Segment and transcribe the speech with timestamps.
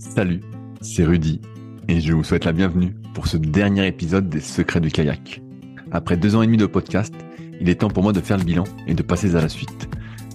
[0.00, 0.40] Salut,
[0.80, 1.42] c'est Rudy
[1.86, 5.42] et je vous souhaite la bienvenue pour ce dernier épisode des Secrets du kayak.
[5.90, 7.12] Après deux ans et demi de podcast,
[7.60, 9.90] il est temps pour moi de faire le bilan et de passer à la suite.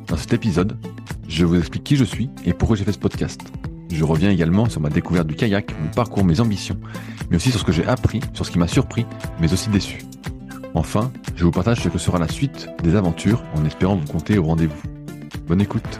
[0.07, 0.77] Dans cet épisode,
[1.27, 3.41] je vous explique qui je suis et pourquoi j'ai fait ce podcast.
[3.89, 6.77] Je reviens également sur ma découverte du kayak, mon parcours, mes ambitions,
[7.31, 9.07] mais aussi sur ce que j'ai appris, sur ce qui m'a surpris,
[9.41, 9.97] mais aussi déçu.
[10.75, 14.37] Enfin, je vous partage ce que sera la suite des aventures en espérant vous compter
[14.37, 14.83] au rendez-vous.
[15.47, 15.99] Bonne écoute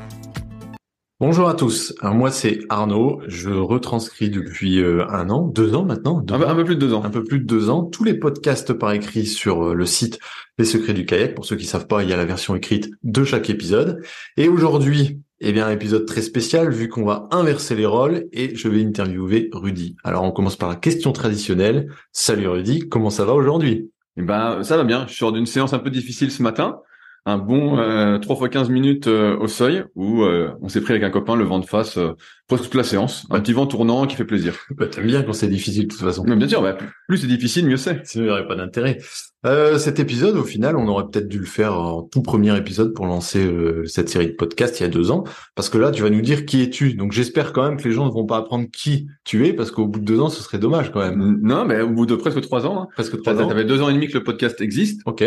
[1.21, 1.95] Bonjour à tous.
[2.01, 3.21] Alors moi c'est Arnaud.
[3.27, 6.81] Je retranscris depuis euh, un an, deux ans maintenant, un, peu, un, peu, plus de
[6.81, 9.73] deux ans, un peu plus de deux ans, tous les podcasts par écrit sur euh,
[9.73, 10.19] le site
[10.57, 11.33] Les Secrets du kayak.
[11.33, 14.03] Pour ceux qui savent pas, il y a la version écrite de chaque épisode.
[14.35, 18.53] Et aujourd'hui, eh bien, un épisode très spécial vu qu'on va inverser les rôles et
[18.53, 19.95] je vais interviewer Rudy.
[20.03, 21.93] Alors on commence par la question traditionnelle.
[22.11, 23.89] Salut Rudy, comment ça va aujourd'hui?
[24.17, 25.07] Eh ben ça va bien.
[25.07, 26.81] Je sors d'une séance un peu difficile ce matin
[27.27, 30.93] un bon euh, 3 fois 15 minutes euh, au seuil où euh, on s'est pris
[30.93, 32.13] avec un copain le vent de face euh,
[32.47, 33.25] presque toute la séance.
[33.31, 34.53] Un petit vent tournant qui fait plaisir.
[34.77, 36.23] Bah, T'aimes bien quand c'est difficile de toute façon.
[36.27, 38.05] Mais bien sûr, bah, plus c'est difficile, mieux c'est.
[38.05, 38.99] Sinon, il n'y aurait pas d'intérêt.
[39.47, 42.93] Euh, cet épisode, au final, on aurait peut-être dû le faire en tout premier épisode
[42.93, 43.47] pour lancer
[43.85, 45.23] cette série de podcasts il y a deux ans.
[45.55, 46.93] Parce que là, tu vas nous dire qui es-tu.
[46.93, 49.71] Donc j'espère quand même que les gens ne vont pas apprendre qui tu es, parce
[49.71, 51.39] qu'au bout de deux ans, ce serait dommage quand même.
[51.41, 52.83] Non, mais au bout de presque trois ans.
[52.83, 52.87] Hein.
[52.93, 53.49] Presque trois ans.
[53.49, 55.01] Ça fait deux ans et demi que le podcast existe.
[55.05, 55.23] Ok.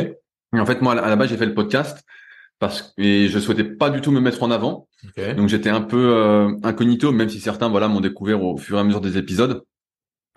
[0.55, 2.05] Et en fait, moi, à la base, j'ai fait le podcast
[2.59, 4.89] parce que je souhaitais pas du tout me mettre en avant.
[5.09, 5.35] Okay.
[5.35, 8.81] Donc j'étais un peu euh, incognito, même si certains voilà m'ont découvert au fur et
[8.81, 9.63] à mesure des épisodes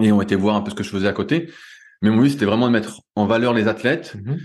[0.02, 1.52] et ont été voir un peu ce que je faisais à côté.
[2.02, 4.40] Mais mon but c'était vraiment de mettre en valeur les athlètes, mm -hmm.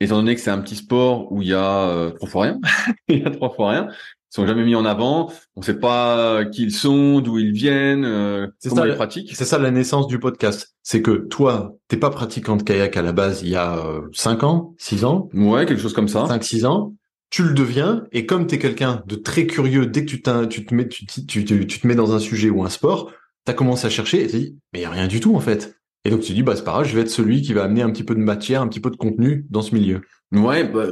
[0.00, 2.58] étant donné que c'est un petit sport où il y a euh, trois fois rien,
[3.08, 3.88] il y a trois fois rien.
[4.30, 5.32] Ils sont jamais mis en avant.
[5.56, 9.34] On sait pas qui ils sont, d'où ils viennent, euh, comment ça, ils pratiquent.
[9.34, 10.74] C'est ça la naissance du podcast.
[10.82, 14.02] C'est que toi, t'es pas pratiquant de kayak à la base il y a euh,
[14.12, 15.28] 5 ans, 6 ans?
[15.32, 16.26] Ouais, quelque chose comme ça.
[16.26, 16.92] 5, 6 ans
[17.30, 20.64] tu le deviens et comme tu es quelqu'un de très curieux dès que tu, tu
[20.66, 23.12] te mets tu, tu, tu, tu, te mets dans un sujet ou un sport
[23.44, 25.34] tu as commencé à chercher et tu dis mais il y a rien du tout
[25.34, 27.52] en fait et donc tu dis bah c'est pas grave je vais être celui qui
[27.52, 30.00] va amener un petit peu de matière un petit peu de contenu dans ce milieu
[30.32, 30.86] ouais bah,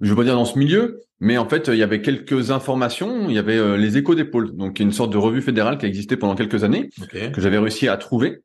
[0.00, 3.28] je veux pas dire dans ce milieu mais en fait il y avait quelques informations
[3.28, 5.88] il y avait euh, les échos d'épaule donc une sorte de revue fédérale qui a
[5.88, 7.32] existé pendant quelques années okay.
[7.32, 8.42] que j'avais réussi à trouver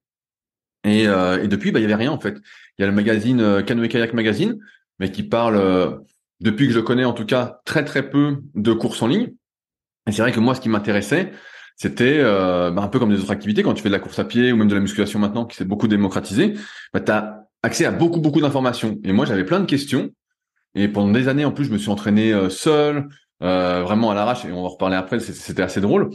[0.83, 2.37] et, euh, et depuis bah il y avait rien en fait
[2.77, 4.57] il y a le magazine euh, Canoë Kayak Magazine
[4.99, 5.97] mais qui parle euh,
[6.39, 9.33] depuis que je connais en tout cas très très peu de courses en ligne.
[10.07, 11.31] Et c'est vrai que moi, ce qui m'intéressait,
[11.75, 13.63] c'était euh, bah, un peu comme des autres activités.
[13.63, 15.55] Quand tu fais de la course à pied ou même de la musculation maintenant, qui
[15.55, 16.53] s'est beaucoup démocratisé,
[16.93, 18.99] bah, tu as accès à beaucoup beaucoup d'informations.
[19.03, 20.11] Et moi, j'avais plein de questions.
[20.75, 23.07] Et pendant des années, en plus, je me suis entraîné euh, seul,
[23.41, 24.45] euh, vraiment à l'arrache.
[24.45, 25.19] Et on va en reparler après.
[25.19, 26.09] C'était assez drôle.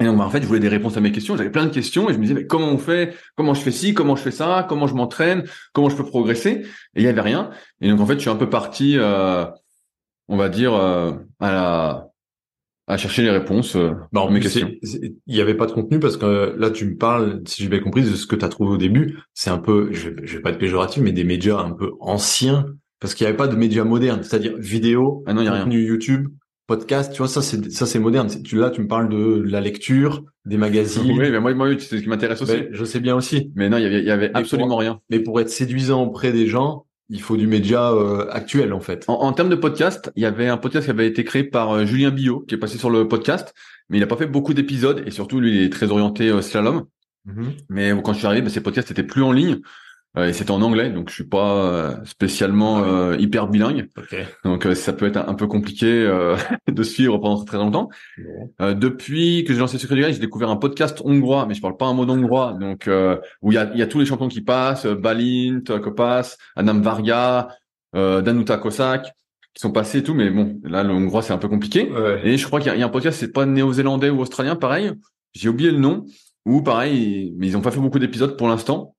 [0.00, 1.36] Et donc, bah, en fait, je voulais des réponses à mes questions.
[1.36, 3.14] J'avais plein de questions et je me disais, mais comment on fait?
[3.36, 3.92] Comment je fais ci?
[3.92, 4.66] Comment je fais ça?
[4.68, 5.44] Comment je m'entraîne?
[5.72, 6.62] Comment je peux progresser?
[6.94, 7.50] Et il y avait rien.
[7.80, 9.44] Et donc, en fait, je suis un peu parti, euh,
[10.28, 12.08] on va dire, euh, à, la,
[12.86, 14.70] à chercher les réponses euh, bah, mes questions.
[14.82, 17.80] Il n'y avait pas de contenu parce que là, tu me parles, si j'ai bien
[17.80, 19.18] compris, de ce que tu as trouvé au début.
[19.34, 22.64] C'est un peu, je je vais pas être péjoratif, mais des médias un peu anciens
[23.00, 25.78] parce qu'il n'y avait pas de médias modernes, c'est-à-dire vidéo, ah non, y a contenu
[25.78, 25.88] rien.
[25.88, 26.28] YouTube,
[26.66, 28.28] podcast, tu vois, ça c'est ça c'est moderne.
[28.44, 31.02] Tu là, tu me parles de la lecture, des magazines.
[31.18, 32.52] Oui, mais moi, moi c'est ce qui m'intéresse aussi.
[32.52, 33.50] Mais je sais bien aussi.
[33.56, 35.00] Mais non, il y avait, y avait absolument pour, rien.
[35.10, 39.04] Mais pour être séduisant auprès des gens, il faut du média euh, actuel en fait.
[39.08, 41.72] En, en, termes de podcast, il y avait un podcast qui avait été créé par
[41.72, 43.52] euh, Julien Billot, qui est passé sur le podcast,
[43.88, 46.40] mais il n'a pas fait beaucoup d'épisodes et surtout lui, il est très orienté euh,
[46.40, 46.84] slalom.
[47.24, 47.46] Mm -hmm.
[47.68, 49.58] Mais quand je suis arrivé, bah, ces podcasts étaient plus en ligne.
[50.16, 53.88] Euh, et c'était en anglais, donc je suis pas euh, spécialement ah euh, hyper bilingue.
[53.96, 54.24] Okay.
[54.44, 55.86] Donc ça peut être un, un peu compliqué
[56.68, 57.88] de suivre pendant très longtemps.
[58.18, 58.74] Ouais.
[58.74, 61.76] depuis que j'ai lancé Secret du Rail, j'ai découvert un podcast hongrois, mais je parle
[61.76, 62.90] pas un mot d'hongrois, donc
[63.42, 67.48] où il y a, y a tous les champions qui passent, Balint, Kopas, Anam Varga,
[67.94, 69.12] Danuta Kosak,
[69.54, 71.90] qui sont passés et tout, mais bon, là le hongrois c'est un peu compliqué.
[71.90, 72.20] Ouais.
[72.24, 74.92] Et je crois qu'il y, y, a un podcast, c'est pas néo-zélandais ou australien, pareil.
[75.34, 76.04] J'ai oublié le nom.
[76.46, 78.94] Ou pareil, mais ils ont pas fait beaucoup d'épisodes pour l'instant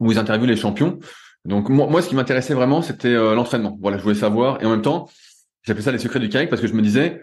[0.00, 0.98] où ils interviewent les champions.
[1.44, 3.78] Donc moi, moi ce qui m'intéressait vraiment, c'était euh, l'entraînement.
[3.80, 4.62] Voilà, je voulais savoir.
[4.62, 5.08] Et en même temps,
[5.62, 7.22] j'appelais ça les secrets du kayak parce que je me disais,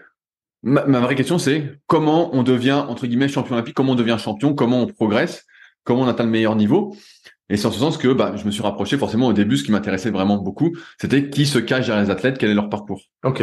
[0.62, 4.54] ma, vraie question c'est comment on devient entre guillemets champion olympique, comment on devient champion,
[4.54, 5.44] comment on progresse,
[5.84, 6.94] comment on atteint le meilleur niveau.
[7.48, 9.64] Et c'est en ce sens que bah, je me suis rapproché forcément au début, ce
[9.64, 13.02] qui m'intéressait vraiment beaucoup, c'était qui se cache derrière les athlètes, quel est leur parcours.
[13.24, 13.42] Ok.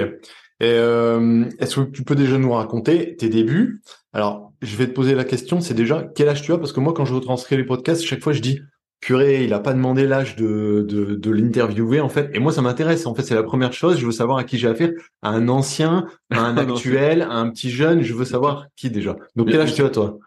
[0.62, 3.82] Et euh, est-ce que tu peux déjà nous raconter tes débuts?
[4.12, 6.58] Alors, je vais te poser la question, c'est déjà quel âge tu as?
[6.58, 8.60] Parce que moi, quand je retranscris les podcasts, chaque fois je dis
[9.00, 12.30] purée, il a pas demandé l'âge de, de, de l'interviewer en fait.
[12.34, 13.06] Et moi, ça m'intéresse.
[13.06, 13.98] En fait, c'est la première chose.
[14.00, 14.92] Je veux savoir à qui j'ai affaire.
[15.22, 18.02] À un ancien, à un actuel, à un petit jeune.
[18.02, 19.16] Je veux savoir qui déjà.
[19.36, 20.18] Donc, quel âge tu as toi?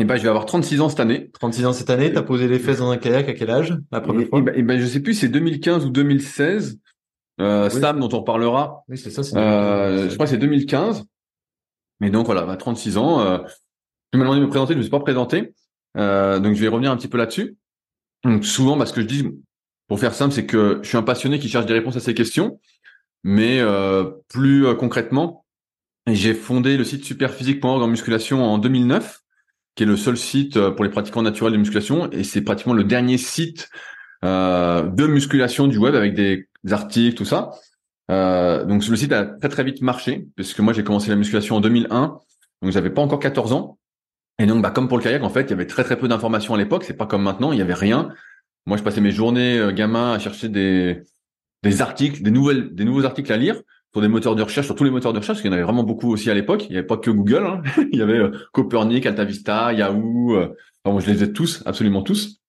[0.00, 1.30] Eh ben, je vais avoir 36 ans cette année.
[1.32, 2.12] 36 ans cette année.
[2.12, 4.38] T'as posé les fesses dans un kayak à quel âge la première et, fois?
[4.38, 6.78] et ben, et ben, je sais plus, c'est 2015 ou 2016.
[7.40, 7.80] Euh, Oui.
[7.80, 8.82] Sam, dont on reparlera.
[8.88, 9.22] Oui, c'est ça.
[9.22, 11.04] c'est Euh, je crois que c'est 2015.
[12.00, 13.20] Mais donc voilà, bah, 36 ans.
[13.20, 13.38] euh,
[14.12, 15.52] Tu m'as demandé de me présenter, je ne me suis pas présenté.
[15.96, 17.56] Euh, donc je vais revenir un petit peu là-dessus.
[18.24, 19.28] Donc souvent, bah, ce que je dis,
[19.86, 22.14] pour faire simple, c'est que je suis un passionné qui cherche des réponses à ces
[22.14, 22.60] questions.
[23.24, 25.44] Mais euh, plus euh, concrètement,
[26.06, 29.20] j'ai fondé le site superphysique.org en musculation en 2009,
[29.74, 32.74] qui est le seul site euh, pour les pratiquants naturels de musculation, et c'est pratiquement
[32.74, 33.68] le dernier site
[34.24, 37.52] euh, de musculation du web avec des, articles, tout ça.
[38.08, 41.60] Donc le site a très très vite marché, puisque moi j'ai commencé la musculation en
[41.60, 42.18] 2001,
[42.62, 43.78] donc j'avais pas encore 14 ans.
[44.38, 46.08] Et donc, bah, comme pour le kayak, en fait, il y avait très très peu
[46.08, 46.84] d'informations à l'époque.
[46.84, 48.10] C'est pas comme maintenant, il y avait rien.
[48.66, 51.02] Moi, je passais mes journées euh, gamin à chercher des
[51.64, 53.60] des articles, des nouvelles, des nouveaux articles à lire
[53.92, 55.56] sur des moteurs de recherche, sur tous les moteurs de recherche, parce qu'il y en
[55.56, 56.66] avait vraiment beaucoup aussi à l'époque.
[56.66, 57.46] Il n'y avait pas que Google.
[57.46, 57.62] Hein.
[57.92, 60.36] il y avait euh, Copernic, AltaVista, Yahoo.
[60.36, 60.54] Euh,
[60.84, 62.40] enfin, moi, je les ai tous, absolument tous.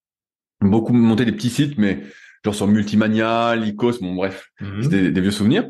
[0.61, 2.03] Beaucoup monté des petits sites, mais
[2.43, 4.83] genre sur Multimania, Lycos, bon bref, mhm.
[4.83, 5.67] c'était des, vieux souvenirs.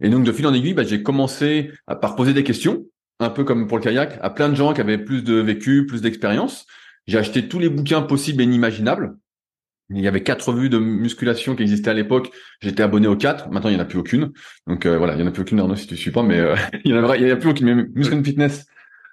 [0.00, 2.84] Et donc de fil en aiguille, bah, j'ai commencé à par poser des questions
[3.20, 5.86] un peu comme pour le kayak, à plein de gens qui avaient plus de vécu,
[5.86, 6.66] plus d'expérience.
[7.06, 9.16] J'ai acheté tous les bouquins possibles et inimaginables.
[9.90, 12.32] Il y avait quatre revues de musculation qui existaient à l'époque.
[12.60, 13.48] J'étais abonné aux quatre.
[13.50, 14.32] Maintenant, il n'y en a plus aucune.
[14.66, 16.40] Donc euh, voilà, il n'y en a plus aucune, Arnaud, si tu suis pas, mais
[16.40, 17.66] euh, il n'y en a, plus aucune.
[17.66, 18.66] Mais Muscle Fitness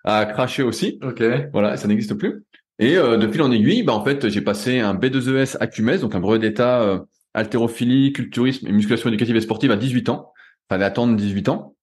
[0.03, 0.99] a craché aussi.
[1.03, 1.23] Ok.
[1.53, 2.43] Voilà, ça n'existe plus.
[2.79, 6.15] Et euh, de fil en aiguille, bah en fait, j'ai passé un B2ES ACUMES, donc
[6.15, 6.99] un brevet d'état euh,
[7.33, 10.33] haltérophilie, culturisme et musculation éducative et sportive à 18 ans.
[10.69, 11.75] Fallait attendre 18 ans.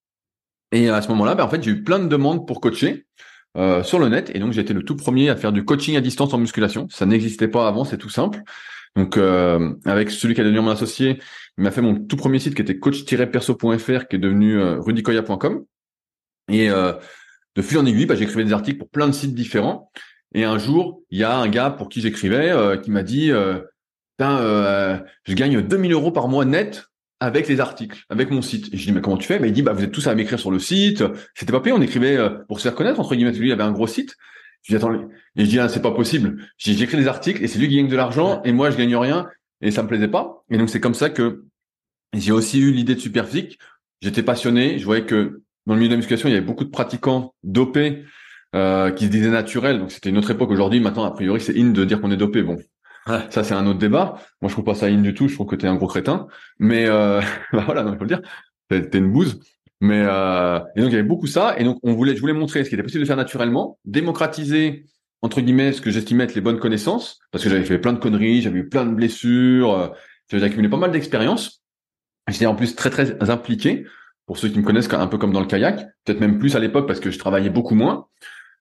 [0.71, 3.05] Et à ce moment-là, ben, en fait, j'ai eu plein de demandes pour coacher
[3.57, 4.31] euh, sur le net.
[4.33, 6.87] Et donc, été le tout premier à faire du coaching à distance en musculation.
[6.89, 8.41] Ça n'existait pas avant, c'est tout simple.
[8.95, 11.19] Donc, euh, avec celui qui a devenu mon associé,
[11.57, 15.65] il m'a fait mon tout premier site qui était coach-perso.fr, qui est devenu euh, rudicoya.com.
[16.49, 16.93] Et euh,
[17.55, 19.91] de fil en aiguille, bah, j'écrivais des articles pour plein de sites différents.
[20.33, 23.31] Et un jour, il y a un gars pour qui j'écrivais euh, qui m'a dit
[24.19, 26.85] je gagne 2000 euros par mois net
[27.21, 28.73] avec les articles, avec mon site.
[28.73, 29.39] Et je dis, mais comment tu fais?
[29.39, 31.03] Mais il dit, bah, vous êtes tous à m'écrire sur le site.
[31.35, 33.31] C'était pas payé, on écrivait euh, pour se faire connaître, entre guillemets.
[33.31, 34.17] Lui, il avait un gros site.
[34.63, 36.43] Je dis, attends, et je dis, ah, c'est pas possible.
[36.57, 39.27] J'écris des articles et c'est lui qui gagne de l'argent et moi, je gagne rien
[39.61, 40.43] et ça me plaisait pas.
[40.49, 41.45] Et donc, c'est comme ça que
[42.13, 43.59] j'ai aussi eu l'idée de Superphysique.
[44.01, 44.79] J'étais passionné.
[44.79, 47.35] Je voyais que dans le milieu de la musculation, il y avait beaucoup de pratiquants
[47.43, 48.03] dopés
[48.55, 49.77] euh, qui se disaient naturels.
[49.77, 50.49] Donc, c'était une autre époque.
[50.49, 52.41] Aujourd'hui, maintenant, a priori, c'est in de dire qu'on est dopé.
[52.41, 52.57] Bon,
[53.07, 54.15] ça, c'est un autre débat.
[54.41, 55.27] Moi, je trouve pas ça in du tout.
[55.27, 56.27] Je trouve que t'es un gros crétin.
[56.59, 57.21] Mais euh,
[57.53, 58.21] bah voilà, il faut le dire.
[58.69, 59.39] T'es une bouse.
[59.81, 61.55] Mais euh, et donc il y avait beaucoup ça.
[61.57, 64.85] Et donc on voulait, je voulais montrer ce qui était possible de faire naturellement, démocratiser
[65.23, 67.99] entre guillemets ce que j'estimais être les bonnes connaissances, parce que j'avais fait plein de
[67.99, 69.87] conneries, j'avais eu plein de blessures, euh,
[70.29, 71.63] j'avais accumulé pas mal d'expérience.
[72.27, 73.85] J'étais en plus très très impliqué.
[74.27, 76.59] Pour ceux qui me connaissent, un peu comme dans le kayak, peut-être même plus à
[76.59, 78.07] l'époque parce que je travaillais beaucoup moins.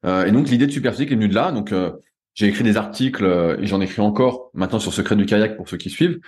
[0.06, 1.52] Euh, et donc l'idée de Superphysique est venue de là.
[1.52, 1.92] Donc euh,
[2.40, 5.68] j'ai écrit des articles euh, et j'en écris encore maintenant sur Secret du kayak pour
[5.68, 6.20] ceux qui suivent.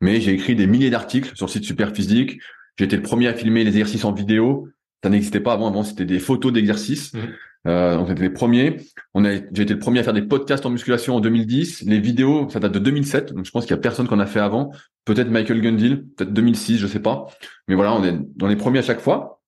[0.00, 2.40] Mais j'ai écrit des milliers d'articles sur le site Superphysique.
[2.78, 4.70] J'ai été le premier à filmer les exercices en vidéo.
[5.04, 5.68] Ça n'existait pas avant.
[5.68, 7.12] Avant, c'était des photos d'exercices.
[7.12, 7.18] Mmh.
[7.66, 8.78] Euh, on était les premiers.
[9.12, 11.82] On a, j'ai été le premier à faire des podcasts en musculation en 2010.
[11.82, 13.34] Les vidéos, ça date de 2007.
[13.34, 14.72] Donc, je pense qu'il y a personne qu'on a fait avant.
[15.04, 17.26] Peut-être Michael Gundil, peut-être 2006, je sais pas.
[17.66, 19.42] Mais voilà, on est dans les premiers à chaque fois.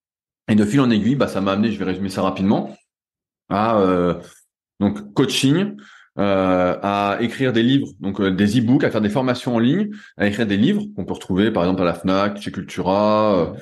[0.49, 2.77] Et de fil en aiguille, bah, ça m'a amené, je vais résumer ça rapidement,
[3.49, 4.15] à euh,
[4.81, 5.77] donc coaching,
[6.19, 9.91] euh, à écrire des livres, donc euh, des e-books, à faire des formations en ligne,
[10.17, 13.39] à écrire des livres qu'on peut retrouver par exemple à la Fnac, chez Cultura.
[13.39, 13.61] Euh.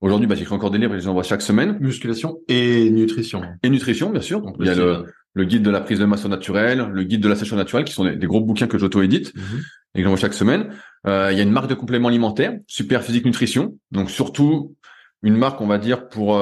[0.00, 1.78] Aujourd'hui, bah, j'écris encore des livres et je les envoie chaque semaine.
[1.80, 3.42] Musculation et nutrition.
[3.62, 4.42] Et nutrition, bien sûr.
[4.42, 7.22] Donc, il y a le, le, guide de la prise de masse naturelle, le guide
[7.22, 9.62] de la sèche naturelle, qui sont des, gros bouquins que j'auto-édite mhm.
[9.94, 10.74] et que j'envoie chaque semaine.
[11.06, 13.78] Euh, il y a une marque de compléments alimentaires, Super Physique Nutrition.
[13.92, 14.74] Donc surtout
[15.22, 16.38] une marque, on va dire, pour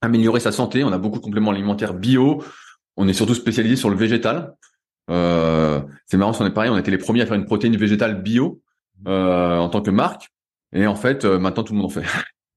[0.00, 0.82] améliorer sa santé.
[0.84, 2.42] On a beaucoup de compléments alimentaires bio,
[2.98, 4.54] on est surtout spécialisé sur le végétal.
[5.08, 7.76] Euh, c'est marrant, on est pareil, on a été les premiers à faire une protéine
[7.76, 8.60] végétale bio
[9.06, 10.28] euh, en tant que marque.
[10.74, 12.04] Et en fait, euh, maintenant tout le monde en fait.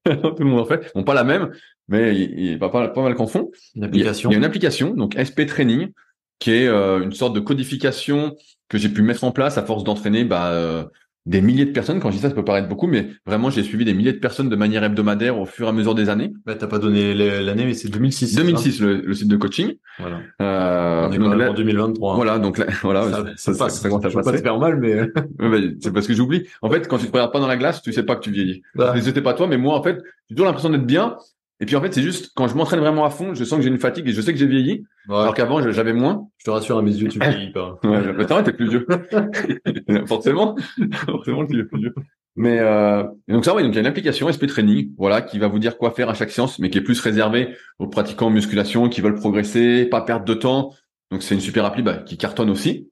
[0.05, 0.91] tout le monde en fait.
[0.95, 1.51] Bon, pas la même,
[1.87, 3.51] mais il, va pas, pas mal qu'en font.
[3.75, 4.31] Une application.
[4.31, 5.91] Il y, a, une application, donc SP Training,
[6.39, 8.35] qui est une sorte de codification
[8.67, 10.89] que j'ai pu mettre en place à force d'entraîner bah,
[11.25, 11.99] des milliers de personnes.
[11.99, 14.19] Quand je dis ça, ça peut paraître beaucoup, mais vraiment, j'ai suivi des milliers de
[14.19, 16.33] personnes de manière hebdomadaire au fur et à mesure des années.
[16.45, 18.35] Bah, t'as pas donné l'année, mais c'est 2006.
[18.35, 19.73] 2006, le, le, site de coaching.
[19.99, 20.19] Voilà.
[20.41, 22.15] Euh, On est donc, en 2023.
[22.15, 23.03] Voilà, donc là, voilà,
[23.35, 24.79] ça, ça, ça, ça, ça pas te faire mal,
[25.39, 26.47] mais c'est parce que j'oublie.
[26.61, 28.31] En fait, quand tu te regardes pas dans la glace, tu sais pas que tu
[28.31, 28.63] vieillis.
[28.75, 28.93] Bah.
[29.01, 29.97] C'était pas toi, mais moi, en fait,
[30.29, 31.17] j'ai toujours l'impression d'être bien.
[31.61, 33.63] Et puis en fait, c'est juste quand je m'entraîne vraiment à fond, je sens que
[33.63, 34.83] j'ai une fatigue et je sais que j'ai vieilli.
[35.07, 36.27] Alors qu'avant, j'avais moins.
[36.39, 37.79] Je te rassure, à mes yeux, tu vieillis pas.
[37.83, 38.87] ouais, mais t'es plus vieux.
[40.07, 40.55] forcément,
[41.05, 41.93] forcément, tu es plus vieux.
[42.35, 45.37] Mais euh, donc ça, oui, donc il y a une application SP Training, voilà, qui
[45.37, 48.27] va vous dire quoi faire à chaque séance, mais qui est plus réservée aux pratiquants
[48.27, 50.73] en musculation qui veulent progresser, pas perdre de temps.
[51.11, 52.89] Donc c'est une super appli bah, qui cartonne aussi.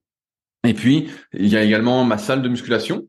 [0.68, 3.08] Et puis il y a également ma salle de musculation,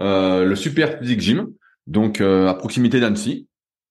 [0.00, 1.48] euh, le Super Physique Gym,
[1.86, 3.48] donc euh, à proximité d'Annecy.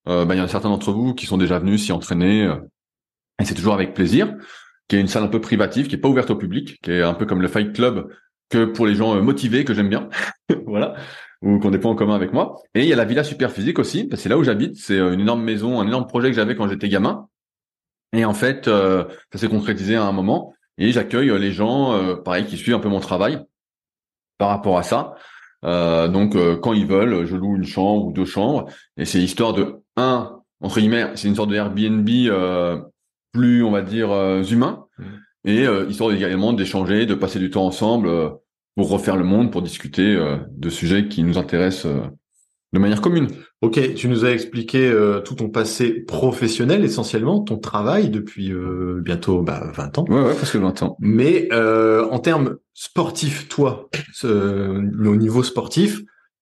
[0.08, 2.46] Euh, bah, il y en a certains d'entre vous qui sont déjà venus s'y entraîner,
[2.46, 2.56] euh,
[3.42, 4.34] et c'est toujours avec plaisir.
[4.88, 7.04] qui est une salle un peu privative, qui est pas ouverte au public, qui est
[7.04, 8.10] un peu comme le Fight Club
[8.50, 10.10] que pour les gens euh, motivés que j'aime bien,
[10.66, 10.96] voilà,
[11.44, 12.56] ou qu'on n'est pas en commun avec moi.
[12.74, 14.78] Et il y a la Villa Superphysique aussi, c'est là où j'habite.
[14.78, 17.28] C'est une énorme maison, un énorme projet que j'avais quand j'étais gamin.
[18.14, 20.56] Et en fait, ça s'est concrétisé à un moment.
[20.80, 23.40] Et j'accueille les gens, pareil, qui suivent un peu mon travail
[24.40, 25.14] par rapport à ça.
[25.66, 29.20] Euh, donc euh, quand ils veulent, je loue une chambre ou deux chambres, et c'est
[29.20, 32.82] histoire de un entre guillemets, c'est une sorte de Airbnb euh,
[33.32, 35.04] plus on va dire euh, humain, mmh.
[35.46, 38.10] et histoire également d'échanger, de passer du temps ensemble
[38.76, 40.18] pour refaire le monde, pour discuter
[40.50, 41.92] de sujets qui nous intéressent
[42.74, 43.28] de manière commune.
[43.62, 49.02] Ok, tu nous as expliqué euh, tout ton passé professionnel essentiellement, ton travail depuis euh,
[49.02, 50.06] bientôt bah, 20 ans.
[50.08, 50.96] Ouais, ouais, presque 20 ans.
[51.00, 53.90] Mais euh, en termes sportifs, toi,
[54.24, 56.02] au niveau sportif,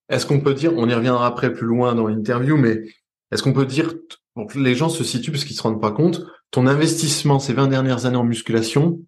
[0.10, 2.84] est-ce qu'on peut dire, on y reviendra après plus loin dans l'interview, mais
[3.32, 3.96] est-ce qu'on peut dire,
[4.36, 7.54] pour que les gens se situent parce qu'ils se rendent pas compte, ton investissement ces
[7.54, 9.00] 20 dernières années en musculation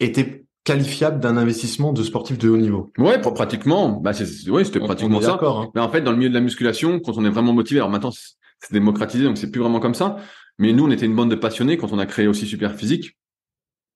[0.00, 2.90] était qualifiable d'un investissement de sportif de haut niveau.
[2.98, 3.88] Ouais, pratiquement.
[3.88, 5.38] Bah, c'est, ouais, c'était pratiquement ça.
[5.40, 5.70] Hein.
[5.74, 7.90] Mais en fait, dans le milieu de la musculation, quand on est vraiment motivé, alors
[7.90, 10.16] maintenant c'est démocratisé, donc c'est plus vraiment comme ça.
[10.58, 13.16] Mais nous, on était une bande de passionnés quand on a créé aussi Super Physique.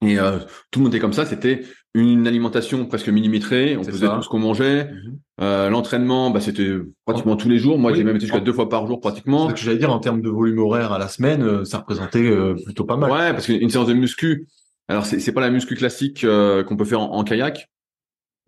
[0.05, 0.39] Et euh,
[0.71, 1.27] tout le monde était comme ça.
[1.27, 1.63] C'était
[1.95, 3.77] une alimentation presque millimétrée.
[3.77, 4.87] On faisait tout ce qu'on mangeait.
[4.87, 5.19] Mhm.
[5.43, 6.71] euh, L'entraînement, bah, c'était
[7.05, 7.79] pratiquement tous les jours.
[7.79, 9.49] Moi, j'ai même été jusqu'à deux fois par jour pratiquement.
[9.49, 12.25] Ce que j'allais dire en termes de volume horaire à la semaine, euh, ça représentait
[12.25, 13.11] euh, plutôt pas mal.
[13.11, 14.47] Ouais, parce qu'une séance de muscu,
[14.89, 17.71] alors c'est c'est pas la muscu classique euh, qu'on peut faire en, kayak.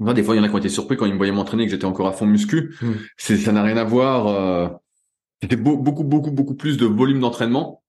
[0.01, 1.65] des fois, il y en a qui ont été surpris quand ils me voyaient m'entraîner
[1.65, 2.75] que j'étais encore à fond muscu.
[2.81, 2.93] Hmm.
[3.17, 4.27] C'est ça n'a rien à voir.
[4.29, 4.69] Euh,
[5.43, 7.83] c'était beaucoup beaucoup beaucoup plus de volume d'entraînement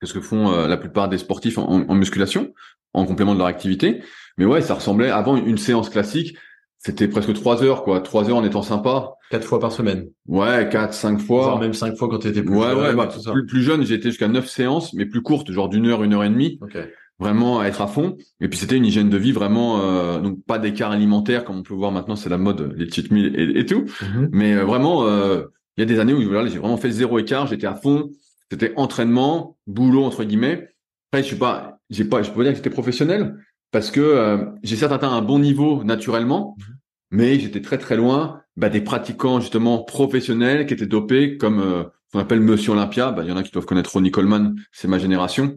[0.00, 2.52] que ce que font euh, la plupart des sportifs en, musculation,
[2.92, 4.02] en complément de leur activité.
[4.36, 6.36] Mais ouais, ça ressemblait avant une séance classique.
[6.78, 8.00] C'était presque trois heures, quoi.
[8.00, 9.12] Trois heures en étant sympa.
[9.30, 10.08] Quatre fois par semaine.
[10.26, 11.44] Ouais, quatre, cinq fois.
[11.44, 12.78] Genre même cinq fois quand t'étais plus ouais, jeune.
[12.78, 15.86] Ouais, bah, plus, plus, jeune, j'ai été jusqu'à neuf séances, mais plus courtes, genre d'une
[15.86, 16.58] heure, une heure et demie.
[16.62, 16.88] Okay
[17.22, 18.16] vraiment à être à fond.
[18.40, 21.62] Et puis c'était une hygiène de vie vraiment, euh, donc pas d'écart alimentaire comme on
[21.62, 23.84] peut voir maintenant, c'est la mode, les cheat meals et, tout.
[24.02, 24.28] Mhm.
[24.32, 25.44] Mais euh, vraiment, euh,
[25.76, 28.10] il y a des années où voilà, j'ai vraiment fait zéro écart, j'étais à fond.
[28.50, 30.68] C'était entraînement, boulot entre guillemets.
[31.10, 33.36] Après, je suis pas, j'ai pas, je peux dire que j'étais professionnel
[33.70, 36.74] parce que j'ai certes atteint un bon niveau naturellement, mhm.
[37.12, 42.18] mais j'étais très très loin bah, des pratiquants justement professionnels qui étaient dopés comme on
[42.18, 43.10] appelle Monsieur Olympia.
[43.12, 45.56] Bah, il y en a qui doivent connaître Ronnie Coleman, c'est ma génération.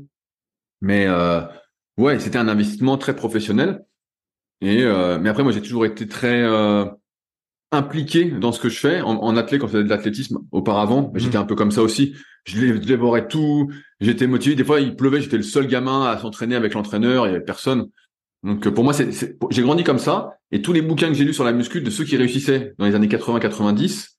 [0.82, 1.41] Mais euh,
[1.98, 3.86] ouais, c'était un investissement très professionnel.
[4.62, 6.86] Et euh, mais après, moi, j'ai toujours été très euh,
[7.72, 11.12] impliqué dans ce que je fais en, en athlète quand je faisais de l'athlétisme auparavant.
[11.13, 11.20] Mmh.
[11.20, 12.15] J'étais un peu comme ça aussi.
[12.46, 13.72] Je dévorais tout.
[14.00, 14.55] J'étais motivé.
[14.55, 15.22] Des fois, il pleuvait.
[15.22, 17.27] J'étais le seul gamin à s'entraîner avec l'entraîneur.
[17.27, 17.89] Il y avait personne.
[18.44, 19.10] Donc pour moi, c'est,
[19.50, 20.38] j'ai grandi comme ça.
[20.51, 22.86] Et tous les bouquins que j'ai lus sur la muscu de ceux qui réussissaient dans
[22.86, 24.14] les années 80-90,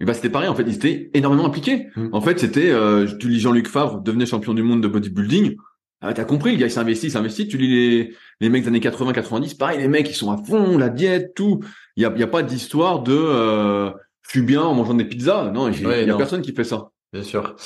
[0.00, 0.48] et bah c'était pareil.
[0.48, 1.88] En fait, ils étaient énormément impliqués.
[1.96, 2.08] Mmh.
[2.12, 5.56] En fait, c'était euh, tu lis Jean-Luc Favre devenait champion du monde de bodybuilding.
[6.00, 7.48] Ah, t'as compris, le gars il s'investit, il s'investit.
[7.48, 10.36] Tu lis les, les mecs des années 80, 90, pareil, les mecs ils sont à
[10.36, 11.60] fond, la diète, tout.
[11.96, 13.90] Il y a, y a pas d'histoire de euh,
[14.22, 15.50] je suis bien en mangeant des pizzas.
[15.52, 16.90] Non, il y a personne qui fait ça.
[17.12, 17.56] Bien sûr.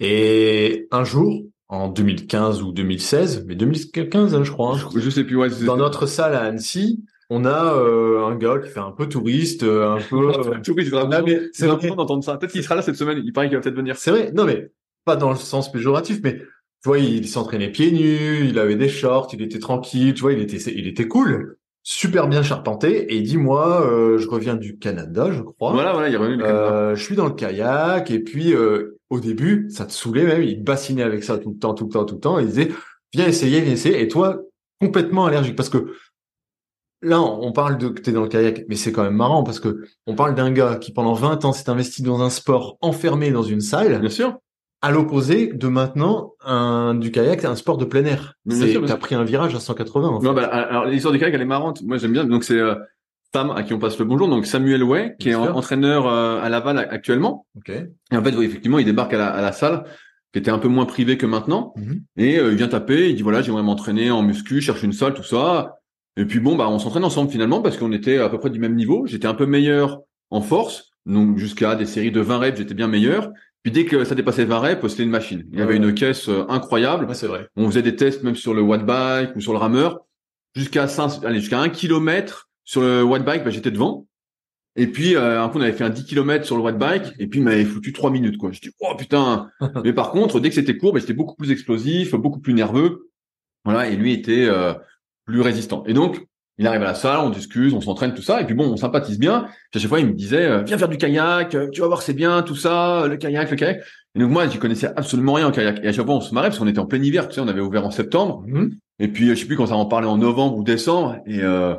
[0.00, 4.76] Et un jour, en 2015 ou 2016, mais 2015 hein, je crois.
[4.76, 5.36] Hein, je, sais plus.
[5.36, 7.02] Ouais, dans notre salle à Annecy,
[7.34, 10.90] on a euh, un gars qui fait un peu touriste, euh, un peu touriste.
[10.90, 12.36] Vraiment, c'est important d'entendre ça.
[12.36, 13.22] Peut-être qu'il sera là cette semaine.
[13.24, 13.96] Il paraît qu'il va peut-être venir.
[13.96, 14.32] C'est vrai.
[14.34, 14.70] Non mais
[15.06, 18.88] pas dans le sens péjoratif, mais tu vois, il s'entraînait pieds nus, il avait des
[18.88, 23.14] shorts, il était tranquille, tu vois, il était, il était cool, super bien charpenté.
[23.14, 25.72] Et dis-moi, euh, je reviens du Canada, je crois.
[25.72, 26.72] Voilà, voilà, il est revenu du Canada.
[26.72, 30.42] Euh, je suis dans le kayak et puis euh, au début, ça te saoulait même,
[30.42, 32.38] il bassinait avec ça tout le temps, tout le temps, tout le temps.
[32.38, 32.68] Il disait,
[33.14, 34.02] viens essayer, viens essayer.
[34.02, 34.42] Et toi,
[34.80, 35.94] complètement allergique parce que
[37.02, 39.60] là, on parle de que t'es dans le kayak, mais c'est quand même marrant parce
[39.60, 43.30] que on parle d'un gars qui pendant 20 ans s'est investi dans un sport enfermé
[43.30, 44.00] dans une salle.
[44.00, 44.38] Bien sûr
[44.82, 48.34] à l'opposé de maintenant un, du kayak, un sport de plein air.
[48.50, 50.08] Tu as pris un virage à 180.
[50.08, 50.26] En fait.
[50.26, 51.82] Non, bah, alors l'histoire du kayak, elle est marrante.
[51.82, 52.24] Moi, j'aime bien.
[52.24, 52.74] Donc c'est euh,
[53.32, 54.28] Sam à qui on passe le bonjour.
[54.28, 57.46] Donc Samuel Way, qui est entraîneur euh, à Laval actuellement.
[57.58, 57.86] Okay.
[58.10, 59.84] Et en fait, effectivement, il débarque à la, à la, salle
[60.32, 61.74] qui était un peu moins privée que maintenant.
[61.76, 62.02] Mhm.
[62.16, 63.08] Et euh, il vient taper.
[63.08, 65.76] Il dit voilà, j'aimerais m'entraîner en muscu, cherche une salle, tout ça.
[66.16, 68.58] Et puis bon, bah on s'entraîne ensemble finalement parce qu'on était à peu près du
[68.58, 69.06] même niveau.
[69.06, 70.90] J'étais un peu meilleur en force.
[71.06, 73.32] Donc jusqu'à des séries de 20 reps, j'étais bien meilleur.
[73.62, 75.44] Puis dès que ça dépassait 20 reps, c'était une machine.
[75.52, 77.14] Il y avait une caisse euh, incroyable.
[77.14, 77.48] c'est vrai.
[77.56, 80.00] On faisait des tests même sur le watt bike ou sur le rameur.
[80.54, 84.06] Jusqu'à 5, allez, jusqu'à 1 km sur le watt bike, bah, j'étais devant.
[84.74, 87.12] Et puis, euh, un coup, on avait fait un 10 km sur le watt bike,
[87.18, 88.52] et puis il m'avait foutu 3 minutes, quoi.
[88.52, 89.50] Je dis, oh putain.
[89.84, 93.10] Mais par contre, dès que c'était court, bah, c'était beaucoup plus explosif, beaucoup plus nerveux.
[93.64, 93.88] Voilà.
[93.88, 94.74] Et lui était euh,
[95.24, 95.84] plus résistant.
[95.86, 96.24] Et donc,
[96.58, 98.76] il arrive à la salle, on discute, on s'entraîne, tout ça, et puis bon, on
[98.76, 99.46] sympathise bien.
[99.74, 102.02] à chaque fois, il me disait, euh, viens faire du kayak, euh, tu vas voir,
[102.02, 103.82] c'est bien, tout ça, le kayak, le kayak.
[104.14, 105.80] Et donc moi, j'y connaissais absolument rien en kayak.
[105.82, 107.28] Et à chaque fois, on se marrait parce qu'on était en plein hiver.
[107.28, 108.44] Tu sais, on avait ouvert en septembre.
[108.46, 108.76] Mhm.
[108.98, 111.16] Et puis, je sais plus quand ça en parlait en novembre ou décembre.
[111.26, 111.74] Et euh,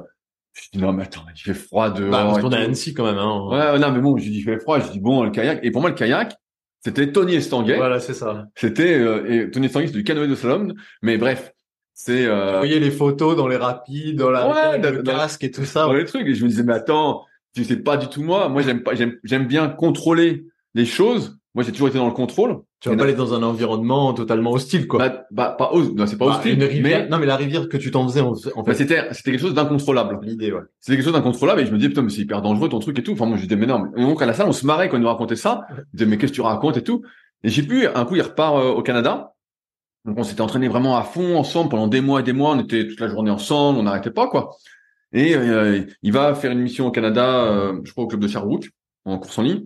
[0.53, 2.11] je dis non, mais attends, il fait froid dehors.
[2.11, 2.61] Bah, parce qu'on est à.
[2.61, 3.17] Annecy quand même.
[3.17, 3.47] Hein.
[3.49, 4.79] Ouais, ouais, non, mais bon, je dis il fait froid.
[4.79, 5.59] Je dis bon, le kayak.
[5.61, 6.35] Et pour moi, le kayak,
[6.83, 7.77] c'était Tony Estanguet.
[7.77, 8.45] Voilà, c'est ça.
[8.55, 10.73] C'était euh, et Tony Estanguet, c'est du canoë de slalom.
[11.03, 11.53] Mais bref,
[12.05, 15.17] c'est Vous euh, voyez les photos dans les rapides, dans la Ouais, le dans- dans-
[15.19, 15.83] casque et tout ça.
[15.85, 16.27] dans les trucs.
[16.27, 17.23] Et je me disais mais attends,
[17.55, 18.49] tu sais pas du tout moi.
[18.49, 20.45] Moi, j'aime pas, j'aime, j'aime bien contrôler
[20.75, 21.37] les choses.
[21.55, 22.61] Moi, j'ai toujours été dans le contrôle.
[22.79, 24.99] Tu vas pas aller dans un environnement totalement hostile, quoi.
[25.07, 25.95] Bah, bah, pas hostile.
[25.95, 26.55] Non, c'est pas Bah, hostile.
[26.55, 27.03] une rivière.
[27.03, 28.73] mais Non, mais la rivière que tu t'en faisais, en, en bah, fait.
[28.73, 30.19] c'était, c'était quelque chose d'incontrôlable.
[30.23, 30.61] L'idée, ouais.
[30.79, 32.97] C'était quelque chose d'incontrôlable et je me disais, putain, mais c'est hyper dangereux ton truc
[32.99, 33.13] et tout.
[33.13, 33.85] Enfin, moi, je disais, mais non.
[33.95, 35.61] mais- donc, à la salle, on se marrait quand il nous racontait ça.
[35.93, 37.03] Je disais, mais qu'est-ce que tu racontes et tout.
[37.43, 39.32] Et j'ai pu, un coup, il repart euh, au Canada.
[40.05, 42.51] Donc, on s'était entraîné vraiment à fond ensemble pendant des mois et des mois.
[42.51, 43.79] On était toute la journée ensemble.
[43.79, 44.57] On n'arrêtait pas, quoi.
[45.13, 48.27] Et euh, il va faire une mission au Canada, euh, je crois au club de
[48.27, 48.69] Sherbrooke,
[49.05, 49.63] en course en ligne.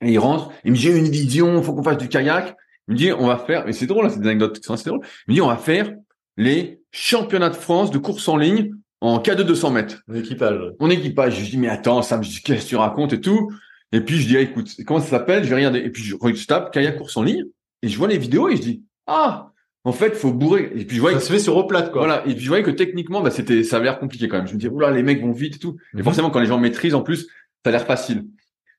[0.00, 0.52] Et il rentre.
[0.64, 2.56] Il me dit, j'ai une vision, faut qu'on fasse du kayak.
[2.88, 4.74] Il me dit, on va faire, et c'est drôle, hein, c'est des anecdotes qui sont
[4.74, 5.04] assez drôles.
[5.26, 5.92] Il me dit, on va faire
[6.36, 10.02] les championnats de France de course en ligne en K2 200 mètres.
[10.08, 10.72] L'équipage.
[10.78, 13.52] Mon équipage, je dis, mais attends, Sam, je dis, qu'est-ce que tu racontes et tout?
[13.92, 15.42] Et puis, je dis, ah, écoute, comment ça s'appelle?
[15.42, 15.80] Je vais regarder.
[15.80, 17.44] Et puis, je, je tape kayak course en ligne
[17.82, 19.49] et je vois les vidéos et je dis, ah,
[19.84, 20.70] en fait, faut bourrer.
[20.74, 22.02] Et puis, je vois, Ça se fait sur plate, quoi.
[22.06, 22.22] voilà.
[22.26, 24.46] Et puis, je voyais que techniquement, bah, c'était, ça avait l'air compliqué quand même.
[24.46, 25.76] Je me dis, oula, les mecs vont vite et tout.
[25.96, 27.26] Et forcément, quand les gens maîtrisent, en plus,
[27.64, 28.26] ça a l'air facile.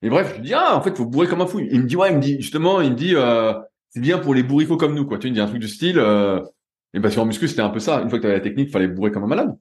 [0.03, 1.59] Et bref, je lui dis, ah, en fait, faut bourrer comme un fou.
[1.59, 3.53] Il me dit, ouais, il me dit, justement, il me dit, euh,
[3.89, 5.17] c'est bien pour les bourricots comme nous, quoi.
[5.17, 6.39] Tu vois, il me dit un truc du style, euh,
[6.93, 8.01] et parce qu'en muscu, c'était un peu ça.
[8.01, 9.55] Une fois que tu avais la technique, fallait bourrer comme un malade.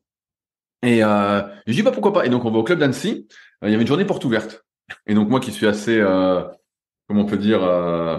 [0.82, 2.26] Et, euh, je dis, bah, pourquoi pas.
[2.26, 3.26] Et donc, on va au club d'Annecy.
[3.62, 4.64] Euh, il y avait une journée porte ouverte.
[5.06, 6.42] Et donc, moi qui suis assez, euh,
[7.06, 8.18] comment on peut dire, euh,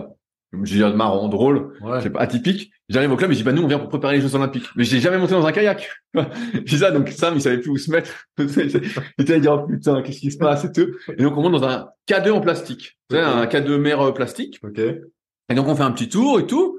[0.54, 2.10] je dirais marrant, drôle, Ouais.
[2.10, 2.72] pas atypique.
[2.90, 4.68] J'arrive au club et je dis bah nous on vient pour préparer les Jeux Olympiques.
[4.76, 5.90] Mais j'ai jamais monté dans un kayak.
[6.14, 8.12] je dis ça donc Sam il savait plus où se mettre.
[8.38, 8.82] il
[9.20, 10.88] était à dire oh, putain qu'est-ce qui se passe et tout.
[11.18, 12.98] Et donc on monte dans un K2 en plastique.
[13.10, 13.30] Tu sais, Ok.
[13.34, 14.60] un K2 mer euh, plastique.
[14.64, 14.80] Ok.
[14.80, 16.78] Et donc on fait un petit tour et tout.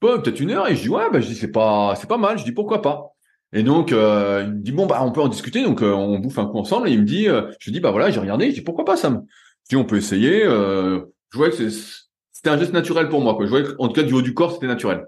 [0.00, 2.16] Pas peut-être une heure et je dis ouais bah je dis c'est pas c'est pas
[2.16, 2.38] mal.
[2.38, 3.08] Je dis pourquoi pas?
[3.52, 6.20] Et donc euh, il me dit bon bah on peut en discuter donc euh, on
[6.20, 8.48] bouffe un coup ensemble et il me dit euh, je dis bah voilà j'ai regardé
[8.50, 9.24] je dis pourquoi pas Sam?
[9.64, 10.44] Je dis on peut essayer.
[10.44, 11.00] Euh,
[11.32, 12.08] je voyais que c'est-
[12.42, 13.44] c'était un geste naturel pour moi quoi.
[13.44, 15.04] Je voyais en tout cas du haut du corps c'était naturel.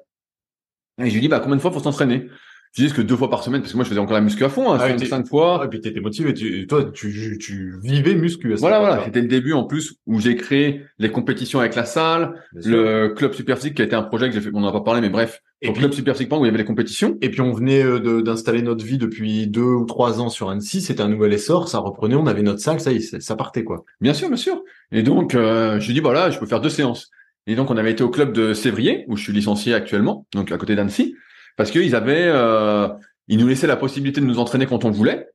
[1.02, 2.26] Et je lui dis bah combien de fois faut s'entraîner?
[2.74, 3.60] Je dis que deux fois par semaine?
[3.60, 5.58] Parce que moi je faisais encore la muscu à fond hein, Ah, cinq, fois.
[5.60, 6.32] Ah, et puis t'étais motivé.
[6.32, 10.20] Tu, toi, tu, tu vivais muscu à Voilà voilà c'était le début en plus où
[10.20, 12.70] j'ai créé les compétitions avec la salle, Bien sûr.
[12.72, 14.72] le club super physique qui a été un projet que j'ai fait on n'en a
[14.72, 16.64] pas parlé mais bref Et le puis, club super physique où il y avait les
[16.64, 17.18] compétitions.
[17.20, 20.80] et puis on venait euh, d'installer notre vie depuis deux ou trois ans sur Annecy.
[20.80, 21.68] C'était un nouvel essor.
[21.68, 22.14] Ça reprenait.
[22.14, 22.80] On avait notre salle.
[22.80, 23.84] Ça y est, ça- partait, quoi.
[24.00, 24.62] Bien sûr, bien sûr.
[24.92, 27.10] Et donc, euh, je lui dis, voilà, je peux faire deux séances.
[27.46, 30.52] Et donc, on avait été au club de Sévrier, où je suis licencié actuellement, donc
[30.52, 31.16] à côté d'Annecy,
[31.57, 32.88] parce qu'ils avaient, euh,
[33.28, 35.28] ils nous laissaient la possibilité de nous entraîner quand on voulait.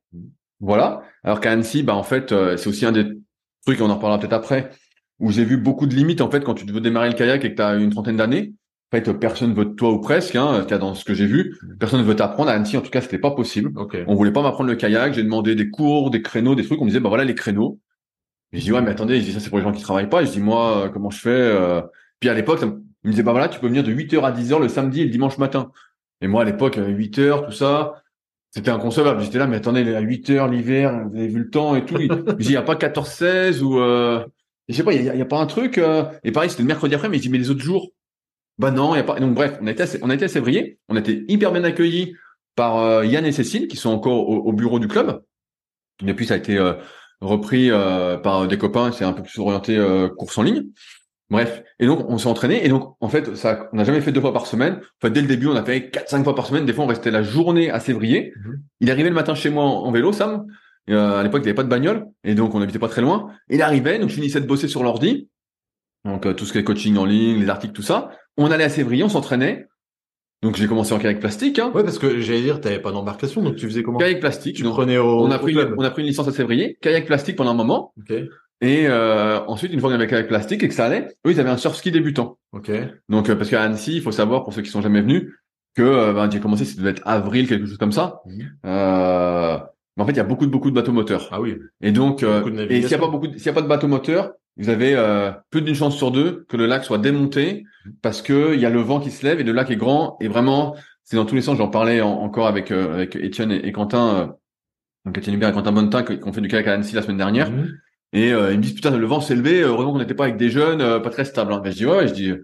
[0.60, 1.02] Voilà.
[1.22, 3.04] Alors qu'à Annecy, bah, en fait, euh, c'est aussi un des
[3.66, 4.70] trucs, on en reparlera peut-être après,
[5.20, 7.50] où j'ai vu beaucoup de limites, en fait, quand tu veux démarrer le kayak et
[7.50, 8.54] que tu as une trentaine d'années.
[8.90, 11.58] En fait, personne veut de toi ou presque, hein, cas dans ce que j'ai vu.
[11.78, 12.48] Personne ne veut t'apprendre.
[12.48, 13.70] À Annecy, en tout cas, c'était pas possible.
[14.06, 15.12] On voulait pas m'apprendre le kayak.
[15.12, 16.80] J'ai demandé des cours, des créneaux, des trucs.
[16.80, 17.78] On me disait, bah voilà les créneaux.
[18.52, 20.24] Je dis, ouais, mais attendez, je dis, ça c'est pour les gens qui travaillent pas.
[20.24, 21.82] Je dis, moi, euh, comment je fais euh?
[22.20, 24.60] Puis à l'époque, il me disait, bah voilà, tu peux venir de 8h à 10h
[24.60, 25.70] le samedi et le dimanche matin.
[26.20, 28.02] Et moi, à l'époque, 8h, tout ça,
[28.50, 29.22] c'était inconcevable.
[29.22, 31.96] J'étais là, mais attendez, à 8h l'hiver, vous avez vu le temps et tout.
[31.98, 33.78] Je dis, il y a pas 14-16 ou...
[33.78, 34.24] Euh...
[34.68, 35.78] Je sais pas, il y y a pas un truc...
[35.78, 37.88] euh, Et pareil, c'était le mercredi après, mais je dis, mais les autres jours?
[38.58, 39.20] Bah non, il y a pas...
[39.20, 40.78] Donc bref, on a été on a à Sévrier.
[40.88, 42.14] On a été hyper bien accueillis
[42.56, 45.22] par euh, Yann et Cécile, qui sont encore au, au bureau du club.
[46.02, 46.74] Depuis, ça a été euh,
[47.20, 50.64] repris euh, par des copains, c'est un peu plus orienté euh, course en ligne.
[51.30, 54.12] Bref, et donc on s'est entraîné, et donc en fait, ça, on n'a jamais fait
[54.12, 54.74] deux fois par semaine.
[54.76, 56.64] En fait, dès le début, on a fait quatre, cinq fois par semaine.
[56.64, 58.32] Des fois, on restait la journée à Sévrier.
[58.42, 58.62] Mhm.
[58.80, 60.46] Il arrivait le matin chez moi en, en vélo, Sam.
[60.90, 63.02] Euh, à l'époque, il n'y avait pas de bagnole, et donc on habitait pas très
[63.02, 63.30] loin.
[63.50, 65.28] Il arrivait, donc je finissais de bosser sur l'ordi,
[66.04, 68.10] donc euh, tout ce qui est coaching en ligne, les articles, tout ça.
[68.36, 69.66] On allait à Sévrier, on s'entraînait.
[70.42, 71.72] Donc j'ai commencé en kayak plastique, hein.
[71.74, 73.98] Ouais, parce que j'allais dire, t'avais pas d'embarcation, donc tu faisais comment?
[73.98, 74.56] Kayak plastique.
[74.56, 75.74] Tu donc, prenais au, on a au pris, club.
[75.76, 77.92] on a pris une licence à Sévrier, kayak plastique pendant un moment.
[77.98, 78.14] Ok.
[78.60, 81.40] Et euh, ensuite, une fois qu'on avait kayak plastique et que ça allait, eux, ils
[81.40, 82.38] avaient un surf ski débutant.
[82.52, 82.70] Ok.
[83.08, 85.32] Donc, euh, parce qu'à Annecy, il faut savoir, pour ceux qui sont jamais venus,
[85.74, 88.20] que euh, ben, j'ai commencé, ça devait être avril, quelque chose comme ça.
[88.26, 88.50] Mhm.
[88.66, 89.58] Euh,
[89.96, 91.28] mais en fait, il y a beaucoup de beaucoup de bateaux moteurs.
[91.32, 91.56] Ah oui.
[91.80, 93.88] Et donc, euh, et s'il n'y a pas beaucoup, s'il y a pas de bateaux
[93.88, 97.64] moteurs, vous avez euh, plus d'une chance sur deux que le lac soit démonté
[98.02, 100.16] parce que il y a le vent qui se lève et le lac est grand
[100.20, 101.56] et vraiment, c'est dans tous les sens.
[101.58, 104.26] J'en parlais en- encore avec euh, avec Étienne et, et Quentin, euh,
[105.04, 107.50] donc Étienne Hubert et Quentin Bonnetin, ont fait du kayak à Annecy la semaine dernière.
[107.50, 107.72] Mhm.
[108.12, 110.24] Et euh, ils me disent putain le vent s'est levé, euh, heureusement qu'on n'était pas
[110.24, 111.52] avec des jeunes, euh, pas très stables.
[111.52, 111.60] Hein.
[111.62, 112.38] Ben, je dis ouais, ouais, je dis moi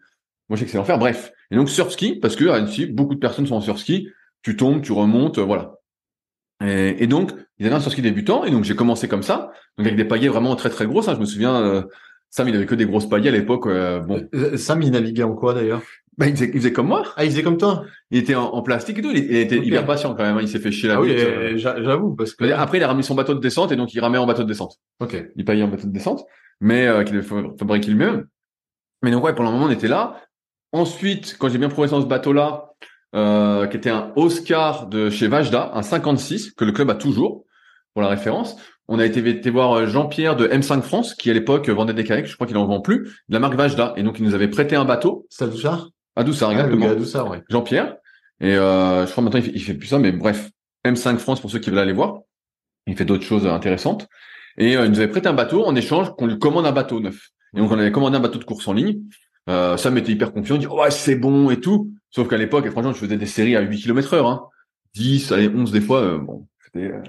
[0.50, 0.98] je sais que c'est l'enfer.
[0.98, 1.32] Bref.
[1.50, 4.08] Et donc surf ski parce que à Annecy beaucoup de personnes sont en surf ski.
[4.42, 5.72] Tu tombes, tu remontes, euh, voilà.
[6.64, 9.50] Et, et donc ils avaient un surf ski débutant et donc j'ai commencé comme ça,
[9.78, 11.08] donc avec des pagaies vraiment très très grosses.
[11.08, 11.14] hein.
[11.14, 11.82] Je me souviens, euh,
[12.30, 13.66] Sam, il avait que des grosses paliers à l'époque.
[13.66, 15.82] euh, bon, Euh, Sam, il naviguait en quoi d'ailleurs?
[16.16, 17.02] Bah, il, faisait, il faisait comme moi.
[17.16, 17.84] Ah, il faisait comme toi?
[18.12, 19.10] Il était en, en plastique et tout.
[19.12, 20.36] Il, il était hyper patient quand même.
[20.36, 20.42] hein.
[20.42, 21.56] Il s'est fait chier la Ah oui, euh, euh.
[21.56, 22.44] j'avoue, parce que...
[22.52, 24.48] Après, il a ramené son bateau de descente et donc il ramait en bateau de
[24.48, 24.76] descente.
[25.00, 25.16] Ok.
[25.34, 26.24] Il payait en bateau de descente,
[26.60, 28.26] mais euh, qu'il avait fa- fabriqué lui-même.
[29.02, 30.20] Mais donc ouais, pendant un moment, on était là.
[30.72, 32.72] Ensuite, quand j'ai bien progressé dans ce bateau-là,
[33.14, 37.44] euh, qui était un Oscar de chez Vajda, un 56 que le club a toujours
[37.92, 38.56] pour la référence.
[38.88, 42.04] On a été, été voir euh, Jean-Pierre de M5 France, qui à l'époque vendait des
[42.04, 44.34] kayaks, je crois qu'il en vend plus, de la marque Vajda, et donc il nous
[44.34, 46.86] avait prêté un bateau C'est à Douchard à Doussard, Ah, le exactement.
[46.86, 47.42] gars à Douchard, ouais.
[47.48, 47.96] Jean-Pierre.
[48.40, 50.50] Et euh, je crois maintenant il fait, il fait plus ça, mais bref,
[50.84, 52.20] M5 France pour ceux qui veulent aller voir.
[52.86, 54.08] Il fait d'autres choses euh, intéressantes.
[54.58, 57.00] Et euh, il nous avait prêté un bateau en échange qu'on lui commande un bateau
[57.00, 57.30] neuf.
[57.56, 59.00] Et donc on avait commandé un bateau de course en ligne.
[59.48, 61.90] Euh, Sam était hyper confiant, il dit ouais c'est bon et tout.
[62.14, 64.42] Sauf qu'à l'époque, franchement, je faisais des séries à 8 km heure, hein.
[64.94, 66.00] 10, allez 11 des fois.
[66.00, 67.02] euh, bon, c'était euh,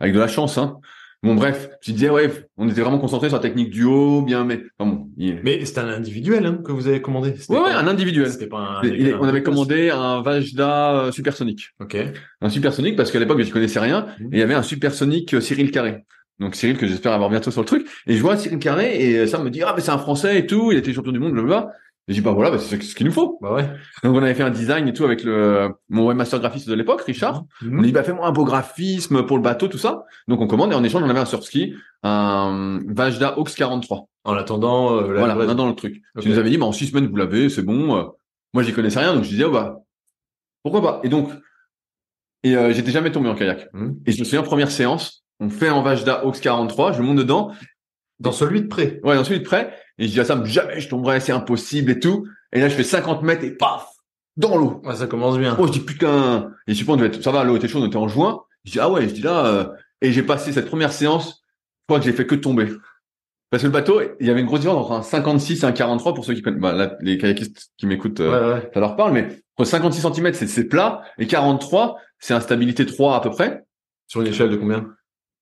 [0.00, 0.78] avec de la chance, hein.
[1.22, 4.44] Bon bref, je disais ouais, on était vraiment concentré sur la technique du haut, bien,
[4.44, 7.70] mais enfin, bon, il- Mais c'était un individuel hein, que vous avez commandé ouais, ouais,
[7.70, 8.30] un individuel.
[8.30, 8.82] C'était pas un...
[8.84, 11.70] Il est- un- on avait commandé un Vajda euh, supersonique.
[11.80, 11.96] Ok.
[12.42, 14.26] un supersonique parce qu'à l'époque je connaissais rien Mhm.
[14.26, 16.04] et il y avait un supersonique euh, Cyril Carré.
[16.38, 19.26] Donc Cyril que j'espère avoir bientôt sur le truc et je vois Cyril Carré et
[19.26, 21.32] ça me dit ah mais c'est un français et tout, il était champion du monde
[21.32, 21.72] blablabla.
[22.08, 23.38] Et je dis bah voilà, bah, c'est ce qu'il nous faut.
[23.42, 23.64] Bah ouais.
[24.04, 27.00] Donc on avait fait un design et tout avec le mon webmaster graphiste de l'époque
[27.02, 27.44] Richard.
[27.62, 27.78] Mhm.
[27.78, 30.04] On a dit bah fais-moi un beau graphisme pour le bateau tout ça.
[30.28, 34.06] Donc on commande et en échange on avait un surski, un Vajda Ox 43.
[34.24, 36.02] En attendant, euh, la Voilà, dans le truc.
[36.16, 36.22] Ok.
[36.22, 37.96] Tu nous avais dit, bah, en six semaines, vous l'avez, c'est bon.
[37.96, 38.04] euh.
[38.54, 39.76] Moi, j'y connaissais rien, donc je disais, oh, bah,
[40.64, 41.00] pourquoi pas?
[41.04, 41.30] Et donc,
[42.42, 43.68] et euh, j'étais jamais tombé en kayak.
[43.72, 44.00] Mhm.
[44.04, 47.52] Et je me souviens, première séance, on fait un Vajda Ox 43, je monte dedans,
[48.18, 48.98] Dans celui de près.
[49.04, 52.26] ouais, ensuite prêt, et je dis à Sam, jamais je tomberai, c'est impossible et tout.
[52.52, 53.86] Et là, je fais 50 mètres et paf,
[54.36, 54.80] dans l'eau.
[54.84, 55.56] Ouais, ça commence bien.
[55.58, 56.50] Oh, je dis, putain.
[56.66, 58.42] Et je on devait être, ça va, l'eau était chaude, on était en juin.
[58.64, 59.66] Je dis, ah ouais, je dis là, euh,
[60.02, 61.42] et j'ai passé cette première séance,
[61.82, 62.68] je crois que j'ai fait que tomber.
[63.50, 65.72] Parce que le bateau, il y avait une grosse différence entre un 56 et un
[65.72, 68.70] 43 pour ceux qui connaissent, bah, là, les kayakistes qui m'écoutent, euh, Ouais, ouais.
[68.74, 73.16] ça leur parle, mais entre 56 cm, c'est, c'est plat, et 43, c'est instabilité 3
[73.16, 73.64] à peu près.
[74.08, 74.88] Sur une échelle de combien?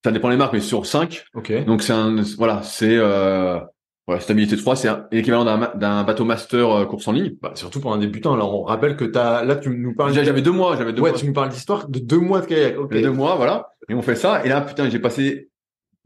[0.04, 1.24] Ça dépend les marques, mais sur 5.
[1.34, 1.64] Ok.
[1.64, 3.58] Donc c'est un, voilà, c'est, euh,
[4.06, 7.36] voilà, stabilité 3, c'est l'équivalent d'un, bateau master euh, course en ligne.
[7.40, 8.34] Bah, surtout pour un débutant.
[8.34, 10.12] Alors, on rappelle que t'as, là, tu nous parles.
[10.12, 11.18] J'avais deux mois, j'avais deux ouais, mois.
[11.18, 12.78] tu me parles d'histoire de deux mois de kayak.
[12.78, 12.92] Ok.
[12.92, 13.70] Les deux mois, voilà.
[13.88, 14.44] Et on fait ça.
[14.44, 15.48] Et là, putain, j'ai passé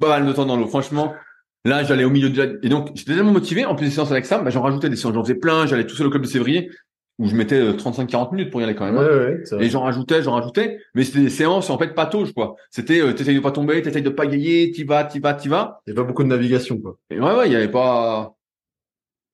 [0.00, 0.68] pas mal de temps dans l'eau.
[0.68, 1.12] Franchement,
[1.64, 2.52] là, j'allais au milieu de la...
[2.62, 3.64] Et donc, j'étais tellement motivé.
[3.64, 5.14] En plus des séances avec Sam, bah, j'en rajoutais des séances.
[5.14, 5.66] J'en faisais plein.
[5.66, 6.70] J'allais tout seul au club de Sévrier
[7.18, 8.96] où je mettais euh, 35-40 minutes pour y aller quand même.
[8.96, 9.56] Ouais, hein.
[9.56, 9.64] ouais.
[9.64, 10.78] Et j'en rajoutais, j'en rajoutais.
[10.94, 12.56] Mais c'était des séances, en fait, patauge, quoi.
[12.70, 15.48] C'était, euh, t'essayes de pas tomber, t'essayes de pas gayer, t'y vas, t'y vas, t'y
[15.48, 15.80] vas.
[15.86, 16.96] Il y a pas beaucoup de navigation, quoi.
[17.10, 18.34] Et ouais, ouais, il y avait pas...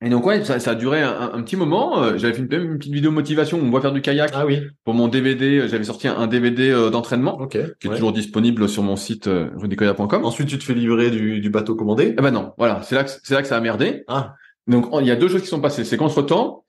[0.04, 2.02] Et donc, ouais, ça, ça a duré un, petit moment.
[2.02, 4.32] Euh, J'avais fait une, petite vidéo motivation où on voit faire du kayak.
[4.34, 4.60] Ah oui.
[4.84, 7.52] Pour mon DVD, euh, j'avais sorti un, un DVD euh, d'entraînement Ok.
[7.52, 7.94] qui est ouais.
[7.94, 10.24] toujours disponible sur mon site euh, rudicoya.com.
[10.24, 12.14] Ensuite, tu te fais livrer du, du bateau commandé.
[12.18, 14.04] Eh ben non, voilà, c'est là que c'est là que ça a merdé.
[14.06, 14.34] Ah.
[14.66, 15.84] Donc il y a deux choses qui sont passées.
[15.84, 16.63] C'est qu'entre temps,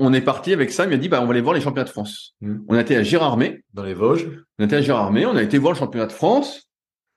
[0.00, 1.84] on est parti avec Sam, il a dit bah on va aller voir les championnats
[1.84, 2.34] de France.
[2.40, 2.58] Hmm.
[2.68, 4.26] On a été à Gérardmer, Dans les Vosges.
[4.58, 6.68] on a été à Gérardmer, on a été voir le championnat de France.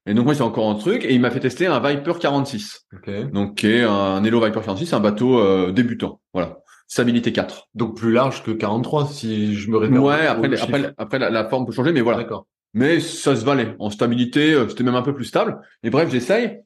[0.05, 2.87] Et donc moi c'est encore un truc et il m'a fait tester un Viper 46.
[2.93, 3.31] Ok.
[3.31, 6.19] Donc qui est un Hello Viper 46, un bateau euh, débutant.
[6.33, 6.59] Voilà.
[6.87, 7.69] Stabilité 4.
[7.73, 10.03] Donc plus large que 43, si je me réfère.
[10.03, 12.17] Ouais, après après après la, la forme peut changer mais voilà.
[12.19, 12.45] D'accord.
[12.73, 13.75] Mais ça se valait.
[13.79, 15.59] En stabilité, euh, c'était même un peu plus stable.
[15.83, 16.59] Et bref, j'essaye.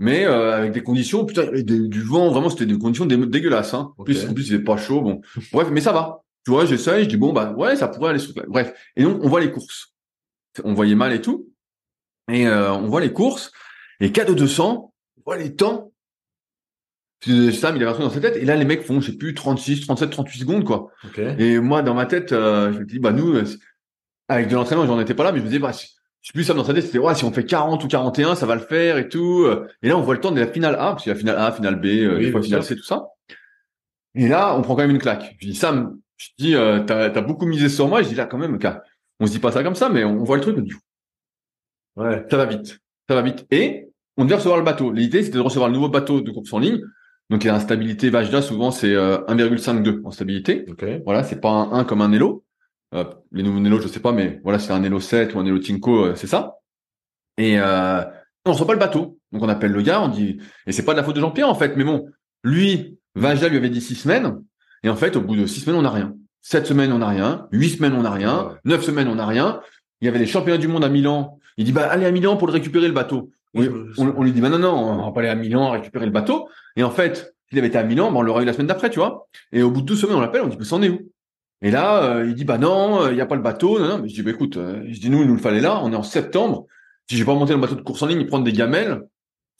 [0.00, 2.78] Mais euh, avec des conditions, putain, il y avait des- du vent, vraiment, c'était des
[2.78, 3.74] conditions dé- dégueulasses.
[3.74, 3.92] Hein.
[3.98, 4.06] En Ok.
[4.06, 5.00] plus, en plus, il faisait pas chaud.
[5.00, 5.20] Bon,
[5.52, 6.22] bref, mais ça va.
[6.44, 8.18] Tu vois, j'essaye, je dis bon bah ouais, ça pourrait aller.
[8.20, 8.32] Sur...
[8.46, 9.94] Bref, et donc on voit les courses.
[10.64, 11.48] On voyait mal et tout.
[12.30, 13.52] Et euh, on voit les courses.
[14.00, 15.92] Et de 200, on voit les temps.
[17.20, 18.36] Puis, Sam, il avait un truc dans sa tête.
[18.36, 20.92] Et là, les mecs font, je sais plus, 36, 37, 38 secondes, quoi.
[21.04, 21.18] Ok.
[21.18, 23.44] Et moi, dans ma tête, euh, je me dis, bah nous, euh,
[24.28, 26.32] avec de l'entraînement, j'en étais pas là, mais je me disais, bah, si- je sais
[26.34, 28.54] plus ça dans sa tête, c'était ouais, si on fait 40 ou 41, ça va
[28.54, 29.46] le faire et tout.
[29.82, 31.20] Et là, on voit le temps de la finale A, parce qu'il y a la
[31.20, 32.62] finale A, finale B, euh, Oui, des fois bien finale.
[32.64, 33.06] C, tout ça.
[34.14, 35.36] Et là, on prend quand même une claque.
[35.40, 38.02] Je dis, Sam, je dis, euh, t'as as beaucoup misé sur moi.
[38.02, 38.58] Je dis là, quand même,
[39.20, 40.72] on se dit pas ça comme ça, mais on, on voit le truc, on dit,
[41.96, 42.24] Ouais.
[42.30, 42.78] ça va vite,
[43.08, 43.46] ça va vite.
[43.50, 44.92] Et on devait recevoir le bateau.
[44.92, 46.80] L'idée, c'était de recevoir le nouveau bateau de course en ligne.
[47.30, 50.64] Donc, il y a une stabilité Vajda, souvent, c'est euh, 1,52 en stabilité.
[50.68, 50.84] Ok.
[51.04, 52.44] Voilà, c'est pas un 1 comme un Elo.
[52.94, 55.44] Euh, les nouveaux Elo, je sais pas, mais voilà, c'est un Elo 7 ou un
[55.46, 56.54] Elo Tinko, euh, c'est ça.
[57.36, 58.02] Et euh,
[58.46, 59.18] on reçoit pas le bateau.
[59.32, 61.48] Donc on appelle le gars, on dit, et c'est pas de la faute de Jean-Pierre
[61.50, 62.08] en fait, mais bon,
[62.42, 64.42] lui, Vajda lui avait dit six semaines,
[64.82, 66.14] et en fait, au bout de six semaines, on n'a rien.
[66.40, 67.46] Sept semaines, on n'a rien.
[67.52, 68.56] Huit semaines, on n'a rien.
[68.64, 69.60] Neuf semaines, on n'a rien.
[70.00, 71.38] Il y avait les championnats du monde à Milan.
[71.58, 73.30] Il dit, bah allez à Milan pour le récupérer le bateau.
[73.98, 76.12] On- on lui dit, bah non, non, on va pas aller à Milan récupérer le
[76.12, 76.48] bateau.
[76.76, 78.88] Et en fait, s'il avait été à Milan, bah, on l'aurait eu la semaine d'après,
[78.88, 79.26] tu vois.
[79.52, 81.00] Et au bout de deux semaines, on l'appelle, on dit, mais c'en est où?
[81.62, 83.78] Et là, euh, il dit, bah non, il n'y a pas le bateau.
[83.78, 85.60] Non, non, mais je dis, bah écoute, euh, je dis, nous, il nous le fallait
[85.60, 86.66] là, on est en septembre.
[87.10, 89.02] Si j'ai pas monté le bateau de course en ligne, prendre des gamelles.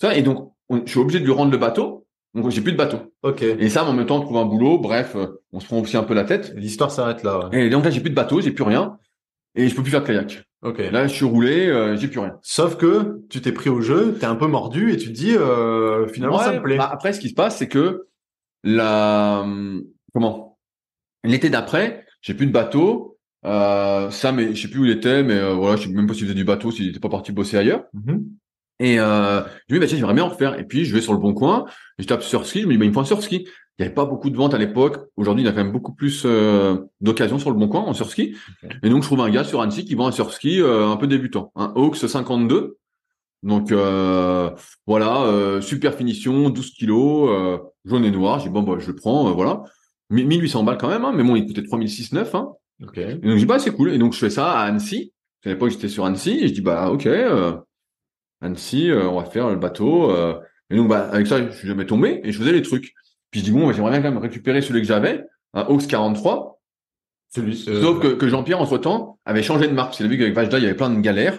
[0.00, 2.06] Ça, et donc, on- je suis obligé de lui rendre le bateau.
[2.34, 2.98] Donc j'ai plus de bateau.
[3.22, 3.42] Ok.
[3.42, 4.78] Et ça, en même temps, on trouve un boulot.
[4.78, 6.52] Bref, euh, on se prend aussi un peu la tête.
[6.54, 7.48] L'histoire s'arrête là.
[7.48, 7.66] ouais.
[7.66, 8.98] Et donc là, j'ai plus de bateau, j'ai plus rien.
[9.54, 10.44] Et je peux plus faire de kayak.
[10.62, 10.78] Ok.
[10.78, 12.38] Là, je suis roulé, euh, j'ai plus rien.
[12.42, 15.34] Sauf que tu t'es pris au jeu, t'es un peu mordu et tu te dis
[15.36, 16.76] euh, finalement ça me plaît.
[16.76, 18.06] bah, après, ce qui se passe, c'est que
[18.62, 20.47] la hum, comment?
[21.30, 23.18] L'été d'après, j'ai plus de bateau.
[23.44, 26.06] Euh, ça, mais je sais plus où il était, mais euh, voilà, je sais même
[26.06, 27.84] pas s'il faisait du bateau, s'il était pas parti bosser ailleurs.
[27.94, 28.24] Mhm.
[28.80, 30.58] Et euh, je me dis, bah, tiens, j'aimerais bien en refaire.
[30.58, 31.64] Et puis, je vais sur le bon coin,
[31.98, 33.46] et je tape sur ski, je me dis, bah, il me faut un surski.
[33.78, 34.98] Il n'y avait pas beaucoup de ventes à l'époque.
[35.16, 37.94] Aujourd'hui, il y a quand même beaucoup plus euh, d'occasions sur le bon coin en
[37.94, 38.34] surski.
[38.82, 41.06] Et donc, je trouve un gars sur Annecy qui vend un surski euh, un peu
[41.06, 42.76] débutant, un Hawks 52.
[43.44, 44.50] Donc, euh,
[44.88, 48.40] voilà, super finition, 12 kilos, jaune et noir.
[48.40, 49.62] J'ai dit, bon, bah, je le prends, voilà.
[50.10, 52.34] 1800 balles quand même, hein, mais bon, il coûtait 3609.
[52.34, 52.52] Hein.
[52.82, 52.98] Ok.
[52.98, 53.92] Et donc, je dis, bah, c'est cool.
[53.92, 55.12] Et donc, je fais ça à Annecy.
[55.44, 56.38] À l'époque, j'étais sur Annecy.
[56.40, 57.52] Et je dis, bah, ok, euh,
[58.40, 60.10] Annecy, euh, on va faire le bateau.
[60.10, 60.38] euh.
[60.70, 62.92] Et donc, bah, avec ça, je suis jamais tombé et je faisais les trucs.
[63.30, 65.86] Puis, je dis, bon, bah, j'aimerais bien quand même récupérer celui que j'avais, un Hawks
[65.86, 66.60] 43.
[67.34, 67.56] Celui.
[67.56, 69.92] Sauf que, que Jean-Pierre, entre-temps, avait changé de marque.
[69.94, 71.38] Qu'il a vu qu'avec Vajda, il y avait plein de galères.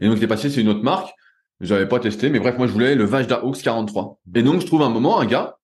[0.00, 1.12] Et donc, il est passé, c'est une autre marque.
[1.60, 2.30] J'avais pas testé.
[2.30, 4.18] Mais bref, moi, je voulais le Vajda Hawks 43.
[4.34, 5.56] Et donc, je trouve un moment un gars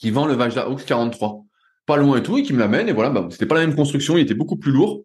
[0.00, 1.44] qui vend le Vajda Hawks 43.
[1.86, 2.88] Pas loin et tout, et qui me l'amène.
[2.88, 4.16] Et voilà, bah, c'était pas la même construction.
[4.16, 5.04] Il était beaucoup plus lourd.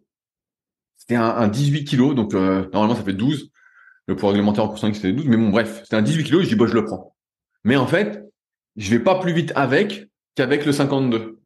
[0.96, 2.14] C'était un, un 18 kilos.
[2.14, 3.50] Donc, euh, normalement, ça fait 12.
[4.06, 5.26] Le poids réglementaire en course en ligne, c'était 12.
[5.26, 6.40] Mais bon, bref, c'était un 18 kilos.
[6.42, 7.14] Et je dis, bah, je le prends.
[7.64, 8.24] Mais en fait,
[8.76, 11.40] je vais pas plus vite avec qu'avec le 52.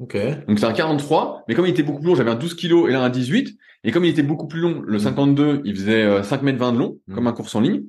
[0.00, 0.16] Ok.
[0.48, 2.88] Donc c'est un 43, mais comme il était beaucoup plus long, j'avais un 12 kg
[2.88, 3.56] et là un 18.
[3.84, 6.72] Et comme il était beaucoup plus long, le 52, il faisait euh, 5 mètres 20
[6.72, 7.14] de long, Mm.
[7.14, 7.82] comme un course en ligne.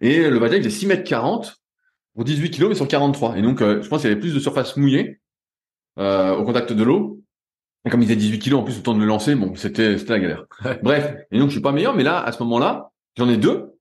[0.00, 1.56] Et le Vajda, il faisait 6 mètres 40
[2.14, 3.36] pour 18 kg, mais sur 43.
[3.36, 5.20] Et donc, euh, je pense qu'il y avait plus de surface mouillée
[5.98, 7.20] euh, au contact de l'eau.
[7.84, 9.98] Et comme il faisait 18 kg, en plus, le temps de le lancer, bon, c'était
[9.98, 10.44] c'était la galère.
[10.82, 13.72] Bref, et donc je suis pas meilleur, mais là, à ce moment-là, j'en ai deux.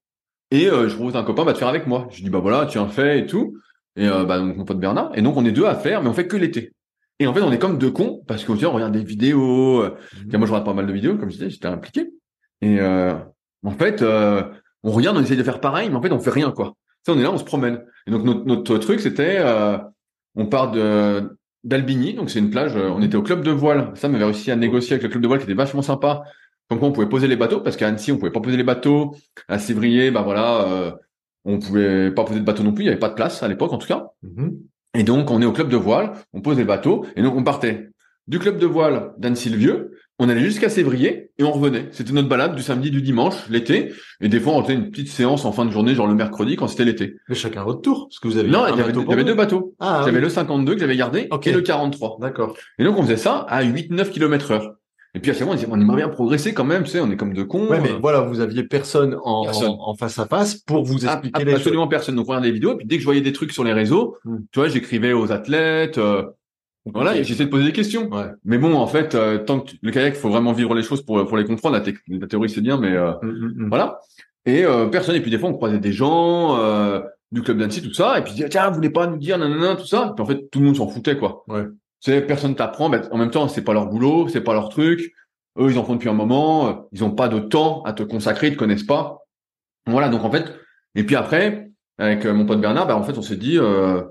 [0.51, 2.07] Et euh, je propose à un copain bah, de faire avec moi.
[2.11, 3.57] Je dis, bah voilà, tu en fais et tout.
[3.95, 5.11] Et euh, bah, donc, mon pote Bernard.
[5.15, 6.73] Et donc, on est deux à faire, mais on fait que l'été.
[7.19, 9.83] Et en fait, on est comme deux cons, parce qu'on on regarde des vidéos.
[9.83, 10.37] Mhm.
[10.37, 12.09] moi, je regarde pas mal de vidéos, comme je disais, j'étais impliqué.
[12.61, 13.13] Et euh,
[13.63, 14.43] en fait, euh,
[14.83, 16.75] on regarde, on essaye de faire pareil, mais en fait, on fait rien, quoi.
[17.07, 17.81] On est là, on se promène.
[18.07, 19.77] Et donc, notre, notre truc, c'était, euh,
[20.35, 23.91] on part de d'Albigny, donc c'est une plage, euh, on était au club de voile.
[23.95, 26.23] Ça, on avait réussi à négocier avec le club de voile qui était vachement sympa.
[26.69, 28.63] Comme quoi, on pouvait poser les bateaux, parce qu'à Annecy, on pouvait pas poser les
[28.63, 29.15] bateaux.
[29.47, 30.91] À Sévrier, bah voilà, euh,
[31.45, 33.47] on pouvait pas poser de bateau non plus, il y avait pas de place à
[33.47, 34.07] l'époque, en tout cas.
[34.23, 34.59] Mhm.
[34.95, 37.43] Et donc, on est au club de voile, on pose les bateaux, et donc on
[37.43, 37.89] partait
[38.27, 39.91] du club de voile d'Anne-Sylvieux,
[40.23, 41.87] on allait jusqu'à Sévrier, et on revenait.
[41.91, 45.09] C'était notre balade du samedi, du dimanche, l'été, et des fois, on faisait une petite
[45.09, 47.15] séance en fin de journée, genre le mercredi, quand c'était l'été.
[47.29, 48.49] Mais chacun votre tour, parce que vous avez.
[48.49, 49.75] Non, il y avait, y deux bateaux.
[49.79, 50.23] Ah, J'avais oui.
[50.23, 51.47] le 52 que j'avais gardé, Ok.
[51.47, 52.17] et le 43.
[52.21, 52.55] D'accord.
[52.79, 54.73] Et donc, on faisait ça à 8-9 km heure.
[55.15, 56.99] Et puis, à chaque fois, on disait, on aimerait bien progresser quand même, tu sais,
[56.99, 57.67] on est comme deux cons.
[57.67, 59.69] Ouais, mais Euh, voilà, vous aviez personne en, Personne.
[59.69, 61.59] en, en face à face pour vous expliquer ah, les choses.
[61.59, 62.15] absolument personne.
[62.15, 63.73] Donc, on regardait des vidéos, et puis dès que je voyais des trucs sur les
[63.73, 64.37] réseaux, Hmm.
[64.51, 66.23] tu vois, j'écrivais aux athlètes, euh,
[66.85, 68.09] voilà, et j'essayais de poser des questions.
[68.09, 68.25] Ouais.
[68.43, 71.01] Mais bon, en fait, euh, tant que tu- le kayak, faut vraiment vivre les choses
[71.01, 71.77] pour pour les comprendre.
[72.09, 73.69] La, théorie, c'est bien, mais euh, Mm, mm, mm.
[73.69, 73.99] voilà.
[74.45, 75.15] Et euh, personne.
[75.15, 76.99] Et puis des fois, on croisait des gens euh,
[77.31, 79.85] du club d'Annecy, tout ça, et puis tiens, vous voulez pas nous dire, nanana, tout
[79.87, 80.09] ça.
[80.11, 81.43] Et puis en fait, tout le monde s'en foutait, quoi.
[81.47, 81.63] Ouais.
[82.01, 82.89] C'est personne t'apprend.
[82.89, 85.13] Ben, en même temps, c'est pas leur boulot, c'est pas leur truc.
[85.57, 86.67] Eux, ils en font depuis un moment.
[86.67, 89.19] euh, Ils ont pas de temps à te consacrer, ils te connaissent pas.
[89.87, 90.09] Voilà.
[90.09, 90.53] Donc en fait,
[90.95, 94.01] et puis après, avec euh, mon pote Bernard, ben, en fait, on s'est dit, euh,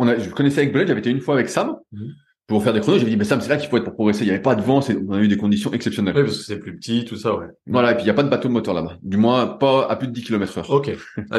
[0.00, 2.12] on a, je connaissais avec Belette, j'avais été une fois avec Sam Mhm.
[2.46, 2.98] pour faire des chronos.
[2.98, 4.24] J'avais dit, mais Sam, c'est là qu'il faut être pour progresser.
[4.24, 6.16] Il y avait pas de vent, on a eu des conditions exceptionnelles.
[6.16, 7.46] Ouais, parce que c'est plus petit, tout ça, ouais.
[7.66, 8.96] Voilà, et puis il y a pas de bateau moteur là-bas.
[9.02, 10.70] Du moins, pas à plus de 10 km heure.
[10.70, 10.90] Ok.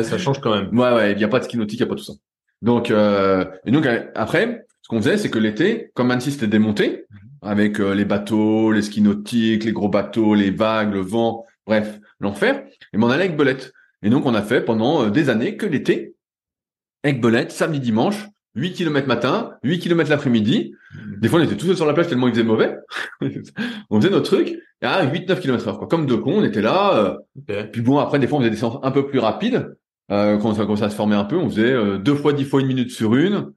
[0.04, 0.69] Ça change quand même.
[0.80, 2.13] Ouais, ouais, il y a pas de ski nautique, il y a pas tout ça.
[2.62, 6.47] Donc, euh, et donc euh, après, ce qu'on faisait, c'est que l'été, comme Annecy c'était
[6.47, 7.06] démonté,
[7.41, 12.00] avec euh, les bateaux, les skis nautiques, les gros bateaux, les vagues, le vent, bref,
[12.19, 13.74] l'enfer, et on allait avec Belette.
[14.04, 16.13] Et donc on a fait pendant euh, des années que l'été,
[17.04, 20.73] avec Belette, samedi, dimanche, 8 km matin, 8 km l'après-midi.
[21.19, 22.75] Des fois, on était tous seuls sur la plage tellement il faisait mauvais.
[23.89, 24.49] on faisait notre truc,
[24.81, 25.87] et à 8-9 km heure, quoi.
[25.87, 28.57] Comme deux cons, on était là, euh, puis bon, après, des fois, on faisait des
[28.57, 29.75] séances un peu plus rapides.
[30.11, 32.43] Euh, quand ça commençait à se former un peu, on faisait euh, deux fois dix
[32.43, 33.53] fois une minute sur une.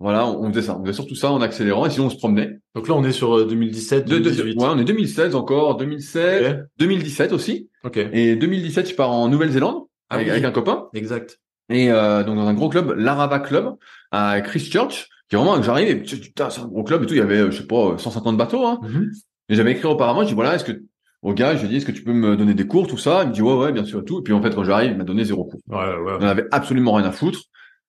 [0.00, 0.76] Voilà, on, on faisait ça.
[0.76, 2.58] On faisait surtout ça en accélérant, et sinon on se promenait.
[2.74, 4.58] Donc là, on est sur euh, 2017, De, de- 2018.
[4.58, 7.68] ouais, on est 2016 encore, 2016, 2017 aussi.
[7.84, 7.98] Ok.
[7.98, 8.08] Ok.
[8.12, 10.32] Et 2017, je pars en Nouvelle-Zélande Ah avec, oui.
[10.32, 10.86] avec un copain.
[10.94, 11.38] Exact.
[11.68, 13.74] Et euh, donc dans un gros club, l'Arava Club
[14.10, 17.14] à Christchurch, qui est vraiment, j'arrive et putain, c'est un gros club et tout.
[17.14, 18.66] Il y avait, euh, je sais pas, 150 bateaux.
[18.66, 18.80] Hein.
[18.82, 19.10] Mhm.
[19.48, 20.82] Et j'avais écrit auparavant, je dis voilà, est-ce que
[21.22, 22.98] au gars, je lui ai dit est-ce que tu peux me donner des cours, tout
[22.98, 23.22] ça?
[23.22, 24.20] Il me dit ouais, ouais, bien sûr et tout.
[24.20, 25.60] Et puis en fait, quand j'arrive, il m'a donné zéro cours.
[25.68, 26.16] Ouais, ouais.
[26.20, 27.40] On avait absolument rien à foutre.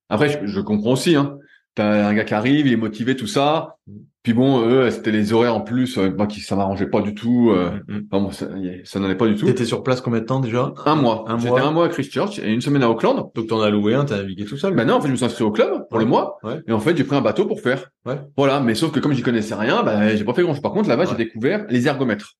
[0.10, 1.38] Après, je, je comprends aussi, hein.
[1.74, 3.78] t'as un gars qui arrive, il est motivé, tout ça.
[4.24, 7.52] Puis bon, eux, c'était les horaires en plus, moi qui ça m'arrangeait pas du tout.
[7.52, 8.08] Euh, Mm, mm.
[8.10, 8.48] enfin bon, ça,
[8.86, 9.46] ça est pas du tout.
[9.46, 10.74] T'étais sur place combien de temps déjà?
[10.86, 11.26] Un mois.
[11.28, 13.30] Un J'étais un mois à Christchurch et une semaine à Auckland.
[13.36, 14.74] Donc t'en as loué un, t'as navigué tout seul.
[14.76, 16.04] Ben non, en fait, je me suis inscrit au club pour Ouais.
[16.06, 16.38] le mois.
[16.44, 16.62] Ouais.
[16.68, 17.90] Et en fait, j'ai pris un bateau pour faire.
[18.06, 18.16] Ouais.
[18.38, 18.62] Voilà.
[18.62, 20.62] Mais sauf que comme j'y connaissais rien, ben, j'ai pas fait grand chose.
[20.62, 22.34] Par contre, là-bas, j'ai découvert les ergomètres.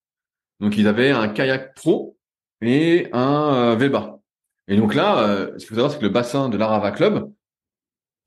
[0.62, 2.16] Donc, ils avaient un kayak pro
[2.62, 4.20] et un euh, Veba.
[4.70, 7.30] Et donc là, euh, ce qu'il faut savoir, c'est que le bassin de l'Arava Club,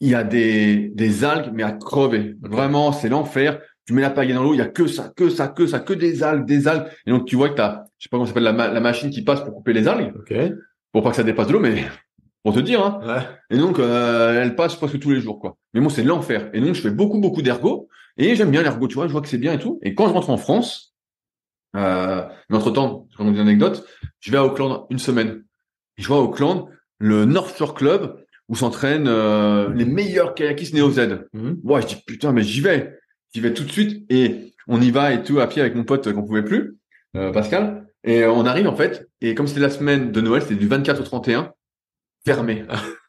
[0.00, 2.36] il y a des, des algues, mais à crever.
[2.42, 3.60] Vraiment, c'est l'enfer.
[3.86, 5.78] Tu mets la pagaie dans l'eau, il y a que ça, que ça, que ça,
[5.78, 6.86] que des algues, des algues.
[7.06, 8.80] Et donc, tu vois que t'as, je sais pas comment ça s'appelle, la, ma- la
[8.80, 10.34] machine qui passe pour couper les algues, Ok.
[10.92, 11.84] pour pas que ça dépasse de l'eau, mais
[12.42, 13.00] pour te dire, hein.
[13.06, 13.22] Ouais.
[13.50, 15.56] Et donc, euh, elle passe presque tous les jours, quoi.
[15.72, 16.50] Mais bon, c'est l'enfer.
[16.52, 17.88] Et donc, je fais beaucoup, beaucoup d'ergo.
[18.18, 19.78] Et j'aime bien l'ergo, tu vois, je vois que c'est bien et tout.
[19.82, 20.94] Et quand je rentre en France,
[21.76, 23.86] euh, mais entre-temps, je raconte une anecdote,
[24.20, 25.44] je vais à Auckland une semaine.
[25.98, 30.74] Et je vois à Auckland le North Shore Club où s'entraînent euh, les meilleurs kayakistes
[30.74, 31.26] néo-Z.
[31.32, 31.60] Mhm.
[31.64, 32.98] Ouais, je dis, putain, mais j'y vais.
[33.34, 34.04] J'y vais tout de suite.
[34.10, 36.76] Et on y va et tout à pied avec mon pote qu'on pouvait plus,
[37.16, 37.86] euh, Pascal.
[38.04, 39.08] Et on arrive, en fait.
[39.20, 41.52] Et comme c'était la semaine de Noël, c'était du 24 au 31,
[42.24, 42.64] fermé.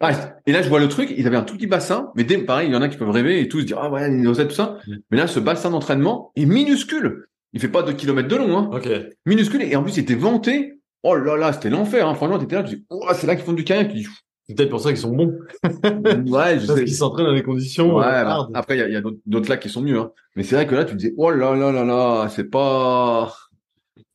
[0.00, 2.36] Ah, et là, je vois le truc, ils avaient un tout petit bassin, mais dès,
[2.38, 4.16] pareil, il y en a qui peuvent rêver et tous se dire, ah ouais, les
[4.16, 4.78] néo-Z, tout ça.
[4.86, 4.94] Mm.
[5.10, 7.28] Mais là, ce bassin d'entraînement est minuscule.
[7.54, 8.70] Il fait pas deux kilomètres de long, hein.
[8.72, 8.88] Ok.
[9.24, 9.62] Minuscule.
[9.62, 10.80] Et en plus, il était vanté.
[11.04, 12.14] Oh là là, c'était l'enfer, hein.
[12.14, 13.88] Franchement, t'étais là, tu dis, oh, c'est là qu'ils font du kayak.
[13.88, 14.06] Tu dis,
[14.46, 15.38] C'est peut-être pour ça qu'ils sont bons.
[15.62, 18.50] ouais, je Parce qu'ils s'entraînent dans des conditions Ouais, euh, bah, hard.
[18.54, 20.10] après, il y a, d'autres- lacs qui sont mieux, hein.
[20.36, 23.32] Mais c'est vrai que là, tu te disais, oh là là là là, c'est pas,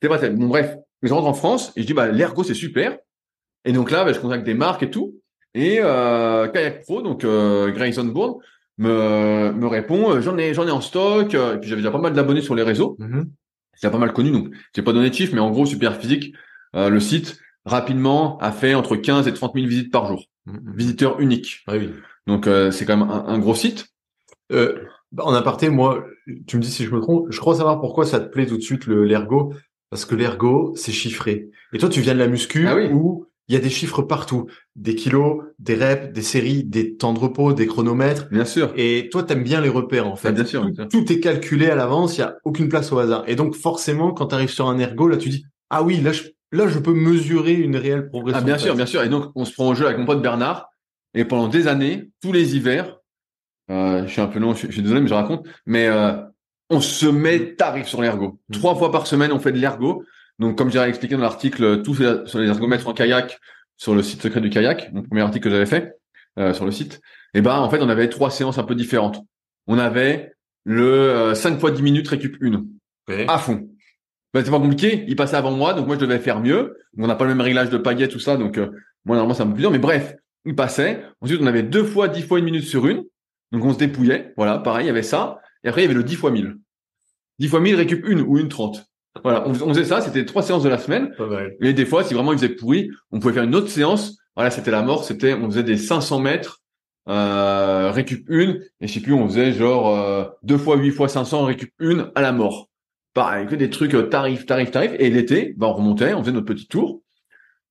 [0.01, 0.39] c'est pas terrible.
[0.39, 0.75] Bon, bref.
[1.01, 2.97] Je rentre en France et je dis, bah, l'ergo, c'est super.
[3.65, 5.15] Et donc là, bah, je contacte des marques et tout.
[5.55, 8.35] Et, euh, Kayak Pro, donc, euh, Grayson Bourne,
[8.77, 11.33] me, me répond, euh, j'en ai, j'en ai en stock.
[11.33, 12.97] euh, Et puis, j'avais déjà pas mal d'abonnés sur les réseaux.
[12.99, 13.29] Mhm.
[13.73, 15.95] C'est déjà pas mal connu, donc, j'ai pas donné de chiffres, mais en gros, Super
[15.95, 16.33] Physique,
[16.75, 17.39] euh, le site,
[17.69, 20.25] rapidement, a fait entre 15 et 30 000 visites par jour.
[20.45, 20.73] Mhm.
[20.75, 21.59] Visiteurs uniques.
[21.67, 21.89] Ah oui.
[22.27, 23.87] Donc, euh, c'est quand même un, un gros site.
[24.51, 24.75] Euh,
[25.11, 26.05] bah, en aparté, moi,
[26.47, 28.57] tu me dis si je me trompe, je crois savoir pourquoi ça te plaît tout
[28.57, 29.53] de suite le l'ergo,
[29.89, 31.49] parce que l'ergo, c'est chiffré.
[31.73, 32.89] Et toi, tu viens de la muscu Ah oui.
[32.91, 37.13] où il y a des chiffres partout, des kilos, des reps, des séries, des temps
[37.13, 38.27] de repos, des chronomètres.
[38.29, 38.71] Bien sûr.
[38.75, 40.27] Et toi, t'aimes bien les repères en fait.
[40.27, 40.87] Ah, bien sûr, Tout, bien sûr.
[40.89, 43.23] tout est calculé à l'avance, il y a aucune place au hasard.
[43.25, 46.11] Et donc forcément, quand tu arrives sur un ergo, là, tu dis ah oui, là,
[46.11, 48.41] je, là, je peux mesurer une réelle progression.
[48.41, 49.03] Ah, bien sûr, bien sûr.
[49.03, 50.69] Et donc, on se prend au jeu avec mon pote Bernard.
[51.13, 52.97] Et pendant des années, tous les hivers,
[53.71, 55.87] euh, je suis un peu long, je, suis- je suis désolé, mais je raconte, mais
[55.87, 56.13] euh,
[56.69, 58.39] on se met tarif sur l'ergo.
[58.49, 58.53] Mm.
[58.53, 60.03] Trois fois par semaine, on fait de l'ergo.
[60.39, 63.39] Donc, comme j'ai expliqué dans l'article, tout fait sur les ergomètres en kayak,
[63.75, 65.93] sur le site secret du kayak, mon premier article que j'avais fait
[66.37, 67.01] euh, sur le site.
[67.33, 69.21] Et ben, en fait, on avait trois séances un peu différentes.
[69.67, 70.33] On avait
[70.65, 73.25] le euh, 5 fois 10 minutes récup 1 Ok.
[73.27, 73.67] à fond.
[74.33, 75.05] Ben, c'est pas compliqué.
[75.07, 76.77] Il passait avant moi, donc moi je devais faire mieux.
[76.97, 78.67] On n'a pas le même réglage de pagaie, tout ça, donc euh,
[79.05, 79.71] moi normalement c'est un peu plus dur.
[79.71, 80.15] Mais bref,
[80.45, 81.03] il passait.
[81.21, 83.03] Ensuite, on avait deux fois 10 fois une minute sur une.
[83.51, 84.33] Donc on se dépouillait.
[84.37, 85.39] Voilà, pareil, il y avait ça.
[85.63, 86.55] Et après, il y avait le 10 fois 1000.
[87.39, 88.85] 10 fois 1000 récup une ou une 30.
[89.23, 90.01] Voilà, on, fais- on faisait ça.
[90.01, 91.13] C'était trois séances de la semaine.
[91.17, 91.55] Pas mal.
[91.61, 94.17] Et des fois, si vraiment il faisait pourri, on pouvait faire une autre séance.
[94.35, 95.03] Voilà, c'était la mort.
[95.03, 96.61] C'était, on faisait des 500 mètres,
[97.09, 98.61] euh, récup une.
[98.81, 102.11] Et je sais plus, on faisait genre euh, deux fois 8 fois 500, récup une
[102.15, 102.68] à la mort.
[103.13, 104.91] Pareil, que des trucs euh, tarif, tarif, tarif.
[104.99, 107.01] Et l'été, bah, on remontait, on faisait notre petit tour.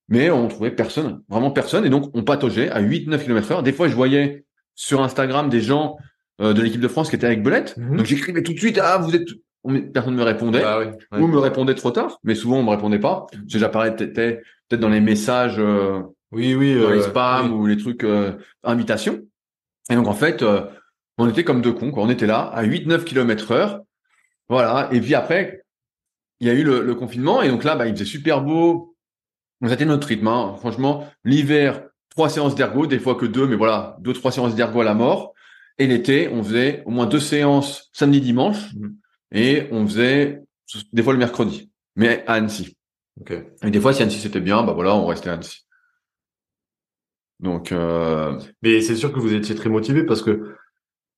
[0.09, 1.85] Mais on trouvait personne, vraiment personne.
[1.85, 3.63] Et donc, on pataugeait à 8-9 km heure.
[3.63, 4.43] Des fois, je voyais
[4.75, 5.97] sur Instagram des gens
[6.41, 7.77] euh, de l'équipe de France qui étaient avec Belette.
[7.77, 7.97] Mhm.
[7.97, 9.27] Donc, j'écrivais tout de suite, ah, vous êtes...
[9.63, 10.85] on- Personne ne me répondait Ah oui.
[11.11, 11.19] ouais.
[11.19, 13.27] ou me répondait trop tard, mais souvent on me répondait pas.
[13.47, 15.99] J'apparais peut-être dans les messages, euh,
[16.31, 16.79] Oui, oui.
[16.79, 17.57] dans les spams oui.
[17.57, 18.05] ou les trucs
[18.63, 19.19] invitations.
[19.91, 20.43] Et donc en fait,
[21.17, 21.91] on était comme deux cons.
[21.91, 22.03] Quoi.
[22.03, 23.81] On était là à 8-9 km heure.
[24.49, 24.89] Voilà.
[24.91, 25.63] Et puis après,
[26.39, 28.95] il y a eu le, le confinement et donc là, bah, il faisait super beau.
[29.67, 30.27] C'était notre rythme.
[30.27, 30.55] hein.
[30.59, 34.81] Franchement, l'hiver, trois séances d'ergo, des fois que deux, mais voilà, deux trois séances d'ergo
[34.81, 35.33] à la mort.
[35.77, 38.95] Et l'été, on faisait au moins deux séances samedi dimanche Mhm.
[39.33, 40.41] et on faisait
[40.93, 42.77] des fois le mercredi, mais à Annecy.
[43.21, 43.31] Ok.
[43.63, 45.65] Et des fois, si Annecy c'était bien, bah voilà, on restait à Annecy.
[47.39, 50.55] Donc, euh, Mais c'est sûr que vous étiez très motivé parce que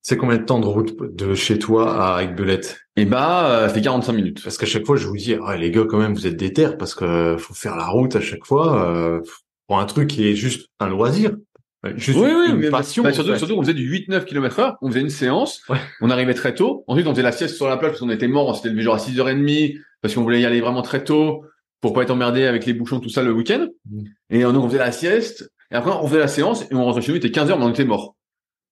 [0.02, 3.80] c'est combien de temps de route de chez toi à Aigbelette et bah, euh, c'était
[3.82, 4.42] 45 minutes.
[4.44, 6.68] Parce qu'à chaque fois, je vous dis, ah, les gars, quand même, vous êtes déter
[6.78, 9.20] parce que faut faire la route à chaque fois euh,
[9.66, 11.30] pour un truc qui est juste un loisir,
[11.96, 13.02] juste Oui, oui, une mais passion.
[13.02, 15.78] bah, surtout, surtout, on faisait du 8-9 km heure, on faisait une séance, Ouais.
[16.02, 18.28] on arrivait très tôt, ensuite on faisait la sieste sur la plage parce qu'on était
[18.28, 21.44] mort, on s'était levé genre à 6h30 parce qu'on voulait y aller vraiment très tôt
[21.80, 23.66] pour pas être emmerdé avec les bouchons, tout ça le week-end.
[23.90, 24.04] Mhm.
[24.30, 26.84] Et euh, donc on faisait la sieste, et après on faisait la séance et on
[26.84, 28.16] rentrait chez nous, il était 15h, mais on était mort.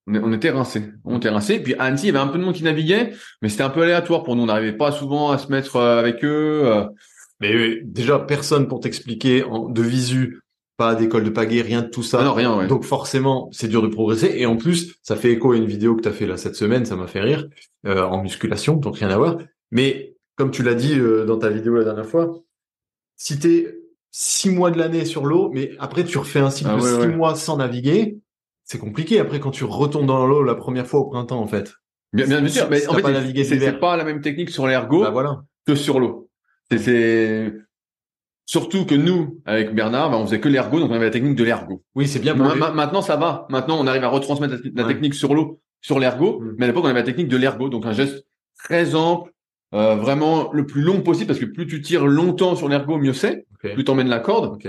[0.07, 0.83] On, était rincés.
[1.05, 1.59] On était rincés.
[1.59, 3.69] Puis à Annecy, il y avait un peu de monde qui naviguait, mais c'était un
[3.69, 4.43] peu aléatoire pour nous.
[4.43, 6.61] On n'arrivait pas souvent à se mettre euh, avec eux.
[6.65, 6.85] euh.
[7.39, 10.41] Mais euh, déjà, personne pour t'expliquer de visu
[10.81, 12.19] pas d'école de pagaie, rien de tout ça.
[12.21, 12.65] Ah non, rien, ouais.
[12.65, 14.33] Donc forcément, c'est dur de progresser.
[14.35, 16.55] Et en plus, ça fait écho à une vidéo que tu as fait là cette
[16.55, 17.47] semaine, ça m'a fait rire,
[17.85, 19.37] euh, en musculation, donc rien à voir.
[19.69, 22.33] Mais comme tu l'as dit euh, dans ta vidéo la dernière fois,
[23.15, 23.77] si t'es
[24.09, 26.97] six mois de l'année sur l'eau, mais après tu refais un cycle Ah de six
[26.97, 27.15] ouais.
[27.15, 28.17] mois sans naviguer,
[28.71, 31.73] c'est compliqué après quand tu retombes dans l'eau la première fois au printemps en fait.
[32.13, 32.67] Bien, bien, bien sûr.
[32.69, 35.41] Mais en fait, c'est c'est pas la même technique sur l'ergo Bah voilà.
[35.67, 36.29] que sur l'eau.
[36.69, 37.53] C'est- C'est
[38.45, 41.35] surtout que nous, avec Bernard, bah, on faisait que l'ergo, donc on avait la technique
[41.35, 41.83] de l'ergo.
[41.95, 43.45] Oui, c'est bien Ma- ma- Maintenant, ça va.
[43.49, 44.93] Maintenant, on arrive à retransmettre la, la Ouais.
[44.93, 46.39] technique sur l'eau, sur l'ergo.
[46.41, 46.55] Mm.
[46.57, 48.25] Mais à l'époque, on avait la technique de l'ergo, donc un geste
[48.63, 49.31] très ample,
[49.73, 53.13] euh, vraiment le plus long possible, parce que plus tu tires longtemps sur l'ergo, mieux
[53.13, 53.45] c'est.
[53.53, 53.73] Ok.
[53.73, 54.53] Plus t'emmènes la corde.
[54.55, 54.67] Ok.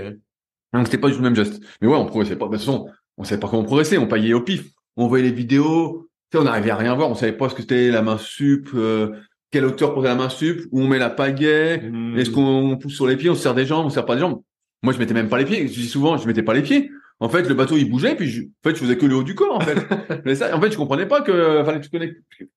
[0.73, 1.61] Donc c'était pas du tout le même geste.
[1.81, 2.45] Mais ouais, on progressait pas.
[2.45, 2.87] De toute façon,
[3.17, 3.97] on savait pas comment progresser.
[3.97, 4.65] On paillait au pif.
[4.97, 6.09] On voyait les vidéos.
[6.31, 7.09] Tu sais, on n'arrivait à rien voir.
[7.09, 9.11] On savait pas ce que c'était la main sup, euh,
[9.51, 12.17] quelle hauteur pour la main sup, où on met la pagaie, Mmh.
[12.17, 14.15] est-ce qu'on pousse sur les pieds, on se serre des jambes, on se serre pas
[14.15, 14.41] des jambes.
[14.81, 15.67] Moi, je mettais même pas les pieds.
[15.67, 16.89] Je dis souvent, je mettais pas les pieds.
[17.19, 19.23] En fait, le bateau, il bougeait, puis je, en fait, je faisais que le haut
[19.23, 19.77] du corps, en fait.
[20.25, 22.13] Mais ça, en fait, je comprenais pas que, fallait que tu connais,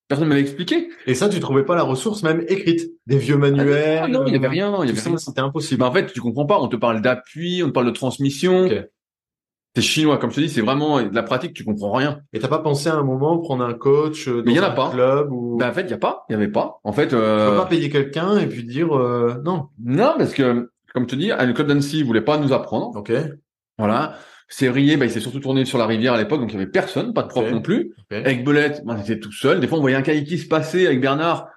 [0.09, 0.88] personne m'avait expliqué.
[1.07, 4.00] Et ça, tu trouvais pas la ressource même écrite, des vieux manuels.
[4.02, 5.18] Ah non, il y avait euh, rien, il y avait.
[5.18, 5.82] C'était impossible.
[5.82, 6.59] Mais en fait, tu comprends pas.
[6.59, 8.68] On te parle d'appui, on te parle de transmission.
[9.77, 12.20] C'est chinois, comme je te dis, c'est vraiment de la pratique, tu comprends rien.
[12.33, 14.61] Et t'as pas pensé à un moment prendre un coach euh, dans Mais il y
[14.61, 14.89] en a un pas.
[14.91, 16.81] club ou Ben, en fait, il y a pas, il y avait pas.
[16.83, 19.66] En fait, tu euh, peux pas payer quelqu'un et puis dire euh, non.
[19.85, 22.97] non, parce que, comme je te dis, le club d'Annecy voulait pas nous apprendre.
[22.97, 23.12] Ok.
[23.77, 24.14] Voilà.
[24.49, 26.70] Sévrier, ben, il s'est surtout tourné sur la rivière à l'époque, donc il y avait
[26.70, 27.93] personne, pas de prof non plus.
[28.11, 29.61] Avec Belette, ben, on était tout seul.
[29.61, 31.49] Des fois, on voyait un kayak se passer avec Bernard.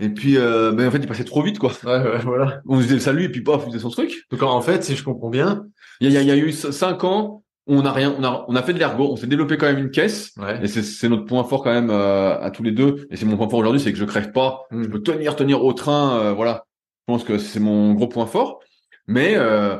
[0.00, 1.70] Et puis, euh, ben, en fait, il passait trop vite, quoi.
[1.84, 2.60] Ouais, ouais, voilà.
[2.68, 4.24] On faisait le salut, et puis, paf, il faisait son truc.
[4.30, 5.64] Donc en fait, si je comprends bien,
[6.00, 8.54] Il y a, il y a- eu cinq ans, on a rien, on a, on
[8.56, 10.32] a fait de l'ergo, on s'est développé quand même une caisse.
[10.38, 10.60] ouais.
[10.62, 13.06] Et c'est, notre point fort quand même euh, à tous les deux.
[13.10, 14.62] Et c'est mon point fort aujourd'hui, c'est que je crève pas.
[14.70, 14.82] Hmm.
[14.82, 16.18] Je peux tenir, tenir au train.
[16.20, 16.64] euh, voilà.
[17.08, 18.60] Je pense que c'est mon gros point fort.
[19.06, 19.76] Mais euh,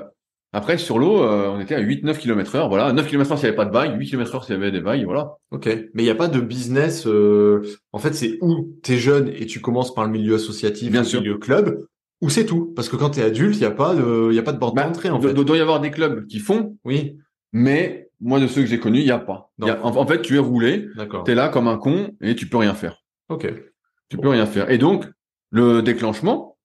[0.52, 2.68] après, sur l'eau, euh, on était à 8-9 km heure.
[2.68, 2.92] Voilà.
[2.92, 4.70] 9 km heure s'il n'y avait pas de vagues, 8 km heure s'il y avait
[4.70, 5.04] des vagues.
[5.04, 5.32] Voilà.
[5.50, 5.66] Ok.
[5.94, 7.06] Mais il y a pas de business.
[7.06, 7.62] euh,
[7.92, 11.06] En fait, c'est où t'es jeune et tu commences par le milieu associatif, Bien le
[11.06, 11.20] sûr.
[11.20, 11.84] milieu club,
[12.20, 12.72] ou c'est tout.
[12.76, 14.58] Parce que quand t'es adulte, il y a pas de, il y a pas de
[14.58, 15.34] porte Bah, d'entrée en fait.
[15.34, 17.16] do- doit y avoir des clubs qui font, Oui.
[17.54, 19.50] Mais moi, de ceux que j'ai connus, il n'y a pas.
[19.68, 20.88] Y a- en, en fait, tu es roulé,
[21.24, 23.02] tu es là comme un con et tu peux rien faire.
[23.28, 23.46] Ok.
[24.08, 24.70] Tu peux rien faire.
[24.70, 25.06] Et donc,
[25.50, 26.56] le déclenchement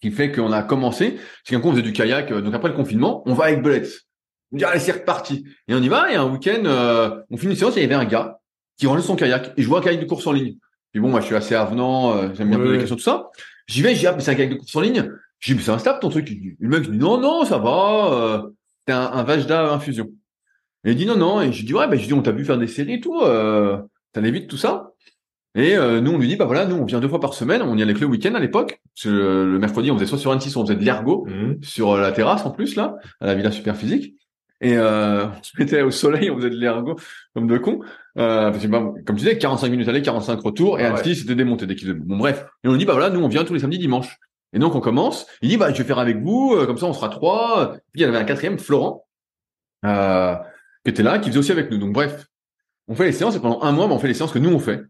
[0.00, 2.30] qui fait qu'on a commencé, c'est qu'un coup, on faisait du kayak.
[2.32, 3.88] euh, Donc après le confinement, on va avec Belette.
[4.52, 5.46] On dit, allez, c'est reparti.
[5.68, 7.86] Et on y va, et un week-end, euh, on finit une séance, et il y
[7.86, 8.40] avait un gars
[8.76, 9.52] qui rangeait son kayak.
[9.56, 10.56] Et je vois un kayak de course en ligne.
[10.90, 13.02] Puis bon, moi, je suis assez avenant, euh, j'aime bien Ouais, poser des questions, tout
[13.02, 13.30] ça.
[13.68, 15.10] J'y vais, je dis, ah, mais c'est un kayak de course en ligne.
[15.38, 16.28] Je dis, mais c'est instable ton truc.
[16.30, 18.42] Il dit- Le mec dit, non, non, ça va, euh,
[18.86, 20.08] c'est un, un Vajda infusion.
[20.84, 21.40] Et il dit, non, non.
[21.40, 23.20] Et je dis, ouais, ben, je dis, on t'a vu faire des séries et tout,
[23.22, 23.78] euh,
[24.12, 24.88] t'en évites tout ça.
[25.54, 27.60] Et euh, nous, on lui dit, bah voilà, nous, on vient deux fois par semaine,
[27.62, 28.80] on y allait que le week-end à l'époque.
[29.04, 31.58] Le, le mercredi, on faisait soit sur Annecy, soit on faisait de l'ergo Mhm.
[31.62, 34.14] sur euh, la terrasse en plus là, à la Villa Super Physique.
[34.62, 36.96] Et euh, on se mettait au soleil, on faisait de l'ergo
[37.34, 37.80] comme de cons.
[38.18, 41.16] Euh, parce que, bah, comme tu disais, 45 minutes aller, 45 retours, et Ah Annecy
[41.16, 42.46] c'était démonté dès qu'il bon bref.
[42.64, 44.16] Et on lui dit bah voilà, nous on vient tous les samedis dimanches.
[44.52, 45.26] Et donc on commence.
[45.40, 47.74] Il dit bah je vais faire avec vous, euh, comme ça on sera trois.
[47.92, 49.06] Puis il y en avait un quatrième, Florent,
[49.84, 50.34] euh,
[50.84, 51.78] qui était là, qui faisait aussi avec nous.
[51.78, 52.26] Donc bref,
[52.88, 54.52] on fait les séances et pendant un mois, bah, on fait les séances que nous
[54.52, 54.82] on fait.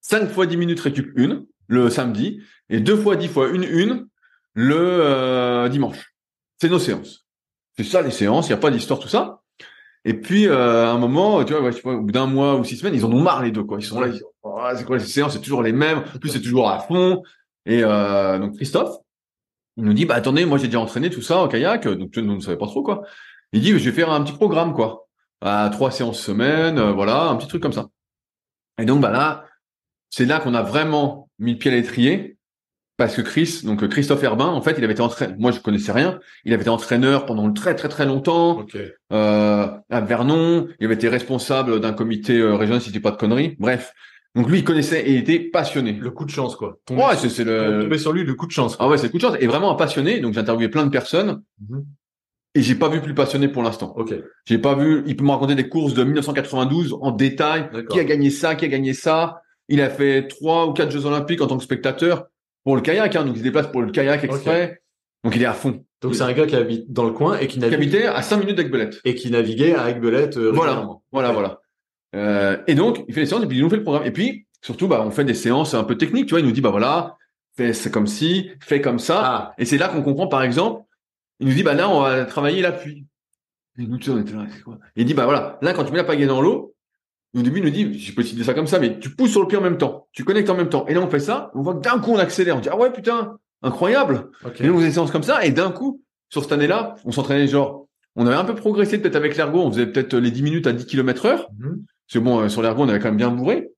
[0.00, 4.06] 5 fois 10 minutes récup une le samedi et deux fois 10 fois une une
[4.54, 6.14] le euh, dimanche.
[6.60, 7.26] C'est nos séances.
[7.76, 9.40] C'est ça les séances, il n'y a pas d'histoire tout ça.
[10.04, 12.76] Et puis euh, à un moment, tu vois, ouais, au bout d'un mois ou six
[12.76, 13.78] semaines, ils en ont marre les deux quoi.
[13.80, 15.98] Ils sont là, ils disent, Oh, c'est quoi les séances, c'est toujours les mêmes.
[15.98, 17.22] En plus c'est toujours à fond.
[17.66, 18.98] Et euh, donc Christophe,
[19.76, 22.36] il nous dit bah attendez, moi j'ai déjà entraîné tout ça au kayak, donc nous
[22.36, 23.02] ne savait pas trop quoi.
[23.52, 25.08] Il dit je vais faire un petit programme quoi,
[25.40, 27.88] à trois séances semaine, euh, voilà, un petit truc comme ça.
[28.78, 29.46] Et donc bah là,
[30.10, 32.34] c'est là qu'on a vraiment mis le pied à l'étrier
[32.96, 35.36] parce que Chris, donc euh, Christophe Herbin, en fait, il avait été entraîneur.
[35.38, 36.20] Moi, je connaissais rien.
[36.44, 38.64] Il avait été entraîneur pendant très très très longtemps
[39.12, 40.68] euh, à Vernon.
[40.78, 43.56] Il avait été responsable d'un comité euh, régional, si je dis pas de conneries.
[43.58, 43.92] Bref,
[44.34, 45.92] donc lui, il connaissait et il était passionné.
[45.92, 46.78] Le coup de chance quoi.
[46.86, 47.82] Tomber Ouais, c'est c'est le.
[47.82, 48.76] tomber sur lui, le coup de chance.
[48.80, 49.36] Ah ouais, c'est le coup de chance.
[49.40, 50.20] Et vraiment un passionné.
[50.20, 51.84] Donc j'ai interviewé plein de personnes Mhm.
[52.54, 53.92] et j'ai pas vu plus passionné pour l'instant.
[53.96, 54.12] Ok.
[54.44, 55.02] J'ai pas vu.
[55.06, 57.68] Il peut me raconter des courses de 1992 en détail.
[57.72, 57.88] D'accord.
[57.94, 61.06] Qui a gagné ça Qui a gagné ça Il a fait trois ou quatre Jeux
[61.06, 62.26] Olympiques en tant que spectateur
[62.64, 63.14] pour le kayak.
[63.16, 64.80] Hein, donc il se déplace pour le kayak exprès.
[65.22, 65.84] Donc il est à fond.
[66.02, 68.36] Donc c'est un gars qui habite dans le coin et qui Qui habitait à 5
[68.38, 69.00] minutes d'Aigbelette.
[69.06, 71.60] et qui naviguait à Aigbelette euh, Voilà, voilà, voilà.
[72.14, 74.06] Euh, et donc, il fait les séances et puis il nous fait le programme.
[74.06, 76.40] Et puis, surtout, bah, on fait des séances un peu techniques, tu vois.
[76.40, 77.16] Il nous dit, bah voilà,
[77.56, 79.20] fais c'est comme ci, fais comme ça.
[79.24, 80.82] Ah, Et c'est là qu'on comprend, par exemple,
[81.40, 83.06] il nous dit, bah là, on va travailler l'appui.
[83.78, 84.78] Et nous, tu sais, on était là, c'est quoi?
[84.96, 86.74] Il dit, bah voilà, là, quand tu mets la pagaie dans l'eau,
[87.36, 89.32] au début, il nous dit, je peux te dire ça comme ça, mais tu pousses
[89.32, 90.86] sur le pied en même temps, tu connectes en même temps.
[90.86, 92.56] Et là, on fait ça, on voit que d'un coup, on accélère.
[92.56, 94.30] On dit, ah ouais, putain, incroyable.
[94.60, 97.10] Et nous, on faisait des séances comme ça, et d'un coup, sur cette année-là, on
[97.10, 99.60] s'entraînait genre On avait un peu progressé peut-être avec l'ergo.
[99.60, 101.48] On faisait peut-être les 10 minutes à 10 km heure.
[101.58, 101.84] Mhm.
[102.06, 103.70] Parce que bon, euh, sur l'ergo, on avait quand même bien bourré.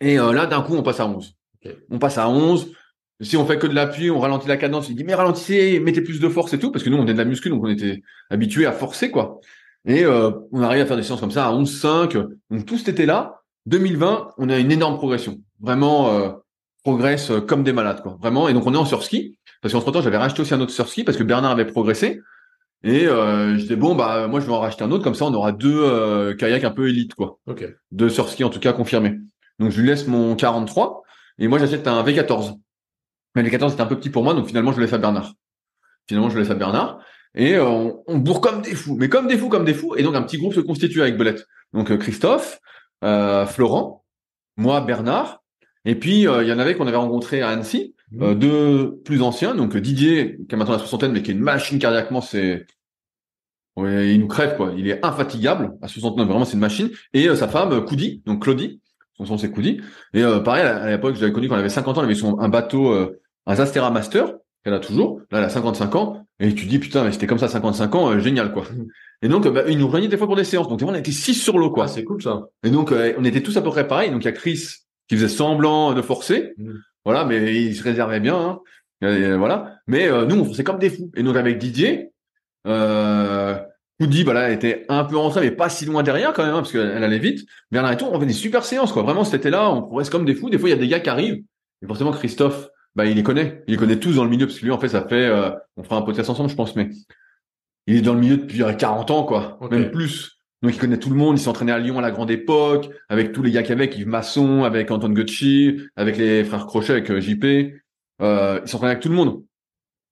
[0.00, 1.34] Et euh, là, d'un coup, on passe à 11.
[1.64, 1.74] Ok.
[1.90, 2.72] On passe à 11.
[3.20, 4.88] Si on fait que de l'appui, on ralentit la cadence.
[4.88, 6.72] Il dit, mais ralentissez, mettez plus de force et tout.
[6.72, 9.40] Parce que nous, on est de la muscu, donc on était habitué à forcer, quoi.
[9.84, 12.28] Et euh, on arrive à faire des séances comme ça à 11-5.
[12.50, 15.38] Donc tout cet été-là, 2020, on a une énorme progression.
[15.60, 16.30] Vraiment, euh,
[16.82, 18.16] progresse comme des malades, quoi.
[18.20, 18.48] Vraiment.
[18.48, 19.36] Et donc on est en surski.
[19.60, 22.20] Parce qu'entre temps, j'avais racheté aussi un autre surski parce que Bernard avait progressé.
[22.82, 25.26] Et euh, je disais bon bah moi je vais en racheter un autre comme ça
[25.26, 27.64] on aura deux euh, kayaks un peu élite quoi, Ok.
[27.90, 29.18] deux surski en tout cas confirmés.
[29.58, 31.02] Donc je lui laisse mon 43
[31.38, 32.54] et moi j'achète un V14.
[33.34, 34.98] Mais le V14 c'était un peu petit pour moi donc finalement je le laisse à
[34.98, 35.34] Bernard.
[36.08, 37.00] Finalement je le laisse à Bernard
[37.34, 39.94] et euh, on, on bourre comme des fous, mais comme des fous comme des fous
[39.96, 41.46] et donc un petit groupe se constitue avec Belette.
[41.74, 42.60] Donc euh, Christophe,
[43.04, 44.04] euh, Florent,
[44.56, 45.42] moi Bernard
[45.84, 47.94] et puis euh, il y en avait qu'on avait rencontré à Annecy.
[48.20, 51.34] Euh, deux plus anciens, donc euh, Didier, qui a maintenant la soixantaine, mais qui est
[51.34, 52.66] une machine cardiaquement, c'est...
[53.76, 54.72] Ouais, il nous crève, quoi.
[54.76, 56.90] Il est infatigable, à 69, vraiment, c'est une machine.
[57.14, 58.80] Et euh, sa femme, Coudi, donc Claudie,
[59.24, 59.80] son nom c'est Coudi.
[60.14, 62.14] Et euh, pareil, à l'époque, je l'avais connu quand elle avait 50 ans, elle avait
[62.14, 64.34] son, un bateau, euh, un Zastera Master,
[64.64, 65.20] qu'elle a toujours.
[65.30, 66.26] Là, elle a 55 ans.
[66.38, 68.64] Et tu dis, putain, mais c'était comme ça, 55 ans, euh, génial, quoi.
[68.70, 68.88] Mhm.
[69.22, 70.68] Et donc, bah, il nous rejoignait des fois pour des séances.
[70.68, 71.84] Donc, on était six sur l'eau, quoi.
[71.84, 72.48] Ah, c'est cool ça.
[72.64, 74.10] Et donc, euh, on était tous à peu près pareil.
[74.10, 74.68] Donc, il y a Chris
[75.08, 76.54] qui faisait semblant de forcer.
[76.56, 76.72] Mm.
[77.04, 78.36] Voilà, mais il se réservait bien.
[78.36, 78.60] Hein.
[79.02, 79.78] Et, euh, voilà.
[79.86, 81.10] Mais euh, nous, on forçait comme des fous.
[81.16, 82.12] Et donc, avec Didier,
[82.66, 83.58] euh,
[84.00, 86.60] Woody, bah là, était un peu rentrée, mais pas si loin derrière quand même, hein,
[86.60, 87.46] parce qu'elle elle allait vite.
[87.70, 89.02] Bernard et tout, on fait des super séances, quoi.
[89.02, 90.50] Vraiment, c'était là, on progresse comme des fous.
[90.50, 91.42] Des fois, il y a des gars qui arrivent.
[91.82, 93.62] Et forcément, Christophe, bah, il les connaît.
[93.66, 95.50] Il les connaît tous dans le milieu, parce que lui, en fait, ça fait, euh,
[95.76, 96.90] on fera un podcast ensemble, je pense, mais
[97.86, 99.58] il est dans le milieu depuis euh, 40 ans, quoi.
[99.70, 100.39] Même plus.
[100.62, 101.38] Donc, il connaît tout le monde.
[101.38, 103.72] Il s'est entraîné à Lyon à la grande époque, avec tous les gars qu'il y
[103.72, 107.74] avait, Yves Masson, avec Antoine Gucci, avec les frères Crochet, avec euh, JP.
[108.22, 109.42] Euh, il s'entraîne avec tout le monde.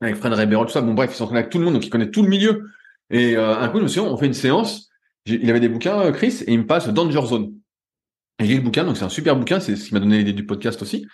[0.00, 0.80] Avec Fred Ribeiro, tout ça.
[0.80, 2.70] Bon, bref, il s'entraîne avec tout le monde, donc il connaît tout le milieu.
[3.10, 4.88] Et euh, un coup, je me on fait une séance.
[5.26, 7.54] Il avait des bouquins, euh, Chris, et il me passe Danger Zone.
[8.38, 10.32] Et j'ai le bouquin, donc c'est un super bouquin, c'est ce qui m'a donné l'idée
[10.32, 11.06] du podcast aussi.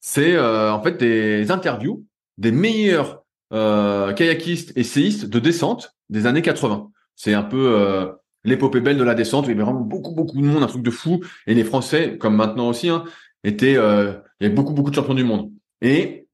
[0.00, 2.04] C'est euh, en fait des interviews
[2.38, 3.22] des meilleurs
[3.52, 6.90] euh, kayakistes et séistes de descente des années 80.
[7.14, 8.10] C'est un peu
[8.44, 9.46] l'épopée belle de la descente.
[9.46, 11.20] où Il y avait vraiment beaucoup, beaucoup de monde, un truc de fou.
[11.46, 13.04] Et les Français, comme maintenant aussi, hein,
[13.44, 15.50] étaient, euh, il y avait beaucoup, beaucoup de champions du monde.
[15.80, 16.26] Et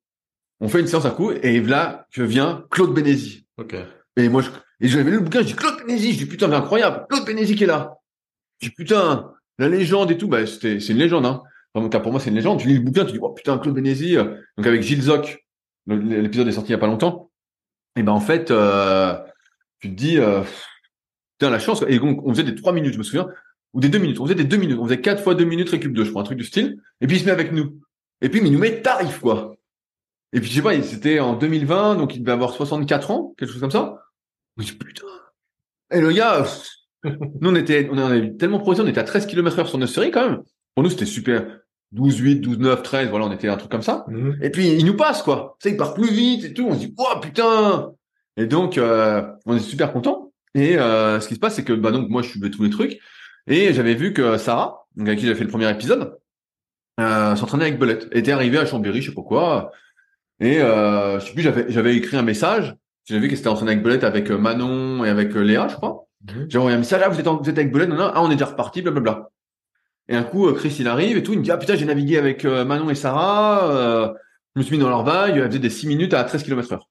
[0.60, 3.46] on fait une séance à coup, et là, je viens Claude Bénézi.
[3.58, 3.76] Ok.
[4.16, 4.50] Et moi, je,
[4.80, 7.24] et j'avais lu le bouquin, je dis Claude Bénézi, je dis putain, mais incroyable, Claude
[7.24, 7.94] Bénézi qui est là.
[8.60, 11.42] Je dis putain, la légende et tout, bah c'était, c'est une légende, hein.
[11.74, 12.58] Enfin, pour moi, c'est une légende.
[12.58, 15.44] Tu lis le bouquin, tu dis oh putain, Claude Bénézi, euh, donc avec Gilles Zoc,
[15.86, 17.30] l'épisode est sorti il y a pas longtemps.
[17.96, 19.16] Et ben en fait, euh,
[19.80, 20.42] tu te dis euh,
[21.38, 21.84] putain la chance.
[21.88, 23.28] Et donc on faisait des trois minutes, je me souviens,
[23.74, 24.18] ou des deux minutes.
[24.20, 24.78] On faisait des deux minutes.
[24.78, 26.78] On faisait quatre fois deux minutes récup 2, je crois, un truc du style.
[27.00, 27.78] Et puis il se met avec nous.
[28.20, 29.54] Et puis il nous met tarif quoi.
[30.32, 33.34] Et puis je sais pas, il- c'était en 2020, donc il devait avoir 64 ans,
[33.38, 34.02] quelque chose comme ça.
[34.56, 35.06] Me dis putain.
[35.90, 36.44] Et le gars,
[37.04, 39.92] nous on était, on avait tellement progressé, on était à 13 km heure sur notre
[39.92, 40.42] série quand même.
[40.74, 41.60] Pour nous c'était super.
[41.92, 44.04] 12, 8, 12, 9, 13, voilà, on était un truc comme ça.
[44.08, 44.38] Mhm.
[44.42, 45.56] Et puis il nous passe quoi.
[45.60, 46.66] Tu sais, il part plus vite et tout.
[46.68, 47.92] On se dit oh putain.
[48.36, 50.27] Et donc euh, on est super content.
[50.54, 52.70] Et euh, ce qui se passe c'est que bah donc moi je suivais tous les
[52.70, 52.98] trucs
[53.46, 56.16] et j'avais vu que Sarah, donc avec qui j'avais fait le premier épisode,
[57.00, 58.08] euh, s'entraînait avec Belette.
[58.12, 59.72] était arrivée à Chambéry, je sais pas quoi.
[60.40, 62.74] Et euh, je sais plus, j'avais j'avais écrit un message.
[63.06, 65.76] J'avais vu qu'elle s'était entraînée avec Belette avec euh, Manon et avec euh, Léa, je
[65.76, 66.06] crois.
[66.28, 66.46] Mhm.
[66.48, 68.22] J'ai envoyé un message, ah, vous êtes, en- vous êtes avec Belette, non, non, ah,
[68.22, 69.30] on est déjà reparti, blablabla.
[70.08, 71.84] Et un coup, euh, Chris, il arrive et tout, il me dit, ah putain, j'ai
[71.86, 74.08] navigué avec Manon et Sarah, euh,
[74.54, 76.72] je me suis mis dans leur vague, elle faisait des 6 minutes à 13 km
[76.72, 76.88] heure.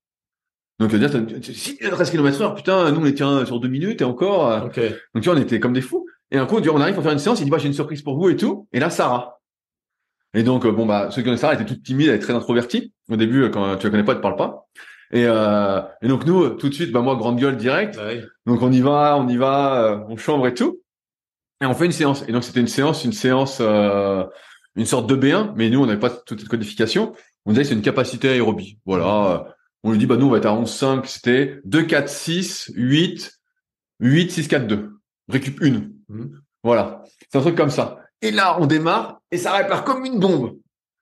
[0.80, 3.67] Donc, euh, dire, 6 minutes à 13 km heure, putain, nous, on était sur 2
[3.67, 4.80] minutes et encore, euh, Ok.
[4.80, 6.05] donc tu vois, on était comme des fous.
[6.30, 8.01] Et un coup, on arrive pour faire une séance, il dit, bah, j'ai une surprise
[8.01, 8.67] pour vous et tout.
[8.73, 9.39] Et là, Sarah.
[10.34, 12.34] Et donc, euh, bon, bah, ceux qui connaissent Sarah, était toute timide, elle est très
[12.34, 12.93] introvertie.
[13.09, 14.67] Au début, quand tu la connais pas, elle te parle pas.
[15.11, 17.95] Et, euh, et donc, nous, tout de suite, bah, moi, grande gueule direct.
[17.97, 18.23] Ouais.
[18.45, 20.82] Donc on y va, on y va, on chambre et tout.
[21.61, 22.23] Et on fait une séance.
[22.28, 24.23] Et donc c'était une séance, une séance, euh,
[24.75, 27.13] une sorte de B1, mais nous on n'avait pas toute cette codification.
[27.45, 28.80] On disait c'est une capacité aérobie.
[28.86, 29.57] Voilà.
[29.88, 33.39] On lui dit bah nous on va être à 11,5, c'était 2, 4, 6, 8,
[34.01, 34.91] 8, 6, 4, 2.
[35.29, 35.89] Récup 1.
[36.09, 36.41] Mhm.
[36.63, 37.03] Voilà.
[37.29, 37.99] C'est un truc comme ça.
[38.21, 40.57] Et là on démarre et ça répare comme une bombe.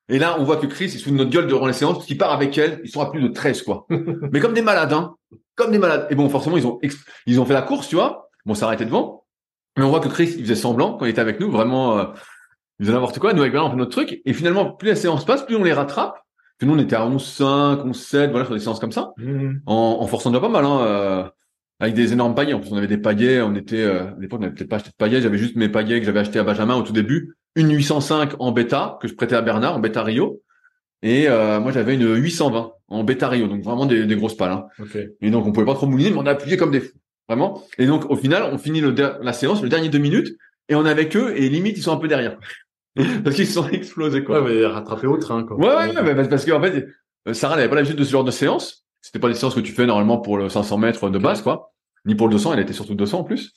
[0.08, 1.96] Et là on voit que Chris il se fout de notre gueule durant les séances
[1.96, 3.88] parce qu'il part avec elle, ils sont à plus de 13 quoi.
[4.32, 5.16] mais comme des malades, hein.
[5.56, 6.08] Comme des malades.
[6.12, 6.80] Et bon forcément ils ont
[7.26, 8.26] ils ont fait la course, tu vois.
[8.46, 9.26] Bon, ça arrêtait devant.
[9.78, 12.06] Mais on voit que Chris, il faisait semblant quand il était avec nous, vraiment, euh,
[12.80, 13.34] il faisait n'importe quoi.
[13.34, 14.22] Nous, avec Bernard, on fait notre truc.
[14.24, 16.22] Et finalement, plus la séance passe, plus on les rattrape.
[16.58, 19.12] Puis nous, on était à 11,5, 11,7, voilà, sur des séances comme ça.
[19.18, 19.62] Mhm.
[19.66, 21.24] En, en forçant déjà pas mal, hein, euh,
[21.80, 22.54] avec des énormes paillets.
[22.54, 24.78] En plus, on avait des paillets, on était, euh, à l'époque, on n'avait peut-être pas
[24.78, 25.22] acheté de paillets.
[25.22, 27.36] J'avais juste mes paillets que j'avais acheté à Benjamin au tout début.
[27.56, 30.42] Une 805 en bêta, que je prêtais à Bernard, en bêta Rio.
[31.02, 33.48] Et euh, moi, j'avais une 820 en bêta Rio.
[33.48, 34.52] Donc vraiment des, des grosses pales.
[34.52, 34.66] hein.
[35.22, 36.98] Et donc, on pouvait pas trop mouliner, mais on a appuyé comme des fous.
[37.28, 37.62] vraiment.
[37.78, 40.36] Et donc, au final, on finit le la séance, le dernier deux minutes,
[40.70, 42.38] et on est avec eux, et limite, ils sont un peu derrière.
[43.24, 44.42] parce qu'ils se sont explosés, quoi.
[44.42, 45.58] Ouais, mais rattraper au train, quoi.
[45.58, 46.88] Ouais, ouais, ouais, parce qu'en fait,
[47.28, 48.86] euh, Sarah n'avait pas l'habitude de ce genre de séance.
[49.02, 51.74] C'était pas des séances que tu fais normalement pour le 500 mètres de base, quoi.
[52.06, 53.54] Ni pour le 200, elle était surtout 200 en plus.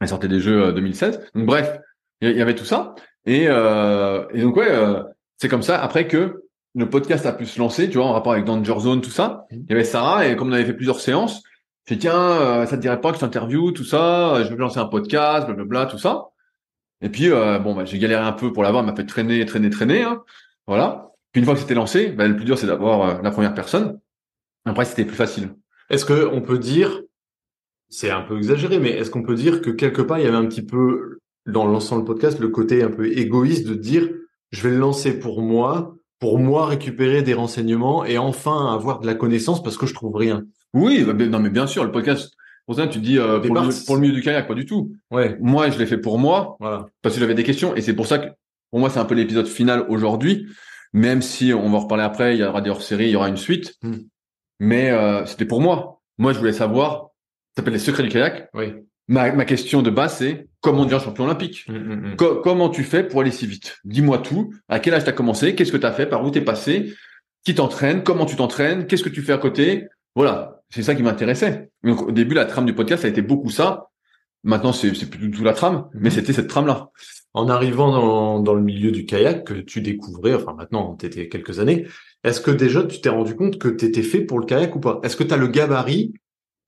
[0.00, 1.20] Elle sortait des jeux euh, 2016.
[1.34, 1.78] Donc bref,
[2.20, 2.94] il y- il y avait tout ça.
[3.26, 5.02] Et, euh, et donc ouais, euh,
[5.36, 5.80] c'est comme ça.
[5.82, 6.42] Après que
[6.74, 9.46] le podcast a pu se lancer, tu vois, en rapport avec Danger Zone, tout ça.
[9.50, 9.64] Mhm.
[9.68, 11.42] Il y avait Sarah et comme on avait fait plusieurs séances,
[11.86, 14.42] j'ai dit tiens, euh, ça te dirait pas que je t'interviewe, tout ça.
[14.44, 16.28] Je veux lancer un podcast, blablabla, tout ça.
[17.00, 18.82] Et puis euh, bon, bah, j'ai galéré un peu pour l'avoir.
[18.82, 20.02] Elle m'a fait traîner, traîner, traîner.
[20.02, 20.22] Hein.
[20.66, 21.12] Voilà.
[21.32, 23.54] Puis une fois que c'était lancé, bah, le plus dur c'est d'avoir euh, la première
[23.54, 23.98] personne.
[24.64, 25.54] Après, c'était plus facile.
[25.88, 27.00] Est-ce que on peut dire,
[27.88, 30.36] c'est un peu exagéré, mais est-ce qu'on peut dire que quelque part il y avait
[30.36, 34.08] un petit peu dans l'ensemble du podcast le côté un peu égoïste de dire
[34.50, 39.06] je vais le lancer pour moi, pour moi récupérer des renseignements et enfin avoir de
[39.06, 40.44] la connaissance parce que je trouve rien?
[40.74, 42.34] Oui, bah, non, mais bien sûr, le podcast.
[42.66, 44.92] Pour ça, tu dis euh, pour, le, pour le milieu du kayak, pas du tout.
[45.10, 46.86] Ouais, Moi, je l'ai fait pour moi voilà.
[47.02, 48.28] parce que j'avais des questions et c'est pour ça que
[48.70, 50.46] pour moi, c'est un peu l'épisode final aujourd'hui.
[50.92, 53.28] Même si on va en reparler après, il y aura des hors-séries, il y aura
[53.28, 53.74] une suite.
[53.82, 53.96] Hmm.
[54.60, 56.00] Mais euh, c'était pour moi.
[56.18, 57.10] Moi, je voulais savoir.
[57.54, 58.48] Ça s'appelle les secrets du kayak.
[58.54, 58.72] Oui.
[59.08, 61.64] Ma, ma question de base, c'est comment devenir champion olympique?
[61.68, 62.16] Mm, mm, mm.
[62.16, 63.78] Co- Comment tu fais pour aller si vite?
[63.84, 64.52] Dis-moi tout.
[64.68, 65.56] À quel âge t'as commencé?
[65.56, 66.06] Qu'est-ce que t'as fait?
[66.06, 66.94] Par où t'es passé?
[67.44, 68.04] Qui t'entraîne?
[68.04, 68.86] Comment tu t'entraînes?
[68.86, 69.86] Qu'est-ce que tu fais à côté?
[70.14, 71.70] Voilà, c'est ça qui m'intéressait.
[71.84, 73.88] Donc au début, la trame du podcast, ça a été beaucoup ça.
[74.42, 76.90] Maintenant, c'est plus du tout la trame, mais c'était cette trame-là.
[77.34, 81.60] En arrivant dans, dans le milieu du kayak que tu découvrais, enfin maintenant t'étais quelques
[81.60, 81.86] années,
[82.24, 84.98] est-ce que déjà tu t'es rendu compte que t'étais fait pour le kayak ou pas?
[85.04, 86.12] Est-ce que tu as le gabarit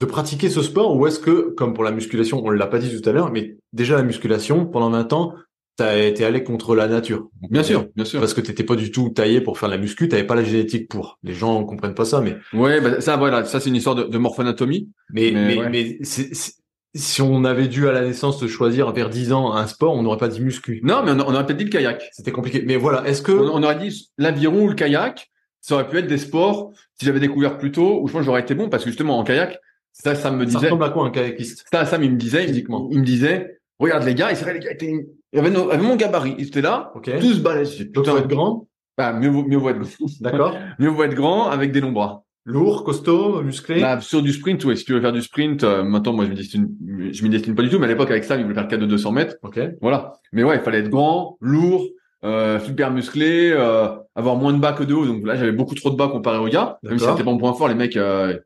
[0.01, 3.01] de pratiquer ce sport ou est-ce que, comme pour la musculation, on l'a pas dit
[3.01, 5.35] tout à l'heure, mais déjà la musculation, pendant 20 ans,
[5.77, 8.21] t'as été allé contre la nature Bien sûr, bien sûr.
[8.21, 10.45] Parce que t'étais pas du tout taillé pour faire de la muscu, t'avais pas la
[10.45, 11.19] génétique pour.
[11.23, 14.05] Les gens comprennent pas ça, mais Ouais, bah, ça, voilà, ça c'est une histoire de,
[14.05, 14.91] de morphonatomie.
[15.13, 15.99] mais Mais mais, ouais.
[16.95, 20.19] si on avait dû à la naissance choisir vers 10 ans un sport, on n'aurait
[20.19, 20.81] pas dit muscu.
[20.85, 22.09] Non, mais on, on aurait peut-être dit le kayak.
[22.13, 22.63] C'était compliqué.
[22.67, 25.31] Mais voilà, est-ce que On, on aurait dit l'aviron ou le kayak.
[25.63, 28.41] Ça aurait pu être des sports si j'avais découvert plus tôt, ou je pense j'aurais
[28.41, 29.59] été bon parce que justement en kayak,
[29.93, 30.59] ça, ça me ça disait.
[30.67, 31.65] ressemble à quoi un kayakiste?
[31.73, 32.89] Ça, Sam, il me disait, Physiquement.
[32.91, 34.93] il me disait, regarde les gars, c'est vrai, les gars étaient,
[35.33, 37.11] ils avaient, nos- avaient mon gabarit, ils étaient là, Ok.
[37.21, 37.91] tous balèzes.
[37.93, 38.67] Donc faut être grand,
[38.99, 39.81] bah, mieux vaut, mieux vaut être,
[40.21, 40.55] d'accord.
[40.79, 42.25] mieux vaut être grand avec des longs bras.
[42.45, 43.79] Lourd, costaud, musclé.
[43.79, 46.31] Là, sur du sprint, ouais, si tu veux faire du sprint, euh, maintenant, moi, je
[46.31, 46.69] me destine,
[47.13, 48.69] je m'y destine pas du tout, mais à l'époque, avec ça, il voulait faire le
[48.69, 49.37] 4 de 200 mètres.
[49.43, 49.61] Ok.
[49.81, 50.15] Voilà.
[50.33, 51.87] Mais ouais, il fallait être grand, lourd,
[52.25, 55.07] euh, super musclé, euh, avoir moins de bas que de haut.
[55.07, 56.79] Donc là, j'avais beaucoup trop de bas comparé aux gars.
[56.83, 58.37] Même si c'était pas mon point fort, les mecs, euh,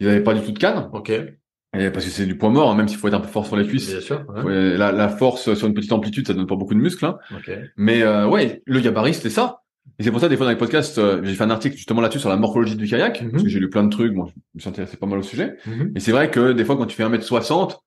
[0.00, 0.88] ils avaient pas du tout de canne.
[0.92, 1.12] Ok.
[1.76, 3.46] Et parce que c'est du point mort, hein, même s'il faut être un peu fort
[3.46, 3.90] sur les cuisses.
[3.90, 4.24] Bien sûr.
[4.34, 4.42] ouais.
[4.42, 7.04] Ouais, la, la force sur une petite amplitude, ça donne pas beaucoup de muscles.
[7.04, 7.18] Hein.
[7.36, 7.50] Ok.
[7.76, 9.60] Mais euh, ouais, le gabarit, c'était ça.
[9.98, 12.00] Et c'est pour ça, des fois, dans les podcasts, euh, j'ai fait un article justement
[12.00, 13.30] là-dessus sur la morphologie du kayak, Mhm.
[13.32, 15.22] parce que j'ai lu plein de trucs, moi, je me suis intéressé pas mal au
[15.22, 15.56] sujet.
[15.66, 15.92] Mhm.
[15.94, 17.78] Et c'est vrai que des fois, quand tu fais 1m60,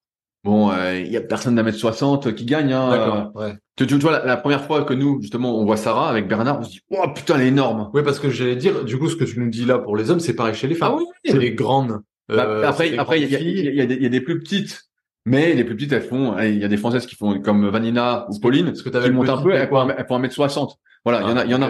[0.43, 2.73] bon, euh, il y a personne d'un mètre 60 qui gagne.
[2.73, 3.31] Hein.
[3.33, 3.53] Ouais.
[3.77, 6.59] tu, tu, vois, la, la première fois que nous, justement, on voit Sarah avec Bernard,
[6.59, 7.89] on se dit, oh putain, elle est énorme.
[7.93, 10.11] Oui, parce que j'allais dire, du coup, ce que tu nous dis là pour les
[10.11, 10.95] hommes, c'est pareil chez les femmes.
[10.97, 11.99] oui, C'est les grandes.
[12.37, 14.05] Bah, euh, c'est après, après, il y a, y, a- y a des- il y
[14.05, 14.81] a des plus petites,
[15.25, 18.25] mais les plus petites, elles font, il y a des Françaises qui font comme Vanina
[18.29, 20.75] ou Pauline, Est-ce que qui le montent un peu, elles font, elles font 1m60.
[21.05, 21.69] Voilà, il y en a, il y en a.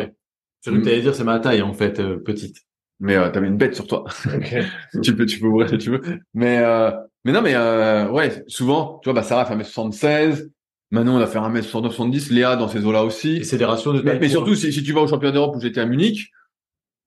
[0.64, 2.58] Je cru que t'allais dire c'est ma taille en fait, euh, petite.
[3.00, 4.04] Mais euh, t'avais une bête sur toi.
[5.04, 6.02] tu peux, tu peux ouvrir si tu veux.
[6.36, 6.92] Mais, euh,
[7.26, 10.50] mais non, mais euh, ouais, souvent, tu vois, bah Sarah fait 1m76.
[10.92, 12.32] Manon, on va faire 1m70.
[12.32, 13.38] Léa dans ces eaux-là aussi.
[13.38, 14.20] Et c'est des ratios de taille.
[14.22, 16.30] mais surtout, si, si tu vas au championnat d'Europe où j'étais à Munich,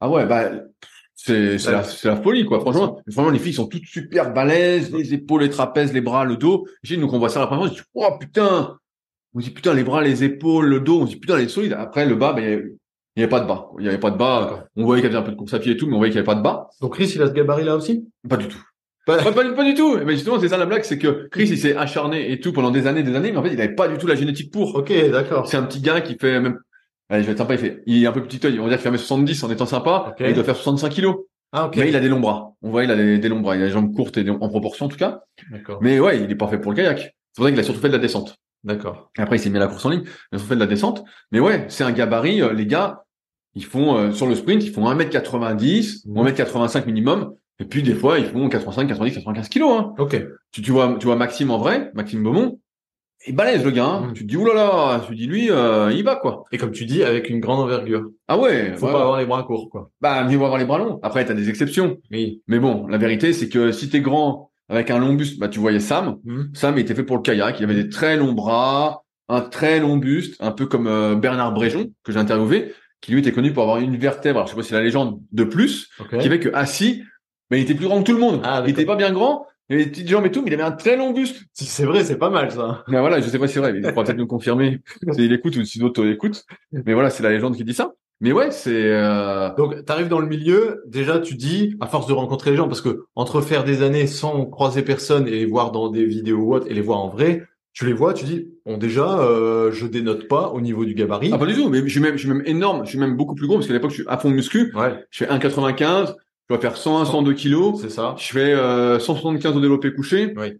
[0.00, 0.50] ah ouais, bah,
[1.16, 2.60] c'est, la, folie, quoi.
[2.60, 6.36] Franchement, franchement, les filles sont toutes super balèzes, les épaules, les trapèzes, les bras, le
[6.36, 6.66] dos.
[6.82, 8.78] J'ai, nous, qu'on voit ça la première fois, on se dit, oh, putain!
[9.34, 11.44] On se dit, putain, les bras, les épaules, le dos, on se dit, putain, elle
[11.44, 11.74] est solide.
[11.78, 12.44] Après, le bas, ben,
[13.16, 13.70] il n'y avait pas de bas.
[13.78, 14.66] Il n'y avait pas de bas.
[14.76, 15.98] On voyait qu'il y avait un peu de course à pied et tout, mais on
[15.98, 16.68] voyait qu'il n'y avait pas de bas.
[16.80, 18.04] Donc Chris, il a ce gabarit là aussi?
[18.28, 18.62] Pas du tout.
[19.06, 19.96] Pas- Pas, pas, pas du tout.
[20.04, 22.70] Mais justement, c'est ça la blague, c'est que Chris, il s'est acharné et tout pendant
[22.70, 24.74] des années, des années, mais en fait, il n'avait pas du tout la génétique pour.
[24.74, 25.46] Ok, d'accord.
[25.48, 26.58] C'est un petit gars qui fait même,
[27.08, 28.80] allez, je vais être sympa, il fait, il est un peu petit, on va dire
[28.80, 31.16] qu'il fait 1m70 en étant sympa, et il doit faire 65 kilos.
[31.52, 31.76] Ah ok.
[31.76, 32.52] Mais il a des longs bras.
[32.62, 33.54] On voit, il a des, des longs bras.
[33.56, 35.20] Il a les jambes courtes et des- en proportion, en tout cas.
[35.52, 35.78] D'accord.
[35.82, 36.98] Mais ouais, il est parfait pour le kayak.
[36.98, 38.34] C'est pour ça qu'il a surtout fait de la descente.
[38.64, 39.10] D'accord.
[39.18, 40.02] Après, il s'est mis à la course en ligne.
[40.04, 41.04] Il a surtout fait de la descente.
[41.30, 43.04] Mais ouais, c'est un gabarit, euh, les gars,
[43.54, 46.18] ils font, euh, sur le sprint, ils font 1m90, Mhm.
[46.18, 47.34] ou 1m85 minimum.
[47.60, 49.94] Et puis, des fois, ils font 85, 90, 95 kilos, hein.
[49.98, 50.20] Ok.
[50.50, 52.58] Tu, tu vois, tu vois Maxime en vrai, Maxime Beaumont,
[53.26, 53.86] il balèze le gars.
[53.86, 54.06] Hein.
[54.08, 54.12] Mhm.
[54.14, 56.44] Tu te dis oulala, tu te dis lui, euh, il va quoi.
[56.52, 58.10] Et comme tu dis, avec une grande envergure.
[58.28, 58.92] Ah ouais, Faut ouais.
[58.92, 59.90] pas avoir les bras courts, quoi.
[60.00, 61.00] bah mieux vaut avoir les bras longs.
[61.02, 61.98] Après, t'as des exceptions.
[62.10, 62.42] Oui.
[62.48, 65.58] Mais bon, la vérité, c'est que si t'es grand avec un long buste, bah tu
[65.60, 66.16] voyais Sam.
[66.24, 66.50] Mhm.
[66.54, 67.60] Sam il était fait pour le kayak.
[67.60, 71.52] Il avait des très longs bras, un très long buste, un peu comme euh, Bernard
[71.52, 74.38] Bréjon que j'ai interviewé, qui lui était connu pour avoir une vertèbre.
[74.38, 75.88] Alors je sais pas si c'est la légende de plus,
[76.20, 77.02] qui fait que assis,
[77.50, 78.40] mais il était plus grand que tout le monde.
[78.44, 80.54] Ah, il était pas bien grand, il avait des petites jambes et tout, mais il
[80.54, 81.42] avait un très long buste.
[81.52, 82.84] Si c'est vrai, c'est pas mal ça.
[82.88, 84.80] Mais voilà, je sais pas si c'est vrai, mais il pourra peut-être nous confirmer
[85.12, 86.44] s'il écoute ou si d'autres écoutent.
[86.72, 87.92] Mais voilà, c'est la légende qui dit ça.
[88.20, 89.54] Mais ouais, c'est euh...
[89.56, 92.80] Donc, t'arrives dans le milieu, déjà, tu dis, à force de rencontrer les gens, parce
[92.80, 96.54] que entre faire des années sans croiser personne et les voir dans des vidéos ou
[96.54, 97.42] autres et les voir en vrai,
[97.72, 101.30] tu les vois, tu dis, bon, déjà, euh, je dénote pas au niveau du gabarit.
[101.32, 103.16] Ah, pas du tout, mais je suis même, je suis même énorme, je suis même
[103.16, 104.72] beaucoup plus gros, parce qu'à l'époque, je suis à fond de muscu.
[104.76, 106.14] Ouais, Je fais 1,95,
[106.48, 107.80] je dois faire 101, 102 kilos.
[107.80, 108.14] c'est ça.
[108.18, 110.34] Je fais euh, 175 au développé couché.
[110.36, 110.54] Oui.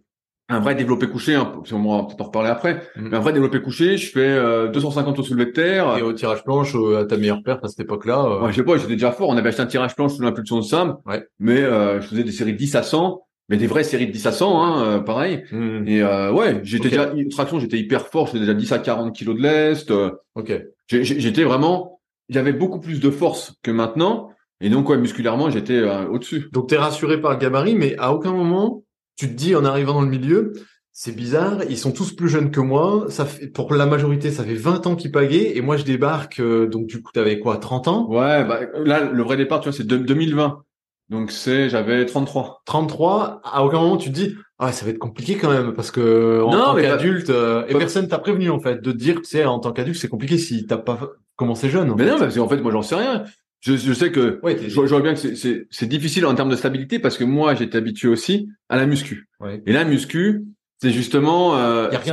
[0.47, 2.83] Un vrai développé couché, hein, qu'on va peut-être en reparler après.
[2.95, 3.09] Mhm.
[3.09, 5.97] Mais un vrai développé couché, je fais euh, 250 au soulevé de terre.
[5.97, 8.23] Et au tirage planche, euh, à ta meilleure perte à cette époque-là.
[8.23, 9.29] euh, Ouais, je sais pas, j'étais déjà fort.
[9.29, 10.97] On avait acheté un tirage planche sous l'impulsion de Sam.
[11.07, 11.25] Ouais.
[11.39, 14.11] Mais euh, je faisais des séries de 10 à 100, mais des vraies séries de
[14.11, 15.43] 10 à 100, hein, euh, pareil.
[15.51, 18.29] hmm, Et euh, ouais, j'étais déjà traction, j'étais hyper fort.
[18.29, 19.91] Faisais déjà 10 à 40 kilos de lest.
[20.35, 20.53] Ok.
[20.87, 24.29] j'étais vraiment, j'avais beaucoup plus de force que maintenant.
[24.61, 26.47] Et donc ouais, musculairement, j'étais euh, au-dessus.
[26.53, 28.83] Donc, t'es rassuré par le gabarit, mais à aucun moment,
[29.17, 30.53] tu te dis, en arrivant dans le milieu,
[30.93, 33.05] c'est bizarre, ils sont tous plus jeunes que moi.
[33.09, 36.39] Ça fait, pour la majorité, ça fait 20 ans qu'ils pagaient, et moi, je débarque,
[36.39, 38.07] euh, donc du coup, t'avais quoi, 30 ans?
[38.09, 40.63] Ouais, bah là, le vrai départ, tu vois, c'est de- 2020.
[41.09, 42.61] Donc c'est, j'avais 33.
[42.65, 45.91] 33, à aucun moment tu te dis ah ça va être compliqué quand même parce
[45.91, 48.97] que en Non, tant qu'adulte euh, et pas- personne t'a prévenu en fait de te
[48.97, 50.97] dire tu sais en tant qu'adulte c'est compliqué si t'as pas
[51.35, 51.91] commencé jeune.
[51.91, 52.09] en Mais fait.
[52.11, 53.23] non, parce qu'en fait, moi, j'en sais rien.
[53.61, 56.99] Je, je sais que Ouais, je, vois bien que c'est- difficile en termes de stabilité
[56.99, 59.27] parce que moi, j'étais habitué aussi à la muscu.
[59.39, 59.61] Ouais.
[59.65, 60.43] Et la muscu,
[60.81, 62.11] c'est justement, euh, c'est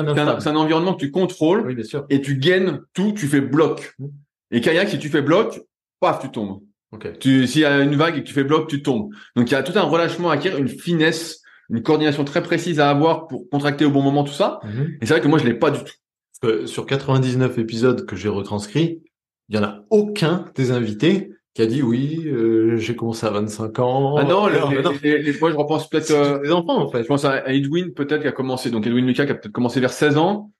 [0.48, 2.06] un, environnement que tu contrôles Oui bien sûr.
[2.08, 3.94] et tu gaines tout, tu fais bloc.
[3.98, 4.06] Mm.
[4.52, 5.60] Et kayak, si tu fais bloc,
[6.00, 6.60] paf, tu tombes.
[6.92, 7.18] Ok.
[7.18, 9.10] Tu, s'il y a une vague et que tu fais bloc, tu tombes.
[9.34, 12.80] Donc il y a tout un relâchement à acquérir, une finesse, une coordination très précise
[12.80, 14.60] à avoir pour contracter au bon moment tout ça.
[14.64, 14.98] Mhm.
[15.00, 16.66] Et c'est vrai que moi je l'ai pas du tout.
[16.66, 19.00] Sur 99 épisodes que j'ai retranscrits,
[19.48, 23.30] il y en a aucun des invités qui a dit oui euh, j'ai commencé à
[23.30, 24.16] 25 ans.
[24.16, 24.70] ah non, les, non,
[25.02, 26.10] les- les- les- moi je repense peut-être.
[26.12, 27.02] euh, des enfants en fait.
[27.02, 28.70] je pense à Edwin peut-être qui a commencé.
[28.70, 30.50] Donc Edwin Lucas qui a peut-être commencé vers 16 ans.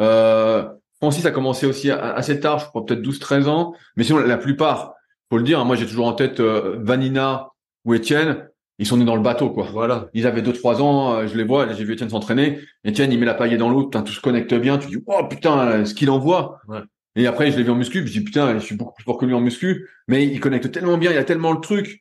[0.00, 0.66] Euh,
[1.00, 3.74] Francis a commencé aussi assez tard, je crois peut-être 12-13 ans.
[3.96, 4.94] Mais sinon la plupart,
[5.30, 5.60] faut le dire.
[5.60, 7.48] hein, moi j'ai toujours en tête euh, Vanina
[7.84, 8.48] ou Étienne.
[8.80, 9.66] Ils sont nés dans le bateau quoi.
[9.72, 10.08] Voilà.
[10.14, 12.60] Ils avaient 2-3 ans, euh, je les vois, j'ai vu Étienne s'entraîner.
[12.84, 14.78] Étienne, il met la paillée dans l'eau, putain, tout se connecte bien.
[14.78, 16.60] Tu dis, oh putain, ce qu'il envoie.
[16.68, 16.78] Ouais.
[17.18, 19.18] Et après, je l'ai vu en muscu, je dis, putain, je suis beaucoup plus fort
[19.18, 19.88] que lui en muscu.
[20.06, 22.00] Mais il connecte tellement bien, il a tellement le truc.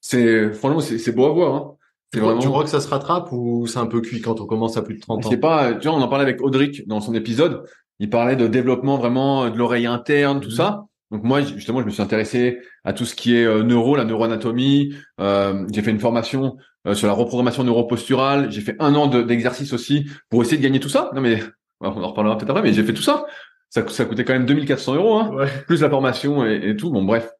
[0.00, 1.54] C'est, franchement, c'est beau à voir.
[1.54, 1.74] Hein.
[2.12, 2.40] Tu, vraiment.
[2.40, 4.94] crois que ça se rattrape ou c'est un peu cuit quand on commence à plus
[4.94, 5.30] de 30 ans?
[5.30, 7.64] C'est pas, tu vois, on en parlait avec Audric dans son épisode.
[7.98, 10.54] Il parlait de développement vraiment de l'oreille interne, tout Mhm.
[10.54, 10.84] ça.
[11.10, 14.04] Donc moi, justement, je me suis intéressé à tout ce qui est euh, neuro, la
[14.04, 14.94] neuroanatomie.
[15.20, 16.56] Euh, j'ai fait une formation
[16.86, 18.50] euh, sur la reprogrammation neuroposturale.
[18.50, 21.10] J'ai fait un an de- d'exercice aussi pour essayer de gagner tout ça.
[21.14, 21.42] Non mais,
[21.80, 23.24] on en reparlera peut-être après, mais j'ai fait tout ça.
[23.70, 25.48] Ça, ça coûtait quand même 2400 euros, hein, Ouais.
[25.66, 26.90] plus la formation et, et tout.
[26.90, 27.30] Bon, bref.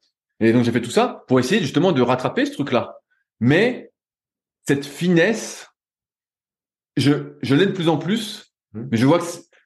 [0.41, 2.97] Et donc j'ai fait tout ça pour essayer justement de rattraper ce truc-là.
[3.41, 3.91] Mais
[4.67, 5.69] cette finesse,
[6.97, 7.13] je,
[7.43, 8.89] je l'ai de plus en plus, Mhm.
[8.93, 9.25] mais je vois que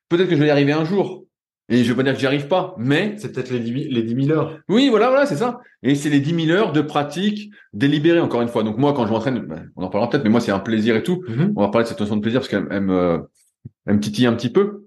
[0.08, 1.24] peut-être que je vais y arriver un jour.
[1.68, 3.94] Et je veux pas dire que j'y arrive pas, mais C'est peut-être les 10 000
[3.94, 4.58] les 10 000 heures.
[4.68, 5.60] oui, voilà, voilà, c'est ça.
[5.82, 8.62] Et c'est les 10 000 heures de pratique délibérée, encore une fois.
[8.62, 10.96] Donc moi, quand je m'entraîne, ben, on en parlera peut-être, mais moi, c'est un plaisir
[10.96, 11.24] et tout.
[11.28, 11.52] Mhm.
[11.56, 13.28] On va parler de cette notion de plaisir parce qu'elle elle me,
[13.86, 14.84] elle me titille un petit peu.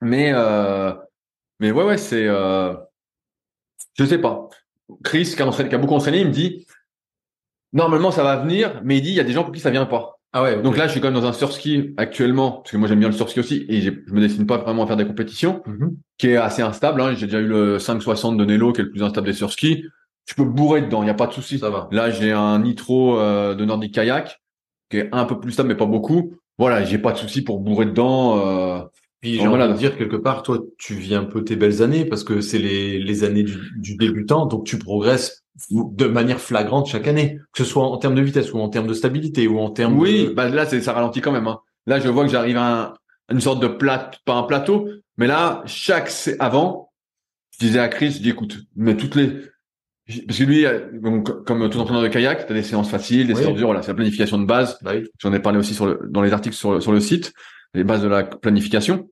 [0.00, 0.92] Mais, euh,
[1.60, 2.74] mais ouais, ouais, c'est, euh,
[3.94, 4.48] je sais pas.
[5.04, 6.66] Chris, qui a, entraîné- qui a beaucoup entraîné, il me dit,
[7.72, 9.70] normalement, ça va venir, mais il dit, il y a des gens pour qui ça
[9.70, 10.14] vient pas.
[10.32, 10.60] Ah ouais.
[10.62, 13.08] Donc là, je suis quand même dans un surski actuellement, parce que moi, j'aime bien
[13.08, 15.96] le surski aussi, et je me destine pas vraiment à faire des compétitions Mhm.
[16.18, 17.00] qui est assez instable.
[17.00, 17.14] Hein.
[17.14, 19.84] J'ai déjà eu le 560 de Nelo, qui est le plus instable des surskis.
[20.26, 21.58] Tu peux bourrer dedans, il n'y a pas de souci.
[21.58, 21.88] ça va.
[21.90, 24.40] Là, j'ai un Nitro euh, de Nordic Kayak,
[24.90, 26.34] qui est un peu plus stable, mais pas beaucoup.
[26.58, 28.38] Voilà, j'ai pas de souci pour bourrer dedans.
[28.46, 28.82] Euh...
[29.20, 32.04] Puis j'ai envie de dire quelque part, toi, tu vis un peu tes belles années
[32.04, 36.86] parce que c'est les, les années du, du débutant, donc tu progresses de manière flagrante
[36.86, 39.58] chaque année, que ce soit en termes de vitesse ou en termes de stabilité ou
[39.58, 40.30] en termes Oui, de...
[40.30, 41.48] bah là, c'est ça ralentit quand même.
[41.48, 41.58] Hein.
[41.86, 42.84] Là, je vois que j'arrive à, un-
[43.28, 46.92] à une sorte de plat, pas un plateau, mais là, chaque avant,
[47.58, 49.32] je disais à Chris, je dis écoute, mais toutes les
[50.26, 53.26] parce que lui, euh, donc, comme tout entraîneur de kayak, tu as des séances faciles,
[53.26, 53.42] des Oui.
[53.42, 54.78] séances dures, voilà, c'est la planification de base.
[54.80, 55.04] Bah oui.
[55.18, 57.34] J'en ai parlé aussi sur le, dans les articles sur le, sur le site,
[57.74, 59.08] les bases de la planification.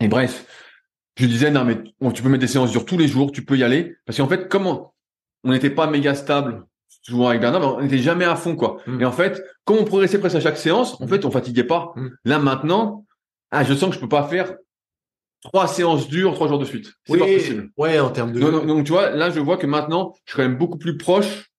[0.00, 0.46] Et bref,
[1.16, 1.76] je disais, non, mais
[2.12, 3.96] tu peux mettre des séances dures tous les jours, tu peux y aller.
[4.06, 4.94] Parce qu'en fait, comment
[5.44, 6.64] on n'était pas méga stable,
[7.02, 8.78] souvent avec Bernard, mais on n'était jamais à fond, quoi.
[8.86, 9.00] Mm.
[9.00, 11.08] Et en fait, comme on progressait presque à chaque séance, en Mm.
[11.08, 11.92] fait, on fatiguait pas.
[11.96, 12.08] Mm.
[12.24, 13.04] Là, maintenant,
[13.50, 14.54] ah, je sens que je peux pas faire
[15.42, 16.92] trois séances dures, trois jours de suite.
[17.06, 17.70] C'est Oui, pas possible.
[17.76, 18.40] Ouais, en termes de...
[18.40, 21.50] Donc tu vois, là je vois que maintenant, je suis quand même beaucoup plus proche.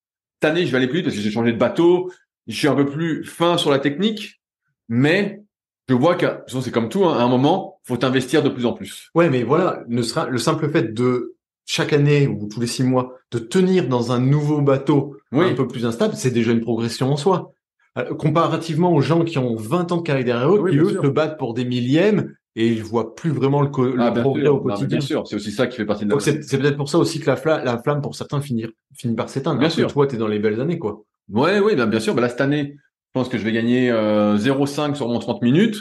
[0.41, 2.11] Cette année, je vais aller plus vite parce que j'ai changé de bateau.
[2.47, 4.41] Je suis un peu plus fin sur la technique,
[4.89, 5.41] mais
[5.89, 7.05] je vois que c'est comme tout.
[7.05, 9.09] hein, à un moment, faut t'investir de plus en plus.
[9.15, 11.35] Ouais, mais voilà, ne sera le simple fait de
[11.65, 15.45] chaque année ou tous les six mois de tenir dans un nouveau bateau Oui.
[15.49, 17.51] un peu plus instable, c'est déjà une progression en soi.
[17.97, 20.89] Euh, comparativement aux gens qui ont 20 ans de carrière derrière eux, Oui, qui eux
[20.91, 21.01] sûr.
[21.03, 24.53] se battent pour des millièmes et ils voient plus vraiment le, le Ah, progrès sûr.
[24.53, 24.97] au Non, quotidien.
[24.97, 26.97] bien sûr, c'est aussi ça qui fait partie de la Donc c'est peut-être pour ça
[26.97, 28.65] aussi que la, fla- la flamme pour certains finit,
[28.95, 29.59] finit par s'éteindre.
[29.59, 29.91] Bien que sûr.
[29.91, 31.03] Toi, t'es dans les belles années, quoi.
[31.31, 32.15] Ouais, oui, bah, bien sûr.
[32.15, 32.75] Bah, là, cette année,
[33.09, 35.77] je pense que je vais gagner euh, 0,5 sur mon 30 minutes.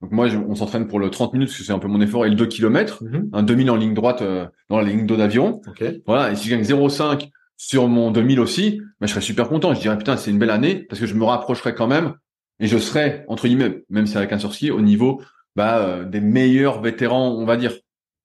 [0.00, 2.00] Donc moi, je- on s'entraîne pour le 30 minutes, parce que c'est un peu mon
[2.00, 3.02] effort, et le 2 km,
[3.32, 5.60] un 2000 en ligne droite euh, dans la ligne d'eau d'avion.
[5.66, 5.84] Ok.
[6.06, 9.74] Voilà, et si je gagne 0,5 sur mon 2000 aussi, bah, je serais super content.
[9.74, 12.14] Je dirais, putain, c'est une belle année, parce que je me rapprocherai quand même,
[12.60, 15.20] et je serai, entre guillemets, même si avec un surski, au niveau
[15.56, 17.72] bah, euh, des meilleurs vétérans, on va dire.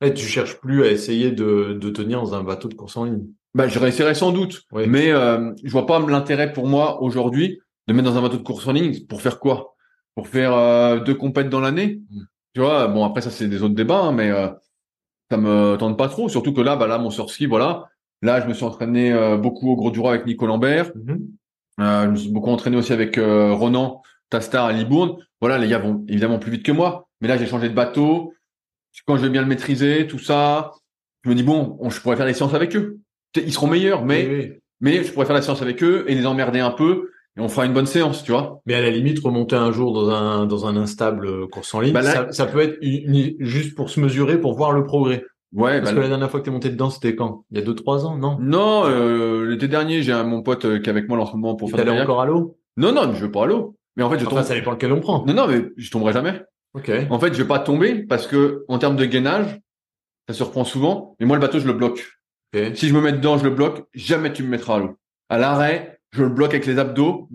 [0.01, 3.05] Et tu cherches plus à essayer de, de tenir dans un bateau de course en
[3.05, 3.23] ligne?
[3.53, 4.83] Bah, je réessayerai sans doute, Oui.
[4.87, 8.43] mais euh, je vois pas l'intérêt pour moi aujourd'hui de mettre dans un bateau de
[8.43, 9.75] course en ligne pour faire quoi?
[10.15, 12.01] Pour faire euh, deux compètes dans l'année?
[12.09, 12.21] Mm.
[12.53, 14.47] Tu vois Bon après ça c'est des autres débats, hein, mais euh,
[15.29, 16.29] ça me tente pas trop.
[16.29, 17.89] Surtout que là, bah là mon surski, voilà,
[18.21, 20.91] là je me suis entraîné euh, beaucoup au Gros du Roi avec Nico Lambert.
[21.79, 25.17] Euh, je me suis beaucoup entraîné aussi avec euh, Ronan Tastar à Libourne.
[25.41, 28.33] Voilà, les gars vont évidemment plus vite que moi, mais là j'ai changé de bateau.
[29.05, 30.71] Quand je vais bien le maîtriser, tout ça,
[31.25, 32.99] je me dis bon, on, je pourrais faire des séances avec eux.
[33.35, 34.53] Ils seront meilleurs, mais Oui, oui.
[34.79, 37.47] mais je pourrais faire la séance avec eux et les emmerder un peu et on
[37.49, 38.61] fera une bonne séance, tu vois.
[38.65, 41.93] Mais à la limite, remonter un jour dans un, dans un instable course en ligne,
[41.93, 45.23] Bah là- ça, ça peut être une- juste pour se mesurer, pour voir le progrès.
[45.53, 47.45] Ouais, Parce bah, que la dernière fois que t'es monté dedans, c'était quand?
[47.51, 48.37] Il y a deux, trois ans, non?
[48.41, 51.31] Non, euh, l'été dernier, j'ai un mon pote euh, qui est avec moi en ce
[51.33, 52.03] moment pour Tu faire kayak.
[52.03, 52.57] encore à l'eau?
[52.77, 53.77] Non, non, je veux pas à l'eau.
[53.95, 54.45] Mais en fait, je Enfin, tombe.
[54.45, 55.23] ça dépend lequel on prend.
[55.25, 56.41] Non, non, mais je tomberai jamais.
[56.73, 56.91] Ok.
[57.09, 59.61] En fait, je vais pas tomber parce que en termes de gainage,
[60.27, 61.15] ça se reprend souvent.
[61.21, 62.05] Mais moi, le bateau, je le bloque.
[62.53, 62.75] Ok.
[62.75, 63.85] Si je me mets dedans, je le bloque.
[63.93, 64.97] Jamais tu me mettras à l'eau.
[65.29, 67.29] À l'arrêt, je le bloque avec les abdos.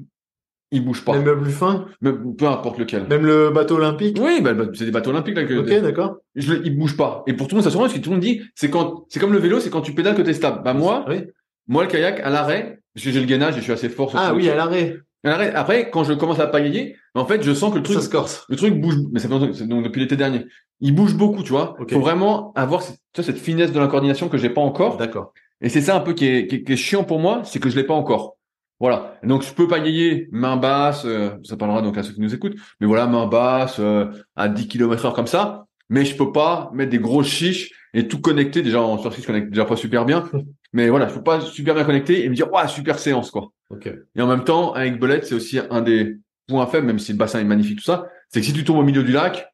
[0.73, 1.15] Il bouge pas.
[1.15, 3.07] Même le plus fin Mais peu importe lequel.
[3.09, 5.55] Même le bateau olympique Oui, bah, c'est des bateaux olympiques là que.
[5.55, 6.19] Ok, d'accord.
[6.37, 7.25] je il bouge pas.
[7.27, 9.05] Et pour tout le monde, ça surprend parce que tout le monde dit, c'est quand,
[9.09, 10.63] c'est comme le vélo, c'est quand tu pédales que t'es stable.
[10.65, 11.25] Bah, moi, Oui.
[11.67, 14.11] moi, le kayak, à l'arrêt, parce que j'ai le gainage et je suis assez fort
[14.11, 14.97] sur Ah oui, à l'arrêt.
[15.25, 15.53] à l'arrêt.
[15.55, 18.09] Après, quand je commence à pagayer, en fait, je sens que le truc, Ça se
[18.09, 18.47] corse.
[18.49, 20.47] le truc bouge, mais ça fait donc depuis l'été dernier.
[20.79, 21.75] Il bouge beaucoup, tu vois.
[21.81, 21.93] Ok.
[21.93, 24.99] Faut vraiment avoir cette, tu vois, cette finesse de la coordination que j'ai pas encore.
[24.99, 25.33] D'accord.
[25.61, 27.59] Et c'est ça un peu qui est, qui est, qui est chiant pour moi, c'est
[27.59, 28.37] que je l'ai pas encore.
[28.81, 29.19] Voilà.
[29.23, 32.57] Donc je peux pagayer main basse, euh, ça parlera donc à ceux qui nous écoutent,
[32.81, 34.07] mais voilà, main basse, euh,
[34.37, 38.09] à 10 km heure comme ça, mais je peux pas mettre des grosses chiches et
[38.09, 38.63] tout connecter.
[38.63, 40.29] Déjà en sursis, je connecte déjà pas super bien,
[40.73, 43.53] mais voilà, je peux pas super bien connecter et me dire, ouais, super séance, quoi.
[43.69, 43.93] Ok.
[44.17, 46.17] Et en même temps, avec Belette, c'est aussi un des
[46.49, 48.79] points faibles, même si le bassin est magnifique, tout ça, c'est que si tu tombes
[48.79, 49.50] au milieu du lac,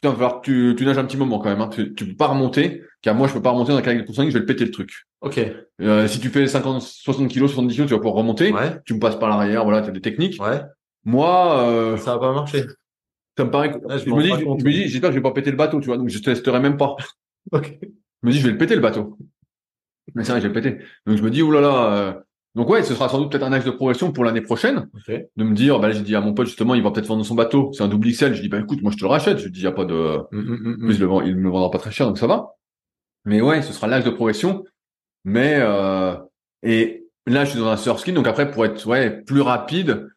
[0.00, 1.60] putain, il va falloir que tu, tu nages un petit moment quand même.
[1.60, 1.68] Hein.
[1.68, 4.12] Tu, tu peux pas remonter, car moi, je peux pas remonter dans un kayak de
[4.12, 5.06] je vais le péter le truc.
[5.20, 5.38] Ok.
[5.82, 8.52] Euh, si tu fais 50, 60 kilos, 70 kilos, tu vas pouvoir remonter.
[8.52, 8.80] Ouais.
[8.84, 10.40] Tu me passes par l'arrière, voilà, tu as des techniques.
[10.40, 10.60] Ouais.
[11.04, 12.64] Moi, euh, Ça va pas marcher.
[13.36, 13.78] ça me paraît.
[13.86, 15.80] Là, je me dis, je, me dis, j'espère que je vais pas péter le bateau,
[15.80, 15.98] tu vois.
[15.98, 16.96] Donc je testerai même pas.
[17.52, 17.78] Ok.
[17.82, 19.16] Je me dis, je vais le péter le bateau.
[20.14, 20.84] Mais c'est vrai, je vais le péter.
[21.06, 21.92] Donc je me dis, oulala.
[21.94, 22.12] Euh...
[22.56, 24.88] Donc ouais, ce sera sans doute peut-être un axe de progression pour l'année prochaine.
[24.94, 25.14] Ok.
[25.36, 27.34] De me dire, bah j'ai dit à mon pote justement, il va peut-être vendre son
[27.36, 27.70] bateau.
[27.72, 28.34] C'est un double XL.
[28.34, 29.38] Je dis, bah écoute, moi je te le rachète.
[29.38, 30.18] Je dis, y a pas de.
[30.32, 30.78] Mm, mm, mm, mm.
[30.86, 32.54] plus, il, le vend- il me le vendra pas très cher, donc ça va.
[33.24, 34.64] Mais ouais, ce sera l'axe de progression.
[35.24, 36.16] Mais euh,
[36.62, 40.08] et là, je suis dans un surfski, donc après, pour être ouais plus rapide,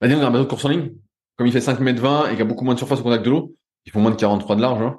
[0.00, 0.92] bah, disons, un bateau de course en ligne,
[1.36, 3.02] comme il fait 5 mètres 20 et qu'il y a beaucoup moins de surface au
[3.02, 3.54] contact de l'eau,
[3.86, 4.80] il faut moins de 43 de large.
[4.82, 4.98] Hein.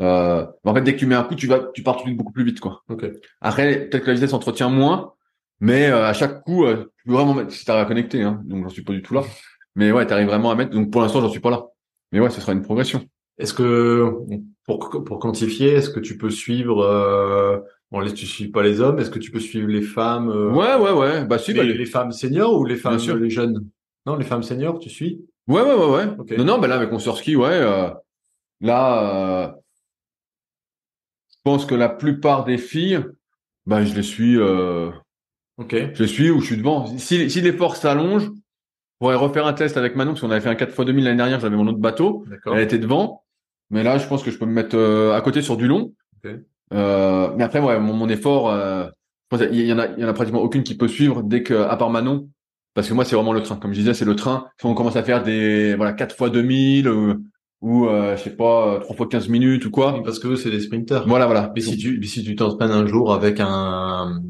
[0.00, 2.08] Euh, en fait, dès que tu mets un coup, tu vas, tu pars tout de
[2.08, 2.82] suite beaucoup plus vite, quoi.
[2.88, 3.04] Ok.
[3.40, 5.12] Après, peut-être que la vitesse s'entretient moins,
[5.60, 8.40] mais euh, à chaque coup, euh, tu peux vraiment mettre, si t'arrives à connecter, hein,
[8.44, 9.22] donc j'en suis pas du tout là.
[9.76, 10.70] Mais ouais, t'arrives vraiment à mettre.
[10.72, 11.64] Donc pour l'instant, j'en suis pas là.
[12.12, 13.04] Mais ouais, ce sera une progression.
[13.38, 14.12] Est-ce que
[14.66, 17.58] pour pour quantifier, est-ce que tu peux suivre euh,
[17.90, 20.50] bon là tu suis pas les hommes, est-ce que tu peux suivre les femmes euh,
[20.50, 21.24] Ouais, ouais, ouais.
[21.24, 23.16] Bah si, les, bah, les femmes seniors ou les femmes sûr.
[23.16, 23.66] les jeunes?
[24.06, 25.24] Non, les femmes seniors, tu suis?
[25.46, 26.36] Ouais, ouais, ouais, ouais.
[26.36, 27.88] Non, non, bah là, avec mon surski, ouais, euh,
[28.60, 29.52] là, euh,
[31.30, 33.04] je pense que la plupart des filles,
[33.66, 34.90] bah, je les suis, euh,
[35.60, 35.76] Ok.
[35.94, 36.86] je les suis ou je suis devant.
[36.98, 40.48] Si, si l'effort s'allonge, on pourrait refaire un test avec Manon, parce qu'on avait fait
[40.48, 42.56] un 4 x 2000 l'année dernière, j'avais mon autre bateau, D'accord.
[42.56, 43.22] elle était devant.
[43.70, 45.92] Mais là, je pense que je peux me mettre euh, à côté sur du long.
[46.24, 46.32] Ok.
[46.72, 48.86] Euh, mais après, ouais, mon, mon effort, euh,
[49.30, 51.54] qu'il y en a, il y en a pratiquement aucune qui peut suivre dès que,
[51.54, 52.28] à part Manon,
[52.74, 53.56] parce que moi, c'est vraiment le train.
[53.56, 54.46] Comme je disais, c'est le train.
[54.60, 57.14] Si on commence à faire des, voilà, 4 fois 2000 ou,
[57.60, 60.02] ou euh, je sais pas, euh, 3 fois 15 minutes ou quoi.
[60.04, 61.06] Parce que c'est des sprinters.
[61.06, 61.52] Voilà, voilà.
[61.54, 64.20] Mais si tu mais si tu t'entraînes un jour avec un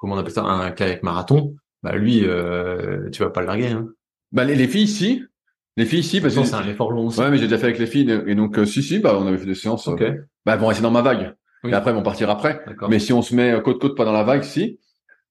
[0.00, 3.68] comment on appelle ça un kayak marathon, bah lui euh, tu vas pas le larguer
[3.68, 3.86] hein.
[4.32, 5.24] Bah, les, les filles ici,
[5.76, 7.20] les filles ici, parce que c'est un effort long aussi.
[7.20, 9.26] ouais, mais j'ai déjà fait avec les filles et donc euh, si, si, bah, on
[9.26, 9.86] avait fait des séances.
[9.88, 10.02] euh, Ok.
[10.46, 11.34] bah, elles vont rester dans ma vague.
[11.64, 11.70] Oui.
[11.70, 12.62] Et après, elles vont partir après.
[12.66, 12.88] D'accord.
[12.88, 14.78] Mais si on se met côte côte pas dans la vague, si.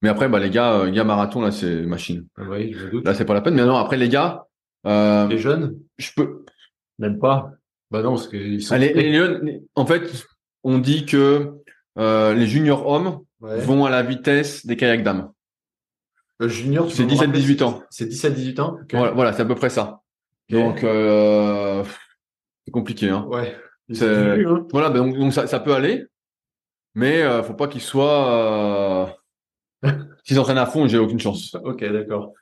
[0.01, 2.25] Mais après, bah les gars, euh, gars marathon là, c'est machine.
[2.37, 3.05] Oui, je doute.
[3.05, 3.55] Là, c'est pas la peine.
[3.55, 4.43] Mais non, après les gars,
[4.85, 6.45] euh, Les jeunes, je peux.
[6.99, 7.51] même pas.
[7.91, 8.75] Bah non, parce qu'ils sont.
[8.75, 10.03] Ah, les, les jeunes, en fait,
[10.63, 11.51] on dit que
[11.97, 13.59] euh, les juniors hommes Ouais.
[13.61, 15.31] vont à la vitesse des kayaks dames.
[16.41, 17.83] Euh, junior, C'est peux me rappeler, 17-18 ans.
[17.89, 18.77] C'est 17-18 ans?
[18.91, 20.01] Voilà, voilà, c'est à peu près ça.
[20.49, 21.83] Donc, euh,
[22.65, 23.09] c'est compliqué.
[23.09, 23.25] Hein.
[23.29, 23.55] Ouais.
[24.01, 24.65] Hein.
[24.71, 26.05] Voilà, ben donc, donc ça, ça peut aller,
[26.95, 29.13] mais euh, faut pas qu'il soit.
[29.83, 29.89] Euh...
[30.23, 31.55] S'ils s'entraînent à fond, j'ai aucune chance.
[31.63, 32.33] Ok, d'accord.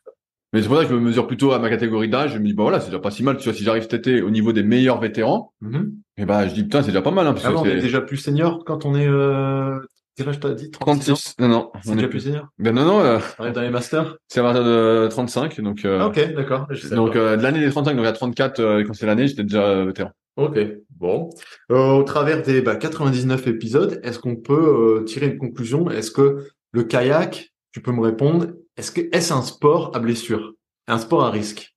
[0.54, 2.34] Mais c'est pour ça que je me mesure plutôt à ma catégorie d'âge.
[2.34, 3.38] Je me dis, bah voilà, c'est déjà pas si mal.
[3.38, 5.94] Tu vois, si j'arrive cet été au niveau des meilleurs vétérans, Mhm.
[6.18, 7.28] et ben je dis putain, c'est déjà pas mal.
[7.28, 9.08] Hein, parce Ah que bon, on est déjà plus senior quand on est.
[9.08, 9.80] Euh...
[10.18, 11.14] Quel âge t'as dit 36 ans?
[11.14, 11.36] 36.
[11.40, 12.48] Non, non, C'est déjà plus senior?
[12.58, 14.18] Ben non, non, euh, On est dans les masters?
[14.28, 15.62] c'est à partir de 35.
[15.62, 16.68] Donc, euh, Ah, ok, d'accord.
[16.92, 19.64] Donc euh, de l'année des 35, donc à 34, euh, quand c'est l'année, j'étais déjà
[19.64, 20.12] euh, vétéran.
[20.36, 20.58] Ok,
[20.90, 21.30] bon.
[21.72, 25.90] Euh, au travers des bah, 99 épisodes, est-ce qu'on peut euh, tirer une conclusion?
[25.92, 30.54] Est-ce que le kayak, tu peux me répondre, est-ce que est-ce un sport à blessure?
[30.88, 31.76] Un sport à risque?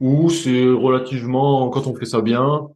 [0.00, 2.68] Ou c'est relativement, quand on fait ça bien,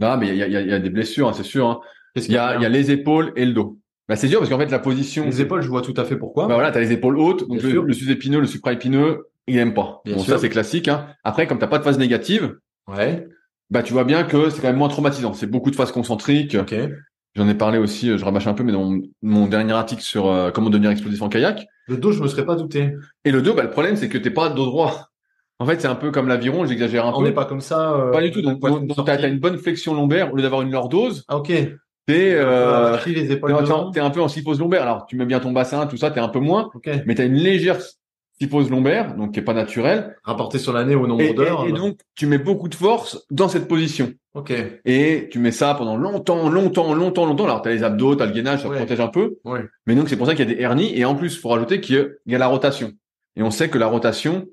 [0.00, 1.66] Non, mais il y a, y, a, y a des blessures, hein, c'est sûr.
[1.68, 1.80] Hein.
[2.16, 3.78] Il y a, y a les épaules et le dos.
[4.08, 5.24] Bah, c'est dur parce qu'en fait, la position.
[5.26, 6.46] Les épaules, je vois tout à fait pourquoi.
[6.46, 10.00] Bah voilà, t'as les épaules hautes, donc le, le sous-épineux, le supraépineux, il aime pas.
[10.04, 10.34] Bien bon, sûr.
[10.34, 10.88] ça c'est classique.
[10.88, 11.08] Hein.
[11.24, 12.56] Après, comme t'as pas de phase négative,
[12.88, 13.26] Ouais,
[13.70, 15.32] bah tu vois bien que c'est quand même moins traumatisant.
[15.34, 16.54] C'est beaucoup de phases concentriques.
[16.60, 16.74] ok.
[17.34, 20.00] J'en ai parlé aussi, euh, je rabâche un peu, mais dans mon, mon dernier article
[20.02, 21.66] sur euh, comment devenir explosif en kayak.
[21.88, 22.94] Le dos, je me serais pas douté.
[23.26, 25.08] Et le dos, bah le problème c'est que t'es pas dos droit.
[25.58, 27.24] En fait, c'est un peu comme l'aviron, j'exagère un On peu.
[27.24, 27.92] n'est pas comme ça.
[27.94, 28.40] euh, Pas du tout.
[28.42, 31.24] Donc, donc, t'as une bonne flexion lombaire au lieu d'avoir une lordose.
[31.28, 31.50] Ah ok.
[32.06, 34.82] T'es euh, Euh, un peu en syphose lombaire.
[34.82, 36.88] Alors, tu mets bien ton bassin, tout ça, t'es un peu moins, Ok.
[37.06, 37.78] mais t'as une légère
[38.38, 40.16] syphose lombaire, donc qui est pas naturelle.
[40.22, 41.64] Rapporté sur l'année au nombre d'heures.
[41.64, 44.12] et- et donc, tu mets beaucoup de force dans cette position.
[44.34, 44.52] Ok.
[44.84, 47.44] Et tu mets ça pendant longtemps, longtemps, longtemps, longtemps.
[47.44, 48.76] Alors, tu as les abdos, tu as le gainage, ça Ouais.
[48.76, 49.36] protège un peu.
[49.44, 49.64] Ouais.
[49.86, 50.92] Mais donc, c'est pour ça qu'il y a des hernies.
[50.98, 52.92] Et en plus, faut rajouter qu'il y a la rotation.
[53.36, 54.46] Et on sait que la rotation,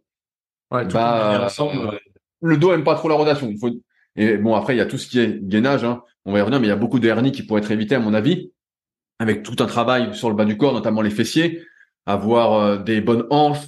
[0.71, 1.87] Ouais, tout Bah, ensemble.
[1.93, 1.97] euh,
[2.41, 3.47] le dos aime pas trop la rotation.
[3.47, 3.69] Il faut...
[4.15, 5.83] Et bon, après, il y a tout ce qui est gainage.
[5.83, 6.01] Hein.
[6.25, 7.95] On va y revenir, mais il y a beaucoup de hernies qui pourraient être évitées,
[7.95, 8.51] à mon avis,
[9.19, 11.61] avec tout un travail sur le bas du corps, notamment les fessiers,
[12.05, 13.59] avoir euh, des bonnes hanches.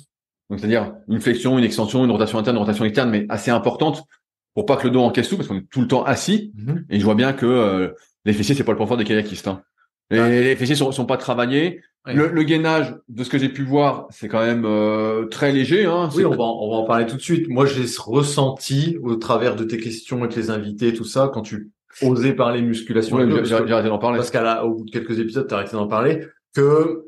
[0.49, 4.03] Donc, c'est-à-dire une flexion, une extension, une rotation interne, une rotation externe, mais assez importante
[4.53, 6.51] pour pas que le dos encaisse tout, parce qu'on est tout le temps assis.
[6.55, 6.85] Mhm.
[6.89, 7.89] Et je vois bien que euh,
[8.25, 9.47] les fessiers, c'est pas le point fort des kayakistes.
[9.47, 9.61] Hein.
[10.11, 11.81] Et les fessiers sont, sont pas travaillés.
[12.05, 12.13] Ouais.
[12.13, 15.85] Le, le gainage, de ce que j'ai pu voir, c'est quand même euh, très léger.
[15.85, 16.09] Hein.
[16.13, 17.49] Oui, C'est- on va, en- on va en parler tout de suite.
[17.49, 21.71] Moi, j'ai ressenti au travers de tes questions avec les invités, tout ça, quand tu
[22.01, 24.17] osais parler musculation, Ouais, j'ai arrêté d'en parler.
[24.17, 27.05] parce qu'à la, au bout de quelques épisodes, t'as arrêté d'en parler, que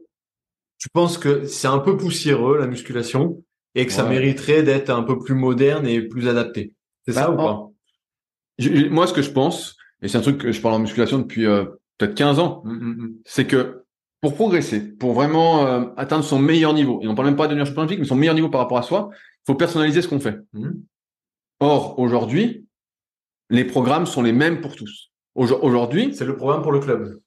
[0.78, 3.44] tu penses que c'est un peu poussiéreux, la musculation,
[3.76, 6.74] et que ça mériterait d'être un peu plus moderne et plus adapté.
[7.06, 8.90] C'est ça Bah, ou pas?
[8.90, 11.46] Moi, ce que je pense, et c'est un truc que je parle en musculation depuis
[11.46, 11.66] euh,
[11.98, 13.16] peut-être 15 ans, Mm, mm, mm.
[13.26, 13.84] c'est que
[14.22, 17.50] pour progresser, pour vraiment euh, atteindre son meilleur niveau, et on parle même pas de
[17.52, 20.08] devenir champion olympique, mais son meilleur niveau par rapport à soi, il faut personnaliser ce
[20.08, 20.38] qu'on fait.
[21.60, 22.67] Or, aujourd'hui,
[23.50, 25.12] les programmes sont les mêmes pour tous.
[25.36, 27.20] Aujo- Aujourd'hui, C'est le programme pour le club.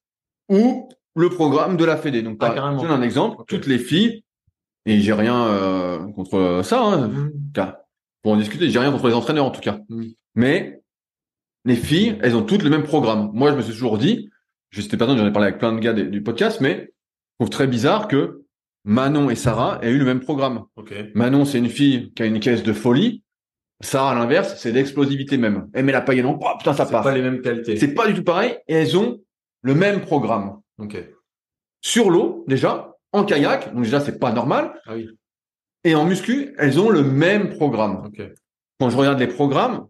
[0.49, 2.23] ou le programme de la Fédé.
[2.23, 3.43] Donc, Ah, je donne un exemple.
[3.49, 4.23] Toutes les filles,
[4.87, 7.31] et j'ai rien euh, contre ça, hein, Mm.
[7.55, 7.83] cas,
[8.23, 9.81] pour en discuter, j'ai rien contre les entraîneurs en tout cas.
[9.89, 10.05] Mm.
[10.35, 10.83] Mais
[11.65, 13.31] les filles, elles ont toutes le même programme.
[13.35, 14.29] Moi, je me suis toujours dit,
[14.71, 16.91] je sais pas j'en ai parlé avec plein de gars des- du podcast, mais
[17.39, 18.43] je trouve très bizarre que
[18.85, 20.65] Manon et Sarah aient eu le même programme.
[20.77, 20.95] Ok.
[21.15, 23.23] Manon, c'est une fille qui a une caisse de folie.
[23.81, 25.69] Sarah, à l'inverse, c'est l'explosivité même.
[25.73, 27.03] Elle met la paille non, oh, putain, ça C'est part.
[27.03, 27.77] pas les mêmes qualités.
[27.77, 29.21] C'est pas du tout pareil, et elles ont
[29.63, 30.61] le même programme.
[30.79, 30.97] Ok.
[31.81, 34.79] Sur l'eau, déjà, en kayak, donc déjà, c'est pas normal.
[34.87, 35.09] Ah oui.
[35.85, 38.05] Et en muscu, elles ont le même programme.
[38.07, 38.21] Ok.
[38.79, 39.87] quand je regarde les programmes,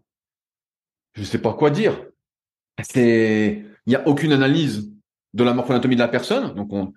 [1.13, 2.05] je sais pas quoi dire.
[2.81, 4.89] C'est, il y a aucune analyse
[5.33, 6.53] de la morphoanatomie de la personne.
[6.55, 6.93] Donc, on,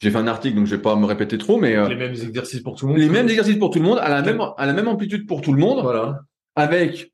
[0.00, 2.12] j'ai fait un article, donc je vais pas me répéter trop, mais euh, Les mêmes
[2.12, 3.00] exercices pour tout le monde.
[3.00, 5.40] les mêmes exercices pour tout le monde, à la même, à la même amplitude pour
[5.40, 6.20] tout le monde, Voilà.
[6.56, 7.12] Avec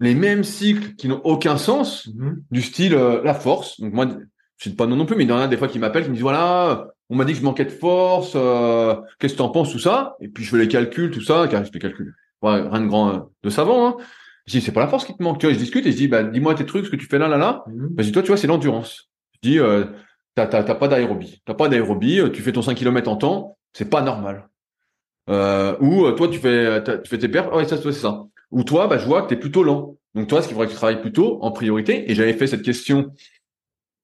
[0.00, 2.42] les mêmes cycles qui n'ont aucun sens, Mhm.
[2.50, 3.80] du style euh, la force.
[3.80, 4.06] Donc moi,
[4.58, 6.04] je sais pas non non plus, mais il y en a des fois qui m'appellent,
[6.04, 9.38] qui me disent voilà, on m'a dit que je manquais de force, euh, qu'est-ce que
[9.38, 10.16] tu en penses tout ça?
[10.20, 12.80] Et puis je fais les calculs, tout ça, car je fais les calculs, Ouais, rien
[12.82, 13.88] de grand, euh, de savant.
[13.88, 13.96] Hein.
[14.46, 15.52] Je dis c'est pas la force qui te manque, tu vois.
[15.54, 17.36] Je discute et je dis bah dis-moi tes trucs, ce que tu fais là là
[17.38, 17.64] là.
[17.66, 17.88] Mhm.
[17.90, 19.10] Bah, je dis toi tu vois c'est l'endurance.
[19.42, 19.84] Je dis euh,
[20.34, 23.16] t'as t'as t'as pas d'aérobie, t'as pas d'aérobie, euh, tu fais ton 5 km en
[23.16, 24.48] temps, c'est pas normal.
[25.28, 28.22] Euh, ou euh, toi tu fais tu fais tes perfs, ouais ça c'est ça.
[28.50, 29.96] Ou toi bah je vois que t'es plutôt lent.
[30.14, 32.10] Donc toi ce qu'il faudrait que tu travailles plutôt en priorité?
[32.10, 33.12] Et j'avais fait cette question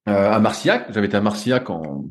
[0.09, 0.86] euh, à Marciac.
[0.93, 2.07] J'avais été à Marciac en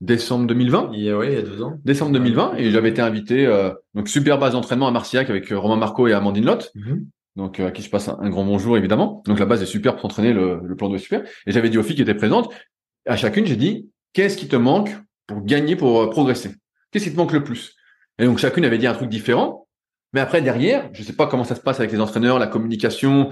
[0.00, 1.78] décembre 2020 Il y a, ouais, il y a deux ans.
[1.84, 5.58] décembre 2020 et j'avais été invité euh, donc super base d'entraînement à Marciac avec euh,
[5.58, 7.06] Romain Marco et Amandine Lotte Mhm.
[7.36, 9.66] donc euh, à qui je passe un, un grand bonjour évidemment donc la base est
[9.66, 12.02] super pour s'entraîner le, le plan d'eau est super et j'avais dit aux filles qui
[12.02, 12.52] étaient présentes
[13.06, 14.90] à chacune j'ai dit qu'est-ce qui te manque
[15.26, 16.50] pour gagner pour progresser?
[16.90, 17.74] Qu'est-ce qui te manque le plus?
[18.18, 19.63] Et donc chacune avait dit un truc différent
[20.14, 23.30] mais après derrière je sais pas comment ça se passe avec les entraîneurs la communication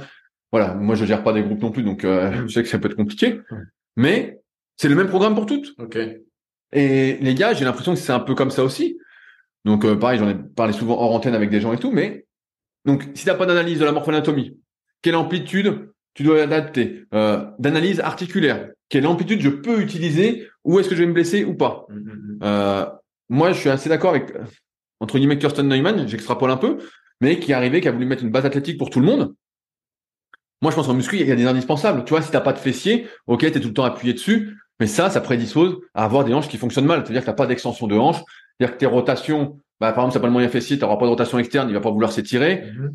[0.51, 2.79] voilà moi je gère pas des groupes non plus donc euh, je sais que ça
[2.79, 3.41] peut être compliqué
[3.97, 4.43] mais
[4.77, 5.97] c'est le même programme pour toutes Ok.
[6.73, 8.99] et les gars, j'ai l'impression que c'est un peu comme ça aussi.
[9.65, 12.27] Donc euh, pareil, j'en ai parlé souvent hors antenne avec des gens et tout, mais
[12.85, 14.59] donc si t'as pas d'analyse de la morphoanatomie,
[15.03, 20.89] quelle amplitude tu dois adapter, euh, d'analyse articulaire, quelle amplitude je peux utiliser, où est-ce
[20.89, 21.87] que je vais me blesser ou pas?
[21.89, 22.39] Mm, mm, mm.
[22.43, 22.87] Euh,
[23.29, 24.33] moi, je suis assez d'accord avec
[25.03, 26.79] entre guillemets Kirsten Neumann, j'extrapole un peu,
[27.21, 29.35] mais qui est arrivé, qui a voulu mettre une base athlétique pour tout le monde.
[30.63, 32.05] Moi, je pense en muscu, il y a des indispensables.
[32.05, 34.87] Tu vois, si t'as pas de fessier, ok, t'es tout le temps appuyé dessus, mais
[34.87, 37.03] ça, ça prédispose à avoir des hanches qui fonctionnent mal.
[37.03, 38.23] C'est-à-dire que t'as pas d'extension de hanches,
[38.59, 41.11] c'est-à-dire que tes rotations, bah, par exemple, t'as pas le moyen fessier, t'auras pas de
[41.11, 42.71] rotation externe, il va pas vouloir s'étirer.
[42.77, 42.95] Mhm.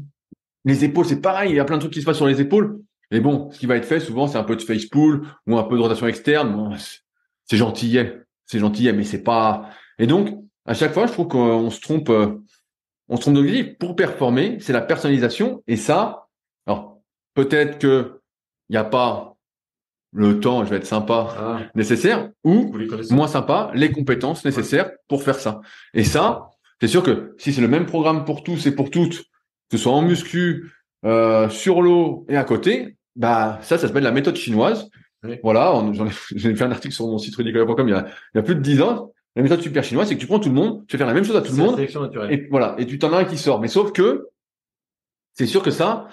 [0.64, 2.39] Les épaules, c'est pareil, il y a plein de trucs qui se passent sur les
[2.39, 2.80] épaules.
[3.12, 5.58] Et bon, ce qui va être fait souvent, c'est un peu de face pull ou
[5.58, 6.53] un peu de rotation externe.
[6.55, 6.99] Bon, c'est-
[7.43, 9.70] c'est gentillet, c'est gentillet, mais c'est pas.
[9.99, 12.43] Et donc, à chaque fois, je trouve qu'on se trompe, euh,
[13.07, 13.78] on se trompe d'objectif.
[13.78, 15.63] Pour performer, c'est la personnalisation.
[15.65, 16.28] Et ça,
[16.68, 16.99] alors
[17.34, 18.22] peut-être que
[18.70, 19.36] il n'y a pas
[20.11, 22.74] le temps, je vais être sympa, Ah, nécessaire, ou
[23.11, 25.61] moins sympa, les compétences nécessaires pour faire ça.
[25.93, 26.49] Et ça,
[26.82, 29.20] c'est sûr que si c'est le même programme pour tous et pour toutes,
[29.70, 30.72] que ce soit en muscu,
[31.05, 34.89] euh, sur l'eau et à côté, bah ça, ça s'appelle la méthode chinoise.
[35.24, 35.39] Oui.
[35.43, 38.38] Voilà, j'en ai, j'ai fait un article sur mon site rudicola.com il y a, il
[38.38, 39.13] y a plus de 10 ans.
[39.38, 41.14] La méthode super chinoise, c'est que tu prends tout le monde, tu fais faire la
[41.14, 42.34] même chose à tout le monde, sélection naturelle.
[42.34, 43.62] et voilà, et tu t'en as un qui sort.
[43.62, 44.28] Mais sauf que
[45.34, 46.08] c'est sûr que ça,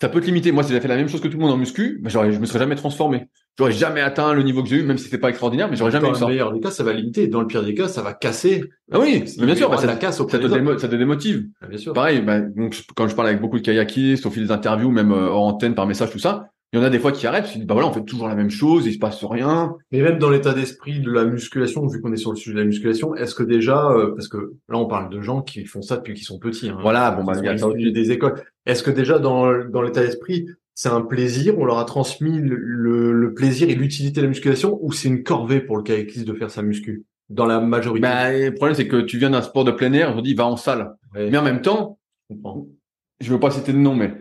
[0.00, 0.50] ça peut te limiter.
[0.50, 2.38] Moi, si j'avais fait la même chose que tout le monde en muscu, j'aurais, je
[2.40, 3.28] me serais jamais transformé.
[3.56, 5.92] J'aurais jamais atteint le niveau que j'ai eu, même si c'était pas extraordinaire, mais j'aurais
[5.92, 6.26] jamais Dans eu le ça.
[6.26, 7.28] meilleur des cas, ça va limiter.
[7.28, 8.64] Dans le pire des cas, ça va casser.
[8.90, 11.46] Ah oui, mais bien sûr, bah, ça, la casse ça te démo- ça te démotive.
[11.60, 11.92] Ah, Bien sûr.
[11.92, 15.12] Pareil, bah, donc, quand je parle avec beaucoup de kayakistes, au fil des interviews, même
[15.12, 17.46] euh, hors antenne, par message, tout ça, il y en a des fois qui arrêtent,
[17.50, 19.76] ils se disent, bah voilà, on fait toujours la même chose, il se passe rien.
[19.92, 22.58] Mais même dans l'état d'esprit de la musculation, vu qu'on est sur le sujet de
[22.58, 25.82] la musculation, est-ce que déjà, euh, parce que là on parle de gens qui font
[25.82, 28.42] ça depuis qu'ils sont petits, hein, Voilà, bon, bah, il y a des écoles.
[28.66, 32.56] Est-ce que déjà dans, dans l'état d'esprit, c'est un plaisir, on leur a transmis le,
[32.56, 36.26] le, le plaisir et l'utilité de la musculation, ou c'est une corvée pour le kayakiste
[36.26, 38.02] de faire sa muscu Dans la majorité?
[38.02, 40.34] Bah, le problème, c'est que tu viens d'un sport de plein air, on te dit,
[40.34, 40.96] va en salle.
[41.14, 42.00] Ouais, Mais en même temps,
[42.30, 42.36] je
[43.20, 44.12] je veux pas citer de nom, mais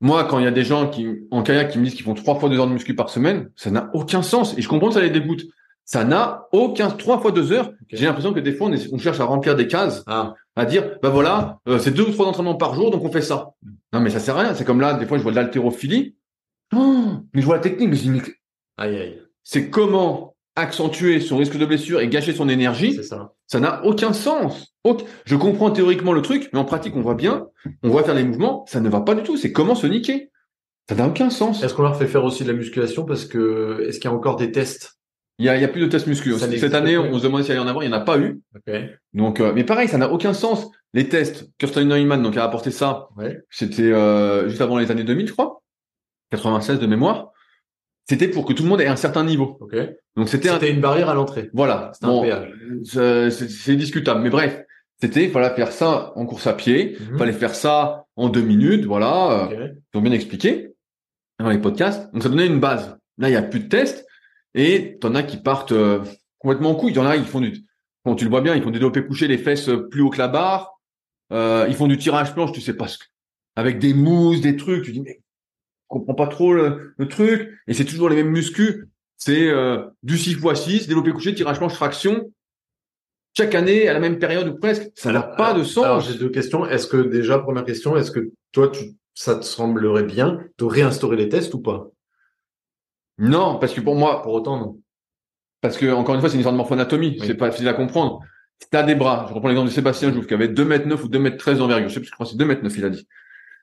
[0.00, 2.14] moi, quand il y a des gens qui, en kayak, qui me disent qu'ils font
[2.14, 4.56] trois fois deux heures de muscu par semaine, ça n'a aucun sens.
[4.56, 5.42] Et je comprends que ça les dégoûte.
[5.84, 7.72] Ça n'a aucun, trois fois deux heures.
[7.90, 10.66] J'ai l'impression que des fois, on, est- on cherche à remplir des cases, Ah, à
[10.66, 13.52] dire, bah voilà, euh, c'est deux ou trois entraînements par jour, donc on fait ça.
[13.92, 14.54] Non, mais ça sert à rien.
[14.54, 16.14] C'est comme là, des fois, je vois de l'haltérophilie.
[16.76, 18.20] Oh, mais je vois la technique, mais je dis, mais
[18.76, 23.00] aïe aïe, c'est comment accentuer son risque de blessure et gâcher son énergie.
[23.02, 23.60] ça.
[23.60, 24.74] N'a aucun sens.
[25.24, 27.46] Je comprends théoriquement le truc, mais en pratique, on voit bien,
[27.82, 29.36] on voit faire les mouvements, ça ne va pas du tout.
[29.36, 30.30] C'est comment se niquer?
[30.88, 31.62] Ça n'a aucun sens.
[31.62, 34.16] Est-ce qu'on leur fait faire aussi de la musculation parce que est-ce qu'il y a
[34.16, 34.98] encore des tests?
[35.38, 36.32] Il y a, il y a plus de tests muscu.
[36.32, 38.18] Ça Cette année, on se demandait s'il y en avoir, il n'y en a pas
[38.18, 38.40] eu.
[39.12, 40.68] Donc, euh, mais pareil, ça n'a aucun sens.
[40.94, 43.08] Les tests, Kirsten Neumann, donc, a apporté ça.
[43.16, 43.38] Ouais.
[43.50, 45.62] C'était euh, juste avant les années 2000, je crois.
[46.30, 47.30] 96 de mémoire.
[48.08, 49.58] C'était pour que tout le monde ait un certain niveau.
[50.16, 50.58] Donc, c'était un...
[50.58, 51.50] Une barrière à l'entrée.
[51.52, 51.92] Voilà.
[51.92, 54.22] C'était c'est discutable.
[54.22, 54.62] Mais bref,
[55.00, 56.96] c'était, il fallait faire ça en course à pied.
[56.98, 57.08] Mhm.
[57.12, 58.84] Il fallait faire ça en deux minutes.
[58.86, 59.44] Voilà.
[59.44, 59.56] Ok.
[59.94, 60.72] Ils ont bien expliqué
[61.38, 62.12] dans les podcasts.
[62.12, 62.96] Donc ça donnait une base.
[63.18, 64.06] Là, il y a plus de tests
[64.54, 66.00] et t'en as qui partent euh,
[66.38, 66.92] complètement en couille.
[66.92, 67.64] Il y en a, ils font du,
[68.04, 70.10] bon, tu le vois bien, ils font du développé couché, les fesses euh, plus haut
[70.10, 70.80] que la barre.
[71.32, 73.04] Euh, ils font du tirage planche, tu sais pas ce que,
[73.54, 74.84] avec des mousses, des trucs.
[74.84, 75.20] Tu dis mais
[75.88, 77.50] comprends pas trop le, le truc.
[77.66, 78.86] Et c'est toujours les mêmes muscles.
[79.16, 82.32] C'est euh, du 6 x 6, développé couché, tirage planche, traction.
[83.36, 85.84] Chaque année, à la même période ou presque, ça n'a pas de sens.
[85.84, 86.66] Alors j'ai deux questions.
[86.66, 91.16] Est-ce que déjà première question, est-ce que toi tu ça te semblerait bien de réinstaurer
[91.16, 91.88] les tests ou pas?
[93.18, 94.80] Non, parce que pour moi, Pour autant non.
[95.60, 97.16] Parce que, encore une fois, c'est une histoire de morphoanatomie.
[97.20, 97.26] Oui.
[97.26, 98.20] C'est pas facile à comprendre.
[98.60, 101.04] Si t'as des bras, je reprends l'exemple de Sébastien Jouve, qui avait 2 mètres 9
[101.04, 101.88] ou 2 mètres 13 d'envergure.
[101.88, 103.08] Je sais plus, je crois que c'est 2 mètres 9, il a dit.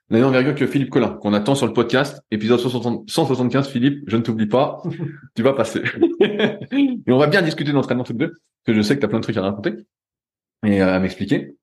[0.08, 2.22] La même envergure que Philippe Collin, qu'on attend sur le podcast.
[2.30, 4.80] Épisode 60 175, Philippe, je ne t'oublie pas.
[5.34, 5.82] tu vas passer.
[6.20, 8.28] et on va bien discuter d'entraînement tous les deux.
[8.28, 9.74] Parce que je sais que t'as plein de trucs à raconter.
[10.64, 11.56] Et euh, à m'expliquer.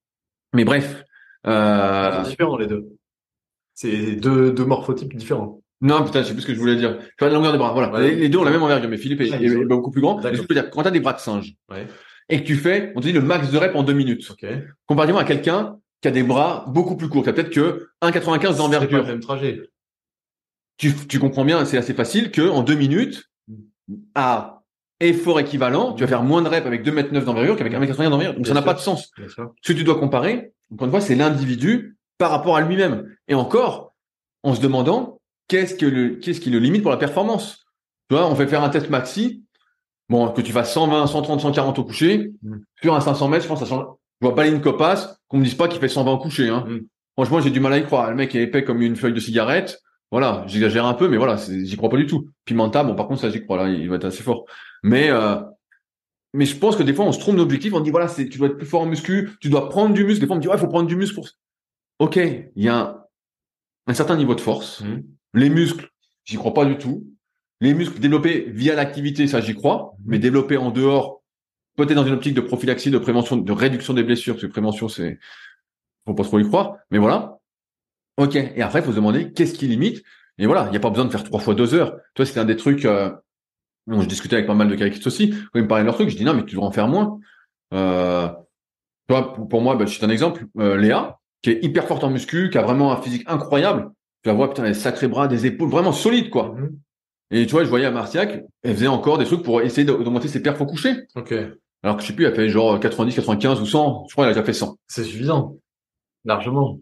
[0.53, 1.05] Mais bref.
[1.47, 2.23] Euh...
[2.23, 2.97] C'est différent les deux.
[3.75, 5.61] C'est deux, deux morphotypes différents.
[5.79, 6.97] Non, putain, je sais plus ce que je voulais dire.
[6.99, 7.91] Tu vois, la longueur des bras, voilà.
[7.93, 8.09] Ouais.
[8.09, 10.19] Les, les deux ont la même envergure, mais Philippe est, beaucoup plus grand.
[10.21, 11.87] Je peux dire, quand t'as des bras de singe, Ouais.
[12.29, 14.29] et que tu fais, on te dit le max de rep en deux minutes.
[14.31, 14.45] Ok.
[14.85, 18.11] Comparativement à quelqu'un qui a des bras beaucoup plus courts, qui a peut-être que 1,95
[18.11, 19.07] C'est pas le d'envergure.
[19.07, 19.61] même trajet.
[20.75, 23.23] Tu, tu comprends bien, c'est assez facile que en deux minutes,
[24.13, 24.63] à
[24.99, 28.09] effort équivalent, tu vas faire moins de reps avec 2 mètres 9 d'envergure qu'avec 1,95
[28.09, 28.33] d'envergure.
[28.35, 29.11] Donc ça n'a pas de sens.
[29.61, 33.15] Ce que tu dois comparer, encore une fois, c'est l'individu par rapport à lui-même.
[33.29, 33.93] Et encore,
[34.43, 37.65] en se demandant qu'est-ce que le, qu'est-ce qui le limite pour la performance?
[38.09, 39.45] Tu vois, on fait faire un test maxi.
[40.09, 42.33] Bon, que tu fasses 120, 130, 140 au coucher.
[42.41, 42.57] Mm.
[42.81, 43.85] Sur un 500 mètres, je pense que ça change.
[44.21, 46.65] Je vois pas une copasse qu'on me dise pas qu'il fait 120 au coucher, hein.
[46.67, 46.79] Mm.
[47.15, 48.09] Franchement, j'ai du mal à y croire.
[48.09, 49.79] Le mec est épais comme une feuille de cigarette.
[50.11, 52.29] Voilà, j'exagère un peu, mais voilà, j'y crois pas du tout.
[52.45, 54.45] Pimenta, bon, par contre, ça, j'y crois, là, il va être assez fort.
[54.83, 55.41] Mais, euh,
[56.33, 57.73] mais je pense que des fois, on se trompe d'objectif.
[57.73, 60.03] On dit, voilà, c'est, tu dois être plus fort en muscu, tu dois prendre du
[60.03, 60.21] muscle.
[60.21, 61.27] Des fois, on me dit, ouais, il faut prendre du muscle pour.
[61.97, 63.03] Ok, il y a un,
[63.87, 64.81] un certain niveau de force.
[64.81, 65.03] Mhm.
[65.33, 65.89] Les muscles,
[66.25, 67.07] j'y crois pas du tout.
[67.59, 69.95] Les muscles développés via l'activité, ça, j'y crois.
[69.97, 70.05] Mhm.
[70.05, 71.22] Mais développés en dehors,
[71.75, 74.89] peut-être dans une optique de prophylaxie, de prévention, de réduction des blessures, parce que prévention,
[74.89, 75.19] c'est,
[76.05, 76.77] faut pas trop y croire.
[76.91, 77.39] Mais voilà.
[78.17, 78.35] Ok.
[78.35, 80.03] Et après, il faut se demander qu'est-ce qui limite.
[80.37, 81.97] Et voilà, il n'y a pas besoin de faire trois fois deux heures.
[82.15, 82.85] Toi, c'était un des trucs.
[82.85, 83.11] Euh,
[83.87, 85.31] dont je discutais avec pas mal de kayakistes aussi.
[85.31, 86.87] Quand ils me parlaient de leur truc, je dis non, mais tu devrais en faire
[86.87, 87.19] moins.
[87.73, 88.29] Euh,
[89.07, 90.45] tu vois, pour, moi, bah, je cite un exemple.
[90.57, 93.91] Euh, Léa, qui est hyper forte en muscu, qui a vraiment un physique incroyable.
[94.23, 96.55] Tu la vois, putain, les sacrés bras, des épaules vraiment solides, quoi.
[97.33, 100.27] Et tu vois, je voyais à Martiac, elle faisait encore des trucs pour essayer d'augmenter
[100.27, 101.07] ses perfs au coucher.
[101.15, 101.33] Ok.
[101.81, 104.05] Alors que je sais plus, elle fait genre 90, 95 ou 100.
[104.07, 104.77] Je crois qu'elle a déjà fait 100.
[104.87, 105.57] C'est suffisant.
[106.25, 106.79] Largement.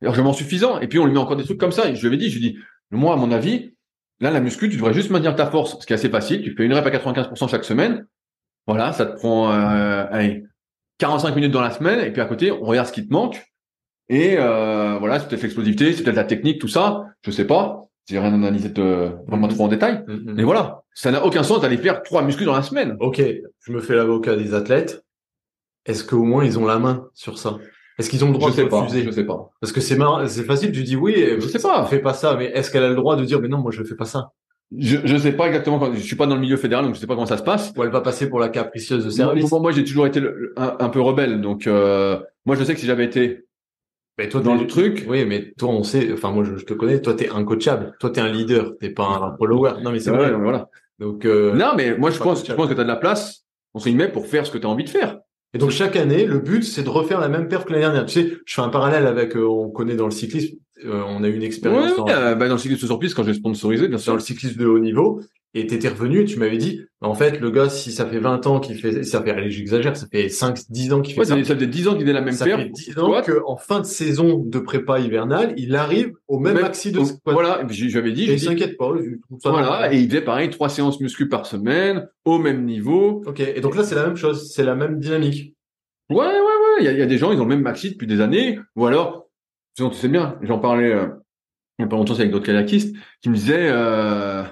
[0.00, 0.80] largement suffisant.
[0.80, 1.88] Et puis on lui met encore des trucs comme ça.
[1.88, 2.58] Et je lui avais dit, je lui ai dit,
[2.90, 3.74] moi, à mon avis,
[4.18, 6.42] là, la muscu, tu devrais juste maintenir ta force, ce qui est assez facile.
[6.42, 8.08] Tu fais une rep à 95% chaque semaine.
[8.66, 10.42] Voilà, ça te prend euh, allez,
[10.98, 12.00] 45 minutes dans la semaine.
[12.00, 13.40] Et puis à côté, on regarde ce qui te manque.
[14.08, 17.04] Et euh, voilà, c'est peut-être l'explosivité, c'est peut-être la technique, tout ça.
[17.22, 17.85] Je sais pas.
[18.08, 20.04] J'ai rien analysé de, vraiment trop en détail.
[20.06, 20.34] Mhm.
[20.36, 22.96] Mais voilà, ça n'a aucun sens d'aller faire trois muscles dans la semaine.
[23.00, 25.04] Ok, je me fais l'avocat des athlètes.
[25.84, 27.58] Est-ce qu'au moins ils ont la main sur ça?
[27.98, 28.80] Est-ce qu'ils ont le droit Je sais de pas.
[28.82, 29.04] refuser?
[29.04, 29.50] Je sais pas.
[29.60, 31.84] Parce que c'est marrant, c'est facile, tu dis oui, Je sais pas.
[31.86, 33.82] fais pas ça, mais est-ce qu'elle a le droit de dire mais non, moi je
[33.82, 34.30] fais pas ça?
[34.76, 35.78] Je, je sais pas exactement.
[35.78, 37.42] Quand, je suis pas dans le milieu fédéral, donc je sais pas comment ça se
[37.44, 37.72] passe.
[37.76, 39.50] Ou elle va passer pour la capricieuse de service?
[39.50, 42.74] moi, moi, j'ai toujours été le- un, un peu rebelle, donc euh, moi je sais
[42.74, 43.45] que si j'avais été
[44.18, 46.72] Mais toi, dans le truc, Oui, mais toi, on sait, enfin, moi, je, je te
[46.74, 47.94] connais, toi, t'es incoachable.
[48.00, 49.74] Toi, t'es un leader, t'es pas un follower.
[49.82, 50.30] Non, mais c'est ouais, vrai.
[50.32, 50.68] ouais, voilà.
[50.98, 52.56] Donc, euh, Non, mais moi je pense, je coachable.
[52.56, 53.44] pense que tu as de la place,
[53.74, 55.18] on s'y met pour faire ce que tu as envie de faire.
[55.52, 58.06] et donc, chaque année, le but, c'est de refaire la même perf que l'année dernière.
[58.06, 61.22] Tu sais, je fais un parallèle avec, euh, on connaît dans le cyclisme, euh, on
[61.22, 63.34] a eu une Ouais, expérience dans, euh, bah, dans le cyclisme de surprise, quand j'ai
[63.34, 64.14] sponsorisé, bien dans sûr.
[64.14, 65.20] le cyclisme de haut niveau,
[65.58, 68.46] et t'étais revenu et tu m'avais dit, en fait, le gars, si ça fait 20
[68.46, 71.26] ans qu'il fait, ça fait, allez, j'exagère, ça fait 5, 10 ans qu'il fait Ouais,
[71.26, 71.36] ça.
[71.36, 72.58] ça, ça faisait 10 ans qu'il faisait la même Ça paire.
[72.58, 76.62] fait 10 ans qu'en fin de saison de prépa hivernale, il arrive au même Même-
[76.62, 77.20] maxi de squat.
[77.34, 79.50] Voilà, et puis je je lui avais dit, Et je s'inquiète pas, je trouve ça
[79.50, 79.94] voilà, normal.
[79.94, 83.22] et il faisait pareil, trois séances muscu par semaine, au même niveau.
[83.26, 85.54] Ok, et donc là, c'est la même chose, c'est la même dynamique.
[86.10, 87.62] Ouais, ouais, ouais, il y a, il y a des gens, ils ont le même
[87.62, 89.26] maxi depuis des années, ou alors,
[89.76, 91.06] tu sais bien, j'en parlais euh,
[91.78, 94.42] il y a pas longtemps avec d'autres kayakistes, qui me disaient, euh,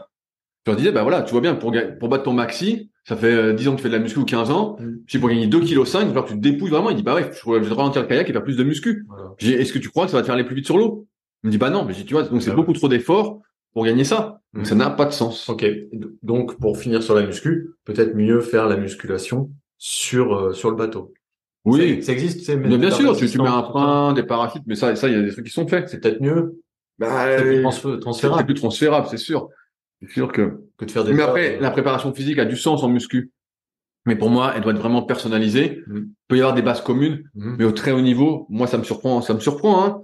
[0.66, 3.32] je leur disais, bah voilà, tu vois bien, pour, pour battre ton maxi, ça fait
[3.32, 4.92] euh, 10 ans que tu fais de la muscu ou 15 ans, Mm.
[5.06, 7.14] j'ai pour gagner 2 kg 5, alors que tu te dépouilles vraiment, il dit, bah
[7.14, 9.06] ouais, je vais ralentir le kayak et faire plus de muscu.
[9.38, 10.78] J'ai dit, est-ce que tu crois que ça va te faire aller plus vite sur
[10.78, 11.06] l'eau?
[11.42, 12.56] Il me dit, bah non, mais j'ai dit, tu vois, donc c'est Ah ouais.
[12.56, 13.40] beaucoup trop d'efforts
[13.74, 14.40] pour gagner ça.
[14.54, 14.66] Donc Mm.
[14.66, 15.48] ça n'a pas de sens.
[15.50, 15.66] Ok,
[16.22, 20.76] donc pour finir sur la muscu, peut-être mieux faire la musculation sur euh, sur le
[20.76, 21.12] bateau.
[21.66, 22.02] Oui.
[22.02, 22.56] ça, existe, tu sais.
[22.56, 25.16] Bien, bien sûr, tu, tu mets un frein, des parachutes, mais ça, ça, il y
[25.18, 25.88] a des trucs qui sont faits.
[25.88, 26.60] C'est peut-être mieux.
[26.98, 27.70] Bah, C'est plus euh,
[28.38, 29.48] c'est plus transférable, c'est sûr.
[30.06, 30.60] C'est sûr que.
[30.76, 31.12] que de faire des.
[31.12, 33.30] Mais après, la préparation physique a du sens en muscu.
[34.06, 35.82] Mais pour moi, elle doit être vraiment personnalisée.
[35.86, 35.96] Mm.
[35.96, 37.56] Il peut y avoir des bases communes, mhm.
[37.58, 40.02] mais au très haut niveau, moi, ça me surprend, ça me surprend, hein.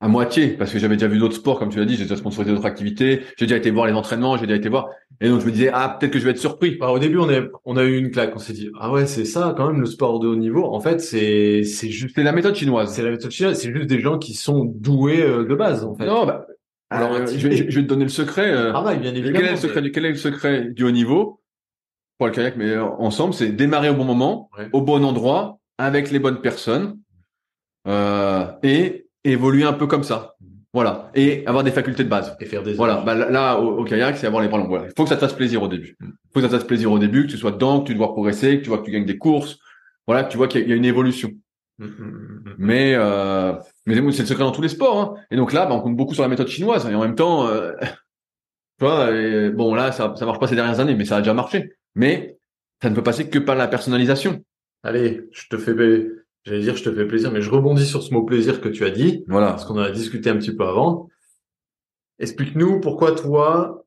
[0.00, 2.14] À moitié, parce que j'avais déjà vu d'autres sports, comme tu l'as dit, j'ai déjà
[2.14, 4.90] sponsorisé d'autres activités, j'ai déjà été voir les entraînements, j'ai déjà été voir.
[5.20, 6.76] Et donc, je me disais, ah, peut-être que je vais être surpris.
[6.76, 8.30] Bah, au début, on a on a eu une claque.
[8.36, 10.64] On s'est dit ah ouais, c'est ça quand même le sport de haut niveau.
[10.66, 12.92] En fait, c'est c'est juste C'est la méthode chinoise.
[12.94, 13.58] c'est la méthode chinoise.
[13.58, 16.06] C'est juste des gens qui sont doués euh, de base en fait.
[16.06, 16.46] Non, bah,
[16.90, 18.50] Alors, euh, petit je, vais, je vais te donner le secret.
[18.50, 19.46] euh, Travail bien quel évidemment.
[19.46, 21.40] est le secret mais- quel est le secret du haut niveau?
[22.18, 24.68] Pour le kayak, mais euh, ensemble, c'est démarrer au bon moment, Ouais.
[24.72, 26.98] au bon endroit, avec les bonnes personnes,
[27.86, 30.34] euh, et évoluer un peu comme ça.
[30.74, 31.10] Voilà.
[31.14, 32.36] Et avoir des facultés de base.
[32.40, 33.02] Et faire des Voilà.
[33.06, 34.68] Bah, là, au, au kayak, c'est avoir les bras longs.
[34.68, 34.86] Voilà.
[34.86, 35.96] Il faut que ça te fasse plaisir au début.
[36.00, 37.94] Il faut que ça te fasse plaisir au début, que tu sois dedans, que tu
[37.94, 39.58] dois progresser, que tu vois que tu gagnes des courses.
[40.06, 41.30] Voilà, que tu vois qu'il y, a- une évolution.
[41.78, 42.54] Mm, mm, mm, mm.
[42.58, 43.54] Mais, euh,
[43.88, 44.98] mais c'est le secret dans tous les sports.
[45.00, 45.14] Hein.
[45.30, 46.86] Et donc là, bah, on compte beaucoup sur la méthode chinoise.
[46.86, 47.72] Et en même temps, euh,
[48.78, 51.20] tu vois, et, bon là, ça, ça marche pas ces dernières années, mais ça a
[51.20, 51.72] déjà marché.
[51.94, 52.38] Mais
[52.82, 54.42] ça ne peut passer que par la personnalisation.
[54.84, 55.74] Allez, je te fais,
[56.44, 58.84] j'allais dire, je te fais plaisir, mais je rebondis sur ce mot plaisir que tu
[58.84, 59.48] as dit, Voilà.
[59.48, 61.08] parce qu'on en a discuté un petit peu avant.
[62.20, 63.84] Explique-nous pourquoi toi,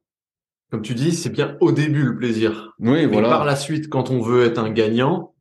[0.69, 2.73] comme tu dis, c'est bien au début le plaisir.
[2.80, 3.30] Oui, Mais voilà.
[3.30, 5.34] par la suite, quand on veut être un gagnant,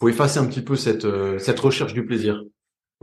[0.00, 2.42] faut effacer un petit peu cette, euh, cette recherche du plaisir.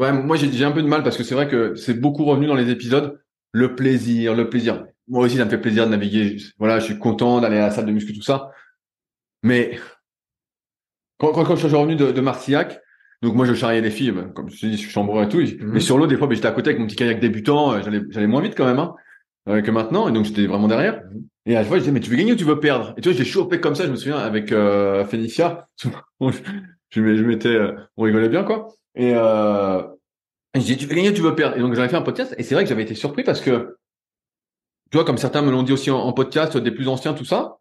[0.02, 2.48] Ouais, moi j'ai un peu de mal parce que c'est vrai que c'est beaucoup revenu
[2.48, 3.22] dans les épisodes.
[3.52, 4.88] Le plaisir, le plaisir.
[5.08, 6.38] Moi aussi, ça me fait plaisir de naviguer.
[6.58, 8.50] Voilà, je suis content d'aller à la salle de muscu, tout ça.
[9.44, 9.78] Mais
[11.20, 12.82] quand, quand, quand je suis revenu de, de Martillac,
[13.22, 15.44] donc moi je charriais les filles, comme je te dis, je suis chambreur et tout.
[15.62, 17.82] Mais sur l'eau, des fois, ben, j'étais à côté avec mon petit kayak débutant, euh,
[17.84, 18.96] j'allais j'allais moins vite quand même hein,
[19.50, 21.04] euh, que maintenant, et donc j'étais vraiment derrière.
[21.46, 22.96] Et à chaque fois, je disais, mais tu veux gagner ou tu veux perdre?
[22.98, 25.68] Et tu vois, j'ai chopé comme ça, je me souviens, avec euh, Fénicia.
[26.22, 26.32] je,
[26.92, 28.68] je m'étais, euh, on rigolait bien, quoi.
[28.96, 29.82] Et, euh,
[30.56, 31.58] je disais, tu veux gagner ou tu veux perdre?
[31.58, 33.78] Et donc j'avais fait un podcast, et c'est vrai que j'avais été surpris parce que,
[34.92, 37.26] tu vois, comme certains me l'ont dit aussi en, en podcast, des plus anciens, tout
[37.26, 37.58] ça,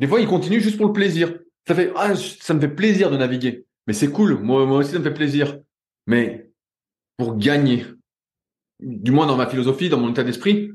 [0.00, 1.38] des fois, ils continuent juste pour le plaisir.
[1.68, 3.64] Ça fait, ah, ça me fait plaisir de naviguer.
[3.86, 4.38] Mais c'est cool.
[4.40, 5.60] Moi, moi aussi, ça me fait plaisir.
[6.06, 6.50] Mais
[7.16, 7.86] pour gagner,
[8.80, 10.72] du moins dans ma philosophie, dans mon état d'esprit,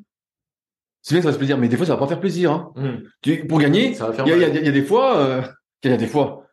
[1.01, 2.51] c'est bien que ça fasse plaisir, mais des fois, ça va pas faire plaisir.
[2.51, 2.71] Hein.
[2.75, 3.07] Mmh.
[3.21, 5.41] Tu- Pour gagner, y y il y a des fois, euh,
[5.83, 6.47] il y a des fois,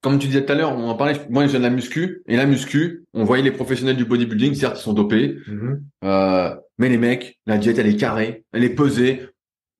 [0.00, 2.22] comme tu disais tout à l'heure, on en parlait, moi, je viens de la muscu,
[2.26, 5.82] et la muscu, on voyait les professionnels du bodybuilding, certes, ils sont dopés, Mhm.
[6.04, 9.26] euh, mais les mecs, la diète, elle est carrée, elle est pesée.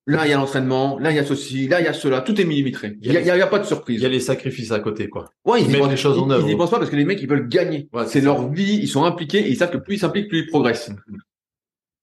[0.07, 2.21] Là, il y a l'entraînement, là, il y a ceci, là, il y a cela,
[2.21, 2.97] tout est millimétré.
[3.01, 3.99] Il y a, pas de surprise.
[3.99, 5.29] Il y a les sacrifices à côté, quoi.
[5.45, 6.47] Ouais, Ils mettent choses en œuvre.
[6.47, 7.87] Ils y pensent pas parce que les mecs, ils veulent gagner.
[7.93, 10.39] Ouais, c'est leur vie, ils sont impliqués et ils savent que plus ils s'impliquent, plus
[10.39, 10.91] ils progressent.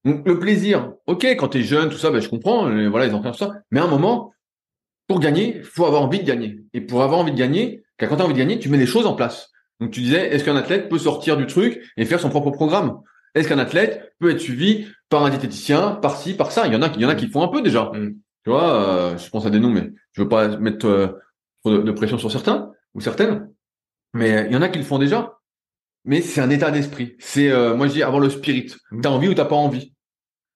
[0.05, 3.13] Donc, le plaisir, ok, quand t'es jeune, tout ça, ben, je comprends, euh, voilà, ils
[3.13, 3.53] tout ça.
[3.73, 4.33] Mais à un moment,
[5.09, 6.61] pour gagner, faut avoir envie de gagner.
[6.75, 9.07] Et pour avoir envie de gagner, quand t'as envie de gagner, tu mets les choses
[9.07, 9.51] en place.
[9.81, 13.01] Donc, tu disais, est-ce qu'un athlète peut sortir du truc et faire son propre programme?
[13.35, 16.67] Est-ce qu'un athlète peut être suivi par un diététicien, par ci, par ça?
[16.67, 17.91] Il y en a, il y en a qui font un peu déjà.
[17.95, 18.15] Mm.
[18.45, 21.09] Tu vois, euh, je pense à des noms, mais je veux pas mettre euh,
[21.63, 23.51] trop de, de pression sur certains ou certaines.
[24.15, 25.39] Mais il y en a qui le font déjà.
[26.05, 27.17] Mais c'est un état d'esprit.
[27.19, 28.75] C'est, euh, moi je dis, avoir le spirit.
[28.91, 29.01] Mm.
[29.03, 29.93] T'as envie ou t'as pas envie?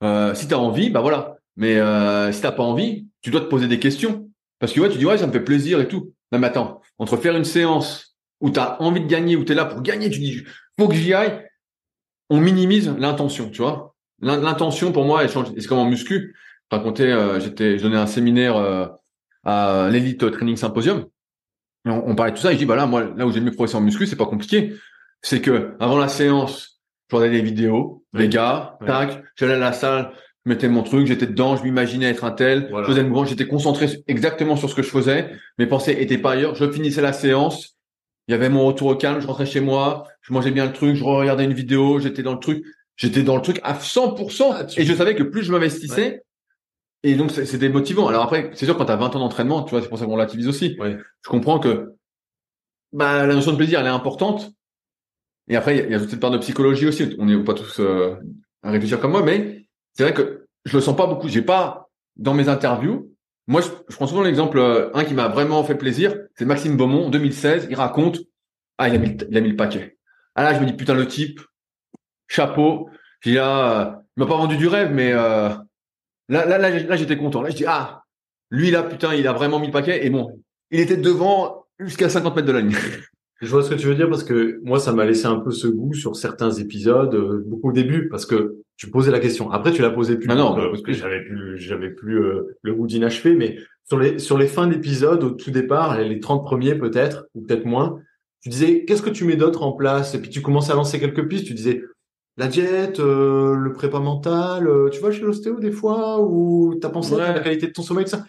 [0.02, 1.36] Euh, si t'as envie, bah voilà.
[1.56, 4.28] Mais euh, si t'as pas envie, tu dois te poser des questions.
[4.59, 6.12] Parce que ouais, tu dis ouais, ça me fait plaisir et tout.
[6.33, 9.65] Non mais attends, entre faire une séance où t'as envie de gagner, où t'es là
[9.67, 10.43] pour gagner, tu dis
[10.79, 11.47] faut que j'y aille.
[12.31, 13.95] On minimise l'intention, tu vois.
[14.21, 15.49] L'in- L'intention pour moi, elle change.
[15.59, 16.35] C'est comme en muscu.
[16.71, 18.87] Je racontais, euh, j'étais, je donnais un séminaire euh,
[19.45, 21.05] à l'Elite Training Symposium.
[21.87, 22.51] Et on, on parlait de tout ça.
[22.51, 24.17] Et je dis bah là, moi, là où j'ai le mieux progressé en muscu, c'est
[24.17, 24.73] pas compliqué.
[25.21, 26.81] C'est que avant la séance,
[27.11, 28.23] je regardais des vidéos, Oui.
[28.23, 28.87] les gars, Oui.
[28.87, 30.13] tac, j'allais à la salle,
[30.44, 32.86] je mettais mon truc, j'étais dedans, je m'imaginais être un tel, Voilà.
[32.86, 36.19] je faisais le mouvement, j'étais concentré exactement sur ce que je faisais, mes pensées étaient
[36.19, 37.77] pas ailleurs, je finissais la séance,
[38.28, 40.73] il y avait mon retour au calme, je rentrais chez moi, je mangeais bien le
[40.73, 42.64] truc, je regardais une vidéo, j'étais dans le truc,
[42.97, 46.23] j'étais dans le truc à 100%, Ah, tu- et je savais que plus je m'investissais,
[47.05, 48.06] et donc c'était motivant.
[48.09, 50.12] Alors après, c'est sûr quand t'as 20 ans d'entraînement, tu vois, c'est pour ça qu'on
[50.14, 50.77] relativise aussi.
[50.81, 50.97] Ouais.
[51.24, 51.94] Je comprends que
[52.93, 54.51] bah, la notion de plaisir, elle est importante.
[55.48, 57.16] Et après, il y a- il y a toute cette part de psychologie aussi.
[57.19, 58.14] On n'est pas tous euh,
[58.62, 59.61] à réfléchir comme moi, mais
[59.94, 61.28] c'est vrai que je le sens pas beaucoup.
[61.28, 63.12] J'ai pas dans mes interviews.
[63.47, 67.06] Moi, je, prends souvent l'exemple euh, un qui m'a vraiment fait plaisir, c'est Maxime Beaumont,
[67.06, 67.66] en 2016.
[67.70, 68.20] Il raconte,
[68.78, 69.98] ah, il a mis, le- il a mis le paquet.
[70.35, 71.40] Ah là, je me dis putain le type,
[72.28, 72.89] chapeau.
[73.20, 75.48] J'ai là, euh, il m'a pas vendu du rêve, mais euh,
[76.28, 77.43] là, là, là, là, j'étais content.
[77.43, 78.02] Là, je dis ah,
[78.51, 80.06] lui là, putain, il a vraiment mis le paquet.
[80.06, 80.40] Et bon,
[80.70, 82.77] il était devant jusqu'à 50 mètres de la ligne.
[83.40, 85.51] Je vois ce que tu veux dire parce que moi, ça m'a laissé un peu
[85.51, 89.49] ce goût sur certains épisodes, euh, beaucoup au début, parce que tu posais la question.
[89.53, 90.29] Après, tu la posais plus.
[90.29, 93.57] Ah non, euh, bah, parce que j'avais plus, j'avais plus euh, le goût d'inachevé, mais
[93.89, 97.65] sur les sur les fins d'épisodes, au tout départ, les 30 premiers peut-être, ou peut-être
[97.65, 98.01] moins,
[98.41, 100.99] tu disais qu'est-ce que tu mets d'autre en place, et puis tu commençais à lancer
[100.99, 101.47] quelques pistes.
[101.47, 101.85] Tu disais
[102.37, 106.89] la diète, euh, le prépa mental, euh, tu vas chez l'ostéo des fois, ou t'as
[106.89, 108.25] pensé à la qualité de ton sommeil, tout ça.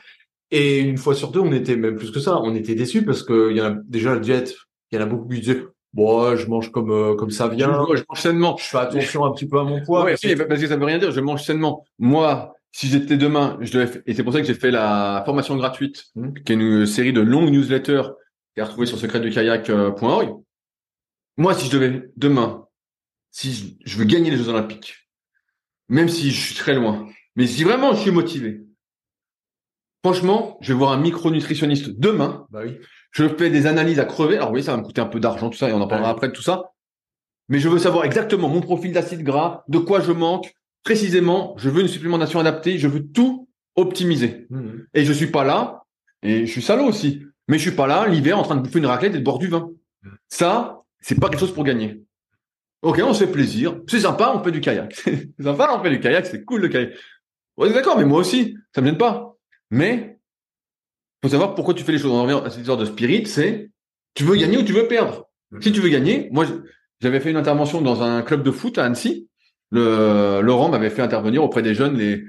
[0.52, 3.24] Et une fois sur deux, on était même plus que ça, on était déçus parce
[3.24, 4.54] que il y en a déjà la diète,
[4.92, 7.86] il y en a beaucoup qui disaient bon, je mange comme euh, comme ça vient,
[7.90, 8.58] Je, je mange sainement.
[8.58, 10.06] je fais attention un petit peu à mon poids.
[10.06, 11.12] Ouais, c'est- parce que ça veut rien dire.
[11.12, 11.86] Je mange sainement.
[12.00, 15.56] Moi, si j'étais demain, je devais, et c'est pour ça que j'ai fait la formation
[15.56, 16.34] gratuite, Mhm.
[16.44, 18.04] qui est une série de longues newsletters
[18.54, 20.34] qui est retrouvée sur secretdukayak.org.
[21.38, 22.66] Moi, si je devais demain,
[23.32, 25.10] si je, je veux gagner les Jeux Olympiques,
[25.90, 28.62] même si je suis très loin, mais si vraiment je suis motivé,
[30.04, 32.78] franchement, je vais voir un micronutritionniste demain Bah oui.
[33.14, 34.38] Je fais des analyses à crever.
[34.38, 36.10] Alors oui, ça va me coûter un peu d'argent, tout ça, et on en parlera
[36.10, 36.74] après de tout ça.
[37.48, 40.54] Mais je veux savoir exactement mon profil d'acide gras, de quoi je manque,
[40.84, 41.54] précisément.
[41.58, 42.78] Je veux une supplémentation adaptée.
[42.78, 44.48] Je veux tout optimiser.
[44.50, 44.88] Mhm.
[44.94, 45.84] Et je suis pas là,
[46.22, 47.24] et je suis salaud aussi.
[47.48, 49.38] Mais je suis pas là l'hiver en train de bouffer une raclette et de boire
[49.38, 49.70] du vin.
[50.28, 52.04] Ça, c'est pas quelque chose pour gagner.
[52.82, 53.80] Ok, on se fait plaisir.
[53.88, 54.94] C'est sympa, on fait du kayak.
[54.94, 56.92] c'est sympa, on fait du kayak, c'est cool le kayak.
[57.58, 59.36] Ouais, d'accord, mais moi aussi, ça me gêne pas.
[59.70, 60.13] Mais,
[61.24, 62.12] faut savoir pourquoi tu fais les choses.
[62.12, 63.70] On revient à cette histoire de spirit, c'est,
[64.14, 65.30] tu veux gagner ou tu veux perdre.
[65.62, 66.46] Si tu veux gagner, moi,
[67.00, 69.28] j'avais fait une intervention dans un club de foot à Annecy.
[69.72, 72.24] Le, Laurent m'avait fait intervenir auprès des jeunes, les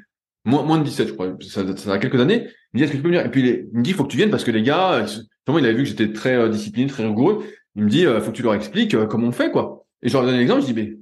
[0.45, 1.37] moins, moins de 17, je crois.
[1.41, 2.47] Ça, ça a quelques années.
[2.73, 3.25] Il me dit, est-ce que tu peux venir?
[3.27, 5.07] Et puis, il me dit, il faut que tu viennes parce que les gars, euh,
[5.47, 7.45] vraiment, il avait vu que j'étais très euh, discipliné, très rigoureux.
[7.77, 9.85] Il me dit, euh, faut que tu leur expliques euh, comment on fait, quoi.
[10.03, 10.97] Et je leur ai donné l'exemple, je dis, mais,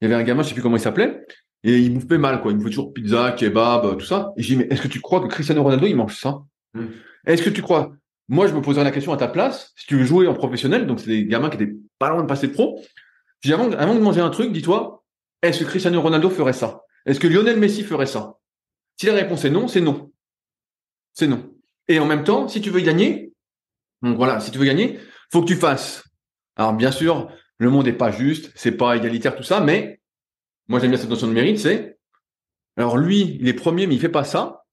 [0.00, 1.24] il y avait un gamin, je sais plus comment il s'appelait,
[1.64, 2.50] et il bouffait mal, quoi.
[2.50, 4.32] Il bouffait toujours pizza, kebab, tout ça.
[4.36, 6.40] Et je dis, mais est-ce que tu crois que Cristiano Ronaldo, il mange ça?
[6.74, 6.86] Mm.
[7.26, 7.92] Est-ce que tu crois?
[8.28, 10.86] Moi, je me poserais la question à ta place, si tu veux jouer en professionnel,
[10.86, 12.82] donc c'est des gamins qui étaient pas loin de passer pro.
[13.42, 15.04] Dis, avant, avant de manger un truc, dis-toi,
[15.42, 16.82] est-ce que Cristiano Ronaldo ferait ça?
[17.06, 18.38] Est-ce que Lionel Messi ferait ça?
[18.96, 20.12] Si la réponse est non, c'est non.
[21.14, 21.50] C'est non.
[21.86, 23.32] Et en même temps, si tu veux gagner,
[24.02, 24.98] donc voilà, si tu veux gagner,
[25.32, 26.04] faut que tu fasses.
[26.56, 30.00] Alors bien sûr, le monde est pas juste, c'est pas égalitaire tout ça, mais
[30.68, 31.98] moi j'aime bien cette notion de mérite, c'est
[32.78, 34.64] alors lui, il est premier, mais il fait pas ça.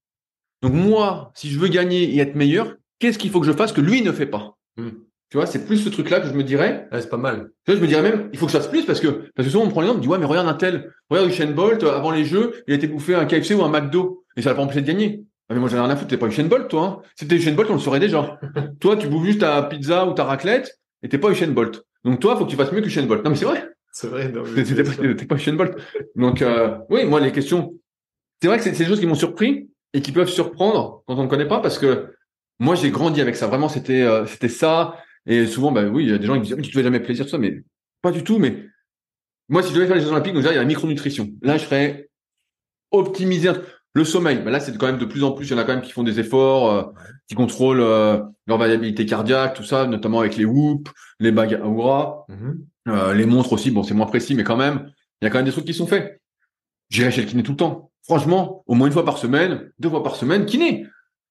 [0.61, 3.71] Donc moi, si je veux gagner et être meilleur, qu'est-ce qu'il faut que je fasse
[3.71, 4.57] que lui ne fait pas?
[4.77, 4.89] Hmm.
[5.29, 6.87] Tu vois, c'est plus ce truc-là que je me dirais.
[6.91, 7.51] Ouais, c'est pas mal.
[7.65, 9.47] Tu vois, je me dirais même, il faut que je fasse plus parce que, parce
[9.47, 11.29] que souvent on me prend l'exemple, on me dit, ouais, mais regarde un tel, regarde
[11.29, 14.23] Usain Bolt, euh, avant les jeux, il a été bouffé un KFC ou un McDo.
[14.37, 15.23] Et ça l'a pas empêché de gagner.
[15.49, 17.09] Ah, mais moi, j'en ai rien à foutre, t'es pas Usain Bolt, toi, hein.
[17.15, 18.39] Si t'étais Usain Bolt, on le saurait déjà.
[18.79, 21.83] toi, tu bouffes juste ta pizza ou ta raclette, et t'es pas Usain Bolt.
[22.03, 23.23] Donc toi, faut que tu fasses mieux que Usain Bolt.
[23.23, 23.67] Non, mais c'est vrai.
[23.91, 24.31] C'est vrai.
[24.31, 25.75] T'es pas, pas Usain Bolt.
[26.15, 27.73] Donc, euh, oui, moi, les questions,
[28.41, 31.15] c'est vrai que c'est c'est des choses qui m'ont surpris et qui peuvent surprendre quand
[31.15, 32.13] on ne connaît pas parce que
[32.59, 33.47] moi, j'ai grandi avec ça.
[33.47, 34.97] Vraiment, c'était, euh, c'était ça.
[35.25, 36.83] Et souvent, bah oui, il y a des gens qui disent, Ah, tu te fais
[36.83, 37.63] jamais plaisir, ça, mais
[38.01, 38.37] pas du tout.
[38.37, 38.65] Mais
[39.47, 41.29] moi, si je devais faire les Jeux Olympiques, donc déjà, il y a la micronutrition.
[41.41, 42.09] Là, je ferais
[42.91, 43.51] optimiser
[43.93, 44.41] le sommeil.
[44.43, 45.81] Bah là, c'est quand même de plus en plus, il y en a quand même
[45.81, 46.83] qui font des efforts, euh,
[47.27, 51.65] qui contrôlent euh, leur variabilité cardiaque, tout ça, notamment avec les whoops, les bagues à
[51.65, 52.25] Oura.
[52.27, 52.65] Mhm.
[52.89, 54.91] Euh, les montres aussi, bon, c'est moins précis, mais quand même,
[55.21, 56.21] il y a quand même des trucs qui sont faits.
[56.89, 57.91] J'irai chez le kiné tout le temps.
[58.05, 60.85] Franchement, au moins une fois par semaine, deux fois par semaine, kiné.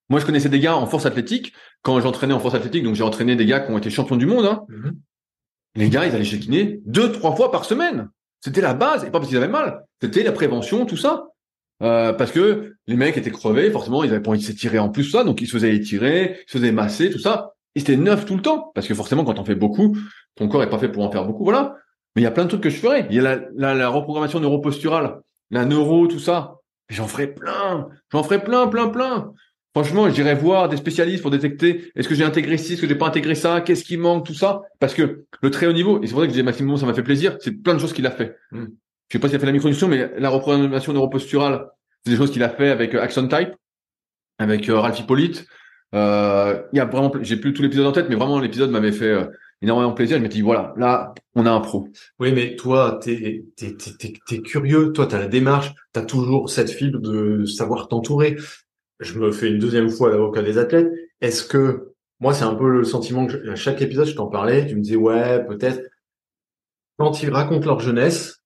[0.08, 1.52] Moi, je connaissais des gars en force athlétique.
[1.82, 4.26] Quand j'entraînais en force athlétique, donc j'ai entraîné des gars qui ont été champions du
[4.26, 4.44] monde.
[4.46, 4.64] Hein.
[4.68, 4.96] Mhm.
[5.76, 8.08] Les gars, ils allaient chez kiné deux, trois fois par semaine.
[8.40, 9.84] C'était la base, et pas parce qu'ils avaient mal.
[10.00, 11.28] C'était la prévention, tout ça.
[11.82, 14.90] Euh, parce que les mecs étaient crevés, forcément, ils avaient pas envie de s'étirer en
[14.90, 17.54] plus, ça, donc ils se faisaient étirer, ils se faisaient masser, tout ça.
[17.74, 19.96] Et c'était neuf tout le temps, parce que forcément, quand on fait beaucoup,
[20.36, 21.74] ton corps est pas fait pour en faire beaucoup, voilà.
[22.14, 23.06] Mais il y a plein de trucs que je ferais.
[23.10, 25.20] Il y a la, la, la reprogrammation neuroposturale,
[25.50, 26.60] la neuro, tout ça.
[26.88, 29.32] Mais J'en ferai plein, j'en ferai plein, plein, plein.
[29.74, 32.94] Franchement, j'irai voir des spécialistes pour détecter est-ce que j'ai intégré ci, est-ce que j'ai
[32.94, 34.62] pas intégré ça, qu'est-ce qui manque, tout ça.
[34.78, 36.86] Parce que le très haut niveau, et c'est pour ça que je disais Maxime ça
[36.86, 38.36] m'a fait plaisir, c'est plein de choses qu'il a fait.
[38.52, 38.66] Mm.
[39.08, 41.66] Je sais pas s'il a fait la micronutrition, mais la reprogrammation neuroposturale,
[42.04, 43.50] c'est des choses qu'il a fait avec euh, Action Type,
[44.38, 45.44] avec euh, Ralph Hippolyte.
[45.94, 48.92] Euh, il y a vraiment, j'ai plus tout l'épisode en tête, mais vraiment l'épisode m'avait
[48.92, 49.26] fait
[49.62, 50.18] énormément plaisir.
[50.18, 51.88] Je m'étais dit voilà, là, on a un pro.
[52.18, 54.92] Oui, mais toi, t'es t'es t'es- t'es curieux.
[54.92, 55.72] Toi, t'as la démarche.
[55.92, 58.36] T'as toujours cette fibre de savoir t'entourer.
[59.00, 60.90] Je me fais une deuxième fois l'avocat des athlètes.
[61.20, 64.28] Est-ce que moi, c'est un peu le sentiment que je- à chaque épisode, je t'en
[64.28, 64.66] parlais.
[64.66, 65.80] Tu me disais ouais, peut-être.
[66.96, 68.40] Quand ils racontent leur jeunesse,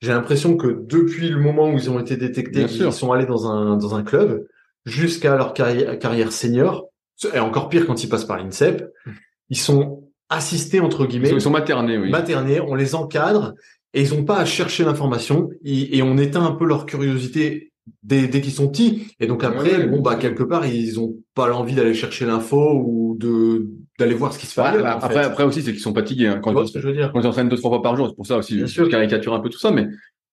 [0.00, 3.46] j'ai l'impression que depuis le moment où ils ont été détectés, qu'ils sont allés dans
[3.50, 4.46] un dans un club,
[4.84, 6.88] jusqu'à leur carrière, carrière senior,
[7.32, 8.92] et encore pire quand ils passent par l'INSEP,
[9.48, 12.10] ils sont assistés entre guillemets ils sont maternés, oui.
[12.10, 13.54] maternés, on les encadre
[13.94, 17.72] et ils ont pas à chercher l'information et, et on éteint un peu leur curiosité
[18.02, 19.08] dès, dès qu'ils sont petits.
[19.20, 22.82] Et donc après, Ouais, bon bah quelque part ils ont pas l'envie d'aller chercher l'info
[22.84, 24.60] ou de d'aller voir ce qui se fait.
[24.60, 25.20] Ailleurs, bah, après, fait.
[25.20, 26.26] après aussi, c'est qu'ils sont fatigués.
[26.26, 28.66] Hein, quand, tu ils entraînent deux, trois fois par jour, c'est pour ça aussi, Bien
[28.66, 28.88] je sûr.
[28.90, 29.86] caricature un peu tout ça, mais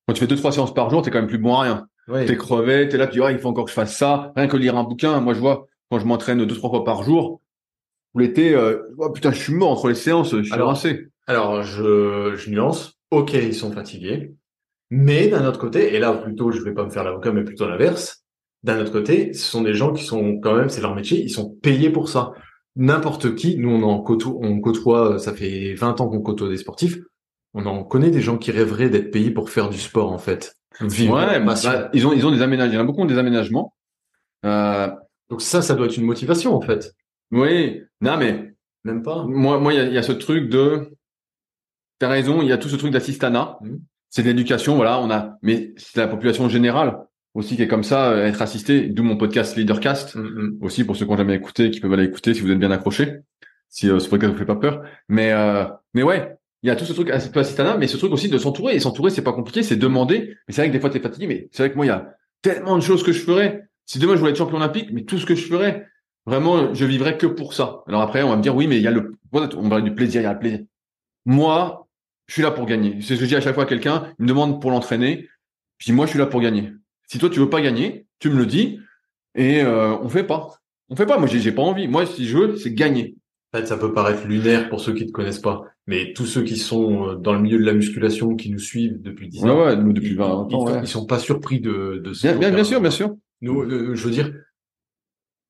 [0.05, 1.87] quand tu fais deux, trois séances par jour, t'es quand même plus bon à rien.
[2.09, 2.25] Ouais.
[2.25, 4.33] T'es crevé, t'es là, tu dis, ah, il faut encore que je fasse ça.
[4.35, 7.03] Rien que lire un bouquin, moi, je vois, quand je m'entraîne deux, trois fois par
[7.03, 7.39] jour,
[8.15, 11.07] l'été, euh, oh, putain, je suis mort entre les séances, je suis Alors, rincé.
[11.27, 12.99] Alors je, je nuance.
[13.11, 14.33] Ok, ils sont fatigués,
[14.89, 17.67] mais d'un autre côté, et là plutôt je vais pas me faire l'avocat, mais plutôt
[17.67, 18.23] l'inverse.
[18.63, 21.29] D'un autre côté, ce sont des gens qui sont quand même, c'est leur métier, ils
[21.29, 22.31] sont payés pour ça.
[22.75, 26.57] N'importe qui, nous on en côtoie, on côtoie, ça fait 20 ans qu'on côtoie des
[26.57, 26.97] sportifs,
[27.53, 30.55] on en connaît des gens qui rêveraient d'être payés pour faire du sport en fait.
[30.81, 32.73] Vivre Ouais, bah, bah, ils ont, ils ont des aménagements.
[32.73, 33.75] Il y en a beaucoup qui ont des aménagements.
[34.45, 34.89] Euh,
[35.29, 36.93] Donc ça, ça doit être une motivation en fait.
[37.31, 39.23] Oui, non, mais Même pas.
[39.23, 40.91] moi, moi, il y a, y a ce truc de,
[41.99, 43.57] t'as raison, il y a tout ce truc d'assistanat.
[43.61, 43.79] Mhm.
[44.09, 46.99] C'est de l'éducation, voilà, on a, mais c'est la population générale
[47.33, 50.15] aussi qui est comme ça, euh, être assisté, d'où mon podcast Leadercast.
[50.15, 50.57] Mm, mm.
[50.61, 52.71] aussi pour ceux qui n'ont jamais écouté, qui peuvent aller écouter si vous êtes bien
[52.71, 53.19] accrochés,
[53.69, 54.83] si euh, ce podcast vous fait pas peur.
[55.09, 57.97] Mais euh, mais ouais, il y a tout ce truc un peu assistana, mais ce
[57.97, 58.75] truc aussi de s'entourer.
[58.75, 60.37] Et s'entourer, c'est pas compliqué, c'est demander.
[60.47, 61.91] Mais c'est vrai que des fois t'es fatigué, mais c'est vrai que moi il y
[61.91, 63.67] a tellement de choses que je ferais.
[63.85, 65.87] Si demain je voulais être champion olympique, mais tout ce que je ferais,
[66.25, 67.83] vraiment, je vivrais que pour ça.
[67.87, 69.93] Alors après, on va me dire oui, mais il y a le, on parle du
[69.93, 70.59] plaisir, il y a le plaisir.
[71.25, 71.87] Moi,
[72.27, 72.97] je suis là pour gagner.
[73.01, 75.27] C'est ce que je dis à chaque fois à quelqu'un, il me demande pour l'entraîner.
[75.77, 76.71] Je dis moi, je suis là pour gagner.
[77.07, 78.79] Si toi tu veux pas gagner, tu me le dis
[79.35, 80.49] et euh, on fait pas.
[80.89, 81.17] On fait pas.
[81.17, 81.87] Moi, j'ai pas envie.
[81.87, 83.15] Moi, si je veux, c'est gagner.
[83.53, 86.43] En fait, ça peut paraître lunaire pour ceux qui ne connaissent pas, mais tous ceux
[86.43, 89.49] qui sont euh, dans le milieu de la musculation, qui nous suivent depuis 10 Ouais,
[89.51, 90.47] ans, ouais, nous, depuis ils, 20 ans.
[90.49, 90.79] ils, ouais.
[90.81, 93.15] ils sont pas surpris de, de ce Bien, bien, bien sûr, bien sûr.
[93.41, 94.33] Nous, euh, je veux dire,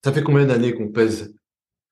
[0.04, 1.34] ça fait combien d'années qu'on pèse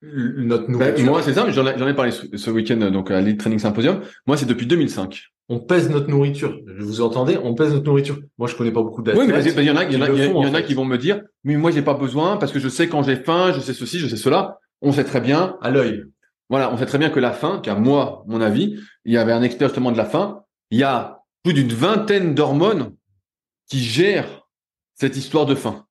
[0.02, 3.22] notre Ben, nourriture moi, c'est ça, mais j'en ai, parlé ce, ce week-end donc à
[3.22, 4.02] l'Elite Training Symposium.
[4.26, 5.32] Moi, c'est depuis 2005.
[5.50, 6.60] On pèse notre nourriture.
[6.80, 8.18] Vous entendez On pèse notre nourriture.
[8.38, 9.28] Moi, je connais pas beaucoup d'athlètes.
[9.28, 10.54] Oui, mais il y en a, y en a, y, font, il y en en
[10.54, 13.04] a qui vont me dire, mais moi, j'ai pas besoin parce que je sais quand
[13.04, 14.60] j'ai faim, je sais ceci, je sais cela.
[14.82, 15.58] On sait très bien.
[15.62, 16.04] à l'œil.
[16.50, 19.32] Voilà, on sait très bien que la faim, car moi, mon avis, il y avait
[19.32, 20.42] un expert justement de la faim.
[20.70, 22.94] Il y a plus d'une vingtaine d'hormones
[23.70, 24.48] qui gèrent
[24.96, 25.86] cette histoire de faim.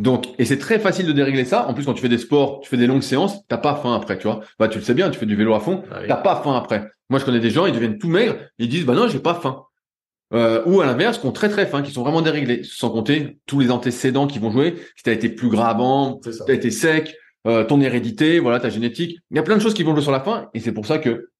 [0.00, 1.68] Donc, et c'est très facile de dérégler ça.
[1.68, 3.94] En plus, quand tu fais des sports, tu fais des longues séances, t'as pas faim
[3.94, 4.40] après, tu vois.
[4.58, 6.06] Bah, tu le sais bien, tu fais du vélo à fond, Ah oui.
[6.08, 6.90] t'as pas faim après.
[7.10, 9.34] Moi, je connais des gens, ils deviennent tout maigres, ils disent, bah non, j'ai pas
[9.34, 9.62] faim.
[10.32, 13.38] Euh, ou à l'inverse, qui ont très très faim, qui sont vraiment déréglés, sans compter
[13.46, 14.76] tous les antécédents qui vont jouer.
[14.96, 17.14] Si t'as été plus gras avant, t'as été sec,
[17.46, 19.18] euh, ton hérédité, voilà, ta génétique.
[19.30, 20.86] Il y a plein de choses qui vont jouer sur la fin, et c'est pour
[20.86, 21.30] ça que,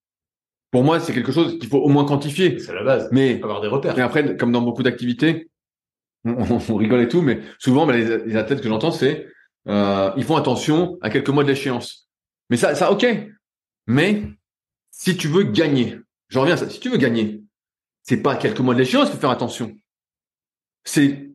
[0.72, 2.58] pour moi, c'est quelque chose qu'il faut au moins quantifier.
[2.58, 3.08] C'est la base.
[3.12, 3.94] Mais, Avoir des repères.
[3.96, 5.49] mais après, comme dans beaucoup d'activités,
[6.24, 9.26] on, rigole et tout, mais souvent, bah, les, athlètes que j'entends, c'est
[9.68, 12.09] euh, ils font attention à quelques mois de l'échéance.
[12.48, 13.06] Mais ça, ça, ok.
[13.86, 14.24] Mais
[14.90, 15.98] si tu veux gagner,
[16.28, 16.68] je reviens à ça.
[16.68, 17.42] Si tu veux gagner,
[18.02, 19.74] c'est pas à quelques mois de l'échéance qu'il faire attention.
[20.84, 21.30] C'est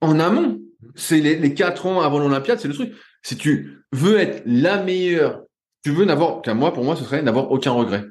[0.00, 0.60] en amont.
[0.94, 2.92] C'est les, quatre ans avant l'Olympiade, c'est le truc.
[3.22, 5.42] Si tu veux être la meilleure,
[5.84, 8.04] tu veux n'avoir qu'à moi, pour moi, ce serait n'avoir aucun regret.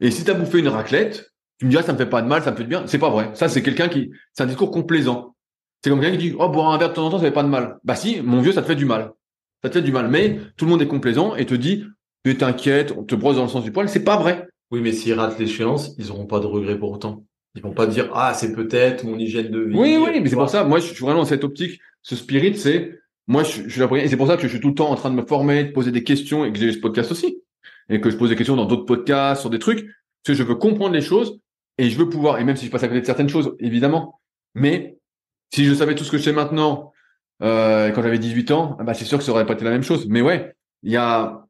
[0.00, 2.22] Et si tu as bouffé une raclette, tu me dis, ah, ça me fait pas
[2.22, 2.86] de mal, ça me fait de bien.
[2.86, 3.30] C'est pas vrai.
[3.34, 5.33] Ça, c'est quelqu'un qui, c'est un discours complaisant.
[5.84, 7.30] C'est comme quelqu'un qui dit, oh, boire un verre de temps en temps, ça fait
[7.30, 7.76] pas de mal.
[7.84, 9.12] Bah si, mon vieux, ça te fait du mal.
[9.62, 10.08] Ça te fait du mal.
[10.08, 11.84] Mais tout le monde est complaisant et te dit,
[12.24, 13.86] tu t'inquiète, on te brosse dans le sens du poil.
[13.90, 14.48] C'est pas vrai.
[14.70, 17.26] Oui, mais s'ils ratent l'échéance, ils auront pas de regrets pour autant.
[17.54, 19.76] Ils vont pas dire ah c'est peut-être mon hygiène de vie.
[19.76, 20.64] Oui, oui, mais c'est pour ça.
[20.64, 21.78] Moi, je suis vraiment dans cette optique.
[22.00, 24.04] Ce spirit, c'est moi, je, je suis pour rien.
[24.04, 25.64] Et c'est pour ça que je suis tout le temps en train de me former,
[25.64, 27.42] de poser des questions et que j'ai ce podcast aussi,
[27.90, 29.84] et que je pose des questions dans d'autres podcasts sur des trucs.
[29.84, 31.40] Parce que je veux comprendre les choses
[31.76, 32.38] et je veux pouvoir.
[32.38, 34.18] Et même si je passe à côté de certaines choses, évidemment.
[34.54, 34.96] Mais
[35.54, 36.92] si je savais tout ce que je sais maintenant
[37.42, 39.82] euh, quand j'avais 18 ans, bah c'est sûr que ça aurait pas été la même
[39.82, 40.06] chose.
[40.08, 41.46] Mais ouais, il y a.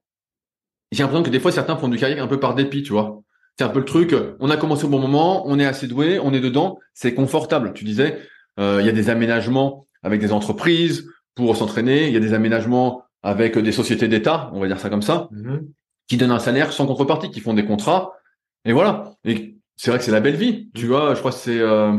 [0.93, 3.21] J'ai l'impression que des fois certains font du kayak un peu par dépit, tu vois.
[3.59, 4.15] C'est un peu le truc.
[4.41, 7.73] On a commencé au bon moment, on est assez doué, on est dedans, c'est confortable.
[7.75, 8.19] Tu disais,
[8.59, 12.09] euh, il y a des aménagements avec des entreprises pour s'entraîner.
[12.09, 15.29] Il y a des aménagements avec des sociétés d'État, on va dire ça comme ça,
[15.31, 15.69] Mhm.
[16.09, 18.13] qui donnent un salaire sans contrepartie, qui font des contrats.
[18.65, 19.13] Et voilà.
[19.25, 20.71] Et c'est vrai que c'est la belle vie.
[20.75, 21.97] Tu vois, je crois que c'est euh,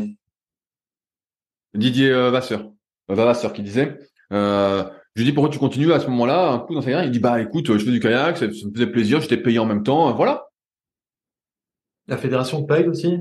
[1.75, 2.71] Didier euh, Vasseur,
[3.11, 3.97] euh, Vasseur qui disait.
[4.33, 4.83] Euh,
[5.15, 7.05] je lui dis pourquoi tu continues à ce moment-là, un coup dans sa carrière?
[7.05, 9.59] Il dit bah écoute, je fais du kayak, ça, ça me faisait plaisir, j'étais payé
[9.59, 10.47] en même temps, voilà.
[12.07, 13.19] La fédération paye aussi?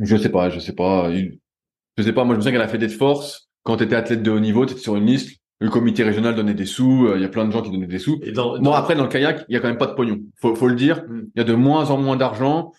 [0.00, 1.10] Je sais pas, je sais pas.
[1.12, 2.24] Je sais pas.
[2.24, 4.40] Moi, je me souviens qu'à la Fédé de force, quand tu étais athlète de haut
[4.40, 5.40] niveau, tu étais sur une liste.
[5.58, 7.06] Le comité régional donnait des sous.
[7.06, 8.18] euh, Il y a plein de gens qui donnaient des sous.
[8.22, 10.20] Et dans, après, dans le kayak, il y a quand même pas de pognon.
[10.40, 11.04] Faut, faut le dire.
[11.06, 11.30] Mm.
[11.34, 12.72] Il y a de moins en moins d'argent.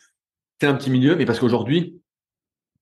[0.60, 2.00] C'est un petit milieu, mais parce qu'aujourd'hui,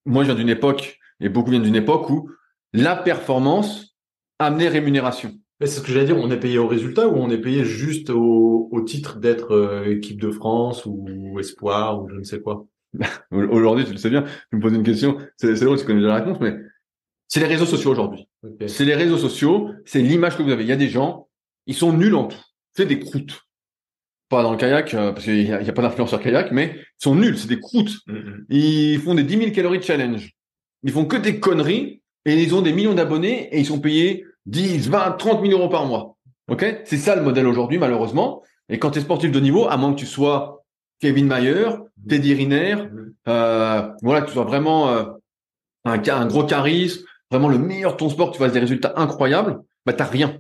[0.05, 2.29] moi, je viens d'une époque, et beaucoup viennent d'une époque où
[2.73, 3.95] la performance
[4.39, 5.31] amenait rémunération.
[5.61, 8.09] C'est ce que j'allais dire, on est payé au résultat ou on est payé juste
[8.09, 12.65] au, au titre d'être euh, équipe de France ou espoir ou je ne sais quoi?
[13.31, 15.99] Au- Aujourd'hui, tu le sais bien, tu me poses une question, c'est drôle, tu connais
[15.99, 16.55] déjà la réponse, mais
[17.27, 18.27] c'est les réseaux sociaux aujourd'hui.
[18.67, 20.63] C'est les réseaux sociaux, c'est l'image que vous avez.
[20.63, 21.27] Il y a des gens,
[21.67, 22.39] ils sont nuls en tout.
[22.73, 23.41] C'est des croûtes.
[24.29, 27.03] Pas dans le kayak, euh, parce qu'il n'y a, a pas d'influenceur kayak, mais ils
[27.03, 27.97] sont nuls, c'est des croûtes.
[28.07, 28.45] Mhm.
[28.49, 30.31] Ils font des 10 000 calories challenge.
[30.83, 34.25] Ils font que des conneries et ils ont des millions d'abonnés et ils sont payés
[34.45, 36.17] 10, 20, 30 000 euros par mois.
[36.49, 36.65] Ok?
[36.85, 38.43] C'est ça le modèle aujourd'hui, malheureusement.
[38.69, 40.63] Et quand tu es sportif de niveau, à moins que tu sois
[40.99, 41.69] Kevin Mayer,
[42.07, 42.75] Teddy Riner,
[43.27, 45.05] euh, voilà, que tu sois vraiment euh,
[45.85, 49.59] un, gros charisme, vraiment le meilleur de ton sport, que tu fasses des résultats incroyables,
[49.85, 50.39] bah t'as rien.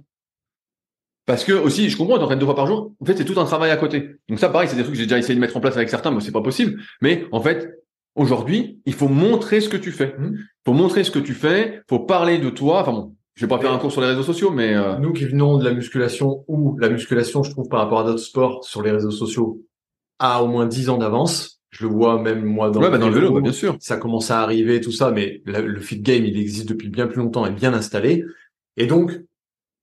[1.25, 2.93] Parce que aussi, je comprends, t'entraînes deux fois par jour.
[2.99, 4.15] En fait, c'est tout un travail à côté.
[4.27, 5.89] Donc ça, pareil, c'est des trucs que j'ai déjà essayé de mettre en place avec
[5.89, 6.81] certains, mais c'est pas possible.
[7.01, 7.69] Mais en fait,
[8.19, 10.15] aujourd'hui, il faut montrer ce que tu fais.
[10.19, 11.81] Il faut montrer ce que tu fais.
[11.89, 12.81] Faut parler de toi.
[12.81, 15.13] Enfin bon, je vais pas faire un cours sur les réseaux sociaux, mais euh, Nous
[15.13, 18.63] qui venons de la musculation ou la musculation, je trouve par rapport à d'autres sports
[18.63, 19.61] sur les réseaux sociaux,
[20.19, 21.61] a au moins 10 ans d'avance.
[21.71, 23.77] Je le vois même moi dans, ouais, bah, dans le vélo, bah, bien sûr.
[23.79, 27.05] ça commence à arriver, tout ça, mais la- le fit game, il existe depuis bien
[27.07, 28.23] plus longtemps et bien installé.
[28.75, 29.11] Et donc,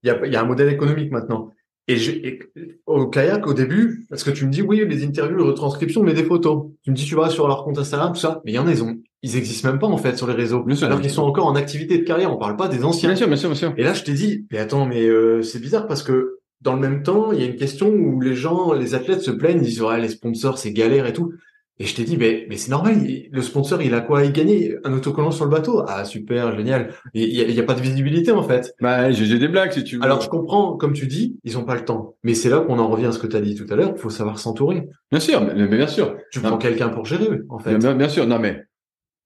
[0.03, 1.53] il y a, il y a un modèle économique maintenant.
[1.89, 2.39] Et, je, et
[2.85, 6.13] au kayak, au début, parce que tu me dis, oui, les interviews, les retranscriptions, mais
[6.13, 6.65] des photos.
[6.83, 8.41] Tu me dis, tu vas sur leur compte Instagram, tout ça.
[8.43, 10.33] Mais il y en a, ils ont, ils existent même pas, en fait, sur les
[10.33, 10.63] réseaux.
[10.63, 12.33] Bien alors qu'ils sont encore en activité de carrière.
[12.33, 13.09] On parle pas des anciens.
[13.09, 13.73] Bien sûr, bien sûr, bien sûr.
[13.77, 16.81] Et là, je t'ai dit, mais attends, mais euh, c'est bizarre parce que dans le
[16.81, 19.67] même temps, il y a une question où les gens, les athlètes se plaignent, ils
[19.67, 21.33] disent ouais, les sponsors, c'est galère et tout.
[21.79, 22.95] Et je t'ai dit, mais, mais c'est normal,
[23.31, 26.55] le sponsor, il a quoi à y gagner Un autocollant sur le bateau Ah, super,
[26.57, 26.91] génial.
[27.13, 28.73] Il y a, il y a pas de visibilité, en fait.
[28.81, 30.03] Bah, j'ai des blagues si tu veux.
[30.03, 32.15] Alors, je comprends, comme tu dis, ils ont pas le temps.
[32.23, 33.93] Mais c'est là qu'on en revient à ce que tu as dit tout à l'heure,
[33.95, 34.87] il faut savoir s'entourer.
[35.11, 36.17] Bien sûr, mais, mais bien sûr.
[36.31, 36.49] Tu Non.
[36.49, 37.77] prends quelqu'un pour gérer, en fait.
[37.77, 38.63] Bien, sûr, non mais,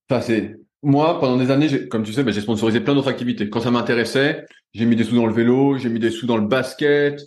[0.10, 3.50] enfin c'est, moi pendant des années, comme tu sais, bah, j'ai sponsorisé plein d'autres activités.
[3.50, 6.38] Quand ça m'intéressait, j'ai mis des sous dans le vélo, j'ai mis des sous dans
[6.38, 7.22] le basket.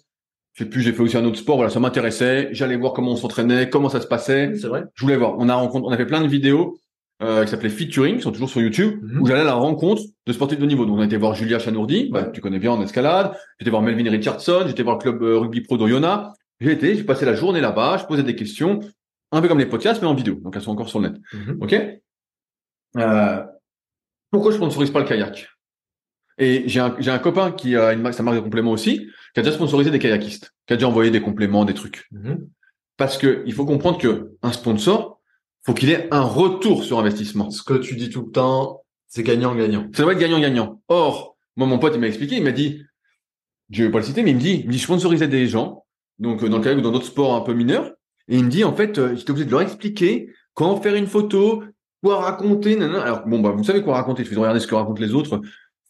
[0.54, 1.56] Je sais plus, j'ai fait aussi un autre sport.
[1.56, 2.48] Voilà, ça m'intéressait.
[2.52, 4.54] J'allais voir comment on s'entraînait, comment ça se passait.
[4.54, 4.84] C'est vrai.
[4.94, 5.34] Je voulais voir.
[5.38, 6.78] On a rencontré, on a fait plein de vidéos
[7.22, 9.20] euh, qui s'appelaient Featuring, qui sont toujours sur YouTube, Mhm.
[9.22, 10.84] où j'allais à la rencontre de sportifs de niveau.
[10.86, 12.32] Donc on a été voir Julia Chanourdi, bah, Ouais.
[12.32, 13.32] tu connais bien en escalade.
[13.58, 16.36] J'étais voir Melvin Richardson, j'étais voir le club euh, rugby pro d'Oyonnax.
[16.60, 18.78] J'ai été, j'ai passé la journée là-bas, je posais des questions,
[19.32, 20.36] un peu comme les podcasts, mais en vidéo.
[20.42, 21.20] Donc elles sont encore sur le net.
[21.32, 21.58] Mhm.
[21.60, 21.74] Ok?
[22.98, 23.42] Euh,
[24.30, 25.48] Pourquoi je sponsorise pas le kayak?
[26.38, 29.08] Et j'ai un, j'ai un copain qui a une marque, sa marque de compléments aussi,
[29.34, 32.06] qui a déjà sponsorisé des kayakistes, qui a déjà envoyé des compléments, des trucs.
[32.12, 32.48] Mhm.
[32.96, 35.20] Parce que il faut comprendre que un sponsor,
[35.64, 37.50] faut qu'il ait un retour sur investissement.
[37.50, 39.88] Ce que tu dis tout le temps, c'est gagnant-gagnant.
[39.94, 40.80] Ça doit être gagnant-gagnant.
[40.88, 42.82] Or, moi, mon pote, il m'a expliqué, il m'a dit,
[43.70, 45.48] je vais pas le citer, mais il me dit, il me dit, je sponsorisais des
[45.48, 45.84] gens,
[46.18, 47.92] donc euh, dans le kayak ou dans d'autres sports un peu mineurs,
[48.28, 51.06] et il me dit, en fait, euh, j'étais obligé de leur expliquer comment faire une
[51.06, 51.62] photo,
[52.02, 53.02] quoi raconter, nanana.
[53.02, 55.14] Alors, bon, bah, vous savez quoi raconter, il suffit de regarder ce que racontent les
[55.14, 55.40] autres.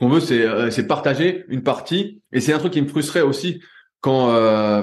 [0.04, 3.22] Qu'on veut, c'est, euh, c'est partager une partie, et c'est un truc qui me frustrait
[3.22, 3.62] aussi
[4.02, 4.82] quand euh,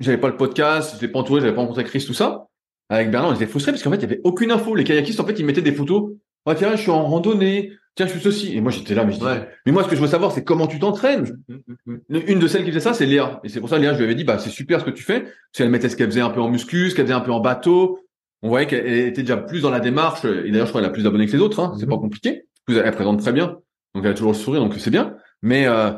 [0.00, 2.46] j'avais pas le podcast, j'étais pas entouré, j'avais pas rencontré Chris, tout ça.
[2.88, 4.74] Avec Bernard, j'étais frustré parce qu'en fait, il y avait aucune info.
[4.74, 6.12] Les kayakistes, en fait, ils mettaient des photos.
[6.46, 7.72] Ah, tiens, je suis en randonnée.
[7.96, 8.56] Tiens, je suis ceci.
[8.56, 9.46] Et moi, j'étais là, mais je dis, Ouais.
[9.66, 11.36] mais moi, ce que je veux savoir, c'est comment tu t'entraînes.
[11.84, 11.96] Mm,
[12.28, 13.40] Une de celles qui faisait ça, c'est Léa.
[13.44, 15.02] Et c'est pour ça, Léa, je lui avais dit, bah, c'est super ce que tu
[15.02, 15.20] fais.
[15.20, 17.32] Parce qu'elle mettait ce qu'elle faisait un peu en muscu, ce qu'elle faisait un peu
[17.32, 17.98] en bateau.
[18.40, 20.24] On voyait qu'elle était déjà plus dans la démarche.
[20.24, 21.76] Et d'ailleurs, je crois qu'elle a plus d'abonnés que les autres, hein.
[21.78, 22.44] C'est pas compliqué.
[22.70, 23.58] Elle présente très bien.
[23.94, 25.16] Donc, elle a toujours le sourire, donc c'est bien.
[25.42, 25.92] Mais, euh,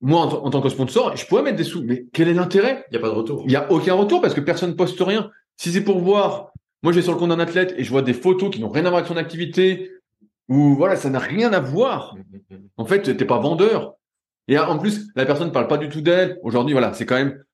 [0.00, 1.82] moi, en, tant que sponsor, je pourrais mettre des sous.
[1.82, 2.86] Mais quel est l'intérêt?
[2.90, 3.42] Il y a pas de retour.
[3.46, 5.30] Il y a aucun retour parce que personne poste rien.
[5.56, 6.52] Si c'est pour voir,
[6.82, 8.70] moi, je vais sur le compte d'un athlète et je vois des photos qui n'ont
[8.70, 9.90] rien à voir avec son activité
[10.48, 12.16] ou voilà, ça n'a rien à voir.
[12.50, 13.94] Mm, En fait, t'es pas vendeur.
[14.48, 16.38] Et en plus, la personne ne parle pas du tout d'elle.
[16.42, 17.44] Aujourd'hui, voilà, c'est quand même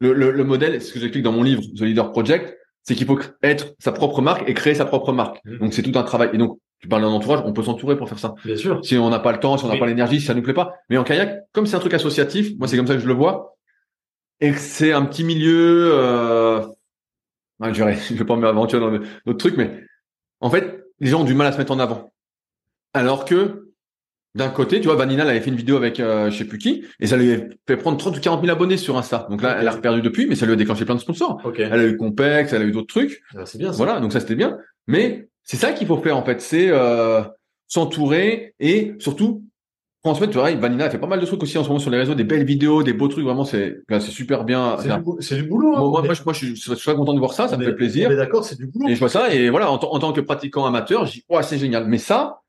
[0.00, 2.96] le, le, le modèle, c'est ce que j'explique dans mon livre, The Leader Project, c'est
[2.96, 5.40] qu'il faut être sa propre marque et créer sa propre marque.
[5.46, 6.30] Donc, c'est tout un travail.
[6.32, 8.34] Et donc, tu parles d'un entourage, on peut s'entourer pour faire ça.
[8.44, 8.84] Bien sûr.
[8.84, 10.52] Si on n'a pas le temps, si on n'a pas l'énergie, si ça nous plaît
[10.52, 10.74] pas.
[10.90, 13.14] Mais en kayak, comme c'est un truc associatif, moi, c'est comme ça que je le
[13.14, 13.56] vois.
[14.40, 16.60] Et que c'est un petit milieu, euh...
[17.60, 19.84] ouais, je vais, je vais pas m'aventurer dans d'autres trucs, mais
[20.40, 22.12] en fait, les gens ont du mal à se mettre en avant.
[22.94, 23.68] Alors que,
[24.34, 26.58] d'un côté, tu vois, Vanina, elle avait fait une vidéo avec, euh, je sais plus
[26.58, 27.38] qui, et ça lui a
[27.68, 29.28] fait prendre 30 ou 40 000 abonnés sur Insta.
[29.30, 31.40] Donc là, elle a reperdu depuis, mais ça lui a déclenché plein de sponsors.
[31.56, 33.22] Elle a eu Compex, elle a eu d'autres trucs.
[33.36, 33.76] Ah, C'est bien ça.
[33.76, 34.58] Voilà, donc ça c'était bien.
[34.88, 37.22] Mais c'est ça qu'il faut faire en fait, c'est euh,
[37.68, 39.42] s'entourer et surtout
[40.04, 40.32] transmettre.
[40.32, 42.14] Tu vois, Vanina fait pas mal de trucs aussi en ce moment sur les réseaux,
[42.14, 43.24] des belles vidéos, des beaux trucs.
[43.24, 44.76] Vraiment, c'est c'est super bien.
[45.20, 45.74] C'est du, boulot.
[45.74, 45.78] hein.
[45.78, 47.56] moi, moi, On est- moi, je, moi, je suis, très content de voir ça, ça
[47.56, 48.10] on me est- fait plaisir.
[48.10, 48.88] Est d'accord, c'est du boulot.
[48.88, 51.24] Et je vois ça et voilà, en, tant- en tant que pratiquant amateur, je dis
[51.28, 51.86] ouais c'est génial.
[51.86, 52.40] Mais ça,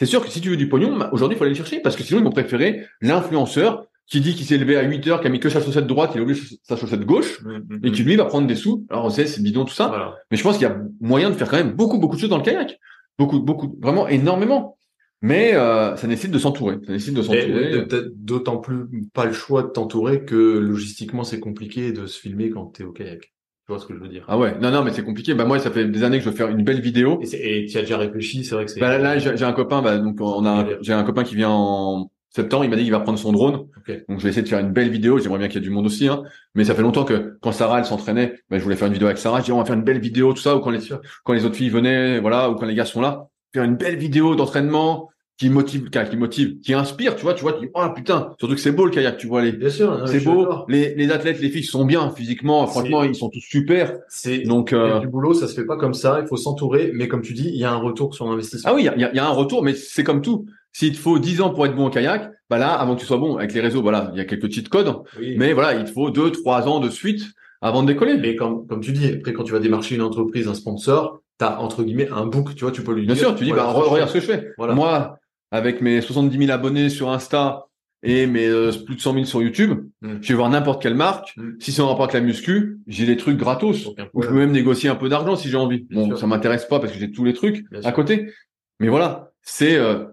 [0.00, 1.80] c'est sûr que si tu veux du pognon, bah, aujourd'hui il faut aller le chercher
[1.80, 5.20] parce que sinon ils vont préférer l'influenceur qui dit qu'il s'est levé à 8 heures,
[5.20, 7.80] qui a mis que sa chaussette droite, il a oublié sa chaussette gauche Mm, mm,
[7.84, 7.92] et mm.
[7.92, 8.86] qui lui va prendre des sous.
[8.90, 9.88] Alors on sait c'est bidon tout ça.
[9.88, 10.14] Voilà.
[10.30, 12.30] Mais je pense qu'il y a moyen de faire quand même beaucoup, beaucoup de choses
[12.30, 12.78] dans le kayak.
[13.18, 14.76] Beaucoup, beaucoup, vraiment énormément.
[15.22, 16.76] Mais euh, ça nécessite de s'entourer.
[16.86, 17.86] Ça nécessite de Et s'entourer.
[17.86, 18.84] de- d'autant plus
[19.14, 22.92] pas le choix de t'entourer que logistiquement c'est compliqué de se filmer quand t'es au
[22.92, 23.20] kayak.
[23.22, 24.24] Tu vois ce que je veux dire?
[24.28, 25.34] Ah ouais, non, non, mais c'est compliqué.
[25.34, 27.18] Bah moi, ça fait des années que je veux faire une belle vidéo.
[27.22, 28.78] Et Et tu as déjà réfléchi, c'est vrai que c'est.
[28.78, 29.82] Bah là, là, j'ai un copain.
[29.82, 32.64] Bah donc on a, j'ai un copain qui vient en septembre.
[32.64, 33.66] Il m'a dit qu'il va prendre son drone.
[34.08, 35.18] Donc je vais essayer de faire une belle vidéo.
[35.18, 36.06] J'aimerais bien qu'il y ait du monde aussi.
[36.08, 36.22] Hein.
[36.54, 39.06] Mais ça fait longtemps que quand Sarah elle s'entraînait, bah, je voulais faire une vidéo
[39.08, 39.40] avec Sarah.
[39.40, 40.56] Je dis on va faire une belle vidéo, tout ça.
[40.56, 40.80] Ou quand les
[41.24, 44.34] quand autres filles venaient, voilà, ou quand les gars sont là, faire une belle vidéo
[44.36, 45.08] d'entraînement
[45.38, 48.54] qui motive, qui motive, qui inspire, tu vois, tu vois, tu dis, oh putain, surtout
[48.54, 50.08] que c'est beau le kayak, tu vois, les, Bien sûr.
[50.08, 53.98] c'est beau, les, les athlètes, les filles sont bien physiquement, franchement, ils sont tous super,
[54.08, 56.20] C'est donc, euh, du boulot, ça se fait pas comme ça.
[56.22, 58.70] Il faut s'entourer, mais comme tu dis, il y a un retour sur investissement.
[58.70, 60.04] ah oui, il y a, il y a- il y a un retour, mais c'est
[60.04, 60.46] comme tout.
[60.78, 63.06] S'il te faut 10 ans pour être bon au kayak, bah là, avant que tu
[63.06, 65.34] sois bon, avec les réseaux, voilà, il y a quelques petites codes, Oui.
[65.38, 67.22] mais voilà, il te faut 2, 3 ans de suite
[67.62, 68.18] avant de décoller.
[68.18, 71.56] Mais comme, comme tu dis, après, quand tu vas démarcher une entreprise, un sponsor, t'as,
[71.56, 73.24] entre guillemets, un book, tu vois, tu peux lui Bien dire.
[73.28, 74.48] sûr, tu dis, voilà bah, re- regarde ce que je fais.
[74.58, 74.74] Voilà.
[74.74, 75.18] Moi,
[75.50, 77.64] avec mes 70 000 abonnés sur Insta
[78.02, 80.16] et mes euh, plus de 100 000 sur YouTube, Mm.
[80.20, 81.32] je vais voir n'importe quelle marque.
[81.38, 81.52] Mm.
[81.58, 83.86] Si c'est en rapport avec la muscu, j'ai des trucs gratos.
[84.12, 85.86] Ou je peux même négocier un peu d'argent si j'ai envie.
[85.88, 86.18] Bien bon, sûr.
[86.18, 87.94] ça m'intéresse pas parce que j'ai tous les trucs Bien à sûr.
[87.94, 88.30] côté.
[88.78, 90.04] Mais voilà, c'est euh,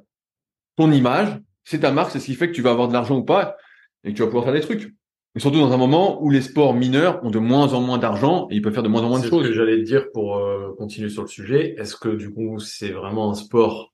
[0.78, 3.18] ton image, c'est ta marque, c'est ce qui fait que tu vas avoir de l'argent
[3.18, 3.56] ou pas
[4.04, 4.94] et que tu vas pouvoir faire des trucs.
[5.36, 8.48] Et surtout dans un moment où les sports mineurs ont de moins en moins d'argent
[8.52, 9.48] et ils peuvent faire de moins en moins de C'est ce choses.
[9.48, 11.74] que j'allais te dire pour euh, continuer sur le sujet.
[11.80, 13.94] Est-ce que du coup c'est vraiment un sport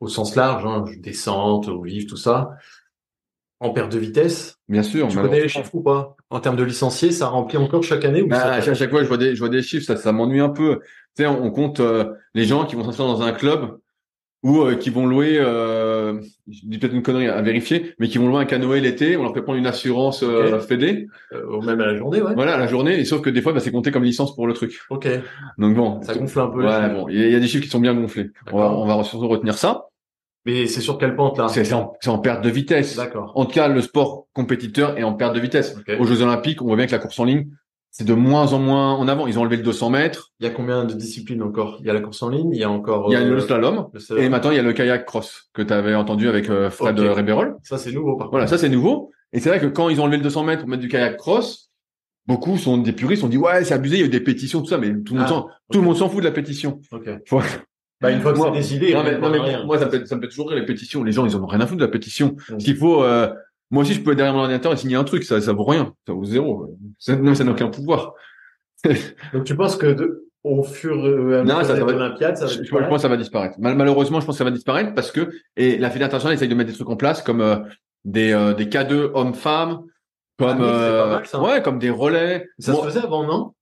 [0.00, 2.50] au sens large, hein, descente, au tout ça,
[3.60, 4.56] en perte de vitesse?
[4.68, 5.06] Bien sûr.
[5.06, 6.16] Tu connais les chiffres ou pas?
[6.30, 8.74] En termes de licenciés, ça remplit encore chaque année ou Bah, ça à chaque, à
[8.74, 10.80] chaque fois, je vois des, je vois des chiffres, ça, ça m'ennuie un peu.
[11.16, 13.78] Tu sais, on, on compte euh, les gens qui vont s'inscrire dans un club
[14.42, 16.20] ou euh, qui vont louer, euh,
[16.50, 19.22] je dis peut-être une connerie à vérifier, mais qui vont louer un canoë l'été, on
[19.22, 20.62] leur fait prendre une assurance euh, Ok.
[20.62, 22.34] fédé, euh, ou même à la journée, ouais.
[22.34, 24.54] voilà, la journée, et sauf que des fois, bah, c'est compté comme licence pour le
[24.54, 24.80] truc.
[24.90, 25.06] Ok,
[25.58, 26.64] Donc bon, ça gonfle un peu.
[26.66, 28.30] ouais, bon, il y, a- il y a des chiffres qui sont bien gonflés.
[28.52, 29.86] On va, on va surtout retenir ça.
[30.44, 31.46] Mais c'est sur quelle pente là?
[31.46, 32.96] C'est en, en perte de vitesse.
[32.96, 33.30] D'accord.
[33.36, 35.76] En tout cas, le sport compétiteur est en perte de vitesse.
[35.78, 35.94] Ok.
[36.00, 37.46] Aux Jeux Olympiques, on voit bien que la course en ligne,
[37.94, 39.26] c'est de moins en moins en avant.
[39.26, 40.30] Ils ont enlevé le 200 mètres.
[40.40, 41.76] Il y a combien de disciplines encore?
[41.80, 43.06] Il y a la course en ligne, il y a encore.
[43.08, 43.88] Il y a euh, le slalom.
[43.92, 44.24] le slalom.
[44.24, 46.98] Et maintenant, il y a le kayak cross que tu avais entendu avec euh, Fred
[46.98, 47.04] Ok.
[47.06, 47.56] euh, Reberol.
[47.62, 49.12] Ça c'est nouveau par Voilà, ça c'est nouveau.
[49.32, 51.16] Et c'est vrai que quand ils ont enlevé le 200 mètres pour mettre du kayak
[51.18, 51.70] cross,
[52.26, 54.60] beaucoup sont des puristes, ont dit ouais c'est abusé, il y a eu des pétitions
[54.62, 56.30] tout ça, mais tout le monde Ah, s'en tout le monde s'en fout de la
[56.32, 56.80] pétition.
[56.92, 57.08] Ok.
[57.26, 57.40] Faut-
[58.00, 59.90] Bah une fois que Moi- c'est décidé, non, mais, on non, mais moi ça me,
[59.90, 61.04] fait, ça me fait toujours rire les pétitions.
[61.04, 62.36] Les gens ils en ont rien à foutre de la pétition.
[62.48, 63.28] Ce qu'il faut, euh,
[63.72, 65.64] moi aussi je peux être derrière mon ordinateur et signer un truc, ça ça vaut
[65.64, 66.76] rien, ça vaut zéro.
[66.98, 68.14] Ça, non, ça n'a aucun pouvoir.
[69.32, 72.50] Donc tu penses que de, au fur et à mesure des va- Olympiades, ça va
[72.50, 73.58] Je, je disparaître pense que ça va disparaître.
[73.60, 76.48] Mal- malheureusement, je pense que ça va disparaître parce que et la Fédération internationale essaye
[76.48, 77.56] de mettre des trucs en place comme euh,
[78.04, 79.82] des euh, des K2 hommes-femmes,
[80.38, 81.40] comme Ah euh, mal, ça.
[81.40, 82.48] ouais, comme des relais.
[82.58, 83.52] Ça Moi- se faisait avant, non?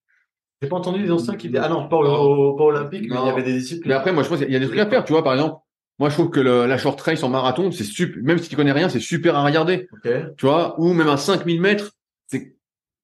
[0.63, 3.25] J'ai pas entendu les anciens qui disaient, ah non, pas, au, pas olympique, mais Non.
[3.25, 3.93] il y avait des Mais disciplines.
[3.93, 5.05] après, moi, je pense qu'il y a des trucs à faire.
[5.05, 5.57] Tu vois, par exemple,
[6.01, 8.23] moi, je trouve que le, la short race en marathon, c'est super.
[8.23, 9.87] Même si tu connais rien, c'est super à regarder.
[10.03, 11.93] Tu vois, ou même un 5000 mètres.
[12.27, 12.55] C'est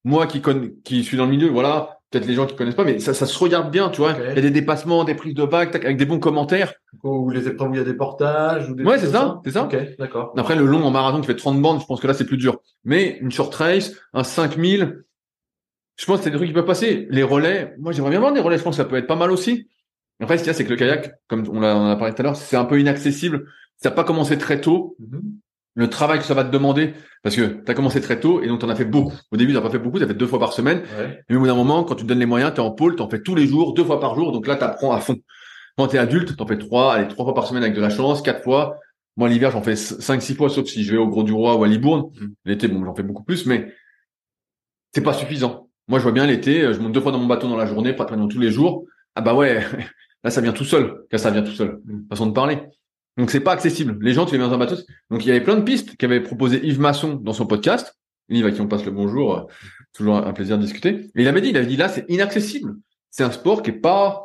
[0.03, 1.49] moi qui connais, qui suis dans le milieu.
[1.49, 3.91] Voilà, peut-être les gens qui connaissent pas, mais ça, ça se regarde bien.
[3.91, 6.73] Tu vois, il y a des dépassements, des prises de tac, avec des bons commentaires.
[7.03, 8.71] Ou les épreuves où il y a des portages.
[8.71, 9.65] Ou des Ouais, c'est ça, c'est ça.
[9.65, 10.33] Ok, d'accord.
[10.35, 12.39] Après, le long en marathon qui fait 30 bandes, je pense que là, c'est plus
[12.39, 12.61] dur.
[12.85, 15.05] Mais une short race, un 5000,
[15.97, 17.09] je pense que c'est des trucs qui peuvent passer.
[17.11, 18.57] Les relais, moi, j'aimerais bien voir des relais.
[18.57, 19.69] Je pense que ça peut être pas mal aussi.
[20.21, 22.23] Après, ce qu'il y a, c'est que le kayak, comme on en a parlé tout
[22.23, 23.47] à l'heure, c'est un peu inaccessible.
[23.77, 24.97] Ça n'a pas commencé très tôt.
[24.99, 25.23] Mhm.
[25.75, 28.49] Le travail que ça va te demander, parce que tu as commencé très tôt et
[28.49, 29.13] donc tu en as fait beaucoup.
[29.31, 30.79] Au début, tu pas fait beaucoup, tu as fait deux fois par semaine.
[30.99, 31.23] Ouais.
[31.29, 32.97] Mais au bout d'un moment, quand tu te donnes les moyens, tu es en pôle,
[32.97, 34.33] tu en fais tous les jours, deux fois par jour.
[34.33, 35.19] Donc là, tu apprends à fond.
[35.77, 37.83] Quand tu es adulte, tu en fais trois, allez, trois fois par semaine avec de
[37.83, 38.79] la chance, quatre fois.
[39.19, 41.57] Moi, l'hiver, j'en fais cinq, six fois, sauf si je vais au Gros du Roi
[41.57, 42.11] ou à Libourne.
[42.19, 42.35] Mhm.
[42.47, 43.75] L'été, bon, j'en fais beaucoup plus, mais
[44.95, 45.69] c'est pas suffisant.
[45.89, 47.93] Moi, je vois bien l'été, je monte deux fois dans mon bateau dans la journée,
[47.93, 48.85] pratiquement tous les jours.
[49.15, 49.63] Ah bah ouais,
[50.27, 51.05] là, ça vient tout seul.
[51.11, 51.81] Là, ça vient tout seul.
[52.11, 52.59] Façon de parler.
[53.17, 53.97] Donc, c'est pas accessible.
[54.03, 54.75] Les gens, tu les mets dans un bateau.
[55.11, 57.97] Donc, il y avait plein de pistes qu'avait proposé Yves Masson dans son podcast.
[58.29, 59.39] Yves, à qui on passe le bonjour.
[59.39, 59.43] euh,
[59.95, 60.89] Toujours un plaisir de discuter.
[61.15, 62.75] Et il avait dit, il avait dit là, c'est inaccessible.
[63.11, 64.25] C'est un sport qui est pas,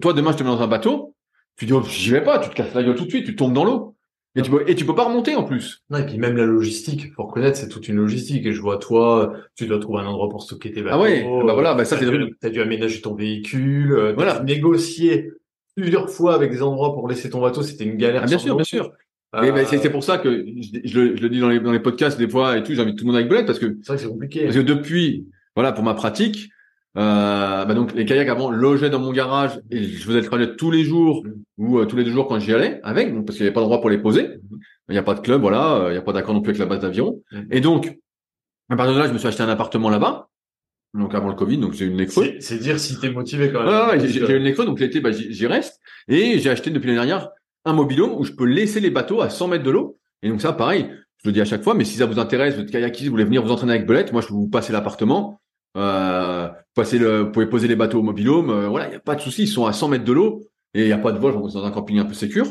[0.00, 1.14] toi, demain, je te mets dans un bateau.
[1.56, 3.36] Tu dis, oh, j'y vais pas, tu te casses la gueule tout de suite, tu
[3.36, 3.94] tombes dans l'eau.
[4.36, 5.82] Et tu peux, et tu peux pas remonter en plus.
[5.90, 8.44] Non, et puis même la logistique, faut reconnaître, c'est toute une logistique.
[8.46, 10.96] Et je vois toi, tu dois trouver un endroit pour stocker tes bateaux.
[10.98, 14.40] Ah ouais, bah voilà, bah ça, c'est dû, t'as dû aménager ton véhicule, euh, Voilà.
[14.40, 15.30] dû négocier
[15.76, 17.62] plusieurs fois avec des endroits pour laisser ton bateau.
[17.62, 18.22] C'était une galère.
[18.24, 18.90] Ah, bien sûr, bien sûr.
[19.36, 21.58] Euh, bah, c'est c'est pour ça que je, je le, je le dis dans les,
[21.58, 23.76] dans les podcasts des fois et tout, j'invite tout le monde avec belette parce que,
[23.82, 24.44] c'est vrai que c'est compliqué.
[24.44, 26.50] parce que depuis, voilà, pour ma pratique,
[26.96, 30.54] euh, bah donc les kayaks avant logeaient dans mon garage et je faisais le trajet
[30.56, 31.24] tous les jours
[31.58, 31.66] Mm.
[31.66, 33.54] ou euh, tous les deux jours quand j'y allais avec, donc, parce qu'il n'y avait
[33.54, 34.22] pas d'endroit pour les poser.
[34.22, 34.58] Mhm.
[34.88, 36.50] Il n'y a pas de club, voilà, euh, il n'y a pas d'accord non plus
[36.50, 37.22] avec la base d'aviron.
[37.32, 37.40] Mm.
[37.50, 37.96] Et donc,
[38.68, 40.28] à partir de là, je me suis acheté un appartement là-bas.
[40.94, 42.34] Donc avant le Covid, donc j'ai une nécreux.
[42.38, 43.68] C'est dire si t'es motivé quand même.
[43.68, 45.80] Ouais, ouais, j'ai une nécreux, donc l'été, bah, j'y j'y reste.
[46.06, 47.30] Et j'ai acheté depuis l'année dernière
[47.64, 49.98] un mobilhome où je peux laisser les bateaux à 100 mètres de l'eau.
[50.22, 50.88] Et donc ça, pareil,
[51.22, 53.10] je le dis à chaque fois, mais si ça vous intéresse, vous êtes kayakiste, vous
[53.10, 55.40] voulez venir vous entraîner avec Belette, moi je peux vous passer l'appartement.
[55.76, 58.50] Euh, le, vous pouvez poser les bateaux au mobilhome.
[58.50, 60.42] euh, voilà, il n'y a pas de souci, ils sont à 100 mètres de l'eau
[60.74, 62.46] et il n'y a pas de vol, c'est dans un camping un peu sécure.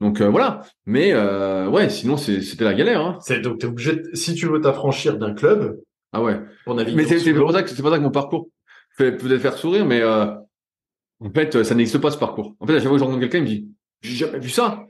[0.00, 0.62] Donc euh, voilà.
[0.86, 3.00] Mais euh, ouais, sinon c'était la galère.
[3.00, 3.18] Hein.
[3.20, 3.96] C'est donc t'es obligé.
[3.96, 5.80] de- si tu veux t'affranchir d'un club
[6.12, 6.40] Ah ouais.
[6.64, 6.96] pour naviguer.
[6.96, 8.48] Mais c'est pour ça que c'est pour ça que mon parcours
[8.96, 12.54] fait peut-être faire sourire, mais en fait, ça n'existe pas ce parcours.
[12.60, 13.68] En fait, à chaque fois que je rencontre quelqu'un, il me dit
[14.02, 14.84] j'ai jamais vu ça.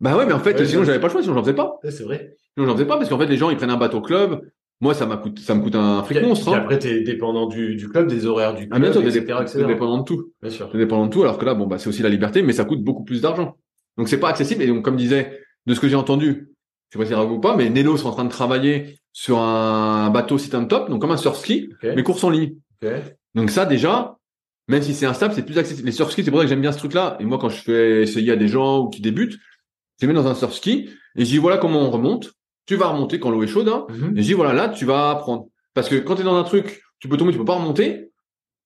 [0.00, 1.78] Bah ouais, mais en fait, Ouais, sinon j'avais pas le choix, sinon j'en faisais pas.
[1.84, 2.36] Ouais, c'est vrai.
[2.54, 4.40] Sinon j'en faisais pas parce qu'en fait, les gens ils prennent un bateau club.
[4.84, 6.48] Moi, ça m'a coûté, ça me coûte un fric monstre.
[6.48, 6.58] Hein.
[6.58, 9.24] après, t'es dépendant du, du club, des horaires du club, Ah bien sûr, t'es etc.,
[9.24, 9.58] dép- etc.
[9.60, 10.32] t'es dépendant de tout.
[10.42, 10.70] Bien sûr.
[10.70, 12.64] T'es dépendant de tout, alors que là, bon, bah c'est aussi la liberté, mais ça
[12.66, 13.56] coûte beaucoup plus d'argent.
[13.96, 14.62] Donc c'est pas accessible.
[14.62, 16.50] Et donc comme disait, de ce que j'ai entendu,
[16.90, 19.38] je sais pas si c'est ou pas, mais Nelo sont en train de travailler sur
[19.38, 22.54] un bateau sit and top, donc comme un surf ski, mais course en ligne.
[23.34, 24.16] Donc ça déjà,
[24.68, 25.86] même si c'est instable, c'est plus accessible.
[25.86, 27.16] Les surf skis, c'est pour ça que j'aime bien ce truc-là.
[27.20, 29.32] Et moi, quand je fais essayer à des gens ou qui débutent,
[30.00, 32.32] je les mets dans un surf ski et je dis voilà comment on remonte.
[32.66, 33.68] Tu vas remonter quand l'eau est chaude.
[33.68, 34.16] Hein, Mhm.
[34.16, 35.46] et je dis voilà là, tu vas apprendre.
[35.74, 38.10] Parce que quand tu es dans un truc, tu peux tomber, tu peux pas remonter.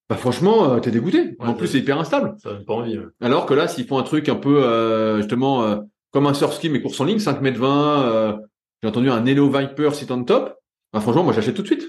[0.08, 1.36] Bah franchement, euh, t'es dégoûté.
[1.40, 2.34] en plus, c'est- hyper instable.
[2.42, 2.98] Ça donne pas envie.
[2.98, 3.04] ouais.
[3.20, 5.76] Alors que là, s'ils font un truc un peu euh, justement euh,
[6.12, 8.36] comme un surf ski mais course en ligne, 5 mètres 20, euh,
[8.82, 10.54] j'ai entendu un Nelo Viper sit on top.
[10.92, 11.84] Bah, franchement, moi j'achète tout de suite.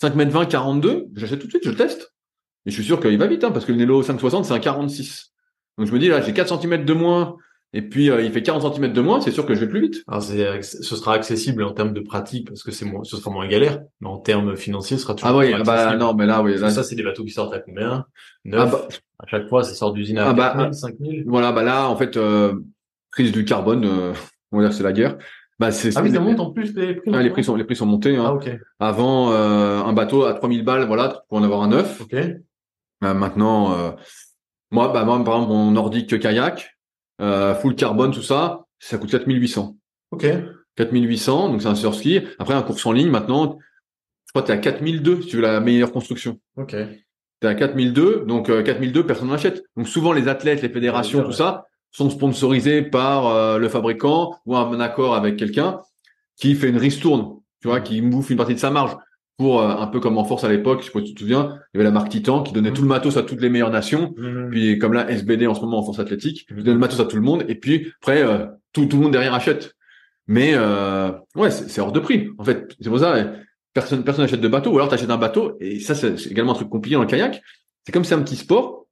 [0.00, 2.14] 5 mètres 20, 42, j'achète tout de suite, je le teste.
[2.64, 4.58] Et je suis sûr qu'il va vite, hein, parce que le Nelo 560, c'est un
[4.60, 5.32] 46.
[5.78, 7.36] Donc je me dis, là, j'ai 4 cm de moins,
[7.72, 9.80] et puis euh, il fait 40 cm de moins, c'est sûr que je vais plus
[9.80, 10.02] vite.
[10.06, 13.16] Alors, c'est, acc- ce sera accessible en termes de pratique parce que c'est moins, ce
[13.16, 16.14] sera moins galère, mais en termes financiers, ce sera toujours Ah oui, moins bah non,
[16.14, 18.04] mais là, oui, là, ça, c'est des bateaux qui sortent à combien?
[18.06, 18.06] ah,
[18.44, 18.70] 9.
[18.70, 18.88] bah,
[19.20, 21.24] À chaque fois, ça sort d'usine à Ah, bah, 4000, 5000.
[21.26, 22.54] voilà, bah là, en fait, euh,
[23.10, 24.12] crise du carbone, euh,
[24.50, 25.16] on va dire c'est la guerre.
[25.58, 27.10] Bah, c'est, Ah oui, c'est- ça monte en plus les prix.
[27.14, 28.16] Ah, les prix sont, les prix sont montés.
[28.16, 28.24] Hein.
[28.26, 28.50] Ah, ok.
[28.80, 32.00] Avant, euh, un bateau à 3000 balles, voilà, pour en avoir un neuf.
[32.00, 32.14] Ok.
[32.14, 33.90] Euh, maintenant, euh,
[34.70, 36.71] moi, bah, moi, par exemple, mon nordique kayak,
[37.22, 39.76] euh, full carbone, tout ça, ça coûte 4800.
[40.10, 40.26] Ok.
[40.76, 42.20] 4800, donc c'est un surski.
[42.38, 43.58] Après, un course en ligne, maintenant,
[44.26, 46.38] je crois que t'es à 4002 si tu veux la meilleure construction.
[46.56, 46.74] Ok.
[47.40, 49.62] T'es à 4002, donc euh, 4002, personne n'achète.
[49.76, 51.36] Donc souvent, les athlètes, les fédérations, Ouais, tout ouais.
[51.36, 55.80] ça, sont sponsorisés par euh, le fabricant ou un accord avec quelqu'un
[56.36, 58.96] qui fait une ristourne, tu vois, qui bouffe une partie de sa marge.
[59.38, 61.20] Pour euh, un peu comme en force à l'époque, je sais pas si tu te
[61.20, 62.76] souviens, il y avait la marque Titan qui donnait Mhm.
[62.76, 64.14] tout le matos à toutes les meilleures nations.
[64.16, 64.50] Mhm.
[64.50, 66.58] Puis comme là, SBD en ce moment en force athlétique, Mhm.
[66.58, 67.44] il donne le matos à tout le monde.
[67.48, 69.74] Et puis après, euh, tout, tout le monde derrière achète.
[70.28, 72.28] Mais euh, ouais, c'est hors de prix.
[72.38, 73.24] En fait, c'est pour ça, euh,
[73.74, 74.70] personne personne n'achète de bateau.
[74.70, 75.56] Ou alors tu achètes un bateau.
[75.60, 77.42] Et ça, c'est également un truc compliqué dans le kayak.
[77.84, 78.86] C'est comme c'est un petit sport.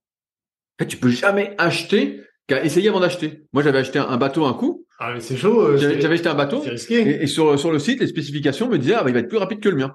[0.78, 3.42] En fait, tu peux jamais acheter qu'à essayer avant d'acheter.
[3.52, 4.86] Moi, j'avais acheté un, bateau un coup.
[4.98, 5.60] Ah, mais c'est chaud.
[5.60, 6.94] euh, J'avais acheté un bateau C'est risqué.
[7.00, 9.28] et, et sur, sur le site, les spécifications me disaient, ah, bah, il va être
[9.28, 9.94] plus rapide que le mien.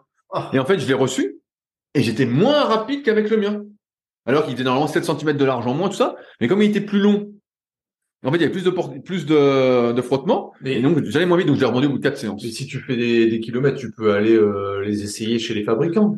[0.53, 1.37] Et en fait, je l'ai reçu
[1.93, 3.63] et j'étais moins rapide qu'avec le mien.
[4.25, 6.15] Alors qu'il était normalement 7 cm de large en moins, tout ça.
[6.41, 7.31] Mais comme il était plus long,
[8.25, 8.71] en fait, il y avait plus de,
[9.01, 10.51] plus de, de frottement.
[10.61, 12.43] Mais, Et donc, j'allais moins vite, donc je l'ai revendu au bout de 4 séances.
[12.43, 15.63] mais si tu fais des, des kilomètres, tu peux aller euh, les essayer chez les
[15.63, 16.17] fabricants.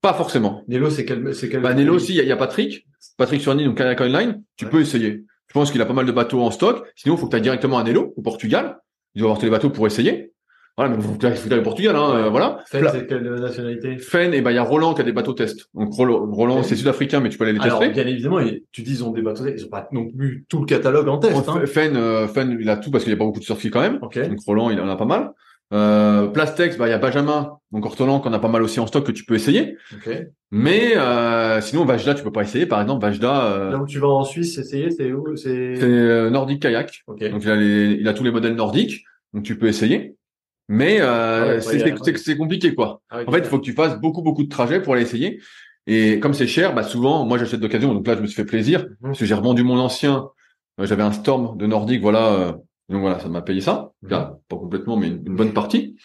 [0.00, 0.62] Pas forcément.
[0.68, 2.86] Nello, c'est quel, c'est quel Bah, Nello aussi, il y, a- il y a Patrick.
[3.16, 4.40] Patrick Surny, donc Kayak Online.
[4.56, 4.70] Tu Ouais.
[4.70, 5.24] peux essayer.
[5.48, 6.86] Je pense qu'il a pas mal de bateaux en stock.
[6.94, 8.78] Sinon, il faut que tu ailles directement à Nello, au Portugal.
[9.14, 10.32] Il doit avoir tous les bateaux pour essayer.
[10.78, 12.60] Voilà, mais il faut ailles au Portugal, hein, euh, voilà.
[12.70, 13.98] Fen, Pla- c'est quelle nationalité?
[13.98, 15.66] Fen, et ben il y a Roland qui a des bateaux test.
[15.74, 17.94] Donc Roland, c'est sud-africain, mais tu peux aller les Alors, tester.
[17.94, 20.60] bien évidemment, ils- tu dis ils ont des bateaux, ils ont pas non plus tout
[20.60, 21.48] le catalogue en test.
[21.48, 21.62] Hein.
[21.66, 23.80] Fen, euh, Fen, il a tout parce qu'il n'y a pas beaucoup de surfis quand
[23.80, 23.98] même.
[24.02, 24.18] Ok.
[24.28, 25.32] Donc Roland, il en a pas mal.
[25.74, 28.86] Euh, Plastex, bah il y a Benjamin, donc Ortolan, qu'on a pas mal aussi en
[28.86, 29.76] stock que tu peux essayer.
[29.92, 30.10] Ok.
[30.50, 32.64] Mais euh, sinon Vajda, tu peux pas essayer.
[32.66, 35.36] Par exemple, Vajda, euh, Là où tu vas en Suisse essayer, c'est où?
[35.36, 35.50] C'est.
[35.82, 37.00] euh, Nordic Kayak.
[37.08, 37.28] Ok.
[37.30, 39.02] Donc il a, les- il a tous les modèles nordiques,
[39.34, 40.14] donc tu peux essayer.
[40.68, 43.00] Mais euh, Ah ouais, c'est compliqué quoi.
[43.10, 43.20] Ah.
[43.26, 45.40] En fait, il faut que tu fasses beaucoup beaucoup de trajets pour aller essayer.
[45.86, 47.94] Et comme c'est cher, bah souvent, moi j'achète d'occasion.
[47.94, 48.96] Donc là, je me suis fait plaisir Mhm.
[49.02, 50.28] parce que j'ai revendu mon ancien.
[50.80, 52.32] Euh, J'avais un Storm de Nordique, voilà.
[52.34, 52.52] euh,
[52.88, 53.90] donc voilà, ça m'a payé ça.
[54.02, 54.10] Mhm.
[54.10, 55.96] Là, pas complètement, mais une, une bonne partie.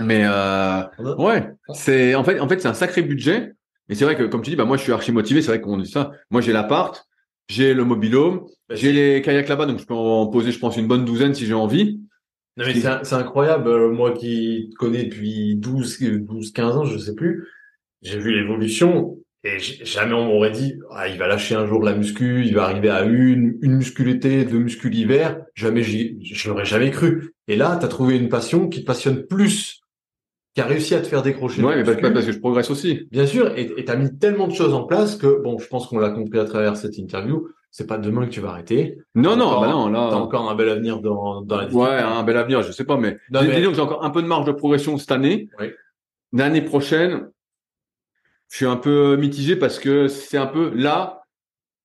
[0.00, 1.14] Mais euh, Ouais.
[1.24, 3.52] ouais, c'est en fait, en fait, c'est un sacré budget.
[3.88, 5.42] Et c'est vrai que, comme tu dis, bah moi, je suis archi motivé.
[5.42, 6.12] C'est vrai qu'on dit ça.
[6.30, 7.04] Moi, j'ai l'appart,
[7.48, 10.76] j'ai le mobilhome, Bah, j'ai les kayaks là-bas, donc je peux en poser, je pense,
[10.76, 12.00] une bonne douzaine si j'ai envie.
[12.60, 13.68] Non, mais c'est incroyable.
[13.68, 17.46] euh, Moi qui te connais depuis 12, 12, 15 ans, je sais plus,
[18.02, 21.94] j'ai vu l'évolution et jamais on m'aurait dit, ah, il va lâcher un jour la
[21.94, 25.40] muscu, il va arriver à une, une muscu l'été, deux muscu l'hiver.
[25.54, 27.32] Jamais je l'aurais jamais cru.
[27.48, 29.80] Et là, tu as trouvé une passion qui te passionne plus,
[30.54, 31.62] qui a réussi à te faire décrocher.
[31.62, 32.12] Ouais, mais parce, muscu.
[32.12, 33.08] parce que je progresse aussi.
[33.10, 35.86] Bien sûr, et tu as mis tellement de choses en place que, bon, je pense
[35.86, 38.98] qu'on l'a compris à travers cette interview, c'est pas demain que tu vas arrêter.
[39.14, 40.16] Non, non, Encore- bah non, T'as là.
[40.16, 41.88] encore un bel avenir dans, dans la discipline.
[41.88, 44.10] Ouais, un bel avenir, je sais pas, mais, Non, mais- disons que j'ai encore un
[44.10, 45.48] peu de marge de progression cette année.
[45.60, 45.66] Oui.
[46.32, 47.28] L'année prochaine,
[48.48, 51.22] je suis un peu mitigé parce que c'est un peu là,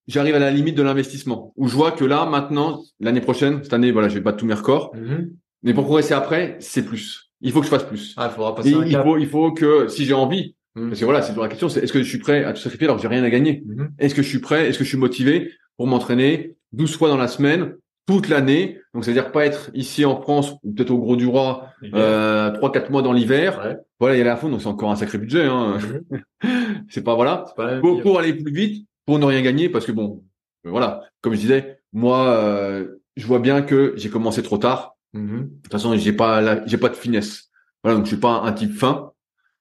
[0.07, 1.53] j'arrive à la limite de l'investissement.
[1.55, 4.45] Où je vois que là, maintenant, l'année prochaine, cette année, voilà, je vais battre tous
[4.45, 4.91] mes records.
[4.95, 5.31] Mhm.
[5.63, 7.31] Mais pour progresser après, c'est plus.
[7.41, 8.13] Il faut que je fasse plus.
[8.17, 9.03] Ah, il faudra passer un il cap.
[9.03, 10.89] faut, il faut que, si j'ai envie, Mhm.
[10.89, 12.59] parce que voilà, c'est toujours la question, c'est est-ce que je suis prêt à tout
[12.61, 13.63] sacrifier alors que j'ai rien à gagner?
[13.65, 13.91] Mhm.
[13.99, 14.67] Est-ce que je suis prêt?
[14.69, 17.75] Est-ce que je suis motivé pour m'entraîner 12 fois dans la semaine,
[18.07, 18.79] toute l'année?
[18.93, 22.89] Donc, c'est-à-dire pas être ici en France ou peut-être au Gros du Roi, euh, 3-4
[22.91, 23.61] mois dans l'hiver.
[23.63, 23.77] Ouais.
[23.99, 25.77] Voilà, il y aller à fond, donc c'est encore un sacré budget, hein.
[26.89, 27.45] c'est pas, voilà.
[27.47, 30.23] C'est pas la même Pour, aller plus vite, pour ne rien gagner, parce que bon,
[30.65, 34.95] euh, voilà, comme je disais, moi, euh, je vois bien que j'ai commencé trop tard.
[35.13, 37.49] De toute façon, j'ai pas, la- j'ai pas de finesse.
[37.83, 39.11] Voilà, donc je suis pas un type fin.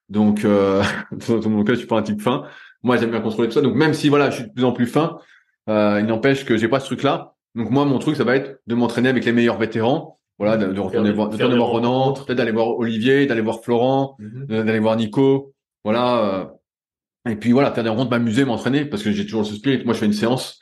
[0.09, 0.83] Donc, euh,
[1.29, 2.45] dans mon cas, je suis pas un type fin.
[2.83, 3.61] Moi, j'aime bien contrôler tout ça.
[3.63, 5.19] Donc, même si voilà, je suis de plus en plus fin,
[5.69, 7.35] euh, il n'empêche que j'ai pas ce truc-là.
[7.55, 10.19] Donc, moi, mon truc, ça va être de m'entraîner avec les meilleurs vétérans.
[10.39, 13.63] Voilà, de, de retourner voir, de retourner voir Ronan, peut-être d'aller voir Olivier, d'aller voir
[13.63, 14.47] Florent, Mhm.
[14.65, 15.55] d'aller voir Nico.
[15.85, 16.19] Voilà.
[16.19, 16.45] euh,
[17.31, 19.83] et puis voilà, faire des rencontres, m'amuser, m'entraîner, parce que j'ai toujours ce spirit.
[19.85, 20.59] Moi, je fais une séance.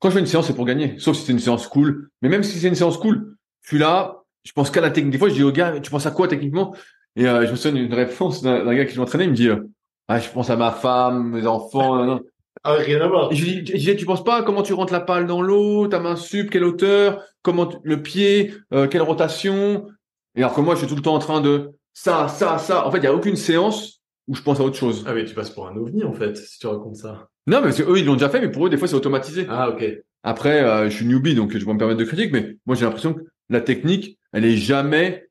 [0.00, 0.98] Quand je fais une séance, c'est pour gagner.
[0.98, 2.10] Sauf si c'est une séance cool.
[2.20, 5.12] Mais même si c'est une séance cool, je suis là, je pense qu'à la technique.
[5.12, 6.74] Des fois, je dis au gars, tu penses à quoi techniquement?
[7.16, 9.68] Et euh, je me souviens d'une réponse d'un gars qui m'entraînait, il me dit, euh,
[10.08, 11.96] ah, je pense à ma femme, mes enfants.
[11.96, 12.20] nan, nan.
[12.62, 13.32] Ah, rien à voir.
[13.32, 16.00] Je lui disais, tu penses pas à comment tu rentres la balle dans l'eau, ta
[16.00, 19.86] main sup, quelle hauteur, comment tu- le pied, euh, quelle rotation.
[20.34, 22.86] Et alors que moi, je suis tout le temps en train de ça, ça, ça.
[22.86, 25.04] En fait, il y a aucune séance où je pense à autre chose.
[25.06, 27.28] Ah, mais tu passes pour un ovni, en fait, si tu racontes ça.
[27.46, 28.94] Non, mais parce que eux, ils l'ont déjà fait, mais pour eux, des fois, c'est
[28.94, 29.46] automatisé.
[29.48, 29.84] Ah, ok.
[30.22, 32.84] Après, euh, je suis newbie, donc je vais me permettre de critique, mais moi, j'ai
[32.86, 33.20] l'impression que
[33.50, 35.23] la technique, elle est jamais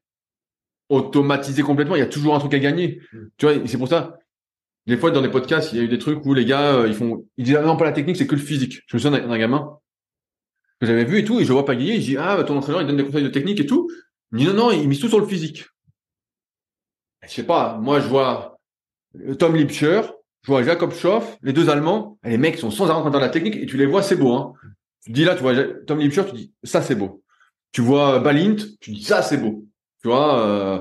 [0.90, 1.96] automatisée complètement.
[1.96, 3.02] Il y a toujours un truc à gagner.
[3.12, 3.20] Mm.
[3.38, 4.18] Tu vois, et c'est pour ça.
[4.86, 6.88] Des fois, dans des podcasts, il y a eu des trucs où les gars, euh,
[6.88, 8.82] ils font, ils disent, ah non, pas la technique, c'est que le physique.
[8.88, 9.78] Je me souviens d'un gamin
[10.82, 11.96] que j'avais vu et tout, et je vois pas gagner.
[12.02, 13.90] Je dis, ah, bah, ton entraîneur, il donne des conseils de technique et tout.
[14.34, 15.66] Il dit, non, non, il mise tout sur le physique.
[17.24, 18.60] Je sais pas, moi, je vois
[19.22, 20.02] euh, Tom Lipscher,
[20.42, 23.12] je vois Jacob Schoff, les deux Allemands, et les mecs sont sans arrêt en train
[23.12, 24.54] de la technique, et tu les vois, c'est beau, hein.
[25.06, 25.54] Tu dis là, tu vois
[25.86, 27.24] Tom Lipscher, tu dis, ça, c'est beau.
[27.72, 29.66] Tu vois Balint, tu dis, ça, c'est beau.
[30.04, 30.80] Tu vois, euh,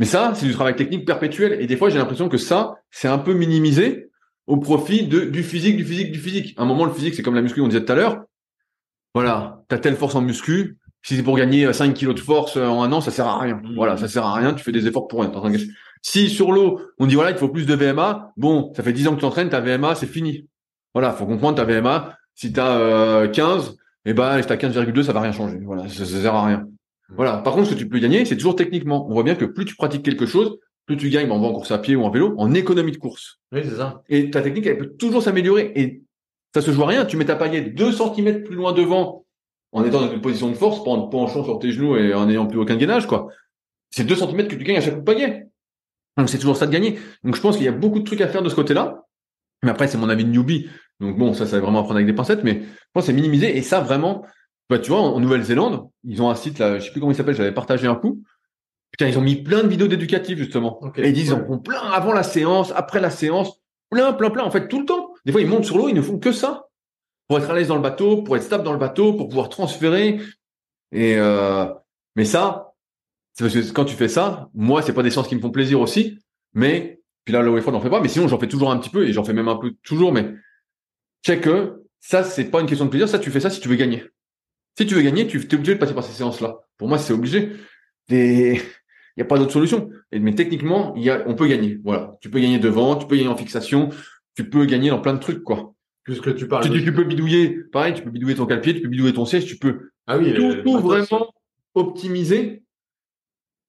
[0.00, 1.60] mais ça, c'est du travail technique perpétuel.
[1.60, 4.10] Et des fois, j'ai l'impression que ça, c'est un peu minimisé
[4.46, 6.54] au profit de, du physique, du physique, du physique.
[6.58, 8.24] À un moment, le physique, c'est comme la muscu, on disait tout à l'heure.
[9.14, 9.62] Voilà.
[9.68, 10.78] T'as telle force en muscu.
[11.02, 13.26] Si c'est pour gagner euh, 5 kilos de force euh, en un an, ça sert
[13.26, 13.60] à rien.
[13.62, 13.74] Mhm.
[13.76, 13.96] Voilà.
[13.96, 14.52] Ça sert à rien.
[14.52, 15.32] Tu fais des efforts pour rien.
[16.02, 18.32] Si sur l'eau, on dit voilà, il faut plus de VMA.
[18.36, 20.48] Bon, ça fait 10 ans que tu t'entraînes, ta VMA, c'est fini.
[20.94, 21.12] Voilà.
[21.12, 22.16] Faut comprendre ta VMA.
[22.34, 25.58] Si t'as euh, 15, eh ben, si t'as 15,2, ça va rien changer.
[25.62, 25.88] Voilà.
[25.88, 26.66] Ça, ça sert à rien.
[27.16, 27.38] Voilà.
[27.38, 29.06] Par contre, ce que tu peux gagner, c'est toujours techniquement.
[29.08, 31.70] On voit bien que plus tu pratiques quelque chose, plus tu gagnes, ben, en course
[31.70, 33.40] à pied ou en vélo, en économie de course.
[33.52, 34.02] Oui, c'est ça.
[34.08, 35.72] Et ta technique, elle peut toujours s'améliorer.
[35.74, 36.02] Et
[36.54, 37.04] ça se joue à rien.
[37.04, 39.24] Tu mets ta paillette 2 cm plus loin devant
[39.72, 42.12] en étant dans une position de force, pas en te penchant sur tes genoux et
[42.12, 43.28] en n'ayant plus aucun gainage, quoi.
[43.90, 45.46] C'est 2 cm que tu gagnes à chaque coup de pagaie.
[46.16, 46.98] Donc c'est toujours ça de gagner.
[47.22, 49.04] Donc je pense qu'il y a beaucoup de trucs à faire de ce côté-là.
[49.62, 50.68] Mais après, c'est mon avis de newbie.
[51.00, 53.12] Donc bon, ça, ça va vraiment à prendre avec des pincettes, mais je pense c'est
[53.12, 53.56] minimisé.
[53.56, 54.24] Et ça, vraiment,
[54.70, 57.16] bah, tu vois, en, Nouvelle-Zélande, ils ont un site, là, je sais plus comment il
[57.16, 58.22] s'appelle, j'avais partagé un coup.
[58.92, 60.80] Putain, ils ont mis plein de vidéos d'éducatifs, justement.
[60.96, 63.60] et ils disent, en font plein avant la séance, après la séance,
[63.90, 65.12] plein, plein, plein, en fait, tout le temps.
[65.26, 66.68] Des fois, ils montent sur l'eau, ils ne font que ça.
[67.26, 69.48] Pour être à l'aise dans le bateau, pour être stable dans le bateau, pour pouvoir
[69.48, 70.20] transférer.
[70.92, 71.66] Et, euh,
[72.14, 72.74] mais ça,
[73.32, 75.50] c'est parce que quand tu fais ça, moi, c'est pas des séances qui me font
[75.50, 76.20] plaisir aussi,
[76.54, 79.08] mais, puis là, le n'en fait pas, mais sinon, j'en fais toujours un petit peu,
[79.08, 80.32] et j'en fais même un peu toujours, mais,
[81.24, 83.68] check que, ça, c'est pas une question de plaisir, ça, tu fais ça si tu
[83.68, 84.04] veux gagner.
[84.76, 86.56] Si tu veux gagner, tu es obligé de passer par ces séances-là.
[86.78, 87.52] Pour moi, c'est obligé.
[88.08, 88.60] Il
[89.16, 89.90] n'y a pas d'autre solution.
[90.12, 91.78] Mais techniquement, il y a, on peut gagner.
[91.84, 92.16] Voilà.
[92.20, 93.90] Tu peux gagner devant, tu peux gagner en fixation,
[94.34, 95.74] tu peux gagner dans plein de trucs, quoi.
[96.04, 96.70] Puisque tu parles.
[96.70, 99.46] Tu, tu peux bidouiller, pareil, tu peux bidouiller ton calpier, tu peux bidouiller ton siège,
[99.46, 101.32] tu peux ah oui, tout, vraiment
[101.74, 102.62] optimiser.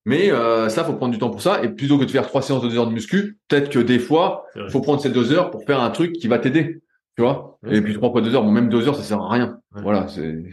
[0.05, 1.63] Mais euh, ça, faut prendre du temps pour ça.
[1.63, 3.99] Et plutôt que de faire trois séances de deux heures de muscu, peut-être que des
[3.99, 6.81] fois, il faut prendre ces deux heures pour faire un truc qui va t'aider.
[7.15, 7.59] Tu vois?
[7.69, 9.59] Et puis trois fois deux heures, bon, même deux heures, ça sert à rien.
[9.71, 10.43] Voilà, c'est.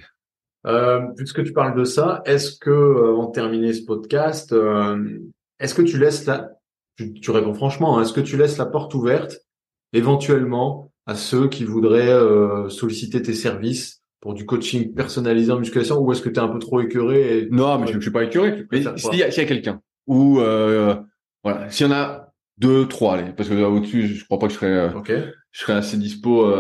[0.69, 5.19] Euh, puisque tu parles de ça, est-ce que, euh, avant de terminer ce podcast, euh,
[5.59, 6.51] est-ce que tu laisses la,
[6.97, 9.39] tu, réponds franchement, hein, est-ce que tu laisses la porte ouverte
[9.93, 15.99] éventuellement à ceux qui voudraient euh, solliciter tes services pour du coaching personnalisé en musculation
[16.01, 17.49] ou est-ce que tu es un peu trop écœuré et...
[17.51, 18.67] Non, mais je, je suis pas écœuré.
[18.71, 20.97] Mais s'il y a, a quelqu'un ou euh,
[21.45, 24.53] voilà, s'il y en a deux, trois, allez, parce que au-dessus, je crois pas que
[24.53, 24.93] je serais,
[25.53, 26.53] je serais assez dispo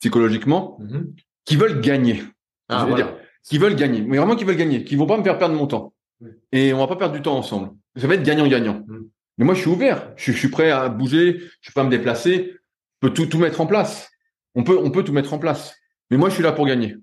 [0.00, 1.04] psychologiquement, mm-hmm.
[1.44, 2.22] qui veulent gagner.
[2.68, 3.14] Ah, dire,
[3.44, 5.66] qui veulent gagner, mais vraiment qui veulent gagner, qui vont pas me faire perdre mon
[5.66, 5.92] temps.
[6.52, 7.70] Et on va pas perdre du temps ensemble.
[7.96, 8.84] Ça va être gagnant-gagnant.
[8.86, 9.06] Mm.
[9.38, 10.12] Mais moi, je suis ouvert.
[10.16, 11.38] Je, suis prêt à bouger.
[11.60, 12.54] Je suis prêt à me déplacer.
[12.54, 14.10] Je peux tout, tout mettre en place.
[14.54, 15.76] On peut, on peut tout mettre en place.
[16.10, 16.96] Mais moi, je suis là pour gagner.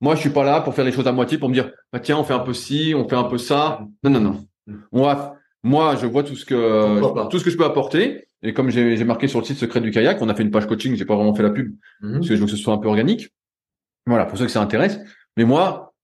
[0.00, 2.00] Moi, je suis pas là pour faire les choses à moitié, pour me dire, bah,
[2.00, 3.80] tiens, on fait un peu ci, on fait un peu ça.
[4.02, 4.46] Non, non, non.
[4.66, 4.76] Mm.
[4.92, 8.26] On va, moi, je vois tout ce que, tout ce que je peux apporter.
[8.42, 10.66] Et comme j'ai marqué sur le site Secret du kayak, on a fait une page
[10.66, 12.12] coaching, j'ai pas vraiment fait la pub, mm-hmm.
[12.12, 13.30] parce que je veux que ce soit un peu organique.
[14.06, 14.98] Voilà, pour ceux que ça intéresse.
[15.36, 15.94] Mais moi,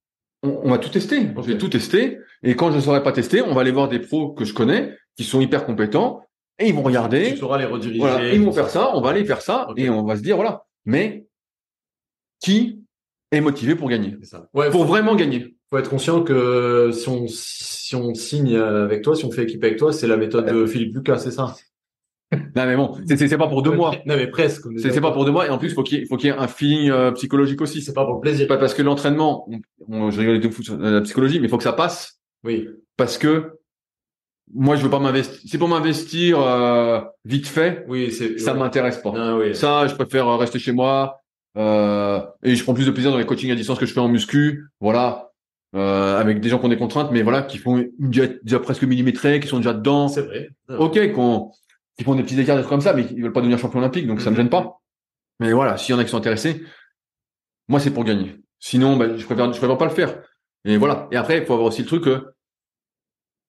[0.43, 1.29] on, va tout tester.
[1.37, 2.19] Je vais tout tester.
[2.43, 4.55] Et quand je ne saurais pas tester, on va aller voir des pros que je
[4.55, 6.23] connais, qui sont hyper compétents,
[6.59, 7.33] et ils vont regarder.
[7.33, 8.01] Tu sauras les rediriger.
[8.01, 10.37] Voilà, ils vont faire ça, on va aller faire ça, et on va se dire,
[10.37, 10.65] voilà.
[10.85, 11.27] Mais
[12.41, 12.83] qui
[13.31, 14.49] est motivé pour gagner ça.
[14.55, 15.55] Ouais, Pour vraiment gagner.
[15.69, 19.63] faut être conscient que si on, si on signe avec toi, si on fait équipe
[19.63, 21.55] avec toi, c'est la méthode de Philippe Lucas, c'est ça?
[22.33, 23.93] Non mais bon, c'est pas pour deux mois.
[24.07, 24.67] Non mais presque.
[24.79, 26.47] C'est pas pour deux mois et en plus faut qu'il faut qu'il y ait un
[26.47, 27.83] feeling euh, psychologique aussi.
[27.83, 28.47] C'est pas pour le plaisir.
[28.47, 29.49] Pas parce que l'entraînement,
[29.89, 32.21] on, je rigole tout sur la psychologie, mais il faut que ça passe.
[32.45, 32.69] Oui.
[32.97, 33.59] Parce que
[34.55, 35.41] moi je veux pas m'investir.
[35.45, 37.85] C'est pour m'investir euh, vite fait.
[37.89, 38.39] Oui, c'est.
[38.39, 39.13] Ça m'intéresse pas.
[39.17, 39.55] Ah, oui.
[39.55, 41.21] Ça, je préfère rester chez moi
[41.57, 44.01] euh, et je prends plus de plaisir dans les coachings à distance que je fais
[44.01, 44.69] en muscu.
[44.81, 45.31] Voilà.
[45.77, 48.83] Euh, avec des gens qui ont des contraintes, mais voilà, qui font déjà, déjà presque
[48.83, 50.09] millimétrés, qui sont déjà dedans.
[50.09, 50.51] C'est vrai.
[50.79, 51.53] Ok, qu'on
[52.01, 53.79] qui font des petits écarts, des trucs comme ça, mais ils veulent pas devenir champion
[53.79, 54.81] olympique, donc ça me gêne pas.
[55.39, 56.63] Mais voilà, s'il y en a qui sont intéressés,
[57.69, 58.41] moi c'est pour gagner.
[58.59, 60.23] Sinon, ben, je préfère, je préfère pas le faire.
[60.65, 61.09] Et voilà.
[61.13, 62.25] Et après, il faut avoir aussi le truc que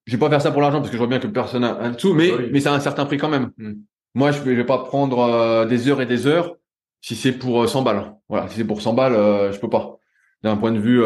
[0.06, 1.80] je vais pas faire ça pour l'argent parce que je vois bien que personne a
[1.80, 3.52] un dessous, mais, mais ça a un certain prix quand même.
[3.58, 3.72] Mm.
[4.16, 6.58] Moi, je vais, vais pas prendre euh, des heures et des heures
[7.00, 8.16] si c'est pour 100 euh, balles.
[8.28, 8.50] Voilà.
[8.50, 9.98] Si c'est pour 100 balles, euh, je peux pas.
[10.44, 11.02] D'un point de vue,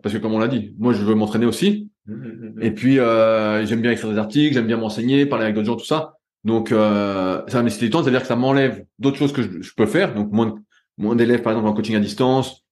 [0.00, 1.90] parce que comme on l'a dit, moi je veux m'entraîner aussi.
[2.06, 5.76] Mm, et puis, j'aime bien écrire des articles, j'aime bien m'enseigner, parler avec d'autres gens,
[5.76, 6.15] tout ça.
[6.46, 9.74] Donc, euh, ça va me du temps, c'est-à-dire que ça m'enlève d'autres choses que je,
[9.74, 10.14] peux faire.
[10.14, 10.54] Donc, moins,
[10.96, 12.64] moins d'élèves, par exemple, en coaching à distance.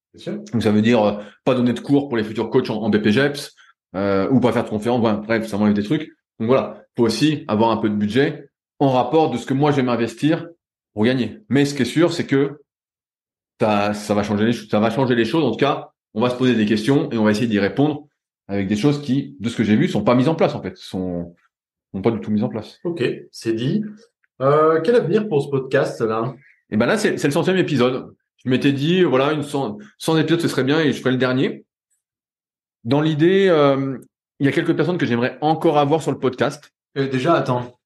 [0.52, 3.52] Donc, ça veut dire euh, pas donner de cours pour les futurs coachs en, BPGEPS
[3.96, 5.02] euh, ou pas faire de conférences.
[5.26, 6.08] bref, ça m'enlève des trucs.
[6.38, 8.48] Donc, voilà, faut aussi avoir un peu de budget
[8.78, 10.46] en rapport de ce que moi, je vais m'investir
[10.92, 11.40] pour gagner.
[11.48, 12.60] Mais ce qui est sûr, c'est que
[13.60, 14.68] ça, ça va changer les choses.
[14.70, 15.42] Ça va changer les choses.
[15.42, 18.06] En tout cas, on va se poser des questions et on va essayer d'y répondre
[18.46, 20.62] avec des choses qui, de ce que j'ai vu, sont pas mises en place en
[20.62, 20.76] fait.
[20.76, 21.34] Sont
[21.94, 22.80] n'ont pas du tout mis en place.
[22.84, 23.84] Ok, c'est dit.
[24.42, 26.34] Euh, quel avenir pour ce podcast là?
[26.70, 28.14] Et eh ben là, c'est, le centième épisode.
[28.44, 31.18] Je m'étais dit, voilà, une 100, 100 épisodes, ce serait bien et je ferai le
[31.18, 31.64] dernier.
[32.84, 33.98] Dans l'idée, euh,
[34.40, 36.72] il y a quelques personnes que j'aimerais encore avoir sur le podcast.
[36.98, 37.78] Euh, déjà, attends,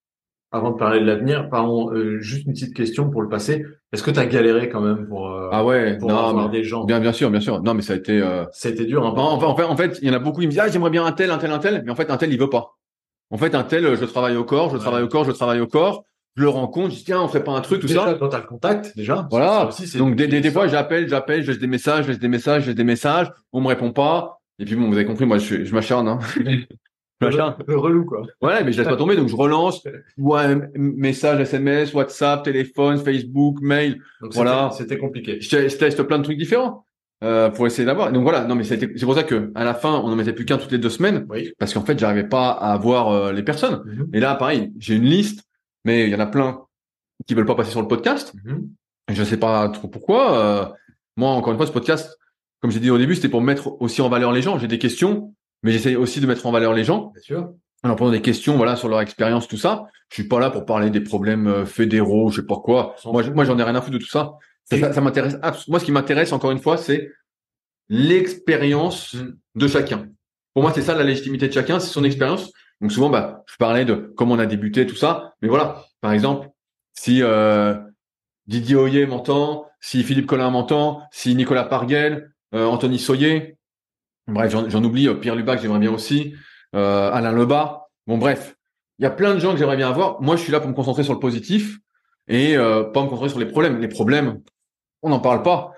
[0.51, 3.65] avant de parler de l'avenir, pardon, euh, juste une petite question pour le passé.
[3.91, 6.85] Est-ce que tu as galéré quand même pour, euh, ah ouais, pour avoir des gens?
[6.85, 7.61] Bien, bien sûr, bien sûr.
[7.61, 8.19] Non, mais ça a été.
[8.51, 9.05] Ça a été dur.
[9.05, 10.69] Hein, enfin, en fait, en fait, il y en a beaucoup qui me disent, ah,
[10.69, 12.49] j'aimerais bien un tel, un tel, un tel, mais en fait, un tel, il veut
[12.49, 12.78] pas.
[13.31, 15.67] En fait, un tel, je travaille au corps, je travaille au corps, je travaille au
[15.67, 16.03] corps.
[16.35, 18.13] Je le rencontre, je dis tiens, on ferait pas un truc, tout déjà, ça.
[18.13, 19.27] Quand t'as le contact, déjà.
[19.29, 19.67] Voilà.
[19.67, 22.63] Aussi, Donc des, des, fois, j'appelle, j'appelle, je laisse des messages, je laisse des messages,
[22.63, 23.31] je laisse des messages.
[23.51, 24.39] On me répond pas.
[24.57, 26.07] Et puis bon, vous avez compris, moi, je, je m'acharne.
[26.07, 26.19] Hein.
[27.21, 28.21] Le, relou quoi.
[28.41, 29.83] Ouais, mais je laisse pas tomber, donc je relance.
[30.17, 34.01] Ouais, message, SMS, WhatsApp, téléphone, Facebook, mail.
[34.21, 34.71] Donc voilà.
[34.77, 35.41] C'était compliqué.
[35.41, 36.85] Je, teste plein de trucs différents.
[37.23, 38.11] Euh, pour essayer d'avoir.
[38.11, 40.33] Donc voilà, non mais c'est c'est pour ça que à la fin on en mettait
[40.33, 41.53] plus qu'un toutes les deux semaines Oui.
[41.59, 43.83] parce qu'en fait j'arrivais pas à avoir euh, les personnes.
[43.85, 44.09] Mhm.
[44.13, 45.43] Et là pareil, j'ai une liste,
[45.83, 46.61] mais il y en a plein
[47.27, 48.33] qui veulent pas passer sur le podcast.
[48.45, 48.69] Mhm.
[49.11, 50.37] Je sais pas trop pourquoi.
[50.37, 50.65] Euh,
[51.17, 52.17] moi encore une fois ce podcast,
[52.61, 54.57] comme j'ai dit au début, c'était pour mettre aussi en valeur les gens.
[54.57, 55.33] J'ai des questions,
[55.63, 57.11] mais j'essaie aussi de mettre en valeur les gens.
[57.13, 57.53] Bien sûr.
[57.83, 59.85] En leur posant des questions, voilà, sur leur expérience, tout ça.
[60.09, 62.95] Je suis pas là pour parler des problèmes euh, fédéraux, je sais pas quoi.
[63.05, 64.33] Moi, j'en ai rien à foutre de tout ça.
[64.71, 65.37] Ça, ça, m'intéresse.
[65.67, 67.11] Moi, ce qui m'intéresse, encore une fois, c'est
[67.89, 69.33] l'expérience Mm.
[69.55, 70.07] de chacun.
[70.53, 72.51] Pour moi, c'est ça la légitimité de chacun, c'est son expérience.
[72.81, 75.33] Donc souvent, bah, je parlais de comment on a débuté, tout ça.
[75.41, 76.49] Mais voilà, par exemple,
[76.93, 77.75] si euh,
[78.47, 83.57] Didier Hoyer m'entend, si Philippe Collin m'entend, si Nicolas Parguel, euh, Anthony Soyer,
[84.27, 86.35] bref, j'en oublie, euh, Pierre Lubac, j'aimerais bien aussi,
[86.73, 87.87] Alain Lebas.
[88.07, 88.55] Bon, bref,
[88.99, 90.21] il y a plein de gens que j'aimerais bien avoir.
[90.21, 91.77] Moi, je suis là pour me concentrer sur le positif
[92.27, 93.79] et pas me concentrer sur les problèmes.
[93.79, 94.41] Les problèmes,
[95.01, 95.71] on n'en parle pas.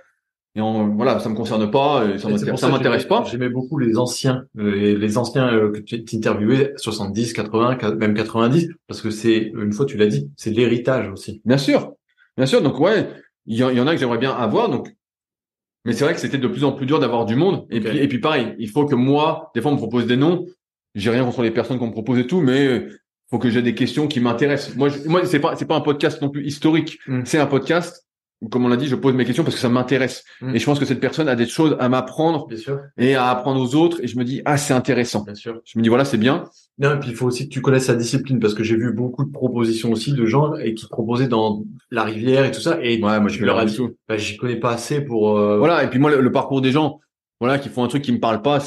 [0.53, 2.27] Et on, voilà, ça me concerne pas, et ça
[2.71, 3.23] m'intéresse pas.
[3.23, 7.95] J'aimais beaucoup les anciens, euh, les, les anciens euh, que tu interviewais, 70, 80, qua-
[7.95, 11.41] même 90, parce que c'est, une fois tu l'as dit, c'est l'héritage aussi.
[11.45, 11.93] Bien sûr,
[12.35, 12.61] bien sûr.
[12.61, 13.07] Donc ouais,
[13.45, 14.67] il y, en- il y en a que j'aimerais bien avoir.
[14.69, 14.89] Donc,
[15.85, 17.65] mais c'est vrai que c'était de plus en plus dur d'avoir du monde.
[17.69, 20.17] Et puis et puis pareil, il faut que moi, des fois on me propose des
[20.17, 20.45] noms.
[20.95, 22.85] J'ai rien contre les personnes qu'on me propose et tout, mais
[23.29, 24.75] faut que j'ai des questions qui m'intéressent.
[24.75, 26.99] Moi, je- moi c'est pas c'est pas un podcast non plus historique.
[27.07, 27.21] Mm.
[27.23, 28.05] C'est un podcast.
[28.49, 30.23] Comme on l'a dit, je pose mes questions parce que ça m'intéresse.
[30.41, 30.55] Mm.
[30.55, 33.29] Et je pense que cette personne a des choses à m'apprendre Bien sûr, et à
[33.29, 33.99] apprendre aux autres.
[34.03, 35.23] Et je me dis, ah, c'est intéressant.
[35.23, 35.61] bien sûr.
[35.63, 36.45] Je me dis, voilà, c'est bien.
[36.79, 38.91] Non, et puis il faut aussi que tu connaisses sa discipline, parce que j'ai vu
[38.93, 42.79] beaucoup de propositions aussi de gens et qui proposaient dans la rivière et tout ça,
[42.81, 45.37] et Ouais, moi, je leur du dit, bah, j'y connais pas assez pour.
[45.37, 45.83] euh, Voilà.
[45.83, 46.99] Et puis moi, le, le parcours des gens,
[47.39, 48.57] voilà, qui font un truc qui me parle pas,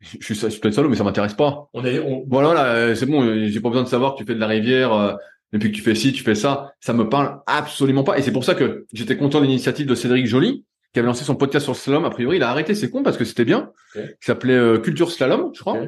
[0.00, 1.68] je suis, je suis peut-être salaud, mais ça m'intéresse pas.
[1.74, 4.18] On est, on, Voilà, là, euh, c'est bon, euh, j'ai pas besoin de savoir que
[4.18, 5.14] tu fais de la rivière, euh,
[5.56, 6.74] et puis que tu fais ci, tu fais ça.
[6.80, 8.18] Ça me parle absolument pas.
[8.18, 11.24] Et c'est pour ça que j'étais content de l'initiative de Cédric Joly, qui avait lancé
[11.24, 12.04] son podcast sur le slalom.
[12.04, 13.70] A priori, il a arrêté, c'est con parce que c'était bien.
[13.94, 15.78] Il s'appelait euh, Culture Slalom, je crois.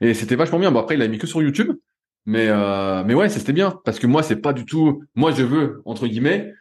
[0.00, 0.72] Et c'était vachement bien.
[0.72, 1.70] Bon, après, il l'a mis que sur YouTube.
[2.26, 3.78] Mais, euh, mais ouais, c'était bien.
[3.84, 6.52] Parce que moi, c'est pas du tout, moi, je veux, entre guillemets,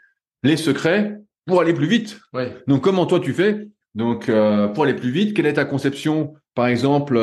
[0.43, 1.17] les secrets
[1.47, 2.19] pour aller plus vite.
[2.34, 2.55] ouais.
[2.67, 3.67] Donc, comment toi tu fais?
[3.95, 6.35] Donc, euh, pour aller plus vite, quelle est ta conception?
[6.53, 7.15] Par exemple,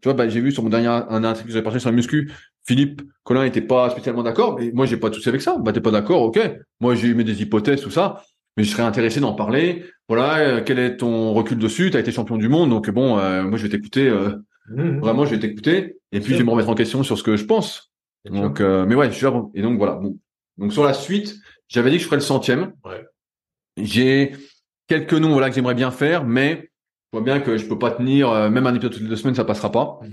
[0.00, 1.96] tu vois, bah, j'ai vu sur mon dernier un article que j'avais partagé sur la
[1.96, 2.32] muscu,
[2.70, 5.56] Philippe Colin était pas spécialement d'accord, mais moi j'ai pas de souci avec ça.
[5.58, 6.38] Bah t'es pas d'accord, ok.
[6.80, 8.22] Moi j'ai mis des hypothèses, tout ça,
[8.56, 9.84] mais je serais intéressé d'en parler.
[10.08, 11.90] Voilà, euh, quel est ton recul dessus?
[11.90, 14.08] T'as été champion du monde, donc bon, euh, moi je vais t'écouter.
[14.08, 14.30] euh,
[14.68, 15.00] Mhm.
[15.00, 17.36] vraiment, je vais t'écouter, et puis je vais me remettre en question sur ce que
[17.36, 17.90] je pense.
[18.24, 19.32] Donc, euh, mais ouais, je suis là.
[19.32, 19.94] pour- Et donc voilà.
[19.96, 20.16] Bon.
[20.58, 21.34] Donc sur la suite,
[21.66, 22.72] j'avais dit que je ferais le centième.
[22.84, 23.04] Ouais.
[23.76, 24.32] J'ai
[24.86, 26.69] quelques noms voilà que j'aimerais bien faire, mais
[27.12, 28.30] je vois bien que je peux pas tenir.
[28.30, 29.98] euh, même un épisode toutes les deux semaines, ça passera pas.
[30.02, 30.10] Mhm.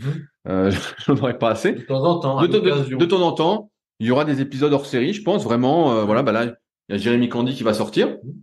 [0.49, 0.71] Euh,
[1.05, 1.73] j'en aurais pas assez.
[1.73, 2.59] De temps en temps, De, temps-
[2.97, 5.93] de- temps en temps, il y aura des épisodes hors série, je pense vraiment.
[5.93, 8.07] euh, voilà, bah là, il y a Jérémy Candy qui va sortir.
[8.23, 8.33] Mhm.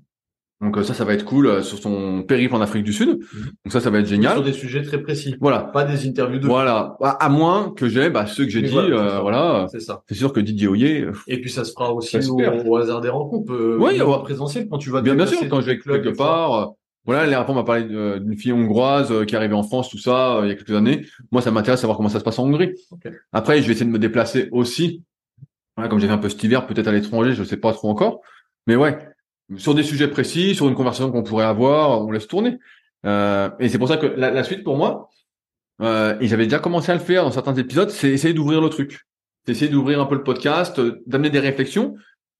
[0.61, 3.09] Donc euh, ça, ça va être cool euh, sur son périple en Afrique du Sud.
[3.09, 4.43] Donc ça, ça va être Sur génial.
[4.43, 5.35] des sujets très précis.
[5.41, 5.59] Voilà.
[5.61, 6.47] Pas des interviews de.
[6.47, 6.97] Voilà.
[7.03, 8.69] À à moins que j'ai bah, ceux que j'ai dit.
[8.73, 9.21] voilà, c'est euh, ça.
[9.21, 9.67] voilà.
[9.71, 10.03] C'est ça.
[10.09, 13.53] C'est sûr que Didier Hoyer, Et puis ça se fera aussi au, hasard des rencontres.
[13.53, 14.01] Oui, ouais.
[14.01, 16.73] en présentiel quand tu vas bien, bien sûr, quand je vais quelque part,
[17.07, 19.63] euh, voilà, les rapports m'a parlé de- d'une fille hongroise euh, qui est arrivée en
[19.63, 21.07] France, tout ça, euh, il y a quelques années.
[21.31, 22.75] Moi, ça m'intéresse de savoir comment ça se passe en Hongrie.
[23.33, 25.03] Après, je vais essayer de me déplacer aussi.
[25.77, 27.91] Voilà, comme j'ai fait un peu cet hiver, peut-être à l'étranger, je sais pas trop
[27.91, 28.21] encore.
[28.67, 28.97] Mais ouais,
[29.57, 32.59] sur des sujets précis, sur une conversation qu'on pourrait avoir, on laisse tourner.
[33.05, 35.11] Euh, et c'est pour ça que la, la suite pour moi,
[35.83, 38.69] euh, et j'avais déjà commencé à le faire dans certains épisodes, c'est essayer d'ouvrir le
[38.71, 39.01] truc.
[39.45, 41.97] C'est essayer d'ouvrir un peu le podcast, euh, d'amener des réflexions.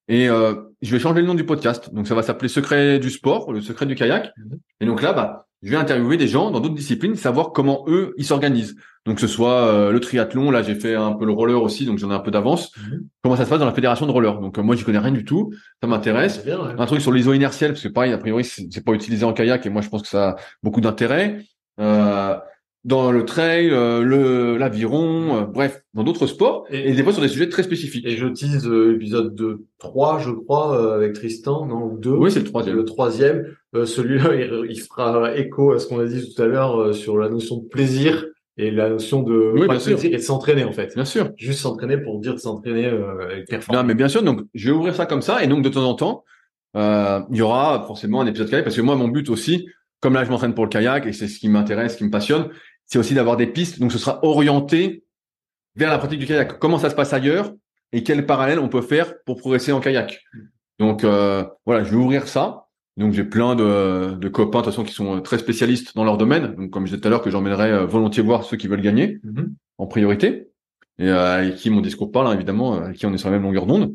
[0.09, 1.93] Et euh, je vais changer le nom du podcast.
[1.95, 4.33] Donc ça va s'appeler Secret du sport, le secret du kayak.
[4.37, 4.59] Mhm.
[4.81, 8.15] Et donc là, bah, je vais interviewer des gens dans d'autres disciplines, savoir comment eux
[8.19, 8.77] ils s'organisent.
[9.07, 11.87] Donc que ce soit euh, le triathlon, là j'ai fait un peu le roller aussi,
[11.87, 12.71] donc j'en ai un peu d'avance.
[12.77, 13.07] Mhm.
[13.23, 14.41] Comment ça se passe dans la fédération de roller?
[14.41, 15.53] Donc euh, moi j'y connais rien du tout,
[15.83, 16.43] ça m'intéresse.
[16.45, 16.53] Ouais.
[16.79, 19.33] Un truc sur l'iso inertiel, parce que pareil, a priori c'est c'est pas utilisé en
[19.33, 21.39] kayak et moi je pense que ça a beaucoup d'intérêt.
[21.81, 22.37] Euh,
[22.85, 27.13] dans le trail, euh, le l'aviron, euh, bref, dans d'autres sports, Et- et, des fois
[27.13, 28.05] sur des sujets très spécifiques.
[28.07, 32.11] Et je tease euh, l'épisode de 3, je crois, euh, avec Tristan, non, ou 2.
[32.11, 32.77] Oui, c'est le troisième.
[32.77, 33.47] Le troisième.
[33.75, 36.93] Euh, Celui-là, il, il fera écho à ce qu'on a dit tout à l'heure euh,
[36.93, 38.27] sur la notion de plaisir
[38.59, 39.99] et la notion de Oui, bien sûr.
[40.05, 40.95] et de s'entraîner, en fait.
[40.95, 41.31] Bien sûr.
[41.37, 43.83] Juste s'entraîner pour dire de s'entraîner euh, avec performance.
[43.83, 44.23] Non, mais bien sûr.
[44.23, 46.23] Donc, je vais ouvrir ça comme ça, et donc de temps en temps,
[46.77, 49.69] euh, il y aura forcément un épisode kayak, parce que moi, mon but aussi,
[50.01, 52.11] comme là, je m'entraîne pour le kayak, et c'est ce qui m'intéresse, ce qui me
[52.11, 52.49] passionne,
[52.87, 53.79] c'est aussi d'avoir des pistes.
[53.81, 55.05] Donc, ce sera orienté
[55.77, 56.59] vers la pratique du kayak.
[56.59, 57.53] Comment ça se passe ailleurs,
[57.93, 60.23] et quel parallèle on peut faire pour progresser en kayak.
[60.79, 62.67] Donc, euh, voilà, je vais ouvrir ça.
[62.97, 66.17] Donc, j'ai plein de, de copains, de toute façon, qui sont très spécialistes dans leur
[66.17, 66.55] domaine.
[66.55, 68.81] Donc, comme je disais tout à l'heure, que j'emmènerai euh, volontiers voir ceux qui veulent
[68.83, 69.55] gagner Mhm.
[69.79, 70.49] en priorité
[70.99, 73.29] et euh, avec qui mon discours parle hein, évidemment, euh, avec qui on est sur
[73.29, 73.95] la même longueur d'onde.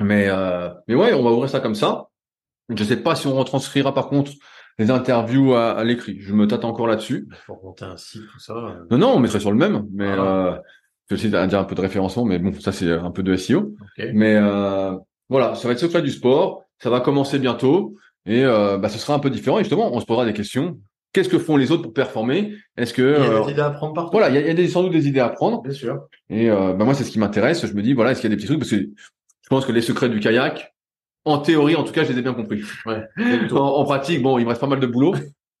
[0.00, 2.08] Mais euh, mais ouais, on va ouvrir ça comme ça.
[2.74, 4.32] Je sais pas si on retranscrira par contre
[4.78, 6.16] les interviews à, à l'écrit.
[6.20, 7.28] Je me tâte encore là-dessus.
[7.46, 8.54] Pour monter un site, tout ça.
[8.54, 10.46] euh, Non, non, on mettrait sur le même, mais Voilà.
[10.54, 10.58] euh,
[11.10, 13.22] je vais aussi à dire un peu de référencement, mais bon, ça c'est un peu
[13.22, 13.74] de SEO.
[14.14, 14.92] Mais euh,
[15.28, 16.62] voilà, ça va être secret du sport.
[16.82, 17.94] Ça va commencer bientôt
[18.26, 19.58] et euh, bah, ce sera un peu différent.
[19.58, 20.78] Et justement, on se posera des questions.
[21.12, 22.54] Qu'est-ce que font les autres pour performer?
[22.76, 24.10] Est-ce que Il y a euh, des idées à prendre partout?
[24.10, 25.62] voilà, il y a, il y a des, sans doute des idées à prendre.
[25.62, 26.08] Bien sûr.
[26.30, 27.64] Et euh, bah, moi, c'est ce qui m'intéresse.
[27.64, 28.58] Je me dis voilà, est-ce qu'il y a des petits trucs?
[28.58, 30.73] Parce que je pense que les secrets du kayak,
[31.24, 32.62] en théorie, en tout cas, je les ai bien compris.
[32.86, 33.02] Ouais.
[33.52, 35.14] En, en pratique, bon, il me reste pas mal de boulot,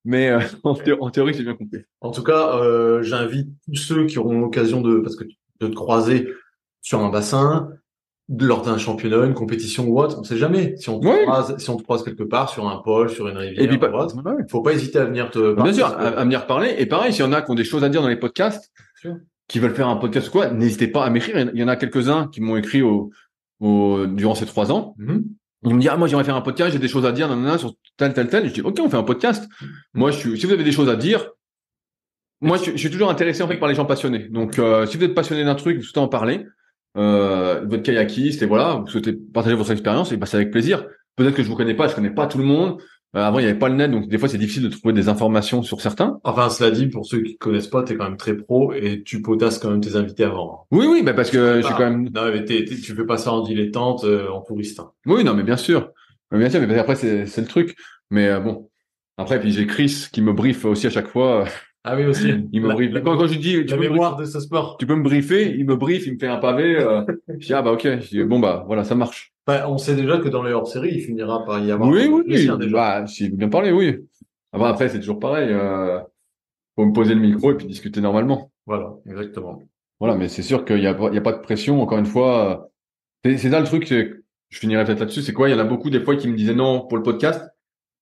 [0.04, 1.80] mais euh, en, thé- en théorie, j'ai bien compris.
[2.00, 5.24] En tout cas, euh, j'invite tous ceux qui auront l'occasion de, parce que
[5.60, 6.28] de te croiser
[6.82, 7.70] sur un bassin,
[8.40, 10.76] lors d'un championnat, une compétition ou autre, on sait jamais.
[10.78, 11.14] Si on te Oui.
[11.22, 13.76] croise, si on te croise quelque part sur un pôle, sur une rivière, Et puis,
[13.78, 14.42] pas, ouais.
[14.50, 15.54] faut pas hésiter à venir te.
[15.62, 16.74] Bien sûr, à, à venir parler.
[16.78, 18.72] Et pareil, s'il y en a qui ont des choses à dire dans les podcasts,
[19.46, 21.50] qui veulent faire un podcast ou quoi, n'hésitez pas à m'écrire.
[21.52, 23.10] Il y en a quelques-uns qui m'ont écrit au,
[23.60, 24.94] au, durant ces trois ans.
[24.96, 25.24] Mhm.
[25.64, 27.58] Ils me disent, ah, moi, j'aimerais faire un podcast, j'ai des choses à dire, nanana,
[27.58, 28.48] sur tel, tel, tel.
[28.48, 29.48] Je dis, OK, on fait un podcast.
[29.94, 31.30] Moi, je suis, si vous avez des choses à dire,
[32.40, 34.28] moi, je, suis- je suis toujours intéressé, en fait, par les gens passionnés.
[34.28, 36.44] Donc, euh, si vous êtes passionné d'un truc, vous souhaitez en parler,
[36.96, 40.86] euh, êtes kayakiste et voilà, vous souhaitez partager votre expérience, et bah, c'est avec plaisir.
[41.16, 42.80] Peut-être que je vous connais pas, je connais pas tout le monde.
[43.16, 44.92] Euh, avant, il n'y avait pas le net, donc des fois, c'est difficile de trouver
[44.92, 46.20] des informations sur certains.
[46.24, 49.22] Enfin, cela dit, pour ceux qui connaissent pas, t'es quand même très pro et tu
[49.22, 50.66] potasses quand même tes invités avant.
[50.72, 53.32] Oui, oui, bah, parce que je suis quand même, Non, mais tu fais pas ça
[53.32, 54.80] en dilettante, euh, en touriste.
[54.80, 54.90] hein.
[55.06, 55.90] oui, non, mais bien sûr.
[56.32, 57.76] Mais bien sûr, mais après, c'est, c'est le truc.
[58.10, 58.68] Mais euh, bon.
[59.16, 61.44] Après, puis j'ai Chris qui me briefe aussi à chaque fois.
[61.86, 62.32] Ah oui, aussi.
[62.52, 62.92] Il me La- briefe.
[62.92, 64.76] la- Quand, quand je dis, tu la peux, me mémoire de ce sport.
[64.78, 66.78] tu peux me briefer, il me briefe, il me fait un pavé.
[66.78, 67.02] Euh,
[67.38, 67.82] je dis, ah bah ok.
[67.82, 69.32] Je dis, bon bah voilà, ça marche.
[69.46, 71.90] Enfin, on sait déjà que dans les hors-séries, il finira par y avoir.
[71.90, 72.32] Oui, oui, oui.
[72.34, 72.56] déjà.
[72.56, 73.98] Bah, veut bien parler, oui.
[74.52, 75.48] Après, après c'est toujours pareil.
[75.50, 76.00] Euh,
[76.76, 78.50] faut me poser le micro et puis discuter normalement.
[78.66, 79.62] Voilà, exactement.
[80.00, 81.82] Voilà, mais c'est sûr qu'il y a, pas- il y a pas de pression.
[81.82, 82.70] Encore une fois,
[83.26, 83.86] euh, c'est, ça le truc.
[83.86, 84.10] c'est-
[84.48, 85.22] Je finirai peut-être là-dessus.
[85.22, 85.48] C'est quoi?
[85.48, 87.44] Il y en a beaucoup des fois qui me disaient non pour le podcast,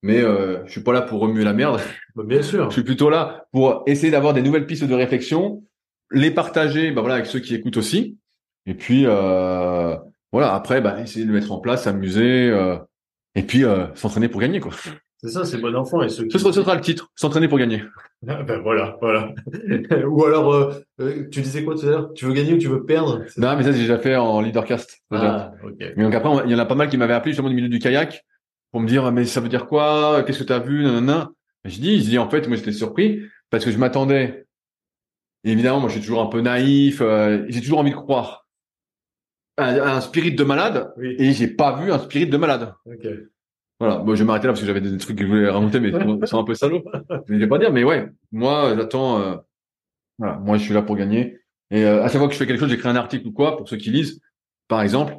[0.03, 1.81] mais euh, je suis pas là pour remuer la merde.
[2.15, 2.69] Bah, bien sûr.
[2.69, 5.65] Je suis plutôt là pour essayer d'avoir des nouvelles pistes de réflexion,
[6.11, 8.19] les partager, bah voilà, avec ceux qui écoutent aussi.
[8.67, 9.97] Et puis euh,
[10.31, 12.77] voilà, après, bah, essayer de le mettre en place, s'amuser, euh,
[13.35, 14.73] et puis euh, s'entraîner pour gagner quoi.
[15.25, 16.03] C'est ça, c'est bon enfant.
[16.03, 16.33] Et ceux qui...
[16.33, 17.83] Ce sera, ce sera le titre, s'entraîner pour gagner.
[18.29, 19.35] Ah, ben voilà, voilà.
[20.07, 20.71] ou alors, euh,
[21.01, 22.13] euh, tu disais quoi tout à l'heure?
[22.15, 23.25] Tu veux gagner ou tu veux perdre?
[23.37, 25.01] Non, mais ça j'ai déjà fait en leadercast.
[25.11, 25.75] Ah, ok.
[25.97, 27.69] Mais donc après, il y en a pas mal qui m'avaient appelé justement du milieu
[27.69, 28.25] du kayak
[28.73, 30.25] pour me dire mais ça veut dire quoi?
[30.27, 30.83] Qu'est-ce que tu as vu?
[30.85, 31.31] Nanana.
[31.65, 34.47] Je dis, je dis en fait, moi j'étais surpris parce que je m'attendais.
[35.45, 37.01] Évidemment, moi je suis toujours un peu naïf.
[37.01, 38.47] euh, j'ai toujours envie de croire
[39.57, 41.15] à, à un spirit de malade Oui.
[41.19, 42.75] et j'ai pas vu un spirit de malade.
[43.79, 43.97] Voilà.
[43.99, 45.91] Bon, je vais m'arrêter là parce que j'avais des trucs que je voulais raconter, mais
[46.27, 46.85] sont un peu salauds.
[47.29, 49.21] Je vais pas dire, mais ouais, moi j'attends.
[49.21, 49.37] euh,
[50.19, 51.39] voilà, moi je suis là pour gagner.
[51.71, 53.57] Et euh, à chaque fois que je fais quelque chose, j'écris un article ou quoi
[53.57, 54.21] pour ceux qui lisent.
[54.69, 55.15] Par exemple,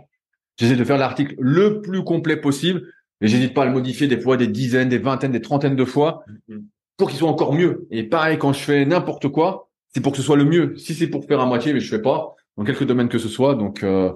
[0.58, 2.84] j'essaie de faire l'article le plus complet possible
[3.24, 5.86] et j'hésite pas à le modifier des fois des dizaines, des vingtaines, des trentaines de
[5.86, 6.66] fois Mhm.
[6.98, 7.88] pour qu'il soit encore mieux.
[7.90, 10.76] Et pareil, quand je fais n'importe quoi, c'est pour que ce soit le mieux.
[10.78, 13.28] Si c'est pour faire à moitié, mais je fais pas dans quelques domaines que ce
[13.30, 13.56] soit.
[13.56, 14.12] Donc euh,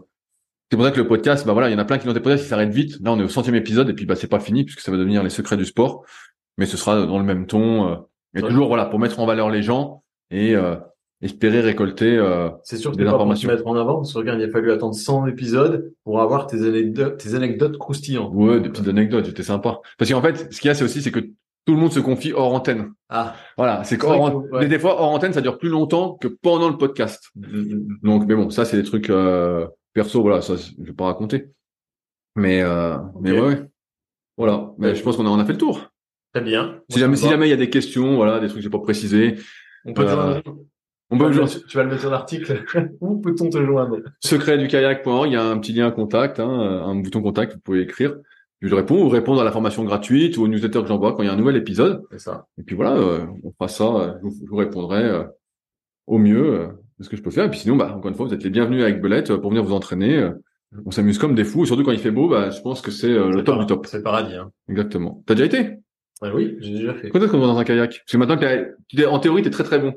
[0.69, 2.13] c'est pour ça que le podcast, bah voilà, il y en a plein qui l'ont
[2.13, 2.99] des podcasts qui s'arrêtent vite.
[3.01, 4.97] Là, on est au centième épisode et puis bah c'est pas fini puisque ça va
[4.97, 6.03] devenir les secrets du sport,
[6.57, 7.87] mais ce sera dans le même ton.
[7.91, 7.95] euh,
[8.35, 8.49] et Ouais.
[8.49, 10.75] toujours voilà pour mettre en valeur les gens et euh,
[11.21, 12.17] espérer récolter.
[12.17, 13.49] euh, C'est sûr que Des pour te informations.
[13.49, 16.61] mettre en avant, parce que regarde, il a fallu attendre 100 épisodes pour avoir tes
[16.67, 18.31] anecdotes, tes anecdotes croustillantes.
[18.33, 19.79] Ouais, des petites anecdotes, c'était sympa.
[19.97, 21.99] Parce qu'en fait, ce qu'il y a, c'est aussi, c'est que tout le monde se
[21.99, 22.93] confie hors antenne.
[23.09, 23.35] Ah.
[23.57, 24.59] Voilà, c'est qu'hors ouais.
[24.61, 27.29] mais des fois hors antenne, ça dure plus longtemps que pendant le podcast.
[27.35, 31.49] Donc, mais bon, ça c'est des trucs euh, perso, voilà, ça je vais pas raconter.
[32.37, 33.61] Mais euh, mais ouais, ouais.
[34.37, 34.71] voilà.
[34.77, 35.91] Mais je pense qu'on a on a fait le tour.
[36.33, 36.79] Très bien.
[36.89, 38.79] Si Moi, jamais si il y a des questions, voilà, des trucs que j'ai pas
[38.79, 39.35] précisé,
[39.85, 40.39] On peut Euh,
[41.09, 42.65] Tu vas, le mettre, tu vas le mettre sur l'article.
[43.01, 46.49] Où peut-on te joindre secret du kayak.org, il y a un petit lien contact, hein,
[46.49, 48.15] un bouton contact, vous pouvez écrire.
[48.59, 51.27] Je réponds ou répondre à la formation gratuite ou au newsletter que j'envoie quand il
[51.27, 52.03] y a un nouvel épisode.
[52.11, 52.47] C'est ça.
[52.57, 55.23] Et puis voilà, euh, on fera ça, euh, je, vous, je vous répondrai euh,
[56.07, 56.67] au mieux euh,
[56.99, 57.45] de ce que je peux faire.
[57.45, 59.51] Et puis sinon, bah, encore une fois, vous êtes les bienvenus avec Belette euh, pour
[59.51, 60.17] venir vous entraîner.
[60.17, 60.31] euh.
[60.85, 62.91] on s'amuse comme des fous, et surtout quand il fait beau, bah, je pense que
[62.91, 63.85] c'est le top du top.
[63.85, 64.35] C'est le paradis.
[64.35, 64.51] Hein.
[64.67, 65.23] Exactement.
[65.25, 65.69] T'as déjà été?
[66.23, 67.09] Oui, j'ai déjà fait.
[67.11, 67.89] Quand est-ce qu'on va dans un kayak?
[67.91, 69.93] Parce que maintenant, que tu es- en théorie, t'es très très bon.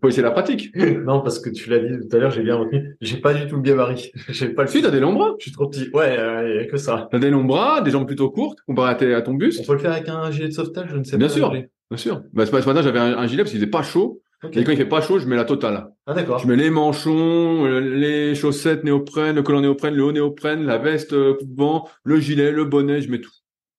[0.00, 0.74] Faut essayer la pratique.
[0.76, 2.96] non, parce que tu l'as dit tout à l'heure, j'ai bien retenu.
[3.00, 4.12] J'ai pas du tout le gabarit.
[4.28, 5.34] j'ai pas le Si, t'as des longs bras.
[5.38, 5.88] Je suis trop petit.
[5.92, 7.08] Ouais, euh, il y a que ça.
[7.10, 9.66] T'as des longs bras, des jambes plutôt courtes, comparé à, ton On buste.
[9.66, 11.32] peut le faire avec un gilet de sauvetage, je ne sais Bien pas.
[11.32, 11.48] sûr.
[11.52, 11.68] nager.
[11.90, 12.22] Bien sûr.
[12.32, 14.22] Bah, ce matin, j'avais un, un gilet parce qu'il faisait pas chaud.
[14.44, 14.56] Ok.
[14.56, 15.86] Et quand il fait pas chaud, je mets la totale.
[16.06, 16.38] Ah d'accord.
[16.40, 20.78] Je mets les manchons, euh, les chaussettes néoprène, le collant néoprène, le haut néoprène, la
[20.78, 23.30] veste euh, coupe-vent, le gilet, le bonnet, je mets tout.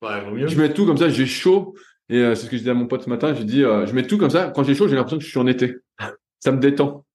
[0.01, 0.47] Ouais, vaut mieux.
[0.47, 1.75] Je mets tout comme ça, j'ai chaud.
[2.13, 3.87] Et euh, c'est ce que je dis à mon pote ce matin, j'ai dit, euh,
[3.87, 4.51] je mets tout comme ça.
[4.53, 5.77] Quand j'ai chaud, j'ai l'impression que je suis en été.
[6.39, 7.05] Ça me détend.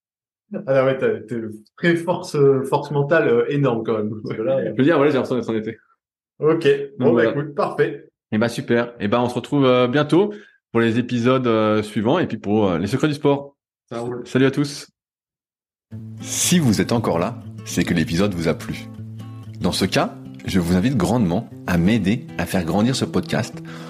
[0.66, 4.10] Ah ouais, t'as t'as une très force, euh, force mentale euh, énorme quand même.
[4.22, 5.78] Parce que là, Je veux dire, voilà, j'ai l'impression d'être en été.
[6.40, 6.66] Ok.
[6.98, 7.30] Bon, Donc, bah voilà.
[7.30, 8.08] écoute, parfait.
[8.32, 8.92] Et bah super.
[8.98, 10.32] Et ben on se retrouve euh, bientôt
[10.72, 13.56] pour les épisodes euh, suivants et puis pour les secrets du sport.
[14.24, 14.88] Salut à tous.
[16.20, 18.86] Si vous êtes encore là, c'est que l'épisode vous a plu.
[19.60, 20.14] Dans ce cas,
[20.46, 23.62] je vous invite grandement à m'aider à faire grandir ce podcast